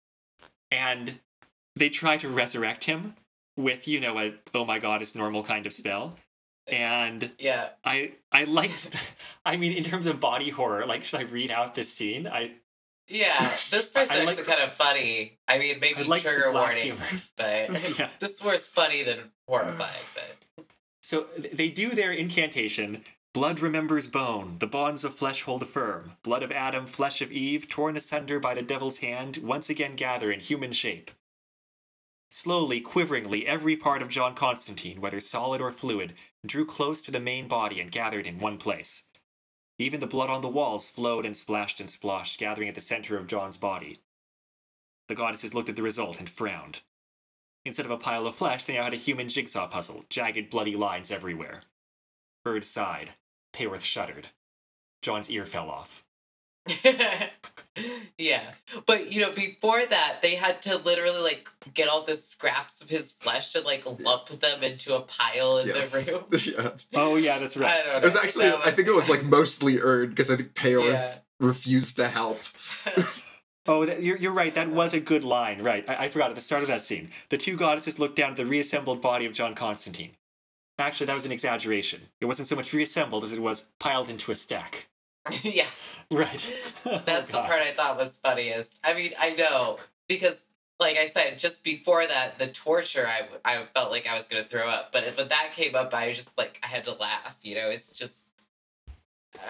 and 0.70 1.18
they 1.76 1.88
try 1.88 2.16
to 2.16 2.28
resurrect 2.28 2.84
him 2.84 3.14
with 3.56 3.86
you 3.88 4.00
know 4.00 4.18
a 4.18 4.34
oh 4.54 4.64
my 4.64 4.78
god 4.78 5.02
it's 5.02 5.14
normal 5.14 5.42
kind 5.42 5.66
of 5.66 5.72
spell 5.72 6.16
and 6.66 7.30
yeah, 7.38 7.68
i 7.84 8.12
i 8.32 8.44
liked 8.44 8.88
i 9.44 9.56
mean 9.56 9.72
in 9.72 9.84
terms 9.84 10.06
of 10.06 10.18
body 10.18 10.50
horror 10.50 10.86
like 10.86 11.04
should 11.04 11.20
i 11.20 11.24
read 11.24 11.50
out 11.50 11.74
this 11.74 11.92
scene 11.92 12.26
i 12.26 12.52
Yeah, 13.09 13.51
this 13.70 13.89
part's 13.90 14.10
I 14.10 14.20
actually 14.20 14.36
like- 14.36 14.47
kind 14.47 14.60
of 14.62 14.72
funny. 14.72 15.39
I 15.47 15.59
mean, 15.59 15.78
maybe 15.81 16.01
I 16.01 16.02
like 16.05 16.22
trigger 16.22 16.52
warning, 16.52 16.82
humor. 16.85 17.05
but 17.36 17.97
Yeah. 17.98 18.09
this 18.18 18.43
was 18.43 18.66
funny 18.68 19.02
than 19.02 19.31
horrifying. 19.48 19.93
But 20.56 20.66
So 21.02 21.26
they 21.36 21.68
do 21.68 21.90
their 21.90 22.12
incantation. 22.12 23.05
Blood 23.35 23.59
remembers 23.60 24.06
bone, 24.06 24.56
the 24.60 24.66
bonds 24.66 25.05
of 25.05 25.12
flesh 25.14 25.43
hold 25.43 25.66
firm. 25.66 26.12
Blood 26.22 26.43
of 26.44 26.52
Adam, 26.52 26.86
flesh 26.86 27.20
of 27.20 27.32
Eve, 27.32 27.68
torn 27.68 27.97
asunder 27.97 28.39
by 28.39 28.55
the 28.55 28.62
devil's 28.62 28.98
hand, 28.98 29.39
once 29.39 29.68
again 29.68 29.97
gather 29.97 30.31
in 30.32 30.39
human 30.40 30.72
shape. 30.72 31.10
Slowly, 32.31 32.81
quiveringly, 32.81 33.47
every 33.47 33.76
part 33.76 34.02
of 34.02 34.09
John 34.09 34.35
Constantine, 34.35 35.01
whether 35.01 35.20
solid 35.20 35.60
or 35.60 35.70
fluid, 35.70 36.14
drew 36.47 36.64
close 36.64 37.01
to 37.02 37.10
the 37.10 37.20
main 37.20 37.48
body 37.48 37.81
and 37.81 37.90
gathered 37.93 38.26
in 38.26 38.39
one 38.39 38.56
place. 38.56 39.02
Even 39.78 40.01
the 40.01 40.06
blood 40.06 40.30
on 40.30 40.40
the 40.40 40.48
walls 40.48 40.88
flowed 40.88 41.26
and 41.26 41.36
splashed 41.36 41.80
and 41.80 41.90
splashed, 41.90 42.38
gathering 42.38 42.68
at 42.68 42.74
the 42.74 42.80
center 42.80 43.16
of 43.16 43.26
John's 43.26 43.56
body. 43.56 43.98
The 45.09 45.14
goddesses 45.14 45.52
looked 45.52 45.68
at 45.68 45.76
the 45.76 45.82
result 45.82 46.18
and 46.18 46.30
frowned. 46.30 46.80
Instead 47.64 47.86
of 47.86 47.92
a 47.92 47.96
pile 47.96 48.26
of 48.26 48.34
flesh, 48.34 48.64
they 48.64 48.74
now 48.74 48.84
had 48.84 48.92
a 48.92 48.96
human 48.96 49.28
jigsaw 49.28 49.66
puzzle, 49.66 50.05
jagged, 50.09 50.51
bloody 50.51 50.76
lines 50.76 51.10
everywhere. 51.10 51.62
Urd 52.46 52.64
sighed. 52.64 53.10
Peorth 53.52 53.82
shuddered. 53.82 54.28
John's 55.02 55.30
ear 55.30 55.46
fell 55.46 55.70
off. 55.70 56.05
yeah, 58.18 58.42
but 58.86 59.12
you 59.12 59.20
know, 59.20 59.32
before 59.32 59.84
that, 59.84 60.18
they 60.22 60.34
had 60.34 60.62
to 60.62 60.78
literally 60.78 61.22
like 61.22 61.48
get 61.72 61.88
all 61.88 62.02
the 62.02 62.14
scraps 62.14 62.80
of 62.80 62.88
his 62.88 63.12
flesh 63.12 63.55
and 63.55 63.64
like 63.64 63.84
lump 64.01 64.26
them 64.26 64.62
into 64.62 64.94
a 64.96 65.01
pile 65.01 65.59
in 65.59 65.68
yes. 65.68 65.90
the 65.90 66.12
room. 66.12 66.24
yeah. 66.64 66.70
Oh 66.94 67.16
yeah, 67.16 67.38
that's 67.38 67.56
I 67.56 67.60
right. 67.60 67.84
don't 67.84 67.92
know. 67.92 67.96
It 67.98 68.05
was 68.05 68.16
actually, 68.16 68.46
that 68.46 68.66
I 68.66 68.70
think 68.70 68.88
it 68.88 68.94
was 68.94 69.09
like 69.09 69.24
mostly 69.24 69.80
earned 69.80 70.10
because 70.10 70.30
I 70.30 70.36
think 70.36 70.55
Peor 70.55 70.86
Yeah. 70.88 71.14
refused 71.40 71.96
to 71.96 72.09
help. 72.09 72.40
Oh, 73.66 73.86
that, 73.86 74.02
you're, 74.02 74.18
you're 74.18 74.32
right. 74.32 74.55
That 74.55 74.68
was 74.68 74.92
a 74.92 75.01
good 75.01 75.24
line. 75.24 75.62
Right. 75.62 75.88
I, 75.88 76.05
I 76.05 76.09
forgot 76.10 76.28
at 76.28 76.34
the 76.34 76.42
start 76.42 76.60
of 76.60 76.68
that 76.68 76.84
scene. 76.84 77.09
The 77.30 77.38
two 77.38 77.56
goddesses 77.56 77.98
looked 77.98 78.16
down 78.16 78.32
at 78.32 78.36
the 78.36 78.44
reassembled 78.44 79.01
body 79.01 79.24
of 79.24 79.32
John 79.32 79.55
Constantine. 79.55 80.10
Actually, 80.78 81.06
that 81.06 81.14
was 81.14 81.24
an 81.24 81.32
exaggeration. 81.32 82.02
It 82.20 82.26
wasn't 82.26 82.48
so 82.48 82.56
much 82.56 82.72
reassembled 82.72 83.24
as 83.24 83.32
it 83.32 83.40
was 83.40 83.64
piled 83.78 84.10
into 84.10 84.32
a 84.32 84.36
stack. 84.36 84.86
yeah, 85.42 85.66
Right. 86.10 86.44
Oh, 86.86 87.01
that's 87.05 87.28
the 87.30 87.38
part 87.38 87.62
I 87.62 87.72
thought 87.72 87.96
was 87.96 88.18
funniest. 88.18 88.80
I 88.84 88.92
mean, 88.94 89.12
I 89.18 89.30
know 89.34 89.78
because, 90.06 90.44
like 90.78 90.98
I 90.98 91.06
said, 91.06 91.38
just 91.38 91.64
before 91.64 92.06
that, 92.06 92.38
the 92.38 92.48
torture, 92.48 93.06
I, 93.09 93.22
I 93.44 93.62
felt 93.74 93.90
like 93.90 94.06
I 94.06 94.14
was 94.14 94.26
gonna 94.26 94.44
throw 94.44 94.68
up. 94.68 94.92
But 94.92 95.05
when 95.16 95.28
that 95.28 95.52
came 95.55 95.74
up, 95.74 95.94
I 95.94 96.09
was 96.09 96.16
just 96.16 96.36
like, 96.36 96.60
I 96.62 96.66
had 96.66 96.84
to 96.84 96.92
laugh. 96.92 97.40
You 97.42 97.55
know, 97.55 97.70
it's 97.70 97.98
just 97.98 98.26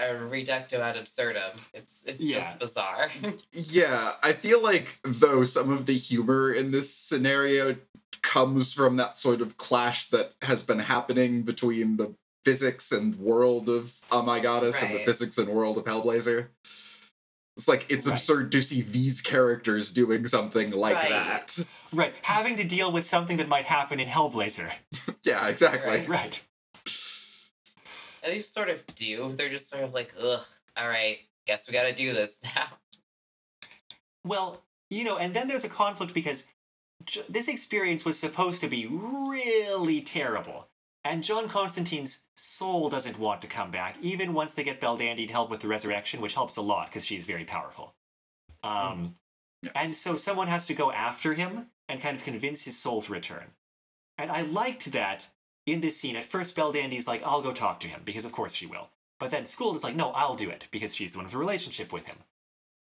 a 0.01 0.15
reductio 0.15 0.81
ad 0.81 0.97
absurdum. 0.97 1.59
It's 1.73 2.05
it's 2.07 2.21
Yeah. 2.21 2.37
just 2.39 2.59
bizarre. 2.61 3.11
Yeah, 3.53 4.13
I 4.23 4.33
feel 4.33 4.63
like 4.63 4.99
though 5.03 5.45
some 5.45 5.71
of 5.71 5.87
the 5.87 5.95
humor 5.95 6.53
in 6.53 6.71
this 6.71 6.95
scenario 6.95 7.77
comes 8.23 8.73
from 8.73 8.97
that 8.97 9.17
sort 9.17 9.41
of 9.41 9.57
clash 9.57 10.07
that 10.11 10.33
has 10.43 10.63
been 10.63 10.79
happening 10.79 11.43
between 11.43 11.97
the 11.97 12.15
physics 12.45 12.93
and 12.93 13.17
world 13.17 13.69
of 13.69 13.95
Oh 14.11 14.23
My 14.23 14.41
Goddess 14.41 14.83
and 14.83 14.95
the 14.95 14.99
physics 15.01 15.39
and 15.39 15.49
world 15.49 15.79
of 15.79 15.85
Hellblazer. 15.85 16.49
It's 17.57 17.69
like 17.69 17.87
it's 17.89 18.07
Right. 18.07 18.15
absurd 18.15 18.51
to 18.53 18.61
see 18.63 18.83
these 18.83 19.21
characters 19.21 19.93
doing 19.93 20.27
something 20.27 20.73
like 20.73 20.97
Right. 20.97 21.09
that. 21.11 21.59
Right. 21.93 22.15
Having 22.23 22.57
to 22.57 22.65
deal 22.65 22.91
with 22.91 23.05
something 23.05 23.37
that 23.37 23.49
might 23.49 23.65
happen 23.65 24.01
in 24.01 24.09
Hellblazer. 24.09 24.71
Yeah, 25.25 25.49
exactly. 25.49 25.89
Right. 25.91 26.09
Right. 26.09 26.43
And 28.23 28.33
they 28.33 28.41
sort 28.41 28.69
of 28.69 28.85
do. 28.95 29.31
They're 29.33 29.49
just 29.49 29.69
sort 29.71 29.85
of 29.85 29.95
like, 29.95 30.13
ugh, 30.21 30.45
all 30.77 30.89
right, 30.89 31.19
guess 31.47 31.67
we 31.69 31.73
gotta 31.73 31.95
do 31.95 32.13
this 32.13 32.41
now. 32.57 32.67
Well, 34.25 34.63
you 34.91 35.05
know, 35.05 35.17
and 35.19 35.35
then 35.35 35.49
there's 35.49 35.65
a 35.65 35.69
conflict 35.69 36.13
because 36.15 36.45
J- 37.07 37.25
this 37.29 37.49
experience 37.49 38.05
was 38.05 38.19
supposed 38.19 38.61
to 38.63 38.69
be 38.69 38.87
really 38.87 40.01
terrible. 40.01 40.69
And 41.05 41.23
John 41.23 41.49
Constantine's 41.49 42.21
soul 42.35 42.89
doesn't 42.89 43.19
want 43.19 43.43
to 43.43 43.47
come 43.47 43.71
back, 43.71 43.97
even 44.01 44.33
once 44.33 44.55
they 44.55 44.65
get 44.65 44.81
Belldandy 44.81 45.27
to 45.27 45.33
help 45.33 45.51
with 45.51 45.61
the 45.61 45.69
resurrection, 45.69 46.21
which 46.21 46.35
helps 46.35 46.57
a 46.57 46.63
lot 46.63 46.89
because 46.89 47.05
she's 47.05 47.27
very 47.27 47.45
powerful. 47.45 47.95
Um, 48.63 49.15
Yes. 49.65 49.73
And 49.77 49.95
so 49.95 50.17
someone 50.17 50.49
has 50.49 50.67
to 50.67 50.75
go 50.75 50.93
after 50.93 51.35
him 51.35 51.71
and 51.89 52.01
kind 52.01 52.17
of 52.17 52.23
convince 52.23 52.63
his 52.63 52.79
soul 52.79 53.03
to 53.03 53.13
return. 53.13 53.53
And 54.19 54.31
I 54.31 54.43
liked 54.43 54.93
that 54.93 55.29
in 55.67 55.81
this 55.81 55.97
scene. 55.97 56.17
At 56.17 56.25
first, 56.25 56.55
Belldandy's 56.55 57.09
like, 57.09 57.23
I'll 57.25 57.43
go 57.43 57.53
talk 57.53 57.81
to 57.81 57.89
him, 57.89 58.03
because 58.05 58.25
of 58.25 58.33
course 58.33 58.53
she 58.53 58.67
will. 58.67 58.91
But 59.19 59.31
then 59.31 59.45
Skuld 59.45 59.77
is 59.77 59.85
like, 59.85 59.97
no, 59.97 60.11
I'll 60.11 60.35
do 60.35 60.51
it, 60.51 60.69
because 60.71 60.95
she's 60.95 61.13
the 61.13 61.19
one 61.19 61.25
with 61.25 61.35
a 61.35 61.39
relationship 61.39 61.93
with 61.93 62.05
him. 62.05 62.17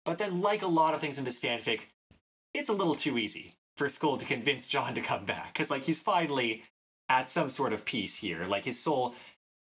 But 0.05 0.19
then, 0.19 0.41
like 0.41 0.63
a 0.63 0.67
lot 0.67 0.95
of 0.95 1.01
things 1.01 1.19
in 1.19 1.25
this 1.25 1.41
fanfic, 1.41 1.83
it's 2.53 2.69
a 2.69 2.75
little 2.75 2.95
too 2.95 3.19
easy 3.19 3.55
for 3.77 3.87
Skuld 3.87 4.19
to 4.19 4.27
convince 4.27 4.67
John 4.67 4.95
to 4.95 5.01
come 5.01 5.25
back. 5.25 5.53
Because, 5.53 5.71
like, 5.71 5.83
he's 5.83 6.01
finally 6.01 6.65
at 7.15 7.29
some 7.29 7.49
sort 7.49 7.73
of 7.73 7.85
peace 7.85 8.17
here. 8.17 8.45
Like, 8.47 8.65
his 8.65 8.79
soul, 8.79 9.15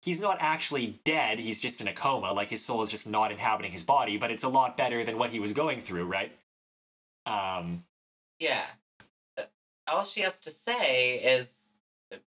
he's 0.02 0.20
not 0.20 0.36
actually 0.40 0.98
dead, 1.04 1.38
he's 1.38 1.58
just 1.58 1.80
in 1.80 1.88
a 1.88 1.92
coma. 1.92 2.32
Like, 2.32 2.48
his 2.50 2.64
soul 2.64 2.82
is 2.82 2.90
just 2.90 3.06
not 3.06 3.30
inhabiting 3.30 3.72
his 3.72 3.82
body, 3.82 4.16
but 4.16 4.30
it's 4.30 4.42
a 4.42 4.48
lot 4.48 4.76
better 4.76 5.04
than 5.04 5.16
what 5.18 5.30
he 5.30 5.38
was 5.40 5.52
going 5.52 5.80
through, 5.80 6.06
right? 6.06 6.32
Um, 7.24 7.84
Yeah. 8.38 8.66
Uh, 9.38 9.44
All 9.92 10.04
she 10.04 10.20
has 10.22 10.38
to 10.40 10.50
say 10.50 11.14
is, 11.18 11.72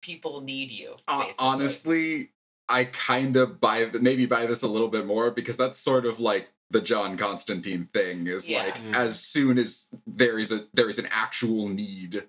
people 0.01 0.41
need 0.41 0.69
you. 0.71 0.95
Uh, 1.07 1.23
basically. 1.23 1.45
honestly, 1.47 2.29
I 2.69 2.83
kind 2.85 3.35
of 3.37 3.59
buy 3.59 3.85
th- 3.89 4.01
maybe 4.03 4.25
buy 4.25 4.45
this 4.45 4.61
a 4.63 4.67
little 4.67 4.89
bit 4.89 5.05
more 5.05 5.31
because 5.31 5.57
that's 5.57 5.79
sort 5.79 6.05
of 6.05 6.19
like 6.19 6.49
the 6.69 6.81
John 6.81 7.17
Constantine 7.17 7.89
thing 7.93 8.27
is 8.27 8.47
Yeah. 8.47 8.63
like 8.65 8.77
Mm. 8.77 8.93
as 8.93 9.19
soon 9.23 9.57
as 9.57 9.87
there 10.05 10.37
is 10.37 10.51
a 10.51 10.67
there 10.73 10.89
is 10.89 10.99
an 10.99 11.07
actual 11.11 11.67
need, 11.69 12.27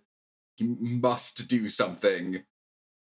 he 0.56 0.64
must 1.10 1.46
do 1.48 1.68
something. 1.68 2.44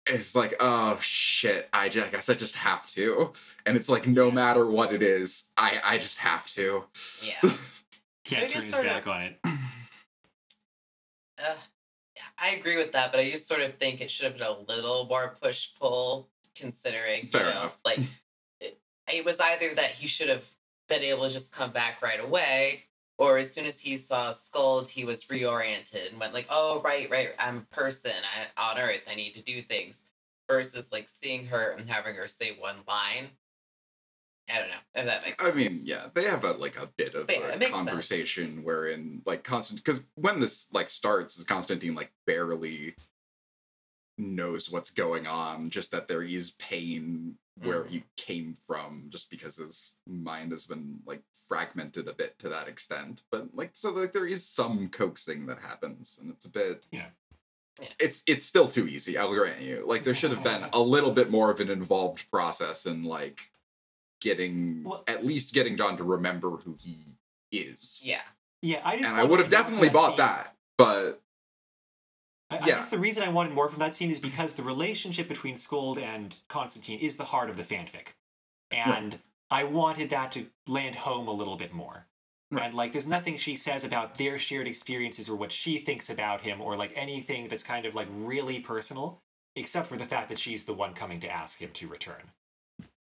It's 0.09 0.35
like, 0.35 0.55
oh 0.60 0.98
shit, 1.01 1.68
I, 1.72 1.89
ju- 1.89 2.02
I 2.02 2.09
guess 2.09 2.28
I 2.30 2.35
just 2.35 2.56
have 2.56 2.86
to. 2.89 3.32
And 3.66 3.76
it's 3.76 3.89
like 3.89 4.06
no 4.06 4.28
Yeah. 4.28 4.35
matter 4.35 4.66
what 4.66 4.93
it 4.93 5.02
is, 5.02 5.51
I 5.56 5.80
I 5.85 5.98
just 5.98 6.18
have 6.18 6.47
to. 6.51 6.85
Yeah. 7.22 7.40
can't 8.24 8.44
turn 8.44 8.51
his 8.52 8.70
sort 8.70 8.86
of- 8.86 8.93
back 8.93 9.06
on 9.06 9.22
it. 9.22 9.39
Uh, 9.44 9.55
I 12.40 12.51
agree 12.59 12.76
with 12.76 12.93
that, 12.93 13.12
but 13.12 13.20
I 13.20 13.30
just 13.30 13.47
sort 13.47 13.60
of 13.60 13.76
think 13.78 14.01
it 14.01 14.10
should 14.10 14.24
have 14.26 14.36
been 14.36 14.47
a 14.47 14.59
little 14.72 15.06
more 15.06 15.36
push 15.40 15.68
pull, 15.78 16.28
considering 16.56 17.26
Fair 17.26 17.43
you 17.47 17.55
know, 17.55 17.60
enough. 17.60 17.78
like 17.85 17.98
it, 18.60 18.78
it 19.12 19.24
was 19.24 19.40
either 19.40 19.74
that 19.74 19.86
he 19.90 20.06
should 20.06 20.28
have 20.28 20.48
been 20.89 21.02
able 21.02 21.26
to 21.26 21.32
just 21.32 21.52
come 21.52 21.70
back 21.70 22.02
right 22.02 22.22
away, 22.22 22.85
or 23.18 23.36
as 23.36 23.52
soon 23.52 23.66
as 23.66 23.80
he 23.80 23.96
saw 23.96 24.30
Skuld, 24.30 24.88
he 24.88 25.04
was 25.04 25.24
reoriented 25.24 26.10
and 26.10 26.20
went 26.20 26.34
like, 26.34 26.46
"Oh, 26.50 26.80
right, 26.82 27.10
right, 27.10 27.34
I'm 27.38 27.58
a 27.58 27.74
person. 27.74 28.12
I 28.56 28.70
on 28.70 28.78
Earth. 28.78 29.02
I 29.10 29.14
need 29.14 29.34
to 29.34 29.42
do 29.42 29.62
things." 29.62 30.04
Versus 30.48 30.92
like 30.92 31.08
seeing 31.08 31.46
her 31.46 31.72
and 31.72 31.86
having 31.88 32.14
her 32.14 32.26
say 32.26 32.56
one 32.58 32.78
line. 32.88 33.30
I 34.50 34.60
don't 34.60 34.68
know 34.70 34.76
if 34.94 35.04
that 35.04 35.22
makes 35.22 35.44
I 35.44 35.52
mean, 35.52 35.70
yeah, 35.84 36.06
they 36.14 36.24
have 36.24 36.44
a 36.44 36.52
like 36.52 36.78
a 36.80 36.86
bit 36.96 37.14
of 37.14 37.26
But 37.26 37.36
a 37.54 37.58
makes 37.58 37.72
sense. 37.72 37.86
conversation 37.86 38.62
wherein 38.62 39.22
like 39.26 39.44
Constant 39.44 39.78
because 39.84 40.08
when 40.14 40.40
this 40.40 40.72
like 40.72 40.88
starts, 40.88 41.36
is 41.36 41.44
Constantine 41.44 41.94
like 41.94 42.12
barely 42.26 42.94
knows 44.16 44.70
what's 44.70 44.90
going 44.90 45.26
on, 45.26 45.70
just 45.70 45.92
that 45.92 46.08
there 46.08 46.22
is 46.22 46.52
pain 46.52 47.36
where 47.60 47.84
Mm. 47.84 47.88
he 47.90 48.04
came 48.16 48.54
from, 48.54 49.06
just 49.10 49.30
because 49.30 49.56
his 49.56 49.98
mind 50.06 50.50
has 50.52 50.66
been 50.66 51.00
like 51.04 51.22
fragmented 51.48 52.06
a 52.08 52.12
bit 52.12 52.38
to 52.40 52.48
that 52.50 52.68
extent. 52.68 53.22
But 53.30 53.54
like 53.54 53.70
so 53.74 53.90
like 53.92 54.12
there 54.12 54.26
is 54.26 54.46
some 54.46 54.88
coaxing 54.88 55.46
that 55.46 55.58
happens, 55.60 56.18
and 56.20 56.30
it's 56.30 56.44
a 56.44 56.50
bit 56.50 56.84
Yeah. 56.90 57.06
Yeah. 57.80 57.88
It's 58.00 58.22
it's 58.26 58.44
still 58.44 58.68
too 58.68 58.86
easy, 58.88 59.16
I'll 59.16 59.32
grant 59.34 59.62
you. 59.62 59.84
Like 59.86 60.04
there 60.04 60.14
should 60.14 60.32
have 60.32 60.42
been 60.44 60.64
a 60.72 60.80
little 60.80 61.12
bit 61.12 61.30
more 61.30 61.50
of 61.50 61.60
an 61.60 61.70
involved 61.70 62.30
process 62.30 62.86
in 62.86 63.04
like 63.04 63.40
getting 64.20 64.82
Well- 64.84 65.04
at 65.06 65.24
least 65.24 65.54
getting 65.54 65.76
John 65.76 65.96
to 65.96 66.04
remember 66.04 66.50
who 66.50 66.76
he 66.80 67.16
is. 67.52 68.02
yeah. 68.04 68.22
Yeah, 68.60 68.80
I 68.84 68.96
just 68.96 69.08
And 69.08 69.16
I 69.20 69.22
would 69.22 69.38
have 69.38 69.48
definitely 69.48 69.86
that 69.88 69.94
bought 69.94 70.08
scene. 70.10 70.16
that, 70.18 70.56
but 70.76 71.22
I, 72.50 72.56
I 72.56 72.58
Yeah. 72.60 72.66
guess 72.66 72.86
the 72.86 72.98
reason 72.98 73.22
I 73.22 73.28
wanted 73.28 73.52
more 73.54 73.68
from 73.68 73.78
that 73.78 73.94
scene 73.94 74.10
is 74.10 74.18
because 74.18 74.54
the 74.54 74.64
relationship 74.64 75.28
between 75.28 75.54
Skuld 75.54 75.98
and 75.98 76.36
Constantine 76.48 76.98
is 76.98 77.14
the 77.14 77.26
heart 77.26 77.48
of 77.50 77.56
the 77.56 77.62
fanfic. 77.62 78.08
And 78.72 79.20
I 79.50 79.64
wanted 79.64 80.10
that 80.10 80.32
to 80.32 80.46
land 80.66 80.94
home 80.94 81.28
a 81.28 81.32
little 81.32 81.56
bit 81.56 81.72
more. 81.72 82.06
Right. 82.50 82.64
And 82.64 82.74
like 82.74 82.92
there's 82.92 83.06
nothing 83.06 83.36
she 83.36 83.56
says 83.56 83.84
about 83.84 84.16
their 84.16 84.38
shared 84.38 84.66
experiences 84.66 85.28
or 85.28 85.36
what 85.36 85.52
she 85.52 85.78
thinks 85.78 86.08
about 86.08 86.40
him 86.40 86.60
or 86.60 86.76
like 86.76 86.92
anything 86.94 87.48
that's 87.48 87.62
kind 87.62 87.84
of 87.84 87.94
like 87.94 88.08
really 88.10 88.58
personal, 88.58 89.20
except 89.54 89.86
for 89.86 89.96
the 89.96 90.06
fact 90.06 90.30
that 90.30 90.38
she's 90.38 90.64
the 90.64 90.72
one 90.72 90.94
coming 90.94 91.20
to 91.20 91.30
ask 91.30 91.60
him 91.60 91.70
to 91.74 91.88
return. 91.88 92.22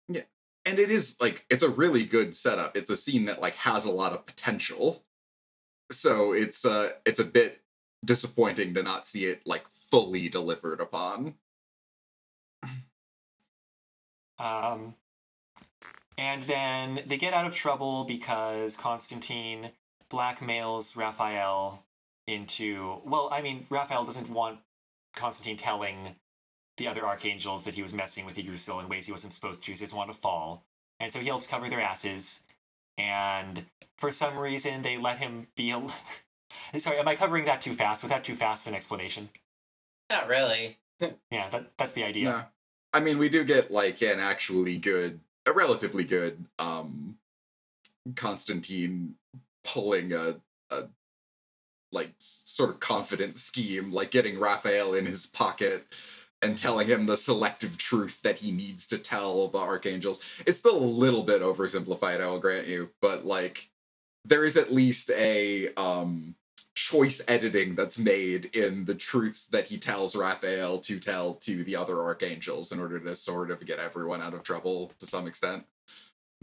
Yeah. 0.09 0.23
And 0.65 0.79
it 0.79 0.91
is 0.91 1.17
like 1.21 1.47
it's 1.51 1.65
a 1.65 1.69
really 1.69 2.05
good 2.05 2.37
setup. 2.37 2.77
It's 2.77 2.91
a 2.91 2.97
scene 2.97 3.25
that 3.25 3.41
like 3.41 3.57
has 3.57 3.85
a 3.85 3.91
lot 3.91 4.13
of 4.13 4.25
potential. 4.25 5.03
So 5.91 6.33
it's 6.33 6.65
uh 6.65 6.91
it's 7.05 7.21
a 7.21 7.25
bit 7.25 7.61
disappointing 8.05 8.75
to 8.75 8.83
not 8.83 9.07
see 9.07 9.25
it 9.25 9.43
like 9.45 9.65
fully 9.91 10.29
delivered 10.29 10.81
upon. 10.81 11.35
Um, 14.39 14.95
and 16.17 16.43
then 16.45 17.01
they 17.07 17.17
get 17.17 17.35
out 17.35 17.47
of 17.47 17.55
trouble 17.55 18.05
because 18.05 18.77
Constantine 18.77 19.71
blackmails 20.11 20.97
Raphael 20.97 21.85
into 22.27 23.01
well, 23.05 23.29
I 23.33 23.43
mean, 23.43 23.67
Raphael 23.71 24.05
doesn't 24.05 24.31
want 24.31 24.59
Constantine 25.15 25.57
telling 25.57 26.17
the 26.77 26.89
other 26.89 27.07
archangels 27.07 27.65
that 27.65 27.75
he 27.75 27.83
was 27.83 27.93
messing 27.93 28.27
with 28.27 28.39
Yggdrasil 28.39 28.81
in 28.81 28.89
ways 28.89 29.07
he 29.07 29.13
wasn't 29.13 29.33
supposed 29.33 29.65
to. 29.65 29.73
He 29.73 29.79
doesn't 29.79 29.97
want 29.97 30.11
to 30.11 30.17
fall, 30.17 30.65
and 30.99 31.13
so 31.13 31.21
he 31.21 31.27
helps 31.27 31.47
cover 31.47 31.69
their 31.69 31.81
asses. 31.81 32.41
And 32.99 33.65
for 33.97 34.13
some 34.13 34.39
reason, 34.39 34.83
they 34.83 34.97
let 34.97 35.19
him 35.19 35.49
be. 35.57 35.71
A... 35.71 35.83
Sorry, 36.79 36.99
am 36.99 37.09
I 37.09 37.17
covering 37.17 37.45
that 37.45 37.61
too 37.61 37.73
fast? 37.73 38.03
Was 38.03 38.11
that 38.11 38.25
too 38.25 38.35
fast 38.35 38.67
an 38.67 38.75
explanation? 38.75 39.31
Not 40.11 40.29
really. 40.29 40.79
Yeah, 41.31 41.51
that, 41.51 41.73
that's 41.77 41.93
the 41.93 42.05
idea. 42.05 42.25
Yeah. 42.25 42.43
I 42.95 43.01
mean, 43.01 43.19
we 43.19 43.29
do 43.29 43.43
get 43.45 43.71
like 43.71 44.01
an 44.01 44.21
actually 44.21 44.79
good, 44.79 45.19
a 45.47 45.53
relatively 45.53 46.05
good 46.05 46.45
um 46.59 47.17
Constantine 48.17 49.15
pulling 49.65 50.13
a 50.13 50.37
a 50.71 50.85
like 51.93 52.13
sort 52.19 52.71
of 52.71 52.81
confident 52.81 53.37
scheme, 53.37 53.93
like 53.93 54.11
getting 54.11 54.39
Raphael 54.39 54.95
in 54.95 55.07
his 55.07 55.27
pocket 55.27 55.87
and 56.43 56.59
telling 56.59 56.89
him 56.89 57.07
the 57.07 57.17
selective 57.17 57.79
truth 57.79 58.21
that 58.23 58.39
he 58.39 58.51
needs 58.51 58.87
to 58.89 58.99
tell 58.99 59.49
the 59.49 59.59
archangels. 59.59 60.21
It's 60.47 60.59
still 60.59 60.77
a 60.77 60.85
little 60.85 61.23
bit 61.23 61.41
oversimplified, 61.41 62.21
I 62.21 62.27
will 62.27 62.41
grant 62.41 62.67
you, 62.67 62.91
but 63.01 63.25
like 63.25 63.71
there 64.25 64.45
is 64.45 64.57
at 64.57 64.73
least 64.73 65.11
a 65.11 65.73
um 65.75 66.35
choice 66.85 67.23
editing 67.27 67.75
that's 67.75 67.99
made 67.99 68.55
in 68.55 68.85
the 68.85 68.95
truths 68.95 69.47
that 69.47 69.69
he 69.69 69.79
tells 69.79 70.15
Raphael 70.15 70.79
to 70.81 70.99
tell 70.99 71.33
to 71.33 71.65
the 71.65 71.75
other 71.75 72.03
archangels 72.03 72.73
in 72.73 72.79
order 72.79 73.01
to 73.01 73.17
sort 73.17 73.51
of 73.51 73.65
get 73.65 73.79
everyone 73.79 74.21
out 74.21 74.35
of 74.35 74.43
trouble 74.43 74.93
to 74.99 75.07
some 75.07 75.27
extent. 75.27 75.65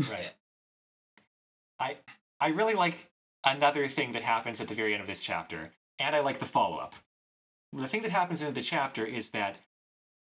Right. 0.10 0.34
I 1.80 1.98
I 2.40 2.48
really 2.48 2.74
like 2.74 3.12
another 3.46 3.88
thing 3.88 4.14
that 4.14 4.24
happens 4.24 4.60
at 4.60 4.68
the 4.68 4.74
very 4.74 4.94
end 4.94 5.02
of 5.02 5.08
this 5.08 5.22
chapter, 5.22 5.74
and 6.00 6.16
I 6.16 6.22
like 6.22 6.40
the 6.40 6.48
follow 6.48 6.78
up. 6.78 6.96
The 7.72 7.88
thing 7.88 8.02
that 8.02 8.12
happens 8.12 8.42
in 8.42 8.52
the 8.56 8.64
chapter 8.64 9.06
is 9.06 9.30
that 9.30 9.60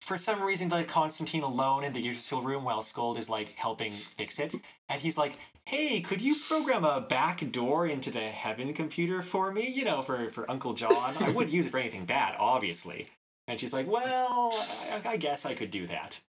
for 0.07 0.16
some 0.16 0.41
reason 0.41 0.69
let 0.69 0.87
Constantine 0.87 1.43
alone 1.43 1.83
in 1.83 1.93
the 1.93 1.99
Yggdrasil 1.99 2.41
room 2.41 2.62
while 2.62 2.81
Skuld 2.81 3.19
is 3.19 3.28
like 3.28 3.55
helping 3.57 3.91
fix 3.91 4.39
it, 4.39 4.55
and 4.89 5.01
he's 5.01 5.19
like, 5.19 5.37
"Hey, 5.65 6.01
could 6.01 6.23
you 6.23 6.37
program 6.49 6.85
a 6.85 7.01
back 7.01 7.51
door 7.51 7.89
into 7.89 8.12
the 8.12 8.20
Heaven 8.20 8.73
computer 8.73 9.20
for 9.20 9.51
me? 9.51 9.66
You 9.69 9.85
know, 9.85 10.03
for 10.03 10.31
for 10.31 10.49
Uncle 10.49 10.74
John. 10.74 11.16
I 11.20 11.31
wouldn't 11.31 11.53
use 11.53 11.66
it 11.66 11.70
for 11.70 11.78
anything 11.78 12.05
bad, 12.05 12.37
obviously." 12.39 13.09
And 13.49 13.59
she's 13.59 13.73
like, 13.73 13.89
"Well, 13.89 14.53
I, 14.93 15.03
I 15.05 15.16
guess 15.16 15.45
I 15.45 15.55
could 15.55 15.73
do 15.73 15.89
that." 15.89 16.20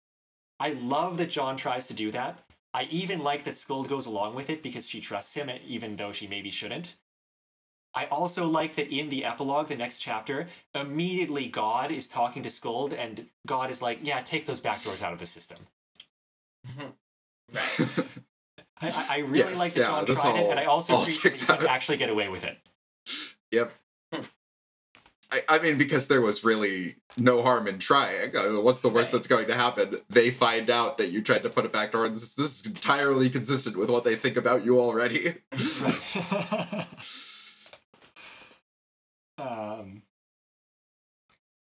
I 0.60 0.70
love 0.74 1.18
that 1.18 1.30
John 1.30 1.56
tries 1.56 1.88
to 1.88 1.94
do 1.94 2.10
that. 2.12 2.40
I 2.74 2.84
even 2.86 3.20
like 3.24 3.44
that 3.44 3.54
Skuld 3.54 3.88
goes 3.88 4.08
along 4.08 4.34
with 4.34 4.50
it 4.50 4.64
because 4.64 4.88
she 4.88 5.00
trusts 5.00 5.36
him, 5.36 5.52
even 5.68 5.98
though 5.98 6.12
she 6.12 6.26
maybe 6.26 6.50
shouldn't. 6.50 6.96
I 7.96 8.06
also 8.06 8.48
like 8.48 8.76
that 8.76 8.90
in 8.90 9.10
the 9.10 9.26
epilogue, 9.26 9.68
the 9.70 9.76
next 9.76 10.00
chapter, 10.00 10.48
immediately 10.76 11.48
God 11.48 11.90
is 11.92 12.08
talking 12.08 12.44
to 12.44 12.50
Skuld, 12.50 12.94
and 12.98 13.28
God 13.48 13.72
is 13.72 13.82
like, 13.82 14.00
"Yeah, 14.04 14.22
take 14.22 14.46
those 14.46 14.60
back 14.60 14.84
doors 14.84 15.02
out 15.02 15.14
of 15.14 15.20
the 15.20 15.26
system." 15.26 15.68
right. 16.78 16.94
I, 18.80 18.90
I 18.90 19.06
I 19.10 19.18
really 19.20 19.40
Yes, 19.40 19.58
like 19.58 19.74
that 19.74 19.80
yeah, 19.82 19.88
John 19.88 20.06
this 20.06 20.22
tried 20.22 20.36
it, 20.38 20.50
and 20.52 20.60
I 20.60 20.66
also 20.66 20.94
all 20.94 21.02
appreciate 21.02 21.24
that 21.34 21.40
checks 21.40 21.52
he 21.52 21.58
could 21.58 21.68
actually 21.68 21.98
get 21.98 22.10
away 22.10 22.28
with 22.30 22.44
it. 22.44 22.58
Yep. 23.52 23.72
Hmm. 24.14 24.22
I, 25.32 25.40
I 25.50 25.60
mean, 25.60 25.78
because 25.78 26.08
there 26.08 26.22
was 26.22 26.44
really 26.44 26.98
no 27.18 27.42
harm 27.42 27.68
in 27.68 27.80
trying. 27.80 28.36
Uh, 28.36 28.62
What's 28.62 28.82
the 28.82 28.90
worst 28.90 29.12
Right. 29.12 29.18
that's 29.18 29.28
going 29.28 29.48
to 29.48 29.56
happen? 29.56 29.96
They 30.10 30.30
find 30.30 30.70
out 30.70 30.98
that 31.00 31.08
you 31.10 31.22
tried 31.22 31.44
to 31.44 31.50
put 31.50 31.66
a 31.66 31.70
back 31.70 31.92
door, 31.92 32.08
this, 32.08 32.36
this 32.36 32.62
is 32.62 32.66
entirely 32.68 33.30
consistent 33.30 33.76
with 33.78 33.90
what 33.90 34.04
they 34.04 34.16
think 34.16 34.38
about 34.38 34.64
you 34.64 34.80
already. 34.80 35.34
Right. 35.52 36.86
um. 39.38 40.02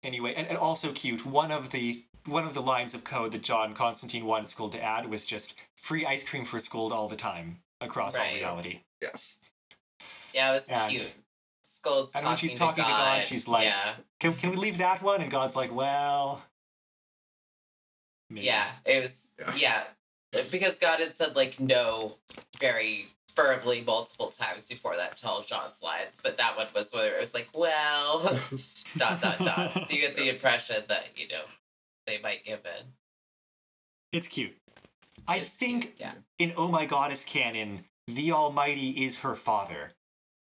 Anyway, 0.04 0.34
and, 0.36 0.48
and 0.48 0.58
also 0.58 0.92
cute. 0.94 1.26
One 1.26 1.52
of 1.52 1.70
the 1.70 2.04
one 2.26 2.46
of 2.46 2.54
the 2.54 2.62
lines 2.62 2.94
of 2.94 3.04
code 3.04 3.32
that 3.34 3.42
John 3.44 3.74
Constantine 3.74 4.26
wanted 4.26 4.48
Skuld 4.48 4.72
to 4.74 4.82
add 4.84 5.10
was 5.10 5.26
just 5.26 5.56
free 5.78 6.06
ice 6.06 6.24
cream 6.24 6.46
for 6.46 6.58
Skuld 6.58 6.92
all 6.92 7.08
the 7.08 7.16
time 7.16 7.60
across 7.82 8.16
all 8.18 8.26
reality. 8.36 8.82
yes. 9.02 9.40
Yeah, 10.34 10.50
it 10.50 10.54
was 10.54 10.70
And- 10.70 10.92
cute. 10.92 11.12
Skuld's 11.64 12.14
and 12.16 12.24
talking, 12.24 12.28
when 12.30 12.38
she's 12.38 12.54
to, 12.54 12.58
talking 12.60 12.84
to 12.84 12.90
God. 12.90 13.20
God, 13.20 13.24
she's 13.24 13.48
like, 13.48 13.66
yeah, 13.66 13.94
Can 14.20 14.34
can 14.34 14.50
we 14.50 14.56
leave 14.58 14.80
that 14.80 15.02
one? 15.04 15.22
And 15.22 15.30
God's 15.30 15.56
like, 15.56 15.72
well. 15.74 16.42
maybe." 18.32 18.48
yeah, 18.48 18.72
it 18.86 19.00
was, 19.02 19.32
Yeah. 19.56 19.84
yeah. 20.34 20.42
because 20.52 20.80
God 20.80 21.00
had 21.00 21.14
said 21.14 21.36
like 21.36 21.60
no 21.60 22.16
very 22.60 23.08
firmly 23.36 23.84
multiple 23.86 24.28
times 24.28 24.68
before 24.70 24.96
that 24.98 25.16
to 25.18 25.28
all 25.28 25.42
John's 25.42 25.82
lines, 25.84 26.20
but 26.24 26.38
that 26.38 26.56
one 26.58 26.68
was 26.76 26.92
where 26.94 27.16
it 27.16 27.20
was 27.20 27.34
like, 27.34 27.50
well, 27.56 28.20
dot 28.98 29.22
dot 29.22 29.40
dot. 29.40 29.74
So 29.84 29.96
you 29.96 30.02
get 30.02 30.16
the 30.16 30.30
impression 30.30 30.84
that 30.88 31.06
you 31.16 31.28
know 31.28 31.44
they 32.08 32.20
might 32.22 32.44
give 32.44 32.60
in. 32.66 32.86
It's 34.12 34.28
cute. 34.28 34.56
I 35.28 35.38
It's 35.38 35.56
think 35.56 35.82
cute, 35.84 35.94
yeah. 36.00 36.14
in 36.40 36.54
Oh 36.58 36.68
My 36.68 36.86
Goddess 36.86 37.24
canon, 37.24 37.86
the 38.08 38.32
Almighty 38.32 39.06
is 39.06 39.18
her 39.20 39.36
father. 39.36 39.92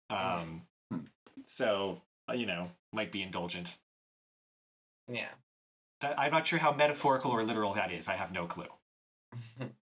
Um, 0.09 0.63
Hmm. 0.91 0.99
so 1.45 2.01
uh, 2.29 2.33
you 2.33 2.45
know, 2.45 2.69
might 2.91 3.11
be 3.11 3.21
indulgent. 3.21 3.77
Yeah. 5.11 5.29
That, 6.01 6.17
I'm 6.19 6.31
not 6.31 6.47
sure 6.47 6.59
how 6.59 6.71
metaphorical 6.73 7.31
or 7.31 7.43
literal 7.43 7.73
that 7.73 7.91
is. 7.91 8.07
I 8.07 8.13
have 8.15 8.31
no 8.31 8.45
clue. 8.45 8.67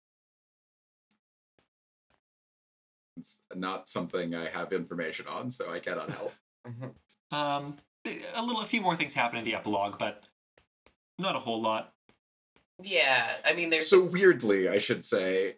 It's 3.16 3.40
not 3.54 3.88
something 3.88 4.34
I 4.34 4.48
have 4.48 4.72
information 4.72 5.26
on, 5.26 5.50
so 5.50 5.70
I 5.70 5.78
cannot 5.78 6.10
help. 6.10 6.34
Um, 7.32 7.76
a 8.34 8.42
little, 8.42 8.60
a 8.60 8.66
few 8.66 8.80
more 8.80 8.94
things 8.96 9.14
happen 9.14 9.38
in 9.38 9.44
the 9.44 9.54
epilogue, 9.54 9.98
but 9.98 10.24
not 11.18 11.34
a 11.36 11.40
whole 11.40 11.60
lot. 11.60 11.92
yeah, 12.82 13.28
I 13.44 13.54
mean, 13.54 13.70
there's 13.70 13.88
so 13.88 14.02
weirdly, 14.02 14.68
I 14.68 14.78
should 14.78 15.04
say, 15.04 15.56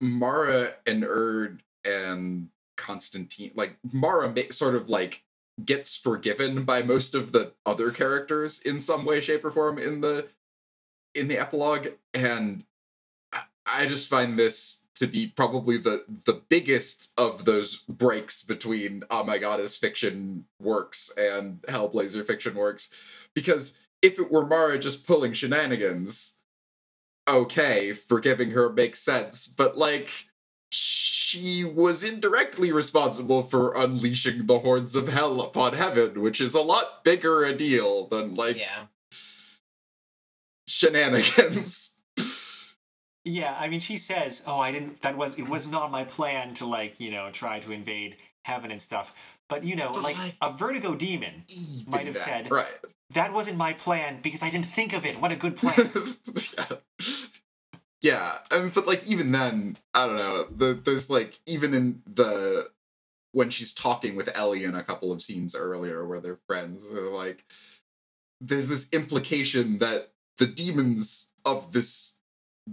Mara 0.00 0.74
and 0.86 1.02
Urd 1.04 1.60
and 1.84 2.48
Constantine, 2.76 3.52
like 3.54 3.76
Mara, 3.92 4.28
ma- 4.28 4.50
sort 4.50 4.74
of 4.76 4.88
like 4.88 5.24
gets 5.64 5.96
forgiven 5.96 6.64
by 6.64 6.82
most 6.82 7.14
of 7.14 7.32
the 7.32 7.52
other 7.66 7.90
characters 7.90 8.60
in 8.60 8.78
some 8.78 9.04
way, 9.04 9.20
shape, 9.20 9.44
or 9.44 9.50
form 9.50 9.78
in 9.78 10.00
the 10.00 10.28
in 11.14 11.28
the 11.28 11.38
epilogue, 11.38 11.88
and 12.14 12.64
I, 13.32 13.42
I 13.66 13.86
just 13.86 14.08
find 14.08 14.38
this 14.38 14.86
to 14.98 15.06
be 15.06 15.26
probably 15.26 15.76
the 15.76 16.04
the 16.24 16.40
biggest 16.48 17.12
of 17.18 17.44
those 17.44 17.78
breaks 17.88 18.42
between 18.42 19.02
oh 19.10 19.24
my 19.24 19.38
god 19.38 19.48
goddess 19.48 19.76
fiction 19.78 20.44
works 20.60 21.10
and 21.16 21.62
Hellblazer 21.62 22.24
fiction 22.24 22.54
works, 22.54 22.90
because 23.34 23.78
if 24.02 24.18
it 24.18 24.30
were 24.30 24.46
Mara 24.46 24.78
just 24.78 25.06
pulling 25.06 25.32
shenanigans, 25.32 26.36
okay, 27.26 27.92
forgiving 27.92 28.50
her 28.50 28.70
makes 28.70 29.00
sense, 29.00 29.46
but 29.48 29.78
like 29.78 30.10
she 30.70 31.64
was 31.64 32.04
indirectly 32.04 32.72
responsible 32.72 33.42
for 33.42 33.74
unleashing 33.74 34.46
the 34.46 34.58
hordes 34.58 34.94
of 34.94 35.08
hell 35.08 35.40
upon 35.40 35.72
heaven, 35.72 36.20
which 36.20 36.42
is 36.42 36.54
a 36.54 36.60
lot 36.60 37.02
bigger 37.02 37.42
a 37.42 37.54
deal 37.54 38.06
than 38.08 38.34
like 38.34 38.58
yeah, 38.58 38.84
shenanigans. 40.66 41.94
Yeah, 43.28 43.54
I 43.58 43.68
mean, 43.68 43.80
she 43.80 43.98
says, 43.98 44.42
"Oh, 44.46 44.58
I 44.58 44.70
didn't. 44.72 45.02
That 45.02 45.16
was 45.16 45.38
it. 45.38 45.48
Was 45.48 45.66
not 45.66 45.90
my 45.90 46.04
plan 46.04 46.54
to 46.54 46.66
like 46.66 46.98
you 46.98 47.10
know 47.10 47.30
try 47.30 47.60
to 47.60 47.72
invade 47.72 48.16
heaven 48.44 48.70
and 48.70 48.80
stuff." 48.80 49.14
But 49.48 49.64
you 49.64 49.76
know, 49.76 49.92
But, 49.92 50.02
like 50.02 50.16
a 50.42 50.52
Vertigo 50.52 50.94
demon, 50.94 51.44
Might 51.86 52.06
have 52.06 52.14
that, 52.14 52.22
said- 52.22 52.50
right. 52.50 52.66
that 53.14 53.32
wasn't 53.32 53.56
my 53.56 53.72
plan 53.72 54.20
because 54.22 54.42
I 54.42 54.50
didn't 54.50 54.66
think 54.66 54.92
of 54.92 55.06
it. 55.06 55.20
What 55.20 55.32
a 55.32 55.36
good 55.36 55.56
plan. 55.56 55.90
yeah. 56.58 56.76
yeah, 58.02 58.38
I 58.50 58.60
mean, 58.60 58.70
but 58.74 58.86
like 58.86 59.06
even 59.06 59.32
then, 59.32 59.78
I 59.94 60.06
don't 60.06 60.16
know. 60.18 60.44
The 60.44 60.74
there's 60.74 61.08
like 61.10 61.40
even 61.46 61.74
in 61.74 62.02
the 62.06 62.68
when 63.32 63.50
she's 63.50 63.72
talking 63.74 64.16
with 64.16 64.36
Ellie 64.36 64.64
in 64.64 64.74
a 64.74 64.82
couple 64.82 65.12
of 65.12 65.22
scenes 65.22 65.54
earlier 65.54 66.06
where 66.06 66.20
they're 66.20 66.40
friends, 66.46 66.88
they're 66.90 67.10
like 67.10 67.44
there's 68.40 68.68
this 68.68 68.88
implication 68.92 69.78
that 69.80 70.12
the 70.38 70.46
demons 70.46 71.30
of 71.44 71.72
this 71.72 72.14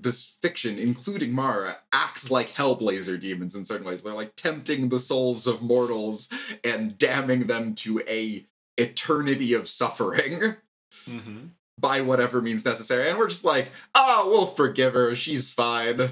this 0.02 0.38
fiction, 0.42 0.78
including 0.78 1.32
Mara, 1.32 1.78
acts 1.94 2.30
like 2.30 2.54
Hellblazer 2.54 3.20
demons 3.20 3.56
in 3.56 3.66
certain 3.66 3.86
ways. 3.86 4.04
They're 4.04 4.14
like 4.14 4.36
tempting 4.36 4.90
the 4.90 5.00
souls 5.00 5.48
of 5.48 5.62
mortals 5.62 6.30
and 6.64 6.98
damning 6.98 7.48
them 7.48 7.74
to 7.76 8.02
a 8.08 8.46
eternity 8.78 9.54
of 9.54 9.68
suffering 9.68 10.56
hmm 11.10 11.46
by 11.78 12.00
whatever 12.00 12.42
means 12.42 12.64
necessary. 12.64 13.10
And 13.10 13.18
we're 13.20 13.28
just 13.28 13.44
like, 13.44 13.70
oh, 13.94 14.30
we'll 14.32 14.46
forgive 14.46 14.94
her. 14.94 15.14
She's 15.14 15.52
fine. 15.52 16.10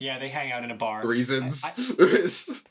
Yeah, 0.00 0.18
they 0.18 0.28
hang 0.28 0.52
out 0.52 0.64
in 0.64 0.70
a 0.70 0.74
bar. 0.74 1.06
Reasons. 1.06 1.62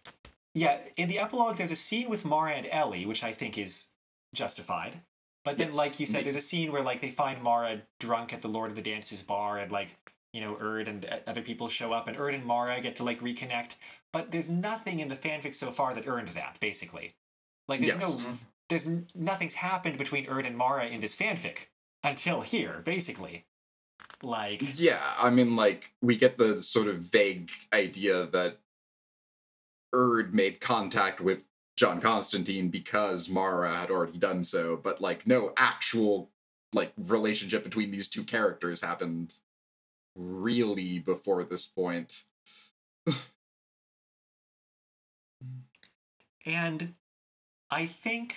Yeah, 0.56 0.78
in 0.98 1.10
the 1.10 1.18
epilogue, 1.18 1.58
there's 1.58 1.72
a 1.72 1.76
scene 1.76 2.10
with 2.10 2.26
Mara 2.26 2.52
and 2.52 2.68
Ellie, 2.70 3.08
which 3.08 3.24
I 3.24 3.34
think 3.34 3.58
is 3.58 3.88
justified. 4.36 5.00
But 5.44 5.58
then, 5.58 5.68
Yes, 5.68 5.78
like 5.78 6.00
you 6.00 6.06
said, 6.06 6.24
there's 6.24 6.38
a 6.38 6.42
scene 6.42 6.72
where 6.72 6.82
like 6.82 7.02
they 7.02 7.10
find 7.10 7.42
Mara 7.42 7.82
drunk 8.00 8.32
at 8.34 8.42
the 8.42 8.48
Lord 8.48 8.70
of 8.70 8.76
the 8.76 8.82
Dances 8.82 9.22
bar, 9.22 9.60
and 9.60 9.72
like 9.72 9.90
you 10.32 10.42
know, 10.42 10.58
Urd 10.60 10.88
and 10.88 11.06
uh, 11.06 11.20
other 11.28 11.42
people 11.42 11.68
show 11.68 11.94
up, 11.94 12.08
and 12.08 12.18
Urd 12.18 12.34
and 12.34 12.46
Mara 12.46 12.80
get 12.82 12.96
to 12.98 13.04
like 13.04 13.20
reconnect. 13.20 13.76
But 14.12 14.32
there's 14.32 14.50
nothing 14.50 15.00
in 15.00 15.08
the 15.10 15.16
fanfic 15.16 15.54
so 15.54 15.70
far 15.70 15.94
that 15.94 16.08
earned 16.08 16.30
that. 16.30 16.58
Basically, 16.60 17.16
like 17.68 17.82
there's 17.82 17.94
Yes. 17.94 18.26
no, 18.26 18.34
there's 18.70 18.88
nothing's 19.14 19.56
happened 19.56 19.98
between 19.98 20.26
Urd 20.28 20.46
and 20.46 20.58
Mara 20.58 20.88
in 20.88 21.02
this 21.02 21.16
fanfic 21.16 21.68
until 22.04 22.42
here. 22.42 22.82
Basically, 22.86 23.46
like 24.22 24.80
Yeah, 24.80 25.02
I 25.20 25.30
mean, 25.30 25.56
like, 25.58 25.94
we 26.02 26.16
get 26.16 26.38
the 26.38 26.64
sort 26.64 26.88
of 26.88 27.00
vague 27.00 27.52
idea 27.74 28.26
that 28.28 28.60
Urd 29.94 30.34
made 30.34 30.62
contact 30.62 31.22
with 31.22 31.44
John 31.76 32.00
Constantine 32.02 32.70
because 32.70 33.30
Mara 33.30 33.76
had 33.76 33.90
already 33.90 34.18
done 34.18 34.44
so, 34.44 34.78
but, 34.78 35.02
like, 35.02 35.26
no 35.26 35.54
actual, 35.58 36.30
like, 36.72 36.94
relationship 36.98 37.64
between 37.64 37.92
these 37.92 38.08
two 38.08 38.24
characters 38.24 38.82
happened 38.82 39.34
really 40.16 41.00
before 41.00 41.44
this 41.44 41.66
point. 41.66 42.26
And 46.46 46.96
I 47.72 47.86
think 47.86 48.36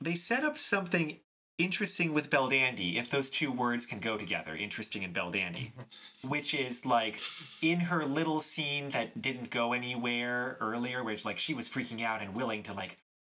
they 0.00 0.16
set 0.16 0.42
up 0.42 0.58
something 0.58 1.20
interesting 1.58 2.14
with 2.14 2.30
Belldandy, 2.30 2.96
if 2.96 3.10
those 3.10 3.28
two 3.28 3.50
words 3.50 3.84
can 3.84 3.98
go 3.98 4.16
together, 4.16 4.54
interesting 4.54 5.04
and 5.04 5.14
Belldandy, 5.14 5.72
which 6.28 6.54
is 6.54 6.86
like 6.86 7.20
in 7.60 7.80
her 7.80 8.04
little 8.04 8.40
scene 8.40 8.90
that 8.90 9.20
didn't 9.20 9.50
go 9.50 9.72
anywhere 9.72 10.56
earlier, 10.60 11.02
which 11.02 11.24
like 11.24 11.38
she 11.38 11.54
was 11.54 11.68
freaking 11.68 12.02
out 12.02 12.22
and 12.22 12.34
willing 12.34 12.62
to 12.62 12.72
like, 12.72 12.96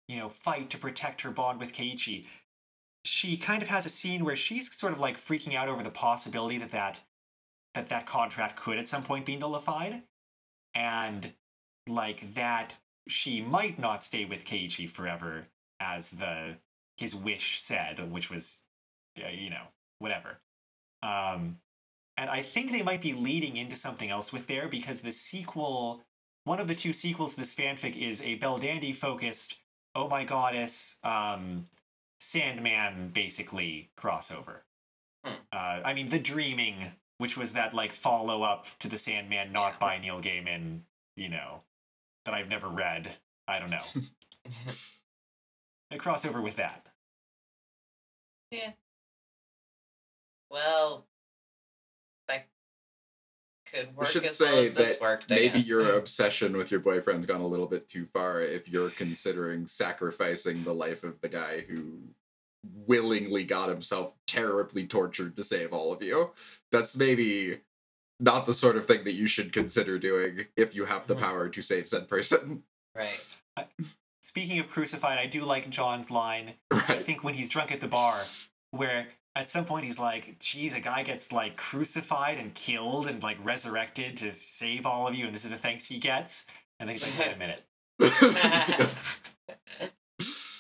you 0.07 0.17
know, 0.17 0.29
fight 0.29 0.69
to 0.69 0.77
protect 0.77 1.21
her 1.21 1.31
bond 1.31 1.59
with 1.59 1.73
Keiichi. 1.73 2.25
She 3.05 3.37
kind 3.37 3.61
of 3.61 3.69
has 3.69 3.85
a 3.85 3.89
scene 3.89 4.25
where 4.25 4.35
she's 4.35 4.75
sort 4.75 4.93
of 4.93 4.99
like 4.99 5.17
freaking 5.17 5.55
out 5.55 5.69
over 5.69 5.81
the 5.81 5.89
possibility 5.89 6.57
that 6.57 6.71
that 6.71 7.01
that, 7.75 7.89
that 7.89 8.05
contract 8.05 8.59
could 8.59 8.77
at 8.77 8.87
some 8.87 9.03
point 9.03 9.25
be 9.25 9.37
nullified. 9.37 10.03
And 10.75 11.33
like 11.87 12.33
that 12.35 12.77
she 13.07 13.41
might 13.41 13.79
not 13.79 14.03
stay 14.03 14.25
with 14.25 14.45
Keiichi 14.45 14.89
forever, 14.89 15.47
as 15.79 16.11
the 16.11 16.57
his 16.99 17.15
wish 17.15 17.61
said, 17.61 18.11
which 18.11 18.29
was, 18.29 18.59
uh, 19.23 19.29
you 19.29 19.49
know, 19.49 19.63
whatever. 19.99 20.39
Um, 21.01 21.59
and 22.17 22.29
I 22.29 22.41
think 22.41 22.71
they 22.71 22.81
might 22.81 23.01
be 23.01 23.13
leading 23.13 23.55
into 23.55 23.77
something 23.77 24.09
else 24.09 24.33
with 24.33 24.47
there 24.47 24.67
because 24.67 24.99
the 24.99 25.13
sequel, 25.13 26.01
one 26.43 26.59
of 26.59 26.67
the 26.67 26.75
two 26.75 26.91
sequels 26.91 27.33
to 27.33 27.39
this 27.39 27.53
fanfic, 27.53 27.95
is 27.95 28.21
a 28.21 28.37
Belldandy 28.37 28.93
focused, 28.93 29.55
oh 29.95 30.09
my 30.09 30.25
goddess, 30.25 30.97
um, 31.05 31.67
Sandman 32.19 33.11
basically 33.13 33.91
crossover. 33.97 34.57
Hmm. 35.23 35.33
Uh, 35.53 35.79
I 35.85 35.93
mean, 35.93 36.09
The 36.09 36.19
Dreaming, 36.19 36.91
which 37.17 37.37
was 37.37 37.53
that 37.53 37.73
like 37.73 37.93
follow 37.93 38.43
up 38.43 38.65
to 38.79 38.89
the 38.89 38.97
Sandman, 38.97 39.53
not 39.53 39.73
Yeah. 39.73 39.77
by 39.79 39.97
Neil 39.99 40.21
Gaiman, 40.21 40.81
you 41.15 41.29
know, 41.29 41.61
that 42.25 42.33
I've 42.33 42.49
never 42.49 42.67
read. 42.67 43.09
I 43.47 43.59
don't 43.59 43.71
know. 43.71 43.77
a 45.91 45.97
crossover 45.97 46.43
with 46.43 46.57
that. 46.57 46.85
Well, 50.49 51.05
that 52.27 52.47
could 53.71 53.95
work 53.95 54.07
should 54.07 54.25
as 54.25 54.39
well 54.39 54.49
say 54.49 54.69
this 54.69 54.95
that 54.95 55.01
worked. 55.01 55.29
Maybe 55.29 55.59
your 55.59 55.97
obsession 55.97 56.57
with 56.57 56.71
your 56.71 56.79
boyfriend's 56.79 57.25
gone 57.25 57.41
a 57.41 57.47
little 57.47 57.67
bit 57.67 57.87
too 57.87 58.05
far 58.13 58.41
if 58.41 58.67
you're 58.67 58.89
considering 58.89 59.67
sacrificing 59.67 60.63
the 60.63 60.73
life 60.73 61.03
of 61.03 61.21
the 61.21 61.29
guy 61.29 61.61
who 61.61 61.99
willingly 62.85 63.43
got 63.43 63.69
himself 63.69 64.13
terribly 64.27 64.85
tortured 64.85 65.35
to 65.37 65.43
save 65.43 65.71
all 65.71 65.93
of 65.93 66.03
you. 66.03 66.31
That's 66.71 66.97
maybe 66.97 67.59
not 68.19 68.45
the 68.45 68.53
sort 68.53 68.75
of 68.75 68.85
thing 68.85 69.05
that 69.05 69.13
you 69.13 69.27
should 69.27 69.53
consider 69.53 69.97
doing 69.97 70.45
if 70.57 70.75
you 70.75 70.83
have 70.85 71.07
the 71.07 71.15
Mhm. 71.15 71.19
power 71.21 71.49
to 71.49 71.61
save 71.61 71.87
said 71.87 72.07
person. 72.09 72.63
right. 72.95 73.25
Speaking 74.29 74.59
of 74.59 74.69
crucified, 74.69 75.17
I 75.17 75.25
do 75.25 75.41
like 75.41 75.71
John's 75.71 76.11
line. 76.11 76.53
I 76.69 76.99
think 76.99 77.23
when 77.23 77.33
he's 77.33 77.49
drunk 77.49 77.71
at 77.71 77.81
the 77.81 77.87
bar, 77.87 78.15
where 78.69 79.07
at 79.35 79.49
some 79.49 79.65
point 79.65 79.85
he's 79.85 79.97
like, 79.97 80.37
geez, 80.37 80.75
a 80.75 80.79
guy 80.79 81.01
gets 81.01 81.31
like 81.31 81.57
crucified 81.57 82.37
and 82.37 82.53
killed 82.53 83.07
and 83.07 83.23
like 83.23 83.37
resurrected 83.43 84.15
to 84.17 84.31
save 84.31 84.85
all 84.85 85.07
of 85.07 85.15
you, 85.15 85.25
and 85.25 85.33
this 85.33 85.45
is 85.45 85.49
the 85.49 85.57
thanks 85.57 85.87
he 85.87 85.97
gets. 85.97 86.45
And 86.79 86.87
then 86.87 86.95
he's 86.95 87.17
like, 87.17 87.27
wait 87.27 87.35
a 87.35 87.39
minute. 87.39 87.63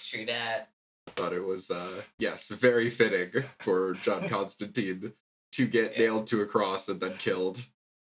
True 0.09 0.25
that. 0.25 0.69
Thought 1.15 1.33
it 1.33 1.45
was 1.45 1.69
uh 1.69 2.01
yes, 2.17 2.47
very 2.49 2.89
fitting 2.89 3.43
for 3.59 3.93
John 3.93 4.27
Constantine 4.29 5.13
to 5.51 5.67
get 5.67 5.93
Yeah. 5.93 6.05
nailed 6.05 6.25
to 6.27 6.41
a 6.41 6.47
cross 6.47 6.89
and 6.89 6.99
then 6.99 7.13
killed 7.17 7.63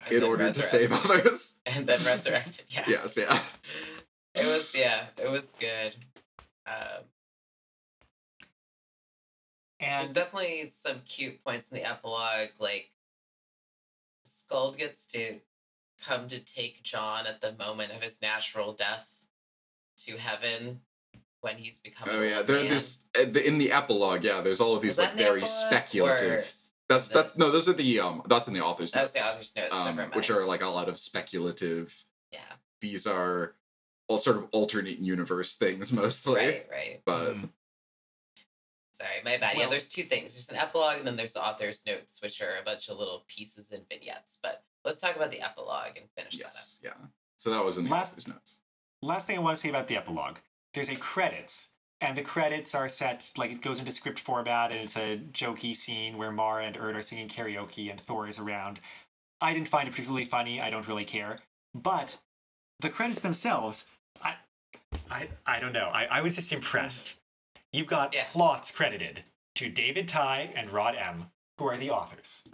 And 0.05 0.13
in 0.13 0.19
then 0.21 0.29
order 0.29 0.47
to 0.49 0.63
save 0.63 0.93
others. 0.93 1.59
And 1.65 1.85
then 1.87 1.99
resurrected. 2.05 2.63
Yeah. 2.69 2.85
Yes, 2.87 3.17
yeah. 3.17 3.37
It 4.73 4.77
was 4.77 4.81
yeah. 4.81 5.03
It 5.23 5.29
was 5.29 5.53
good. 5.59 5.95
Um, 6.67 7.03
And 9.79 9.99
There's 9.99 10.13
definitely 10.13 10.69
some 10.69 11.01
cute 11.05 11.43
points 11.43 11.69
in 11.69 11.75
the 11.77 11.89
epilogue, 11.89 12.49
like 12.59 12.91
Skuld 14.25 14.77
gets 14.77 15.07
to 15.07 15.39
come 16.05 16.27
to 16.27 16.39
take 16.43 16.83
John 16.83 17.25
at 17.25 17.41
the 17.41 17.53
moment 17.53 17.91
of 17.91 18.01
his 18.03 18.21
natural 18.21 18.73
death 18.73 19.25
to 20.05 20.17
heaven 20.17 20.81
when 21.41 21.57
he's 21.57 21.79
becoming. 21.79 22.15
Oh 22.15 22.21
yeah, 22.21 22.41
there 22.43 22.61
this 22.63 23.05
uh, 23.17 23.23
in 23.39 23.57
the 23.57 23.71
epilogue. 23.71 24.23
Yeah, 24.23 24.41
there's 24.41 24.61
all 24.61 24.75
of 24.75 24.81
these 24.83 24.99
like 24.99 25.15
the 25.15 25.23
very 25.23 25.45
speculative. 25.45 26.53
That's 26.87 27.07
the- 27.07 27.21
that's 27.23 27.37
no, 27.37 27.49
those 27.51 27.67
are 27.67 27.73
the 27.73 27.99
um. 28.01 28.21
That's 28.27 28.47
in 28.47 28.53
the 28.53 28.61
author's 28.61 28.91
That 28.91 29.01
was 29.01 29.15
notes. 29.15 29.23
the 29.25 29.31
author's 29.31 29.55
notes. 29.55 29.73
um, 29.73 29.85
never 29.95 30.01
mind. 30.01 30.15
which 30.15 30.29
are 30.29 30.45
like 30.45 30.61
a 30.61 30.67
lot 30.67 30.89
of 30.89 30.99
speculative. 30.99 32.05
yeah, 32.31 32.39
These 32.81 33.07
are 33.07 33.55
all 34.11 34.17
sort 34.19 34.37
of 34.37 34.47
alternate 34.51 34.99
universe 34.99 35.55
things 35.55 35.91
mostly. 36.01 36.35
right, 36.35 36.67
right. 36.69 37.01
But 37.05 37.33
Mhm. 37.35 37.49
Sorry, 38.93 39.21
my 39.23 39.37
bad. 39.37 39.57
yeah, 39.57 39.67
there's 39.67 39.87
two 39.87 40.03
things. 40.03 40.33
There's 40.35 40.49
an 40.49 40.57
epilogue, 40.57 40.97
and 40.97 41.07
then 41.07 41.15
there's 41.15 41.33
the 41.33 41.43
author's 41.43 41.85
notes, 41.85 42.21
which 42.21 42.41
are 42.41 42.57
a 42.59 42.63
bunch 42.63 42.89
of 42.89 42.97
little 42.97 43.23
pieces 43.27 43.71
and 43.71 43.87
vignettes. 43.89 44.37
But 44.43 44.63
let's 44.83 44.99
talk 44.99 45.15
about 45.15 45.31
the 45.31 45.41
epilogue 45.41 45.97
and 45.97 46.07
finish 46.15 46.37
that 46.39 46.47
up. 46.47 46.51
yes, 46.53 46.79
yeah. 46.83 46.93
So 47.37 47.49
that 47.51 47.63
was 47.63 47.77
in 47.77 47.85
the 47.85 47.89
Last- 47.89 48.11
author's 48.11 48.27
notes. 48.27 48.57
last 49.01 49.25
thing 49.27 49.37
I 49.37 49.41
want 49.41 49.55
to 49.57 49.61
say 49.63 49.69
about 49.69 49.87
the 49.87 49.95
epilogue. 49.97 50.37
There's 50.73 50.89
a 50.89 50.95
credits, 50.97 51.69
and 52.01 52.17
the 52.17 52.21
credits 52.21 52.75
are 52.75 52.89
set 52.89 53.31
like 53.37 53.51
it 53.51 53.61
goes 53.61 53.79
into 53.79 53.91
script 53.93 54.19
format, 54.19 54.71
and 54.71 54.81
it's 54.81 54.97
a 54.97 55.17
jokey 55.31 55.75
scene 55.75 56.17
where 56.17 56.31
Mara 56.31 56.65
and 56.65 56.75
Urd 56.75 56.95
are 56.95 57.01
singing 57.01 57.29
karaoke, 57.29 57.89
and 57.89 57.99
Thor 57.99 58.27
is 58.27 58.37
around. 58.37 58.79
I 59.39 59.53
didn't 59.53 59.69
find 59.69 59.87
it 59.87 59.91
particularly 59.91 60.25
funny. 60.25 60.61
I 60.61 60.69
don't 60.69 60.87
really 60.87 61.05
care, 61.05 61.39
but 61.73 62.17
the 62.79 62.89
credits 62.89 63.21
themselves, 63.21 63.85
I, 65.11 65.29
I, 65.45 65.59
don't 65.59 65.73
know. 65.73 65.89
I, 65.93 66.05
I 66.05 66.21
was 66.21 66.35
just 66.35 66.51
impressed. 66.53 67.15
You've 67.73 67.87
got 67.87 68.13
Yeah. 68.13 68.23
plots 68.31 68.71
credited 68.71 69.23
to 69.55 69.69
David 69.69 70.07
Ty 70.07 70.51
and 70.55 70.69
Rod 70.69 70.95
M, 70.95 71.31
who 71.57 71.65
are 71.65 71.77
the 71.77 71.91
authors. 71.91 72.47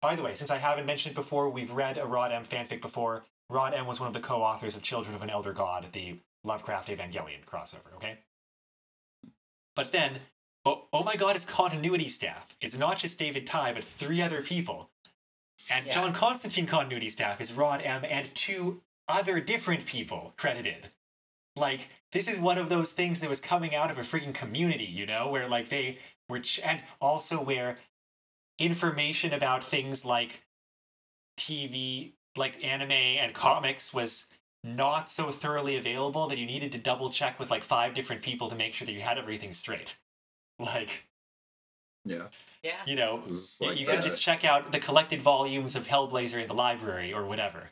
By 0.00 0.14
the 0.14 0.22
way, 0.22 0.34
since 0.34 0.50
I 0.50 0.58
haven't 0.58 0.86
mentioned 0.86 1.12
it 1.12 1.16
before, 1.16 1.48
we've 1.50 1.72
read 1.72 1.98
a 1.98 2.06
Rod 2.06 2.30
M 2.32 2.44
fanfic 2.44 2.80
before. 2.80 3.24
Rod 3.50 3.74
M 3.74 3.86
was 3.86 3.98
one 3.98 4.06
of 4.06 4.12
the 4.12 4.20
co-authors 4.20 4.76
of 4.76 4.82
Children 4.82 5.14
of 5.14 5.22
an 5.22 5.30
Elder 5.30 5.52
God, 5.52 5.86
the 5.92 6.18
Lovecraft 6.44 6.88
Evangelion 6.88 7.44
crossover, 7.44 7.92
okay? 7.96 8.18
But 9.74 9.92
then, 9.92 10.20
oh, 10.64 10.86
oh 10.92 11.02
my 11.02 11.16
god, 11.16 11.34
his 11.34 11.44
continuity 11.44 12.08
staff 12.08 12.56
is 12.60 12.78
not 12.78 12.98
just 12.98 13.18
David 13.18 13.46
Ty, 13.46 13.72
but 13.72 13.84
three 13.84 14.22
other 14.22 14.42
people. 14.42 14.90
And 15.70 15.86
Yeah. 15.86 15.94
John 15.94 16.12
Constantine 16.12 16.66
continuity 16.66 17.10
staff 17.10 17.40
is 17.40 17.52
Rod 17.52 17.82
M 17.82 18.04
and 18.08 18.32
two 18.34 18.82
other 19.08 19.40
different 19.40 19.86
people 19.86 20.34
credited. 20.36 20.90
Like, 21.58 21.88
this 22.12 22.28
is 22.28 22.38
one 22.38 22.56
of 22.58 22.68
those 22.68 22.90
things 22.92 23.20
that 23.20 23.28
was 23.28 23.40
coming 23.40 23.74
out 23.74 23.90
of 23.90 23.98
a 23.98 24.02
freaking 24.02 24.34
community, 24.34 24.84
you 24.84 25.04
know, 25.06 25.28
where 25.28 25.48
like 25.48 25.68
they 25.68 25.98
were, 26.28 26.40
ch- 26.40 26.60
and 26.60 26.80
also 27.00 27.42
where 27.42 27.78
information 28.58 29.32
about 29.32 29.62
things 29.62 30.04
like 30.04 30.42
TV, 31.36 32.12
like 32.36 32.62
anime 32.64 32.92
and 32.92 33.34
comics 33.34 33.92
was 33.92 34.26
not 34.64 35.08
so 35.08 35.28
thoroughly 35.30 35.76
available 35.76 36.26
that 36.28 36.38
you 36.38 36.46
needed 36.46 36.72
to 36.72 36.78
double 36.78 37.10
check 37.10 37.38
with 37.38 37.50
like 37.50 37.62
five 37.62 37.94
different 37.94 38.22
people 38.22 38.48
to 38.48 38.56
make 38.56 38.74
sure 38.74 38.86
that 38.86 38.92
you 38.92 39.00
had 39.00 39.18
everything 39.18 39.52
straight. 39.52 39.96
Like, 40.60 41.04
Yeah, 42.04 42.24
Yeah. 42.64 42.72
you 42.84 42.96
know, 42.96 43.20
this 43.24 43.30
is 43.32 43.58
y- 43.60 43.68
like 43.68 43.78
you 43.78 43.86
uh, 43.86 43.92
could 43.92 44.02
just 44.02 44.20
check 44.20 44.44
out 44.44 44.72
the 44.72 44.80
collected 44.80 45.22
volumes 45.22 45.76
of 45.76 45.86
Hellblazer 45.86 46.40
in 46.42 46.48
the 46.48 46.54
library 46.54 47.12
or 47.12 47.24
whatever. 47.24 47.70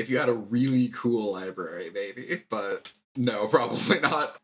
If 0.00 0.10
you 0.10 0.18
had 0.18 0.28
a 0.28 0.34
really 0.34 0.88
cool 0.88 1.32
library, 1.32 1.90
maybe. 1.94 2.42
But 2.48 2.90
no, 3.16 3.46
probably 3.48 4.00
not. 4.00 4.36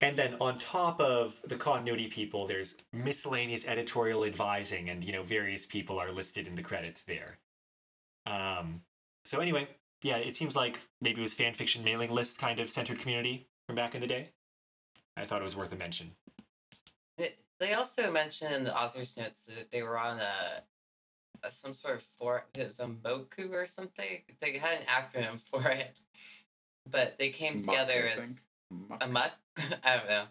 And 0.00 0.18
then 0.18 0.36
on 0.40 0.58
top 0.58 1.00
of 1.00 1.40
the 1.44 1.54
continuity 1.54 2.08
people, 2.08 2.46
there's 2.46 2.74
miscellaneous 2.92 3.66
editorial 3.66 4.24
advising, 4.24 4.90
and 4.90 5.04
you 5.04 5.12
know 5.12 5.22
various 5.22 5.64
people 5.64 5.98
are 5.98 6.10
listed 6.10 6.48
in 6.48 6.56
the 6.56 6.62
credits 6.62 7.02
there. 7.02 7.38
Um, 8.26 8.82
so 9.24 9.38
anyway, 9.38 9.68
yeah, 10.02 10.16
it 10.16 10.34
seems 10.34 10.56
like 10.56 10.80
maybe 11.00 11.20
it 11.20 11.22
was 11.22 11.34
fan 11.34 11.54
fiction 11.54 11.84
mailing 11.84 12.10
list 12.10 12.38
kind 12.38 12.58
of 12.58 12.68
centered 12.68 12.98
community 12.98 13.46
from 13.66 13.76
back 13.76 13.94
in 13.94 14.00
the 14.00 14.06
day. 14.08 14.30
I 15.16 15.24
thought 15.24 15.40
it 15.40 15.44
was 15.44 15.56
worth 15.56 15.72
a 15.72 15.76
mention. 15.76 16.12
They 17.62 17.74
also 17.74 18.10
mentioned 18.10 18.52
in 18.52 18.64
the 18.64 18.76
author's 18.76 19.16
notes 19.16 19.44
that 19.46 19.70
they 19.70 19.84
were 19.84 19.96
on 19.96 20.18
a 20.18 20.64
some 21.50 21.72
sort 21.72 21.96
of 21.96 22.02
for 22.02 22.44
it 22.54 22.66
was 22.66 22.80
a 22.80 22.86
Moku 22.86 23.50
or 23.52 23.66
something. 23.66 24.22
They 24.40 24.58
had 24.58 24.78
an 24.80 24.86
acronym 24.86 25.38
for 25.50 25.66
it, 25.68 26.00
but 26.88 27.18
they 27.18 27.30
came 27.30 27.54
Muck, 27.54 27.64
together 27.64 27.92
I 27.94 28.12
as 28.12 28.34
think. 28.70 28.88
Muck. 28.88 29.04
a 29.04 29.08
muck. 29.08 29.32
I 29.84 29.96
don't 29.96 30.08
know. 30.08 30.24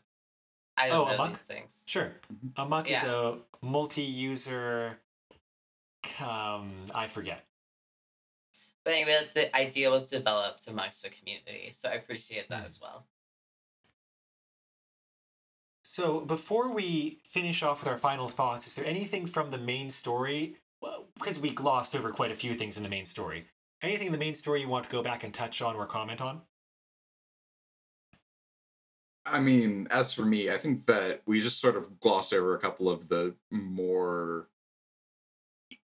I 0.77 0.89
Oh, 0.89 1.05
don't 1.05 1.07
a 1.07 1.11
know 1.11 1.17
muck? 1.17 1.27
these 1.29 1.41
things. 1.41 1.83
Sure. 1.87 2.13
Mhm. 2.33 2.51
Amok 2.57 2.89
is 2.89 3.03
a 3.03 3.39
multi-user. 3.61 4.97
Um, 6.19 6.87
I 6.95 7.07
forget. 7.07 7.45
But 8.83 8.93
anyway, 8.95 9.17
the 9.33 9.55
idea 9.55 9.91
was 9.91 10.09
developed 10.09 10.67
amongst 10.67 11.03
the 11.03 11.09
community, 11.09 11.69
so 11.71 11.89
I 11.89 11.93
appreciate 11.93 12.49
that 12.49 12.59
Hmm. 12.61 12.65
as 12.65 12.81
well. 12.81 13.05
So 15.83 16.21
before 16.21 16.71
we 16.73 17.19
finish 17.23 17.63
off 17.63 17.79
with 17.81 17.87
our 17.89 17.97
final 17.97 18.29
thoughts, 18.29 18.65
is 18.67 18.73
there 18.73 18.85
anything 18.85 19.25
from 19.25 19.51
the 19.51 19.57
main 19.57 19.89
story? 19.89 20.57
Because 21.15 21.39
we 21.39 21.51
glossed 21.51 21.95
over 21.95 22.11
quite 22.11 22.31
a 22.31 22.35
few 22.35 22.55
things 22.55 22.77
in 22.77 22.83
the 22.83 22.89
main 22.89 23.05
story. 23.05 23.43
Anything 23.81 24.07
in 24.07 24.13
the 24.13 24.19
main 24.19 24.35
story 24.35 24.61
you 24.61 24.67
want 24.67 24.85
to 24.85 24.91
go 24.91 25.01
back 25.01 25.23
and 25.23 25.33
touch 25.33 25.61
on 25.61 25.75
or 25.75 25.85
comment 25.85 26.21
on? 26.21 26.41
I 29.25 29.39
mean, 29.39 29.87
as 29.91 30.13
for 30.13 30.23
me, 30.23 30.49
I 30.49 30.57
think 30.57 30.87
that 30.87 31.21
we 31.25 31.41
just 31.41 31.61
sort 31.61 31.77
of 31.77 31.99
glossed 31.99 32.33
over 32.33 32.55
a 32.55 32.59
couple 32.59 32.89
of 32.89 33.07
the 33.07 33.35
more 33.51 34.47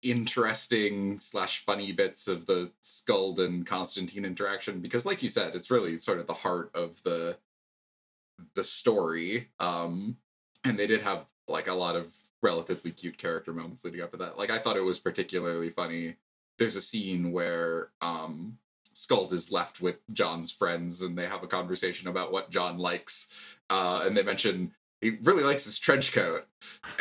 interesting 0.02 1.20
slash 1.20 1.66
funny 1.66 1.92
bits 1.92 2.28
of 2.28 2.46
the 2.46 2.72
Skuld 2.82 3.40
and 3.40 3.66
Constantine 3.66 4.24
interaction 4.24 4.80
because, 4.80 5.06
like 5.06 5.22
you 5.22 5.30
said, 5.30 5.56
it's 5.56 5.72
really 5.72 6.00
sort 6.00 6.20
of 6.20 6.28
the 6.28 6.34
heart 6.34 6.72
of 6.74 7.02
the 7.04 7.38
the 8.54 8.64
story. 8.64 9.50
Um, 9.60 10.18
and 10.64 10.78
they 10.78 10.88
did 10.88 11.02
have 11.02 11.26
like 11.48 11.68
a 11.68 11.74
lot 11.74 11.96
of 11.96 12.14
relatively 12.42 12.92
cute 12.92 13.18
character 13.18 13.54
moments 13.54 13.84
leading 13.84 14.02
up 14.02 14.12
to 14.12 14.18
that. 14.18 14.38
Like 14.38 14.50
I 14.50 14.60
thought 14.60 14.78
it 14.78 14.82
was 14.82 15.00
particularly 15.00 15.70
funny. 15.70 16.16
There's 16.58 16.76
a 16.76 16.82
scene 16.82 17.32
where 17.32 17.90
um 18.02 18.58
Skuld 18.94 19.32
is 19.32 19.52
left 19.52 19.80
with 19.80 19.98
John's 20.12 20.52
friends 20.52 21.04
and 21.04 21.18
they 21.18 21.28
have 21.28 21.44
a 21.44 21.48
conversation 21.48 22.08
about 22.08 22.32
what 22.32 22.50
John 22.50 22.80
likes. 22.80 23.58
Uh, 23.70 24.02
and 24.04 24.18
they 24.18 24.24
mention 24.24 24.72
he 25.02 25.12
really 25.22 25.44
likes 25.44 25.66
his 25.66 25.80
trench 25.80 26.14
coat. 26.14 26.46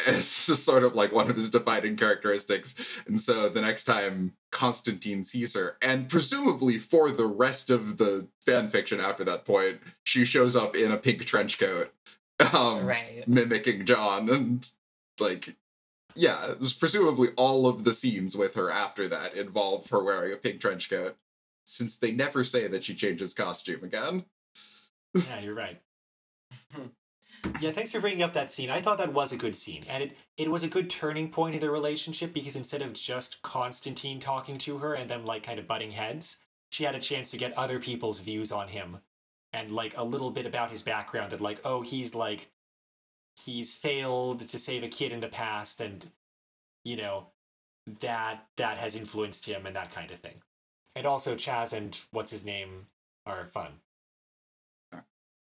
It's 0.06 0.26
sort 0.26 0.84
of 0.84 0.94
like 0.94 1.12
one 1.12 1.30
of 1.30 1.36
his 1.36 1.50
defining 1.50 1.96
characteristics. 1.96 3.02
And 3.06 3.20
so 3.20 3.48
the 3.48 3.60
next 3.60 3.84
time 3.84 4.34
Constantine 4.52 5.24
sees 5.24 5.54
her, 5.54 5.76
and 5.80 6.08
presumably 6.08 6.78
for 6.78 7.10
the 7.10 7.26
rest 7.26 7.70
of 7.70 7.96
the 7.96 8.28
fan 8.44 8.68
fiction 8.68 9.00
after 9.00 9.24
that 9.24 9.44
point, 9.44 9.80
she 10.04 10.24
shows 10.24 10.54
up 10.54 10.76
in 10.76 10.92
a 10.92 10.96
pink 10.96 11.24
trench 11.24 11.58
coat, 11.58 11.92
um, 12.52 12.86
right. 12.86 13.24
mimicking 13.26 13.86
John. 13.86 14.28
And 14.28 14.70
like, 15.20 15.56
yeah, 16.14 16.54
presumably 16.78 17.28
all 17.36 17.66
of 17.66 17.84
the 17.84 17.92
scenes 17.92 18.36
with 18.36 18.54
her 18.54 18.70
after 18.70 19.08
that 19.08 19.34
involve 19.34 19.88
her 19.90 20.02
wearing 20.02 20.32
a 20.32 20.36
pink 20.36 20.60
trench 20.60 20.88
coat, 20.88 21.16
since 21.64 21.96
they 21.96 22.12
never 22.12 22.44
say 22.44 22.68
that 22.68 22.84
she 22.84 22.94
changes 22.94 23.34
costume 23.34 23.84
again. 23.84 24.24
Yeah, 25.14 25.40
you're 25.40 25.54
right. 25.54 25.80
Yeah, 27.60 27.70
thanks 27.70 27.90
for 27.90 28.00
bringing 28.00 28.22
up 28.22 28.32
that 28.32 28.50
scene. 28.50 28.70
I 28.70 28.80
thought 28.80 28.98
that 28.98 29.12
was 29.12 29.32
a 29.32 29.36
good 29.36 29.54
scene, 29.54 29.84
and 29.88 30.02
it 30.02 30.16
it 30.36 30.50
was 30.50 30.62
a 30.62 30.68
good 30.68 30.90
turning 30.90 31.30
point 31.30 31.54
in 31.54 31.60
the 31.60 31.70
relationship 31.70 32.32
because 32.32 32.56
instead 32.56 32.82
of 32.82 32.92
just 32.92 33.40
Constantine 33.42 34.20
talking 34.20 34.58
to 34.58 34.78
her 34.78 34.94
and 34.94 35.08
them 35.08 35.24
like 35.24 35.42
kind 35.42 35.58
of 35.58 35.66
butting 35.66 35.92
heads, 35.92 36.36
she 36.70 36.84
had 36.84 36.94
a 36.94 37.00
chance 37.00 37.30
to 37.30 37.36
get 37.36 37.56
other 37.56 37.78
people's 37.78 38.20
views 38.20 38.50
on 38.52 38.68
him 38.68 38.98
and 39.52 39.70
like 39.70 39.96
a 39.96 40.04
little 40.04 40.30
bit 40.30 40.46
about 40.46 40.70
his 40.70 40.82
background 40.82 41.32
that 41.32 41.40
like 41.40 41.60
oh 41.64 41.82
he's 41.82 42.14
like 42.14 42.50
he's 43.44 43.74
failed 43.74 44.40
to 44.40 44.58
save 44.58 44.82
a 44.82 44.88
kid 44.88 45.12
in 45.12 45.20
the 45.20 45.28
past 45.28 45.80
and 45.80 46.10
you 46.84 46.96
know 46.96 47.26
that 48.00 48.46
that 48.56 48.78
has 48.78 48.96
influenced 48.96 49.46
him 49.46 49.66
and 49.66 49.76
that 49.76 49.92
kind 49.92 50.10
of 50.10 50.18
thing. 50.18 50.42
And 50.94 51.06
also 51.06 51.34
Chaz 51.34 51.72
and 51.72 51.98
what's 52.10 52.30
his 52.30 52.44
name 52.44 52.86
are 53.26 53.46
fun. 53.46 53.72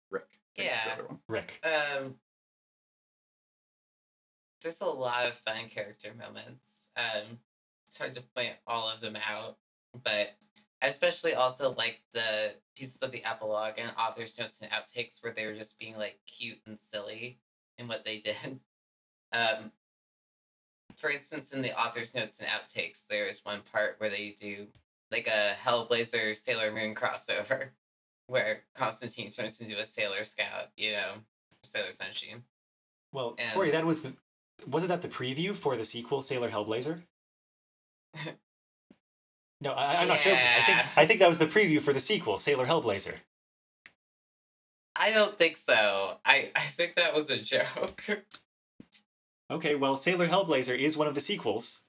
Rick. 0.10 0.28
I 0.58 0.62
think 0.62 0.72
is 0.72 0.84
the 0.84 0.90
Yeah. 0.90 1.18
Rick. 1.28 1.66
Um, 1.66 2.16
there's 4.62 4.82
a 4.82 4.86
lot 4.86 5.28
of 5.28 5.36
fun 5.36 5.68
character 5.70 6.14
moments. 6.14 6.90
Um, 6.96 7.40
it's 7.88 7.98
hard 7.98 8.14
to 8.14 8.22
point 8.36 8.54
all 8.68 8.90
of 8.90 9.02
them 9.02 9.18
out, 9.28 9.58
but 10.04 10.36
I 10.82 10.88
especially 10.88 11.34
also 11.34 11.74
like 11.74 12.02
the 12.14 12.56
pieces 12.76 13.02
of 13.02 13.12
the 13.12 13.24
epilogue 13.26 13.76
and 13.78 13.92
author's 13.98 14.40
notes 14.40 14.62
and 14.62 14.72
outtakes 14.72 15.24
where 15.24 15.34
they 15.34 15.46
were 15.46 15.54
just 15.54 15.78
being 15.78 15.98
like 15.98 16.20
cute 16.26 16.60
and 16.66 16.80
silly 16.80 17.40
in 17.82 17.88
what 17.88 18.04
they 18.04 18.18
did. 18.18 18.36
Um, 19.34 19.72
for 20.98 21.10
instance, 21.10 21.54
in 21.54 21.62
the 21.62 21.72
author's 21.80 22.14
notes 22.14 22.42
and 22.42 22.50
outtakes, 22.50 23.08
there 23.08 23.26
is 23.28 23.46
one 23.46 23.62
part 23.72 23.96
where 24.00 24.10
they 24.10 24.36
do 24.38 24.68
like 25.10 25.28
a 25.28 25.54
Hellblazer 25.64 26.36
Sailor 26.36 26.70
Moon 26.74 26.94
crossover, 27.02 27.70
where 28.28 28.64
Constantine 28.76 29.30
turns 29.30 29.62
into 29.62 29.80
a 29.80 29.86
Sailor 29.86 30.26
Scout, 30.26 30.68
you 30.76 30.92
know, 30.92 31.14
Sailor 31.64 31.94
Sunshine. 31.94 32.44
Well, 33.14 33.36
And- 33.38 33.54
Tori, 33.54 33.72
that 33.72 33.86
was 33.86 34.02
the 34.02 34.12
wasn't 34.68 34.90
that 34.90 35.02
the 35.02 35.08
preview 35.08 35.56
for 35.56 35.78
the 35.78 35.86
sequel, 35.86 36.22
Sailor 36.22 36.50
Hellblazer? 36.50 37.02
no, 39.62 39.72
I, 39.72 40.02
I'm 40.02 40.10
not 40.10 40.20
joking. 40.20 40.34
I 40.34 40.62
think 40.64 40.98
I 40.98 41.06
think 41.06 41.20
that 41.22 41.30
was 41.30 41.38
the 41.38 41.48
preview 41.48 41.80
for 41.80 41.94
the 41.94 42.02
sequel, 42.02 42.38
Sailor 42.38 42.66
Hellblazer. 42.66 43.16
I 44.96 45.12
don't 45.12 45.38
think 45.38 45.58
so. 45.58 46.18
I, 46.26 46.52
I 46.56 46.62
think 46.62 46.96
that 46.96 47.14
was 47.16 47.30
a 47.30 47.38
joke. 47.38 48.26
Okay, 49.52 49.76
well, 49.76 49.98
Sailor 49.98 50.28
Hellblazer 50.30 50.80
is 50.80 50.96
one 50.96 51.08
of 51.08 51.14
the 51.14 51.20
sequels. 51.20 51.82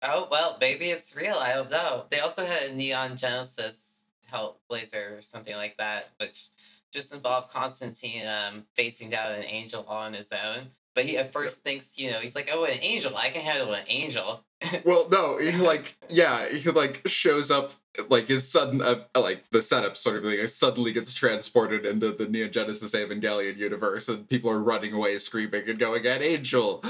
oh, 0.00 0.28
well, 0.30 0.56
maybe 0.60 0.84
it's 0.90 1.16
real. 1.16 1.34
I 1.34 1.52
don't 1.54 1.72
know. 1.72 2.04
They 2.08 2.20
also 2.20 2.44
had 2.44 2.70
a 2.70 2.72
Neon 2.72 3.16
Genesis 3.16 4.06
Hellblazer 4.32 5.18
or 5.18 5.20
something 5.20 5.56
like 5.56 5.76
that, 5.78 6.10
which 6.20 6.50
just 6.92 7.12
involved 7.12 7.52
Constantine 7.52 8.22
um, 8.28 8.64
facing 8.76 9.08
down 9.10 9.32
an 9.32 9.44
angel 9.44 9.84
on 9.88 10.14
his 10.14 10.32
own. 10.32 10.68
But 10.98 11.04
he 11.04 11.16
at 11.16 11.32
first 11.32 11.62
thinks, 11.62 11.96
you 11.96 12.10
know, 12.10 12.18
he's 12.18 12.34
like, 12.34 12.50
oh, 12.52 12.64
an 12.64 12.76
angel. 12.82 13.16
I 13.16 13.28
can 13.28 13.42
handle 13.42 13.72
an 13.72 13.84
angel. 13.88 14.44
Well, 14.84 15.08
no, 15.08 15.38
he 15.38 15.52
like 15.52 15.96
yeah, 16.08 16.48
he 16.48 16.68
like 16.72 17.02
shows 17.06 17.48
up 17.52 17.70
like 18.08 18.26
his 18.26 18.50
sudden 18.50 18.82
uh, 18.82 19.04
like 19.16 19.44
the 19.52 19.62
setup 19.62 19.96
sort 19.96 20.16
of 20.16 20.24
thing. 20.24 20.40
like, 20.40 20.48
Suddenly 20.48 20.92
gets 20.92 21.14
transported 21.14 21.86
into 21.86 22.10
the 22.10 22.26
Neon 22.26 22.50
Genesis 22.50 22.92
Evangelion 22.92 23.56
universe, 23.56 24.08
and 24.08 24.28
people 24.28 24.50
are 24.50 24.58
running 24.58 24.92
away, 24.92 25.16
screaming 25.18 25.68
and 25.68 25.78
going, 25.78 26.04
"An 26.04 26.22
angel!" 26.22 26.82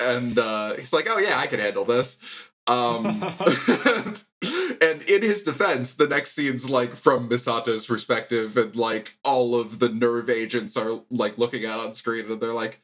And 0.00 0.36
uh, 0.36 0.74
he's 0.74 0.92
like, 0.92 1.06
"Oh 1.08 1.18
yeah, 1.18 1.38
I 1.38 1.46
can 1.46 1.60
handle 1.60 1.84
this." 1.84 2.50
Um, 2.66 3.06
and 4.82 5.02
in 5.02 5.22
his 5.22 5.44
defense, 5.44 5.94
the 5.94 6.08
next 6.08 6.32
scene's 6.32 6.68
like 6.68 6.94
from 6.94 7.28
Misato's 7.28 7.86
perspective, 7.86 8.56
and 8.56 8.74
like 8.74 9.16
all 9.24 9.54
of 9.54 9.78
the 9.78 9.88
NERV 9.88 10.28
agents 10.30 10.76
are 10.76 11.02
like 11.08 11.38
looking 11.38 11.64
out 11.64 11.78
on 11.78 11.92
screen, 11.92 12.30
and 12.30 12.40
they're 12.40 12.52
like, 12.52 12.82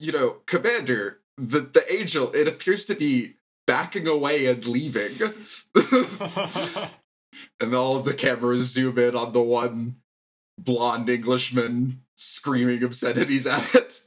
you 0.00 0.12
know, 0.12 0.38
Commander, 0.46 1.20
the 1.36 1.60
the 1.60 1.84
angel, 1.92 2.32
it 2.32 2.48
appears 2.48 2.84
to 2.86 2.94
be 2.94 3.36
backing 3.66 4.08
away 4.08 4.46
and 4.46 4.66
leaving. 4.66 5.12
and 7.60 7.74
all 7.74 7.96
of 7.96 8.04
the 8.04 8.14
cameras 8.14 8.72
zoom 8.72 8.98
in 8.98 9.14
on 9.14 9.32
the 9.32 9.42
one 9.42 9.96
blonde 10.58 11.08
Englishman 11.08 12.02
screaming 12.16 12.82
obscenities 12.82 13.46
at 13.46 13.74
it. 13.74 14.00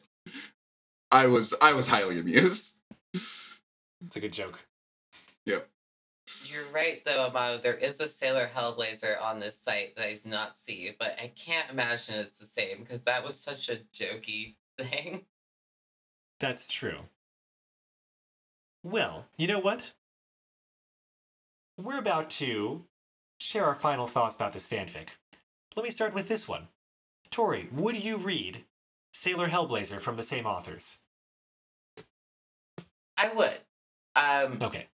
I 1.12 1.28
was 1.28 1.54
I 1.62 1.74
was 1.74 1.88
highly 1.88 2.20
amused. 2.20 2.78
it's 3.14 4.16
a 4.16 4.20
good 4.20 4.34
joke. 4.34 4.66
Yep. 5.46 5.70
You're 6.46 6.66
right, 6.74 7.02
though, 7.06 7.28
Amado. 7.28 7.60
There 7.60 7.76
is 7.76 8.00
a 8.00 8.08
Sailor 8.08 8.50
Hellblazer 8.54 9.22
on 9.22 9.40
this 9.40 9.60
site 9.60 9.96
that 9.96 10.06
I 10.06 10.14
did 10.14 10.26
not 10.26 10.56
see, 10.56 10.92
but 10.98 11.18
I 11.22 11.28
can't 11.36 11.70
imagine 11.70 12.16
it's 12.16 12.40
the 12.40 12.46
same 12.46 12.80
because 12.80 13.04
that 13.04 13.24
was 13.24 13.40
such 13.40 13.70
a 13.70 13.82
jokey 13.94 14.56
thing. 14.78 15.26
That's 16.44 16.68
true. 16.68 16.98
Well, 18.84 19.28
you 19.38 19.48
know 19.48 19.60
what? 19.60 19.94
We're 21.82 22.00
about 22.00 22.30
to 22.32 22.84
share 23.40 23.64
our 23.64 23.76
final 23.76 24.08
thoughts 24.08 24.36
about 24.36 24.52
this 24.52 24.68
fanfic. 24.68 25.08
Let 25.78 25.86
me 25.86 25.90
start 25.90 26.14
with 26.14 26.28
this 26.28 26.46
one. 26.46 26.68
Tori, 27.32 27.70
would 27.72 28.04
you 28.04 28.18
read 28.18 28.66
Sailor 29.14 29.48
Hellblazer 29.48 30.02
from 30.02 30.18
the 30.18 30.22
same 30.24 30.46
authors? 30.46 30.98
I 33.18 33.30
would. 33.34 33.60
Um, 34.18 34.62
Okay. 34.62 34.88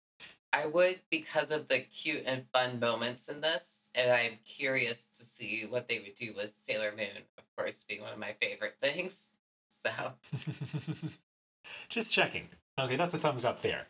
I 0.52 0.66
would 0.66 1.00
because 1.12 1.52
of 1.52 1.68
the 1.68 1.78
cute 1.78 2.24
and 2.26 2.44
fun 2.52 2.80
moments 2.80 3.28
in 3.28 3.40
this, 3.40 3.90
and 3.94 4.10
I'm 4.10 4.40
curious 4.44 5.06
to 5.10 5.22
see 5.22 5.64
what 5.70 5.86
they 5.86 6.00
would 6.00 6.14
do 6.14 6.34
with 6.36 6.56
Sailor 6.56 6.92
Moon, 6.96 7.22
of 7.38 7.44
course, 7.56 7.84
being 7.84 8.02
one 8.02 8.12
of 8.12 8.18
my 8.18 8.34
favorite 8.40 8.80
things. 8.80 9.30
So, 9.68 9.90
Just 11.88 12.12
checking. 12.12 12.48
Okay, 12.78 12.96
that's 12.96 13.14
a 13.14 13.18
thumbs 13.18 13.44
up 13.44 13.62
there. 13.62 13.86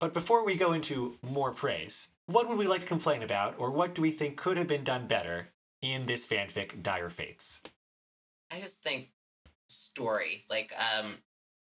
But 0.00 0.14
before 0.14 0.44
we 0.44 0.54
go 0.54 0.72
into 0.72 1.16
more 1.22 1.50
praise, 1.50 2.08
what 2.26 2.48
would 2.48 2.58
we 2.58 2.66
like 2.66 2.82
to 2.82 2.86
complain 2.86 3.22
about, 3.22 3.54
or 3.58 3.70
what 3.70 3.94
do 3.94 4.02
we 4.02 4.10
think 4.10 4.36
could 4.36 4.56
have 4.56 4.68
been 4.68 4.84
done 4.84 5.06
better 5.06 5.48
in 5.82 6.06
this 6.06 6.26
fanfic, 6.26 6.82
Dire 6.82 7.10
Fates? 7.10 7.60
I 8.52 8.60
just 8.60 8.82
think 8.82 9.10
story, 9.68 10.42
like 10.48 10.72
um 10.94 11.16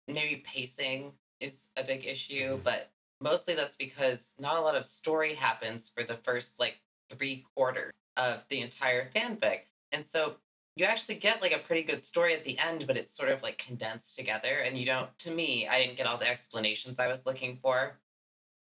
maybe 0.09 0.43
pacing 0.45 1.13
is 1.41 1.69
a 1.77 1.85
big 1.85 2.07
issue, 2.07 2.59
but 2.63 2.91
mostly 3.21 3.55
that's 3.55 3.77
because 3.77 4.35
not 4.39 4.57
a 4.57 4.61
lot 4.61 4.75
of 4.75 4.85
story 4.85 5.35
happens 5.35 5.89
for 5.89 6.03
the 6.03 6.17
first 6.17 6.59
like 6.59 6.81
three 7.09 7.45
quarters 7.55 7.93
of 8.17 8.47
the 8.49 8.61
entire 8.61 9.09
fanfic. 9.11 9.61
And 9.93 10.05
so 10.05 10.37
you 10.77 10.85
actually 10.87 11.17
get 11.17 11.43
like 11.43 11.55
a 11.55 11.59
pretty 11.59 11.83
good 11.83 12.03
story 12.03 12.35
at 12.35 12.45
the 12.45 12.59
end, 12.59 12.87
but 12.87 12.97
it's 12.97 13.15
sort 13.15 13.29
of 13.29 13.43
like 13.43 13.59
condensed 13.59 14.17
together. 14.17 14.61
And 14.65 14.79
you 14.79 14.87
don't, 14.87 15.17
to 15.19 15.31
me, 15.31 15.69
I 15.69 15.79
didn't 15.79 15.97
get 15.97 16.07
all 16.07 16.17
the 16.17 16.29
explanations 16.29 16.99
I 16.99 17.09
was 17.09 17.27
looking 17.27 17.59
for. 17.63 17.99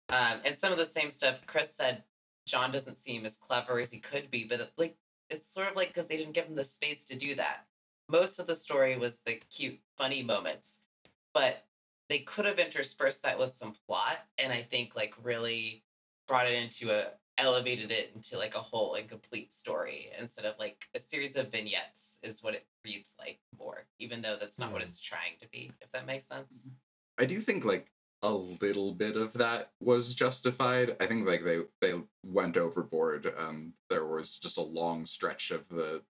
Um, 0.09 0.39
and 0.45 0.57
some 0.57 0.71
of 0.71 0.77
the 0.77 0.85
same 0.85 1.09
stuff 1.09 1.45
Chris 1.47 1.73
said, 1.73 2.03
John 2.45 2.71
doesn't 2.71 2.97
seem 2.97 3.25
as 3.25 3.38
clever 3.38 3.80
as 3.80 3.91
he 3.91 3.99
could 3.99 4.30
be, 4.30 4.45
but 4.45 4.71
like 4.77 4.97
it's 5.30 5.47
sort 5.47 5.69
of 5.69 5.75
like 5.75 5.88
because 5.88 6.07
they 6.07 6.17
didn't 6.17 6.34
give 6.34 6.45
him 6.45 6.55
the 6.55 6.63
space 6.63 7.05
to 7.05 7.17
do 7.17 7.35
that. 7.35 7.65
Most 8.09 8.38
of 8.38 8.47
the 8.47 8.55
story 8.55 8.97
was 8.97 9.19
the 9.25 9.39
cute, 9.49 9.80
funny 9.97 10.23
moments, 10.23 10.81
but 11.34 11.65
they 12.09 12.19
could 12.19 12.45
have 12.45 12.59
interspersed 12.59 13.23
that 13.23 13.39
with 13.39 13.51
some 13.51 13.73
plot, 13.88 14.25
and 14.38 14.51
I 14.51 14.61
think 14.61 14.95
like 14.95 15.13
really 15.23 15.84
brought 16.27 16.47
it 16.47 16.61
into 16.61 16.91
a 16.91 17.05
elevated 17.38 17.91
it 17.91 18.11
into 18.15 18.38
like 18.38 18.55
a 18.55 18.60
whole 18.60 18.95
and 18.95 19.07
complete 19.07 19.51
story 19.51 20.10
instead 20.19 20.45
of 20.45 20.57
like 20.60 20.85
a 20.95 20.99
series 20.99 21.35
of 21.35 21.51
vignettes 21.51 22.19
is 22.22 22.43
what 22.43 22.53
it 22.53 22.65
reads 22.85 23.15
like 23.19 23.39
more 23.57 23.85
even 23.99 24.22
though 24.22 24.35
that's 24.39 24.60
not 24.60 24.69
mm. 24.69 24.73
what 24.73 24.84
it's 24.84 24.99
trying 24.99 25.34
to 25.41 25.47
be 25.49 25.72
if 25.81 25.91
that 25.91 26.05
makes 26.05 26.26
sense. 26.26 26.69
I 27.18 27.26
do 27.26 27.39
think 27.39 27.65
like 27.65 27.91
a 28.22 28.31
little 28.31 28.93
bit 28.93 29.18
of 29.18 29.34
that 29.34 29.72
was 29.81 30.15
justified. 30.15 30.95
I 30.99 31.05
think 31.05 31.27
like 31.27 31.43
they 31.43 31.61
they 31.81 31.93
went 32.23 32.55
overboard 32.55 33.34
um 33.38 33.73
there 33.89 34.05
was 34.05 34.38
just 34.38 34.57
a 34.57 34.64
long 34.64 35.05
stretch 35.05 35.51
of 35.51 35.68
the 35.69 36.01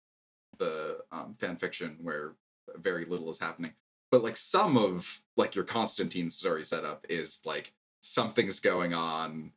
the 0.60 0.98
um 1.12 1.36
fan 1.40 1.56
fiction 1.56 1.98
where 2.02 2.36
very 2.78 3.06
little 3.06 3.30
is 3.30 3.40
happening. 3.40 3.74
But 4.12 4.24
like 4.24 4.38
some 4.38 4.78
of 4.78 5.22
like 5.38 5.56
your 5.56 5.66
constantine 5.66 6.30
story 6.30 6.66
setup 6.66 7.06
is 7.10 7.42
like 7.46 7.74
something's 8.02 8.60
going 8.60 8.94
on 8.94 9.52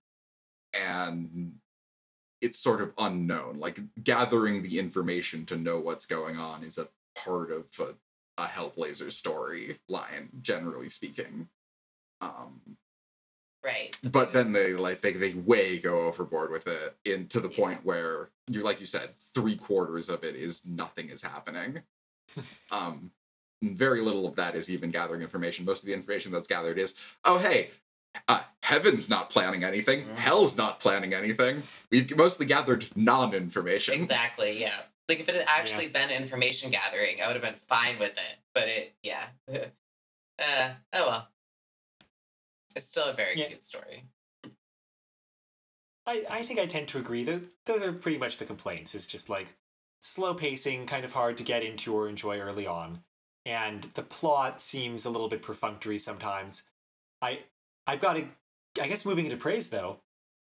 and 0.85 1.55
it's 2.41 2.59
sort 2.59 2.81
of 2.81 2.93
unknown. 2.99 3.59
Like 3.59 3.81
gathering 4.03 4.63
the 4.63 4.79
information 4.79 5.47
to 5.47 5.57
know 5.57 5.79
what's 5.79 6.07
going 6.07 6.37
on 6.37 6.63
is 6.63 6.79
a 6.79 6.89
part 7.17 7.51
of 7.51 7.65
a, 7.81 8.43
a 8.43 8.47
Hellblazer 8.47 9.11
story 9.11 9.79
line, 9.89 10.29
generally 10.43 10.89
speaking. 10.89 11.49
Um, 12.21 12.61
right. 13.65 13.97
But 14.03 14.33
then 14.33 14.53
they 14.53 14.75
like 14.75 15.01
they 15.01 15.13
they 15.13 15.35
way 15.35 15.79
go 15.79 16.07
overboard 16.07 16.51
with 16.51 16.67
it, 16.67 16.97
in 17.05 17.27
to 17.29 17.41
the 17.41 17.51
yeah. 17.51 17.57
point 17.57 17.85
where 17.85 18.31
you're 18.49 18.65
like 18.65 18.81
you 18.81 18.87
said, 18.87 19.11
three 19.35 19.57
quarters 19.57 20.09
of 20.09 20.25
it 20.25 20.37
is 20.37 20.67
nothing 20.67 21.11
is 21.11 21.23
happening. 21.23 21.83
um, 22.71 23.11
very 23.63 24.03
little 24.03 24.27
of 24.27 24.37
that 24.37 24.55
is 24.55 24.71
even 24.71 24.91
gathering 24.91 25.23
information. 25.23 25.65
Most 25.65 25.83
of 25.83 25.87
the 25.87 25.95
information 25.95 26.33
that's 26.33 26.47
gathered 26.47 26.79
is, 26.79 26.95
oh 27.25 27.39
hey, 27.39 27.71
uh, 28.29 28.43
heaven's 28.63 29.09
not 29.09 29.31
planning 29.31 29.65
anything. 29.65 30.05
Mm. 30.05 30.17
Hell's 30.17 30.57
not 30.57 30.81
planning 30.81 31.15
anything. 31.15 31.63
We've 31.91 32.17
mostly 32.17 32.47
gathered 32.47 32.87
non-information. 32.97 33.95
Exactly. 33.95 34.61
Yeah. 34.61 34.75
Like 35.09 35.21
if 35.21 35.29
it 35.29 35.37
had 35.37 35.45
actually 35.49 35.87
yeah. 35.87 36.07
been 36.07 36.11
information 36.11 36.71
gathering, 36.71 37.19
I 37.23 37.27
would 37.27 37.35
have 37.35 37.43
been 37.43 37.55
fine 37.55 37.99
with 37.99 38.13
it. 38.13 38.39
But 38.55 38.69
it, 38.69 38.95
yeah. 39.03 39.25
uh, 39.53 40.71
oh 40.93 41.07
well. 41.07 41.29
It's 42.75 42.89
still 42.89 43.05
a 43.05 43.15
very 43.15 43.39
yeah. 43.39 43.47
cute 43.47 43.63
story. 43.63 44.05
I, 46.07 46.25
I 46.31 46.43
think 46.43 46.61
I 46.61 46.67
tend 46.67 46.89
to 46.89 46.99
agree 46.99 47.25
that 47.25 47.43
those 47.65 47.83
are 47.83 47.93
pretty 47.93 48.19
much 48.19 48.37
the 48.37 48.45
complaints. 48.45 48.95
It's 48.95 49.07
just 49.07 49.29
like 49.29 49.49
slow 50.01 50.35
pacing, 50.35 50.87
kind 50.87 51.05
of 51.05 51.13
hard 51.13 51.37
to 51.39 51.43
get 51.43 51.65
into 51.65 51.95
or 51.95 52.09
enjoy 52.09 52.39
early 52.39 52.67
on, 52.67 53.01
and 53.45 53.89
the 53.95 54.03
plot 54.03 54.61
seems 54.61 55.05
a 55.05 55.11
little 55.11 55.29
bit 55.29 55.43
perfunctory 55.43 55.99
sometimes. 55.99 56.63
I 57.21 57.41
I've 57.87 58.01
got 58.01 58.15
to, 58.15 58.27
I 58.81 58.89
guess, 58.89 59.05
moving 59.05 59.27
into 59.27 59.37
praise 59.37 59.69
though, 59.69 60.01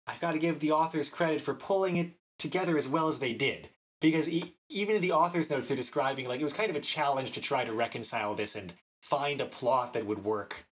I've 0.07 0.19
got 0.19 0.31
to 0.33 0.39
give 0.39 0.59
the 0.59 0.71
authors 0.71 1.09
credit 1.09 1.41
for 1.41 1.53
pulling 1.53 1.97
it 1.97 2.11
together 2.39 2.77
as 2.77 2.87
well 2.87 3.07
as 3.07 3.19
they 3.19 3.33
did. 3.33 3.69
Because 3.99 4.27
e- 4.27 4.55
even 4.69 4.95
in 4.95 5.01
the 5.01 5.11
author's 5.11 5.49
notes, 5.49 5.67
they're 5.67 5.77
describing 5.77 6.27
like 6.27 6.39
it 6.39 6.43
was 6.43 6.53
kind 6.53 6.69
of 6.69 6.75
a 6.75 6.81
challenge 6.81 7.31
to 7.31 7.41
try 7.41 7.63
to 7.63 7.73
reconcile 7.73 8.33
this 8.33 8.55
and 8.55 8.73
find 9.01 9.39
a 9.39 9.45
plot 9.45 9.93
that 9.93 10.05
would 10.05 10.23
work 10.23 10.65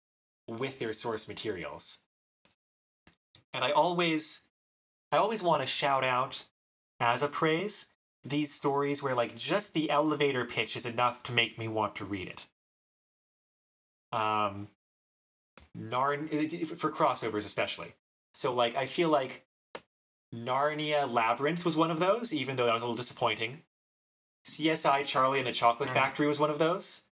with 0.49 0.79
their 0.79 0.93
source 0.93 1.29
materials. 1.29 1.99
And 3.53 3.65
I 3.65 3.71
always, 3.71 4.41
I 5.13 5.19
always 5.19 5.43
want 5.43 5.61
to 5.61 5.67
shout 5.67 6.05
out 6.05 6.45
as 7.01 7.23
a 7.23 7.29
praise 7.29 7.87
these 8.25 8.53
stories 8.53 9.03
where 9.03 9.15
like 9.15 9.37
just 9.37 9.75
the 9.75 9.91
elevator 9.91 10.45
pitch 10.45 10.77
is 10.77 10.87
enough 10.87 11.23
to 11.25 11.33
make 11.33 11.59
me 11.59 11.69
want 11.69 11.95
to 11.97 12.05
read 12.05 12.29
it. 12.29 12.47
Um, 14.11 14.69
Narn 15.79 16.67
for 16.77 16.91
crossovers 16.91 17.47
especially. 17.47 17.95
So 18.33 18.53
like 18.53 18.77
I 18.77 18.87
feel 18.87 19.09
like 19.09 19.45
Narnia 20.35 21.11
Labyrinth 21.11 21.65
was 21.65 21.77
one 21.77 21.91
of 21.91 21.99
those, 22.01 22.33
even 22.33 22.57
though 22.57 22.67
that 22.67 22.75
was 22.75 22.83
a 22.83 22.85
little 22.85 22.97
disappointing. 22.97 23.63
CSI 24.47 25.05
Charlie 25.05 25.39
and 25.39 25.47
the 25.47 25.53
Chocolate 25.53 25.91
mm. 25.91 25.95
Factory 25.95 26.27
was 26.27 26.39
one 26.39 26.51
of 26.51 26.59
those. 26.59 27.03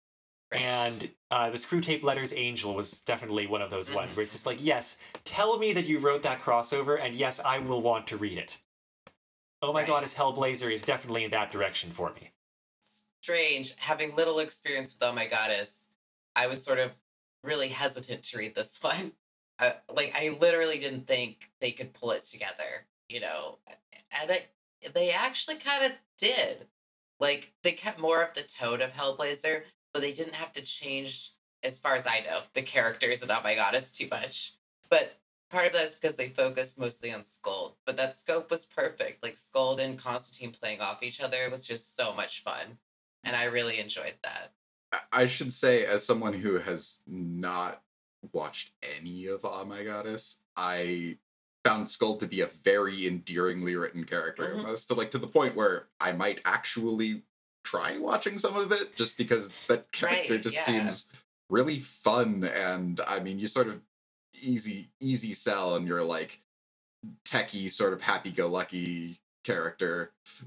And 0.53 1.09
uh, 1.31 1.51
the 1.51 1.59
Screwtape 1.59 2.03
Letters 2.03 2.33
Angel 2.35 2.75
was 2.75 3.03
definitely 3.03 3.47
one 3.47 3.63
of 3.63 3.71
those 3.71 3.87
mm-hmm. 3.87 3.99
ones 3.99 4.17
where 4.17 4.25
it's 4.25 4.33
just 4.33 4.47
like, 4.47 4.59
yes, 4.61 4.97
tell 5.23 5.57
me 5.59 5.73
that 5.75 5.87
you 5.87 6.01
wrote 6.01 6.23
that 6.23 6.43
crossover, 6.43 7.01
and 7.01 7.15
yes, 7.15 7.39
I 7.39 7.61
will 7.61 7.81
want 7.81 8.09
to 8.09 8.17
read 8.17 8.37
it. 8.37 8.59
Oh 9.63 9.73
my 9.73 9.83
right. 9.83 9.87
god, 9.87 10.03
his 10.03 10.15
Hellblazer 10.15 10.73
is 10.73 10.83
definitely 10.83 11.23
in 11.23 11.31
that 11.31 11.53
direction 11.53 11.93
for 11.93 12.13
me. 12.15 12.33
Strange. 12.81 13.75
Having 13.79 14.17
little 14.17 14.41
experience 14.41 14.93
with 14.93 15.09
Oh 15.09 15.13
My 15.13 15.27
Goddess, 15.27 15.87
I 16.35 16.49
was 16.49 16.65
sort 16.65 16.81
of 16.81 17.01
really 17.43 17.69
hesitant 17.69 18.23
to 18.25 18.39
read 18.39 18.55
this 18.55 18.79
one. 18.83 19.13
I, 19.59 19.75
like 19.95 20.15
I 20.17 20.37
literally 20.41 20.79
didn't 20.79 21.07
think 21.07 21.51
they 21.61 21.73
could 21.73 21.93
pull 21.93 22.13
it 22.13 22.23
together, 22.23 22.87
you 23.09 23.21
know, 23.21 23.59
and 24.21 24.31
it, 24.31 24.49
they 24.95 25.11
actually 25.11 25.57
kind 25.57 25.85
of 25.85 25.93
did. 26.19 26.67
Like 27.19 27.53
they 27.63 27.73
kept 27.73 28.01
more 28.01 28.23
of 28.23 28.33
the 28.35 28.43
tone 28.43 28.81
of 28.81 28.93
Hellblazer, 28.93 29.63
but 29.93 30.01
they 30.03 30.13
didn't 30.13 30.37
have 30.37 30.53
to 30.53 30.63
change, 30.63 31.33
as 31.63 31.79
far 31.79 31.95
as 31.95 32.07
I 32.07 32.21
know, 32.21 32.41
the 32.55 32.63
characters 32.63 33.21
and 33.21 33.31
Oh 33.31 33.41
My 33.45 33.55
Goddess 33.55 33.93
too 33.93 34.09
much. 34.11 34.55
But 34.89 35.19
part 35.51 35.67
of 35.67 35.73
that 35.75 35.85
is 35.85 35.95
because 35.95 36.17
they 36.17 36.29
focused 36.29 36.79
mostly 36.79 37.13
on 37.13 37.21
Skuld, 37.21 37.75
But 37.85 37.99
that 37.99 38.17
scope 38.17 38.51
was 38.51 38.65
perfect. 38.65 39.23
Like 39.23 39.35
Skuld 39.35 39.79
and 39.79 39.99
Constantine 39.99 40.53
playing 40.53 40.81
off 40.81 41.03
each 41.03 41.21
other 41.21 41.49
was 41.51 41.67
just 41.67 41.95
so 41.95 42.15
much 42.15 42.43
fun, 42.43 42.79
and 43.25 43.37
I 43.37 43.45
really 43.45 43.79
enjoyed 43.79 44.17
that. 44.23 44.55
I 45.13 45.27
should 45.27 45.53
say, 45.53 45.85
as 45.85 46.05
someone 46.05 46.33
who 46.33 46.59
has 46.59 47.01
not 47.07 47.83
watched 48.33 48.73
any 48.97 49.27
of 49.27 49.45
Oh 49.45 49.65
My 49.65 49.85
Goddess, 49.85 50.41
I 50.57 51.19
found 51.65 51.87
Skuld 51.87 52.21
to 52.21 52.27
be 52.27 52.41
a 52.41 52.47
very 52.47 53.07
endearingly 53.07 53.77
written 53.77 54.05
character, 54.05 54.45
mm-hmm. 54.45 54.61
almost 54.61 54.89
to 54.89 54.95
like 54.95 55.11
to 55.13 55.19
the 55.19 55.27
point 55.27 55.57
where 55.57 55.87
I 56.01 56.13
might 56.13 56.41
actually 56.45 57.23
try 57.65 57.99
watching 57.99 58.39
some 58.39 58.57
of 58.57 58.73
it, 58.73 58.97
just 58.97 59.17
because 59.17 59.51
that 59.69 59.93
character 59.93 60.35
right, 60.35 60.43
just 60.43 60.57
yeah. 60.57 60.65
seems 60.65 61.09
really 61.49 61.79
fun. 61.79 62.45
And 62.45 63.01
I 63.07 63.21
mean, 63.21 63.39
you 63.39 63.47
sort 63.47 63.69
of 63.69 63.81
easy 64.43 64.89
easy 65.01 65.35
sell, 65.35 65.77
and 65.77 65.87
you're 65.87 66.05
like 66.05 66.41
techie, 67.25 67.71
sort 67.71 67.93
of 67.93 68.03
happy 68.03 68.31
go 68.31 68.49
lucky 68.49 69.19
character. 69.45 70.13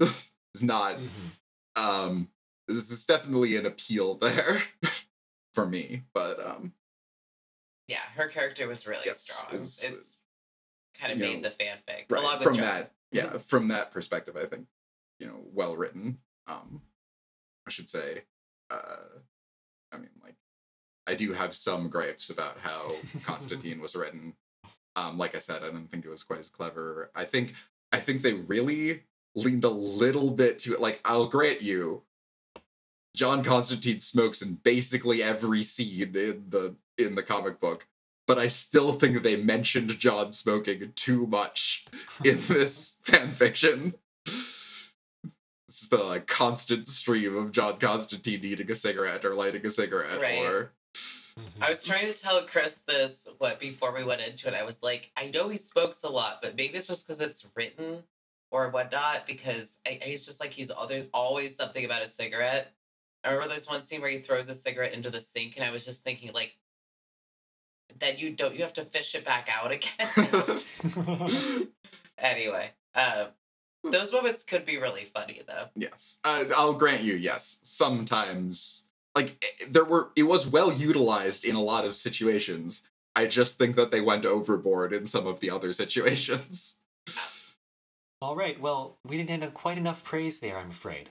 is 0.54 0.62
not. 0.62 0.96
Mm-hmm. 0.96 1.82
Um, 1.82 2.28
this 2.68 2.90
is 2.90 3.06
definitely 3.06 3.56
an 3.56 3.66
appeal 3.66 4.16
there 4.16 4.58
for 5.54 5.66
me. 5.66 6.02
But 6.12 6.44
um 6.44 6.72
yeah, 7.88 8.00
her 8.16 8.28
character 8.28 8.66
was 8.66 8.86
really 8.86 9.02
yes, 9.04 9.20
strong. 9.20 9.60
It's, 9.60 9.84
it's 9.84 10.18
kind 10.98 11.12
of 11.12 11.18
made 11.18 11.42
know, 11.42 11.48
the 11.48 11.54
fanfic 11.54 12.10
right, 12.10 12.40
from 12.40 12.56
that. 12.56 12.92
Yeah, 13.12 13.38
from 13.38 13.68
that 13.68 13.90
perspective, 13.90 14.36
I 14.36 14.46
think 14.46 14.66
you 15.20 15.26
know, 15.26 15.40
well 15.52 15.76
written. 15.76 16.18
Um, 16.46 16.82
I 17.66 17.70
should 17.70 17.88
say. 17.88 18.22
Uh, 18.70 19.20
I 19.92 19.98
mean, 19.98 20.10
like, 20.22 20.34
I 21.06 21.14
do 21.14 21.32
have 21.32 21.54
some 21.54 21.88
gripes 21.88 22.30
about 22.30 22.58
how 22.58 22.92
Constantine 23.24 23.80
was 23.80 23.94
written. 23.94 24.34
Um, 24.96 25.18
like 25.18 25.34
I 25.34 25.40
said, 25.40 25.62
I 25.62 25.70
don't 25.70 25.90
think 25.90 26.04
it 26.04 26.10
was 26.10 26.22
quite 26.22 26.40
as 26.40 26.50
clever. 26.50 27.10
I 27.14 27.24
think 27.24 27.54
I 27.92 27.98
think 27.98 28.22
they 28.22 28.32
really 28.32 29.04
leaned 29.34 29.64
a 29.64 29.70
little 29.70 30.30
bit 30.30 30.58
to 30.60 30.72
it. 30.72 30.80
Like, 30.80 31.00
I'll 31.04 31.26
grant 31.26 31.62
you, 31.62 32.02
John 33.14 33.44
Constantine 33.44 34.00
smokes 34.00 34.42
in 34.42 34.54
basically 34.54 35.22
every 35.22 35.62
scene 35.62 36.16
in 36.16 36.44
the 36.48 36.74
in 36.98 37.14
the 37.14 37.22
comic 37.22 37.60
book. 37.60 37.86
But 38.26 38.38
I 38.38 38.48
still 38.48 38.92
think 38.92 39.22
they 39.22 39.36
mentioned 39.36 39.98
John 39.98 40.32
smoking 40.32 40.92
too 40.96 41.26
much 41.26 41.86
in 42.24 42.40
this 42.48 42.98
fan 43.04 43.30
fiction. 43.30 43.94
It's 44.26 45.80
just 45.80 45.92
a 45.92 46.02
like, 46.02 46.26
constant 46.26 46.88
stream 46.88 47.36
of 47.36 47.52
John 47.52 47.78
Constantine 47.78 48.40
eating 48.42 48.70
a 48.70 48.74
cigarette 48.74 49.24
or 49.24 49.34
lighting 49.34 49.66
a 49.66 49.70
cigarette 49.70 50.20
right. 50.20 50.38
or 50.38 50.72
mm-hmm. 50.96 51.62
I 51.62 51.68
was 51.68 51.84
trying 51.84 52.10
to 52.10 52.18
tell 52.18 52.42
Chris 52.42 52.80
this 52.86 53.28
what 53.38 53.60
before 53.60 53.92
we 53.92 54.04
went 54.04 54.22
into 54.26 54.48
it. 54.48 54.54
I 54.54 54.62
was 54.62 54.82
like, 54.82 55.10
I 55.16 55.30
know 55.34 55.48
he 55.48 55.58
smokes 55.58 56.02
a 56.04 56.08
lot, 56.08 56.40
but 56.42 56.56
maybe 56.56 56.74
it's 56.74 56.86
just 56.86 57.06
because 57.06 57.20
it's 57.20 57.46
written 57.54 58.04
or 58.50 58.70
whatnot. 58.70 59.26
Because 59.26 59.78
I, 59.86 59.90
I, 59.90 60.08
it's 60.08 60.24
just 60.24 60.40
like 60.40 60.52
he's 60.52 60.70
there's 60.88 61.06
always 61.12 61.56
something 61.56 61.84
about 61.84 62.02
a 62.02 62.06
cigarette. 62.06 62.72
I 63.24 63.28
remember 63.28 63.48
there's 63.48 63.68
one 63.68 63.82
scene 63.82 64.00
where 64.00 64.10
he 64.10 64.18
throws 64.18 64.48
a 64.48 64.54
cigarette 64.54 64.92
into 64.92 65.10
the 65.10 65.20
sink, 65.20 65.56
and 65.56 65.64
I 65.64 65.70
was 65.70 65.84
just 65.84 66.04
thinking, 66.04 66.32
like, 66.32 66.58
then 67.98 68.16
you 68.18 68.30
don't 68.30 68.54
you 68.54 68.62
have 68.62 68.72
to 68.74 68.84
fish 68.84 69.14
it 69.14 69.24
back 69.24 69.48
out 69.52 69.72
again. 69.72 71.68
anyway, 72.18 72.70
uh, 72.94 73.26
those 73.82 74.12
moments 74.12 74.42
could 74.42 74.64
be 74.64 74.78
really 74.78 75.04
funny 75.04 75.40
though. 75.46 75.66
yes, 75.74 76.20
uh, 76.24 76.44
I'll 76.56 76.74
grant 76.74 77.02
you. 77.02 77.14
Yes, 77.14 77.60
sometimes 77.62 78.88
like 79.14 79.36
eh, 79.42 79.66
there 79.70 79.84
were 79.84 80.10
it 80.16 80.24
was 80.24 80.46
well 80.46 80.72
utilized 80.72 81.44
in 81.44 81.54
a 81.54 81.62
lot 81.62 81.84
of 81.84 81.94
situations. 81.94 82.82
I 83.16 83.26
just 83.26 83.58
think 83.58 83.76
that 83.76 83.92
they 83.92 84.00
went 84.00 84.26
overboard 84.26 84.92
in 84.92 85.06
some 85.06 85.26
of 85.26 85.40
the 85.40 85.50
other 85.50 85.72
situations. 85.72 86.80
All 88.20 88.34
right. 88.34 88.60
Well, 88.60 88.98
we 89.06 89.16
didn't 89.16 89.30
end 89.30 89.44
on 89.44 89.52
quite 89.52 89.78
enough 89.78 90.02
praise 90.02 90.40
there, 90.40 90.58
I'm 90.58 90.70
afraid. 90.70 91.10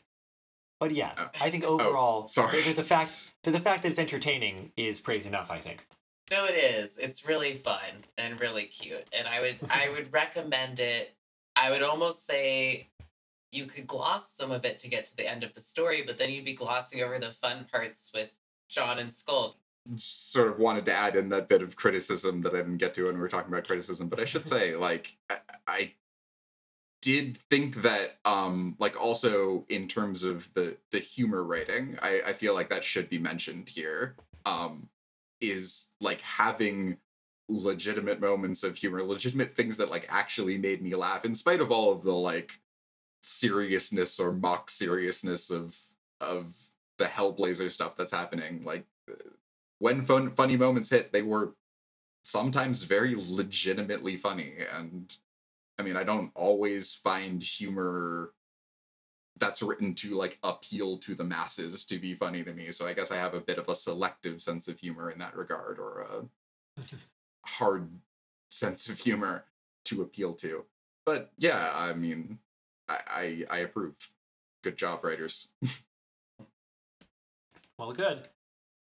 But 0.84 0.92
yeah, 0.92 1.14
Oh. 1.18 1.30
I 1.40 1.50
think 1.50 1.64
oh, 1.66 1.80
overall, 1.80 2.28
sorry. 2.28 2.62
The, 2.62 2.74
the 2.74 2.84
fact 2.84 3.14
the, 3.44 3.52
the 3.52 3.60
fact 3.62 3.84
that 3.84 3.90
it's 3.90 4.00
entertaining 4.00 4.74
is 4.76 5.00
praise 5.00 5.26
enough. 5.26 5.50
I 5.50 5.58
think. 5.58 5.88
No, 6.30 6.44
it 6.44 6.56
is. 6.56 6.98
It's 6.98 7.26
really 7.26 7.54
fun 7.54 8.04
and 8.18 8.38
really 8.42 8.64
cute, 8.66 9.08
and 9.18 9.26
I 9.26 9.40
would 9.40 9.58
I 9.70 9.90
would 9.90 10.12
recommend 10.12 10.82
it. 10.82 11.16
I 11.56 11.72
would 11.72 11.84
almost 11.84 12.26
say 12.26 12.90
you 13.54 13.66
could 13.66 13.88
gloss 13.88 14.30
some 14.30 14.52
of 14.52 14.66
it 14.66 14.78
to 14.80 14.90
get 14.90 15.06
to 15.06 15.16
the 15.16 15.30
end 15.30 15.46
of 15.46 15.54
the 15.54 15.62
story, 15.62 16.04
but 16.06 16.18
then 16.18 16.30
you'd 16.30 16.44
be 16.44 16.54
glossing 16.54 17.02
over 17.02 17.18
the 17.18 17.32
fun 17.32 17.66
parts 17.72 18.12
with 18.14 18.38
John 18.68 19.00
and 19.00 19.10
Skuld. 19.12 19.54
sort 19.96 20.50
of 20.50 20.60
wanted 20.60 20.86
to 20.88 20.94
add 20.94 21.16
in 21.16 21.30
that 21.30 21.48
bit 21.48 21.62
of 21.62 21.78
criticism 21.78 22.42
that 22.42 22.54
I 22.54 22.58
didn't 22.58 22.78
get 22.78 22.94
to 22.96 23.06
when 23.06 23.14
we 23.14 23.22
were 23.22 23.30
talking 23.30 23.54
about 23.54 23.66
criticism, 23.68 24.10
but 24.10 24.20
I 24.20 24.26
should 24.26 24.46
say, 24.48 24.76
like, 24.76 25.16
I, 25.30 25.38
I 25.68 25.94
did 27.04 27.38
think 27.38 27.82
that, 27.82 28.18
um, 28.24 28.76
like, 28.80 28.96
also 29.00 29.66
in 29.68 29.88
terms 29.88 30.24
of 30.24 30.54
the 30.54 30.78
the 30.92 31.00
humor 31.00 31.44
writing 31.44 31.98
I, 32.02 32.22
I 32.28 32.34
feel 32.34 32.54
like 32.54 32.70
that 32.70 32.84
should 32.84 33.10
be 33.10 33.20
mentioned 33.20 33.70
here. 33.70 34.16
Um, 34.46 34.90
is 35.42 35.90
like 36.00 36.22
having 36.22 36.98
legitimate 37.50 38.20
moments 38.22 38.64
of 38.64 38.78
humor, 38.78 39.04
legitimate 39.04 39.56
things 39.56 39.76
that 39.78 39.92
like 39.92 40.06
actually 40.10 40.58
made 40.58 40.82
me 40.82 40.96
laugh, 40.96 41.26
in 41.26 41.36
spite 41.36 41.60
of 41.60 41.72
all 41.72 41.92
of 41.92 42.04
the 42.04 42.14
like 42.14 42.60
seriousness 43.22 44.20
or 44.20 44.32
mock 44.32 44.70
seriousness 44.70 45.50
of 45.50 45.78
of 46.22 46.54
the 46.98 47.06
Hellblazer 47.06 47.70
stuff 47.70 47.96
that's 47.98 48.12
happening. 48.14 48.64
Like 48.64 48.86
when 49.80 50.06
fun 50.06 50.32
funny 50.32 50.56
moments 50.56 50.90
hit, 50.90 51.12
they 51.12 51.22
were 51.22 51.56
sometimes 52.24 52.84
very 52.84 53.16
legitimately 53.18 54.16
funny. 54.16 54.54
And 54.74 55.14
I 55.80 55.84
mean, 55.84 55.98
I 55.98 56.04
don't 56.04 56.32
always 56.36 56.94
find 56.94 57.42
humor 57.42 58.34
that's 59.40 59.64
written 59.64 59.96
to 59.96 60.16
like 60.16 60.38
appeal 60.44 60.98
to 60.98 61.16
the 61.16 61.24
masses 61.24 61.86
to 61.86 61.98
be 61.98 62.14
funny 62.14 62.44
to 62.44 62.54
me. 62.54 62.72
So 62.72 62.86
I 62.86 62.94
guess 62.94 63.12
I 63.12 63.18
have 63.18 63.34
a 63.34 63.42
bit 63.42 63.58
of 63.58 63.68
a 63.68 63.76
selective 63.76 64.42
sense 64.42 64.68
of 64.68 64.80
humor 64.80 65.10
in 65.10 65.20
that 65.20 65.36
regard, 65.36 65.80
or 65.80 66.02
a 66.02 66.82
hard 67.46 67.90
sense 68.50 68.90
of 68.90 69.00
humor 69.00 69.46
to 69.86 70.02
appeal 70.04 70.34
to. 70.36 70.66
But 71.06 71.32
yeah, 71.38 71.72
I 71.76 71.94
mean, 71.94 72.40
I 72.88 72.98
I, 73.08 73.46
I 73.50 73.58
approve. 73.60 73.96
Good 74.64 74.78
job, 74.78 75.04
writers. 75.04 75.50
Well, 77.78 77.92
good. 77.92 78.30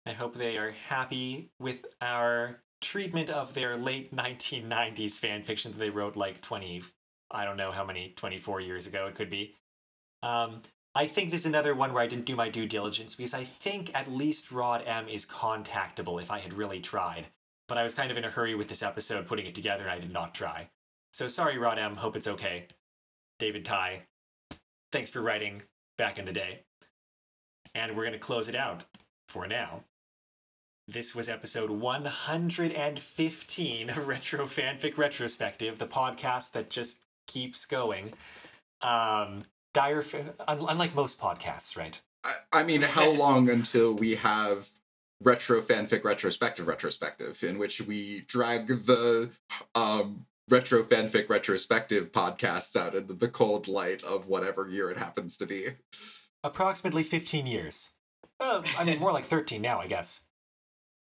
I 0.04 0.12
hope 0.12 0.34
they 0.34 0.58
are 0.58 0.72
happy 0.88 1.50
with 1.58 1.86
our 2.02 2.58
treatment 2.80 3.30
of 3.30 3.54
their 3.54 3.76
late 3.76 4.14
1990s 4.14 5.18
fan 5.18 5.42
fiction 5.42 5.72
that 5.72 5.78
they 5.78 5.90
wrote 5.90 6.16
like 6.16 6.40
20, 6.40 6.82
I 7.30 7.44
don't 7.44 7.56
know 7.56 7.72
how 7.72 7.84
many, 7.84 8.12
24 8.16 8.60
years 8.60 8.86
ago 8.86 9.06
it 9.06 9.14
could 9.14 9.30
be. 9.30 9.54
Um, 10.22 10.62
I 10.94 11.06
think 11.06 11.30
this 11.30 11.40
is 11.40 11.46
another 11.46 11.74
one 11.74 11.92
where 11.92 12.02
I 12.02 12.08
didn't 12.08 12.24
do 12.24 12.34
my 12.34 12.48
due 12.48 12.66
diligence 12.66 13.14
because 13.14 13.34
I 13.34 13.44
think 13.44 13.94
at 13.94 14.10
least 14.10 14.50
Rod 14.50 14.82
M 14.86 15.08
is 15.08 15.24
contactable 15.24 16.20
if 16.20 16.30
I 16.30 16.40
had 16.40 16.52
really 16.52 16.80
tried. 16.80 17.26
But 17.68 17.78
I 17.78 17.84
was 17.84 17.94
kind 17.94 18.10
of 18.10 18.16
in 18.16 18.24
a 18.24 18.30
hurry 18.30 18.56
with 18.56 18.66
this 18.66 18.82
episode 18.82 19.28
putting 19.28 19.46
it 19.46 19.54
together 19.54 19.84
and 19.84 19.92
I 19.92 20.00
did 20.00 20.12
not 20.12 20.34
try. 20.34 20.68
So 21.12 21.28
sorry, 21.28 21.58
Rod 21.58 21.78
M. 21.78 21.96
Hope 21.96 22.16
it's 22.16 22.26
okay. 22.26 22.66
David 23.38 23.64
Ty, 23.64 24.02
thanks 24.90 25.10
for 25.10 25.22
writing 25.22 25.62
back 25.96 26.18
in 26.18 26.24
the 26.24 26.32
day. 26.32 26.64
And 27.74 27.96
we're 27.96 28.02
going 28.02 28.12
to 28.12 28.18
close 28.18 28.48
it 28.48 28.56
out 28.56 28.84
for 29.28 29.46
now. 29.46 29.84
This 30.92 31.14
was 31.14 31.28
episode 31.28 31.70
115 31.70 33.90
of 33.90 34.08
Retro 34.08 34.46
Fanfic 34.46 34.98
Retrospective, 34.98 35.78
the 35.78 35.86
podcast 35.86 36.50
that 36.50 36.68
just 36.68 36.98
keeps 37.28 37.64
going. 37.64 38.12
Um, 38.82 39.44
dire, 39.72 40.02
fa- 40.02 40.34
un- 40.48 40.66
unlike 40.68 40.96
most 40.96 41.20
podcasts, 41.20 41.76
right? 41.76 42.00
I, 42.24 42.32
I 42.52 42.64
mean, 42.64 42.82
how 42.82 43.08
long 43.12 43.48
until 43.48 43.94
we 43.94 44.16
have 44.16 44.68
retro 45.22 45.62
fanfic 45.62 46.02
retrospective 46.02 46.66
retrospective, 46.66 47.40
in 47.44 47.60
which 47.60 47.80
we 47.80 48.22
drag 48.22 48.86
the 48.86 49.30
um, 49.76 50.26
retro 50.48 50.82
fanfic 50.82 51.28
retrospective 51.28 52.10
podcasts 52.10 52.74
out 52.74 52.96
into 52.96 53.14
the 53.14 53.28
cold 53.28 53.68
light 53.68 54.02
of 54.02 54.26
whatever 54.26 54.66
year 54.66 54.90
it 54.90 54.96
happens 54.96 55.38
to 55.38 55.46
be? 55.46 55.66
Approximately 56.42 57.04
15 57.04 57.46
years. 57.46 57.90
Uh, 58.40 58.64
I 58.76 58.82
mean, 58.82 58.98
more 58.98 59.12
like 59.12 59.26
13 59.26 59.62
now, 59.62 59.78
I 59.78 59.86
guess. 59.86 60.22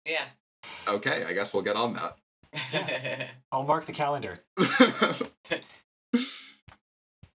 Yeah. 0.05 0.25
Okay, 0.87 1.23
I 1.27 1.33
guess 1.33 1.53
we'll 1.53 1.63
get 1.63 1.75
on 1.75 1.93
that. 1.93 2.17
I'll 3.51 3.63
mark 3.63 3.85
the 3.85 3.93
calendar. 3.93 4.39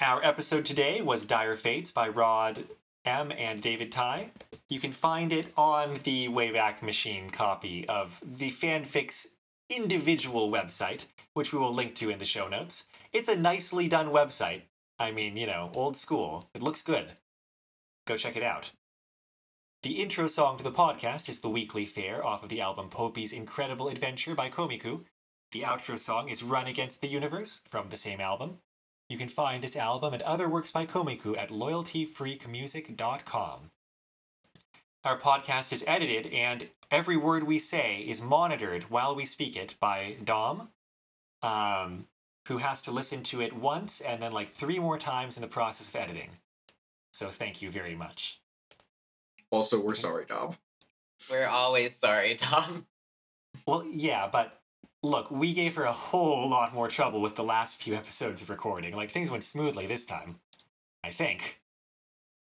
Our 0.00 0.24
episode 0.24 0.64
today 0.64 1.02
was 1.02 1.24
Dire 1.24 1.56
Fates 1.56 1.90
by 1.90 2.08
Rod 2.08 2.64
M. 3.04 3.32
and 3.36 3.60
David 3.60 3.92
Ty. 3.92 4.32
You 4.68 4.80
can 4.80 4.92
find 4.92 5.32
it 5.32 5.52
on 5.56 5.98
the 6.04 6.28
Wayback 6.28 6.82
Machine 6.82 7.30
copy 7.30 7.86
of 7.88 8.20
the 8.22 8.50
fanfic's 8.50 9.28
individual 9.70 10.50
website, 10.50 11.06
which 11.34 11.52
we 11.52 11.58
will 11.58 11.72
link 11.72 11.94
to 11.96 12.10
in 12.10 12.18
the 12.18 12.24
show 12.24 12.48
notes. 12.48 12.84
It's 13.12 13.28
a 13.28 13.36
nicely 13.36 13.88
done 13.88 14.08
website. 14.08 14.62
I 14.98 15.10
mean, 15.10 15.36
you 15.36 15.46
know, 15.46 15.70
old 15.74 15.96
school. 15.96 16.48
It 16.54 16.62
looks 16.62 16.82
good. 16.82 17.12
Go 18.06 18.16
check 18.16 18.36
it 18.36 18.42
out. 18.42 18.72
The 19.84 20.00
intro 20.00 20.26
song 20.28 20.56
to 20.56 20.64
the 20.64 20.72
podcast 20.72 21.28
is 21.28 21.40
The 21.40 21.50
Weekly 21.50 21.84
Fair 21.84 22.24
off 22.24 22.42
of 22.42 22.48
the 22.48 22.62
album 22.62 22.88
Poupi's 22.88 23.34
Incredible 23.34 23.88
Adventure 23.88 24.34
by 24.34 24.48
Komiku. 24.48 25.00
The 25.52 25.60
outro 25.60 25.98
song 25.98 26.30
is 26.30 26.42
Run 26.42 26.66
Against 26.66 27.02
the 27.02 27.06
Universe 27.06 27.60
from 27.68 27.90
the 27.90 27.98
same 27.98 28.18
album. 28.18 28.60
You 29.10 29.18
can 29.18 29.28
find 29.28 29.62
this 29.62 29.76
album 29.76 30.14
and 30.14 30.22
other 30.22 30.48
works 30.48 30.70
by 30.70 30.86
Komiku 30.86 31.36
at 31.36 31.50
loyaltyfreakmusic.com. 31.50 33.70
Our 35.04 35.18
podcast 35.18 35.70
is 35.70 35.84
edited, 35.86 36.32
and 36.32 36.70
every 36.90 37.18
word 37.18 37.44
we 37.44 37.58
say 37.58 37.98
is 37.98 38.22
monitored 38.22 38.84
while 38.84 39.14
we 39.14 39.26
speak 39.26 39.54
it 39.54 39.74
by 39.80 40.16
Dom, 40.24 40.70
um, 41.42 42.06
who 42.48 42.56
has 42.56 42.80
to 42.80 42.90
listen 42.90 43.22
to 43.24 43.42
it 43.42 43.52
once 43.52 44.00
and 44.00 44.22
then 44.22 44.32
like 44.32 44.48
three 44.48 44.78
more 44.78 44.98
times 44.98 45.36
in 45.36 45.42
the 45.42 45.46
process 45.46 45.90
of 45.90 45.96
editing. 45.96 46.30
So 47.12 47.28
thank 47.28 47.60
you 47.60 47.70
very 47.70 47.94
much. 47.94 48.40
Also, 49.54 49.80
we're 49.80 49.94
sorry, 49.94 50.26
Dom. 50.26 50.56
We're 51.30 51.46
always 51.46 51.94
sorry, 51.94 52.34
Dom. 52.34 52.86
Well, 53.68 53.86
yeah, 53.86 54.28
but 54.30 54.60
look, 55.04 55.30
we 55.30 55.54
gave 55.54 55.76
her 55.76 55.84
a 55.84 55.92
whole 55.92 56.50
lot 56.50 56.74
more 56.74 56.88
trouble 56.88 57.20
with 57.20 57.36
the 57.36 57.44
last 57.44 57.80
few 57.80 57.94
episodes 57.94 58.42
of 58.42 58.50
recording. 58.50 58.96
Like 58.96 59.10
things 59.10 59.30
went 59.30 59.44
smoothly 59.44 59.86
this 59.86 60.04
time. 60.04 60.40
I 61.04 61.10
think. 61.10 61.60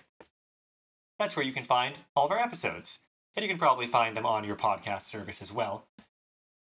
That's 1.20 1.36
where 1.36 1.44
you 1.44 1.52
can 1.52 1.64
find 1.64 1.98
all 2.16 2.24
of 2.24 2.30
our 2.30 2.38
episodes, 2.38 3.00
and 3.36 3.42
you 3.42 3.48
can 3.50 3.58
probably 3.58 3.86
find 3.86 4.16
them 4.16 4.24
on 4.24 4.42
your 4.42 4.56
podcast 4.56 5.02
service 5.02 5.42
as 5.42 5.52
well. 5.52 5.84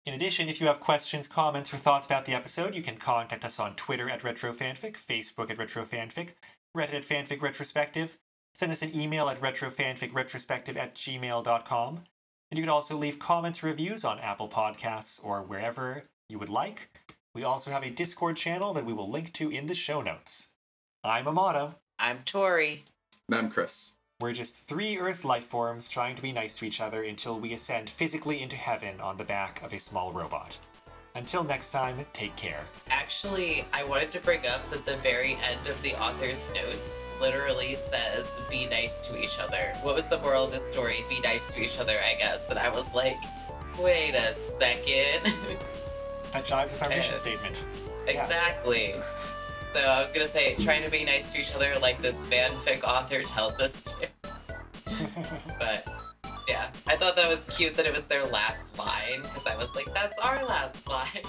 In 0.03 0.15
addition, 0.15 0.49
if 0.49 0.59
you 0.59 0.65
have 0.65 0.79
questions, 0.79 1.27
comments, 1.27 1.71
or 1.71 1.77
thoughts 1.77 2.07
about 2.07 2.25
the 2.25 2.33
episode, 2.33 2.73
you 2.73 2.81
can 2.81 2.97
contact 2.97 3.45
us 3.45 3.59
on 3.59 3.75
Twitter 3.75 4.09
at 4.09 4.23
retrofanfic, 4.23 4.97
Facebook 4.97 5.51
at 5.51 5.59
retrofanfic, 5.59 6.29
Reddit 6.75 6.95
at 6.95 7.03
fanfic 7.03 7.39
retrospective, 7.39 8.17
send 8.55 8.71
us 8.71 8.81
an 8.81 8.99
email 8.99 9.29
at 9.29 9.39
retrofanficretrospective 9.41 10.75
at 10.75 10.95
gmail.com, 10.95 12.03
and 12.49 12.57
you 12.57 12.63
can 12.63 12.69
also 12.69 12.97
leave 12.97 13.19
comments 13.19 13.63
or 13.63 13.67
reviews 13.67 14.03
on 14.03 14.19
Apple 14.19 14.49
Podcasts 14.49 15.23
or 15.23 15.43
wherever 15.43 16.01
you 16.29 16.39
would 16.39 16.49
like. 16.49 16.89
We 17.35 17.43
also 17.43 17.69
have 17.69 17.83
a 17.83 17.91
Discord 17.91 18.37
channel 18.37 18.73
that 18.73 18.85
we 18.85 18.93
will 18.93 19.07
link 19.07 19.33
to 19.33 19.51
in 19.51 19.67
the 19.67 19.75
show 19.75 20.01
notes. 20.01 20.47
I'm 21.03 21.27
Amato. 21.27 21.75
I'm 21.99 22.23
Tori. 22.25 22.85
And 23.29 23.37
I'm 23.37 23.51
Chris. 23.51 23.91
We're 24.19 24.33
just 24.33 24.65
three 24.65 24.97
Earth 24.97 25.23
life 25.23 25.43
forms 25.43 25.87
trying 25.89 26.15
to 26.15 26.23
be 26.23 26.31
nice 26.31 26.57
to 26.57 26.65
each 26.65 26.81
other 26.81 27.03
until 27.03 27.39
we 27.39 27.53
ascend 27.53 27.87
physically 27.87 28.41
into 28.41 28.55
heaven 28.55 28.99
on 28.99 29.15
the 29.15 29.23
back 29.23 29.61
of 29.61 29.73
a 29.73 29.79
small 29.79 30.11
robot. 30.11 30.57
Until 31.13 31.43
next 31.43 31.69
time, 31.69 32.03
take 32.13 32.35
care. 32.35 32.61
Actually, 32.89 33.65
I 33.73 33.83
wanted 33.83 34.09
to 34.13 34.19
bring 34.21 34.39
up 34.47 34.67
that 34.71 34.87
the 34.87 34.95
very 34.97 35.33
end 35.47 35.69
of 35.69 35.79
the 35.83 35.93
author's 36.01 36.49
notes 36.55 37.03
literally 37.21 37.75
says, 37.75 38.41
be 38.49 38.65
nice 38.65 38.97
to 39.01 39.23
each 39.23 39.37
other. 39.37 39.71
What 39.83 39.93
was 39.93 40.07
the 40.07 40.17
moral 40.17 40.45
of 40.45 40.51
the 40.51 40.57
story? 40.57 41.05
Be 41.07 41.19
nice 41.19 41.53
to 41.53 41.61
each 41.61 41.77
other, 41.79 41.99
I 42.03 42.15
guess. 42.15 42.49
And 42.49 42.57
I 42.57 42.69
was 42.69 42.91
like, 42.95 43.17
wait 43.79 44.15
a 44.15 44.33
second. 44.33 45.31
That 46.33 46.43
jives 46.43 46.71
with 46.71 46.81
our 46.81 46.89
mission 46.89 47.17
statement. 47.17 47.63
Exactly. 48.07 48.95
So 49.73 49.79
I 49.79 49.99
was 49.99 50.13
gonna 50.13 50.27
say, 50.27 50.55
trying 50.55 50.81
to 50.83 50.89
be 50.89 51.03
nice 51.03 51.33
to 51.33 51.41
each 51.41 51.53
other 51.53 51.73
like 51.81 52.01
this 52.01 52.25
fanfic 52.25 52.83
author 52.83 53.21
tells 53.21 53.59
us 53.59 53.83
to. 53.83 54.07
But 55.59 55.85
yeah, 56.47 56.71
I 56.87 56.95
thought 56.95 57.17
that 57.17 57.29
was 57.29 57.45
cute 57.45 57.75
that 57.75 57.85
it 57.85 57.93
was 57.93 58.05
their 58.05 58.25
last 58.25 58.79
line 58.79 59.21
because 59.21 59.45
I 59.45 59.57
was 59.57 59.75
like, 59.75 59.93
that's 59.93 60.17
our 60.19 60.43
last 60.45 60.87
line. 60.87 61.23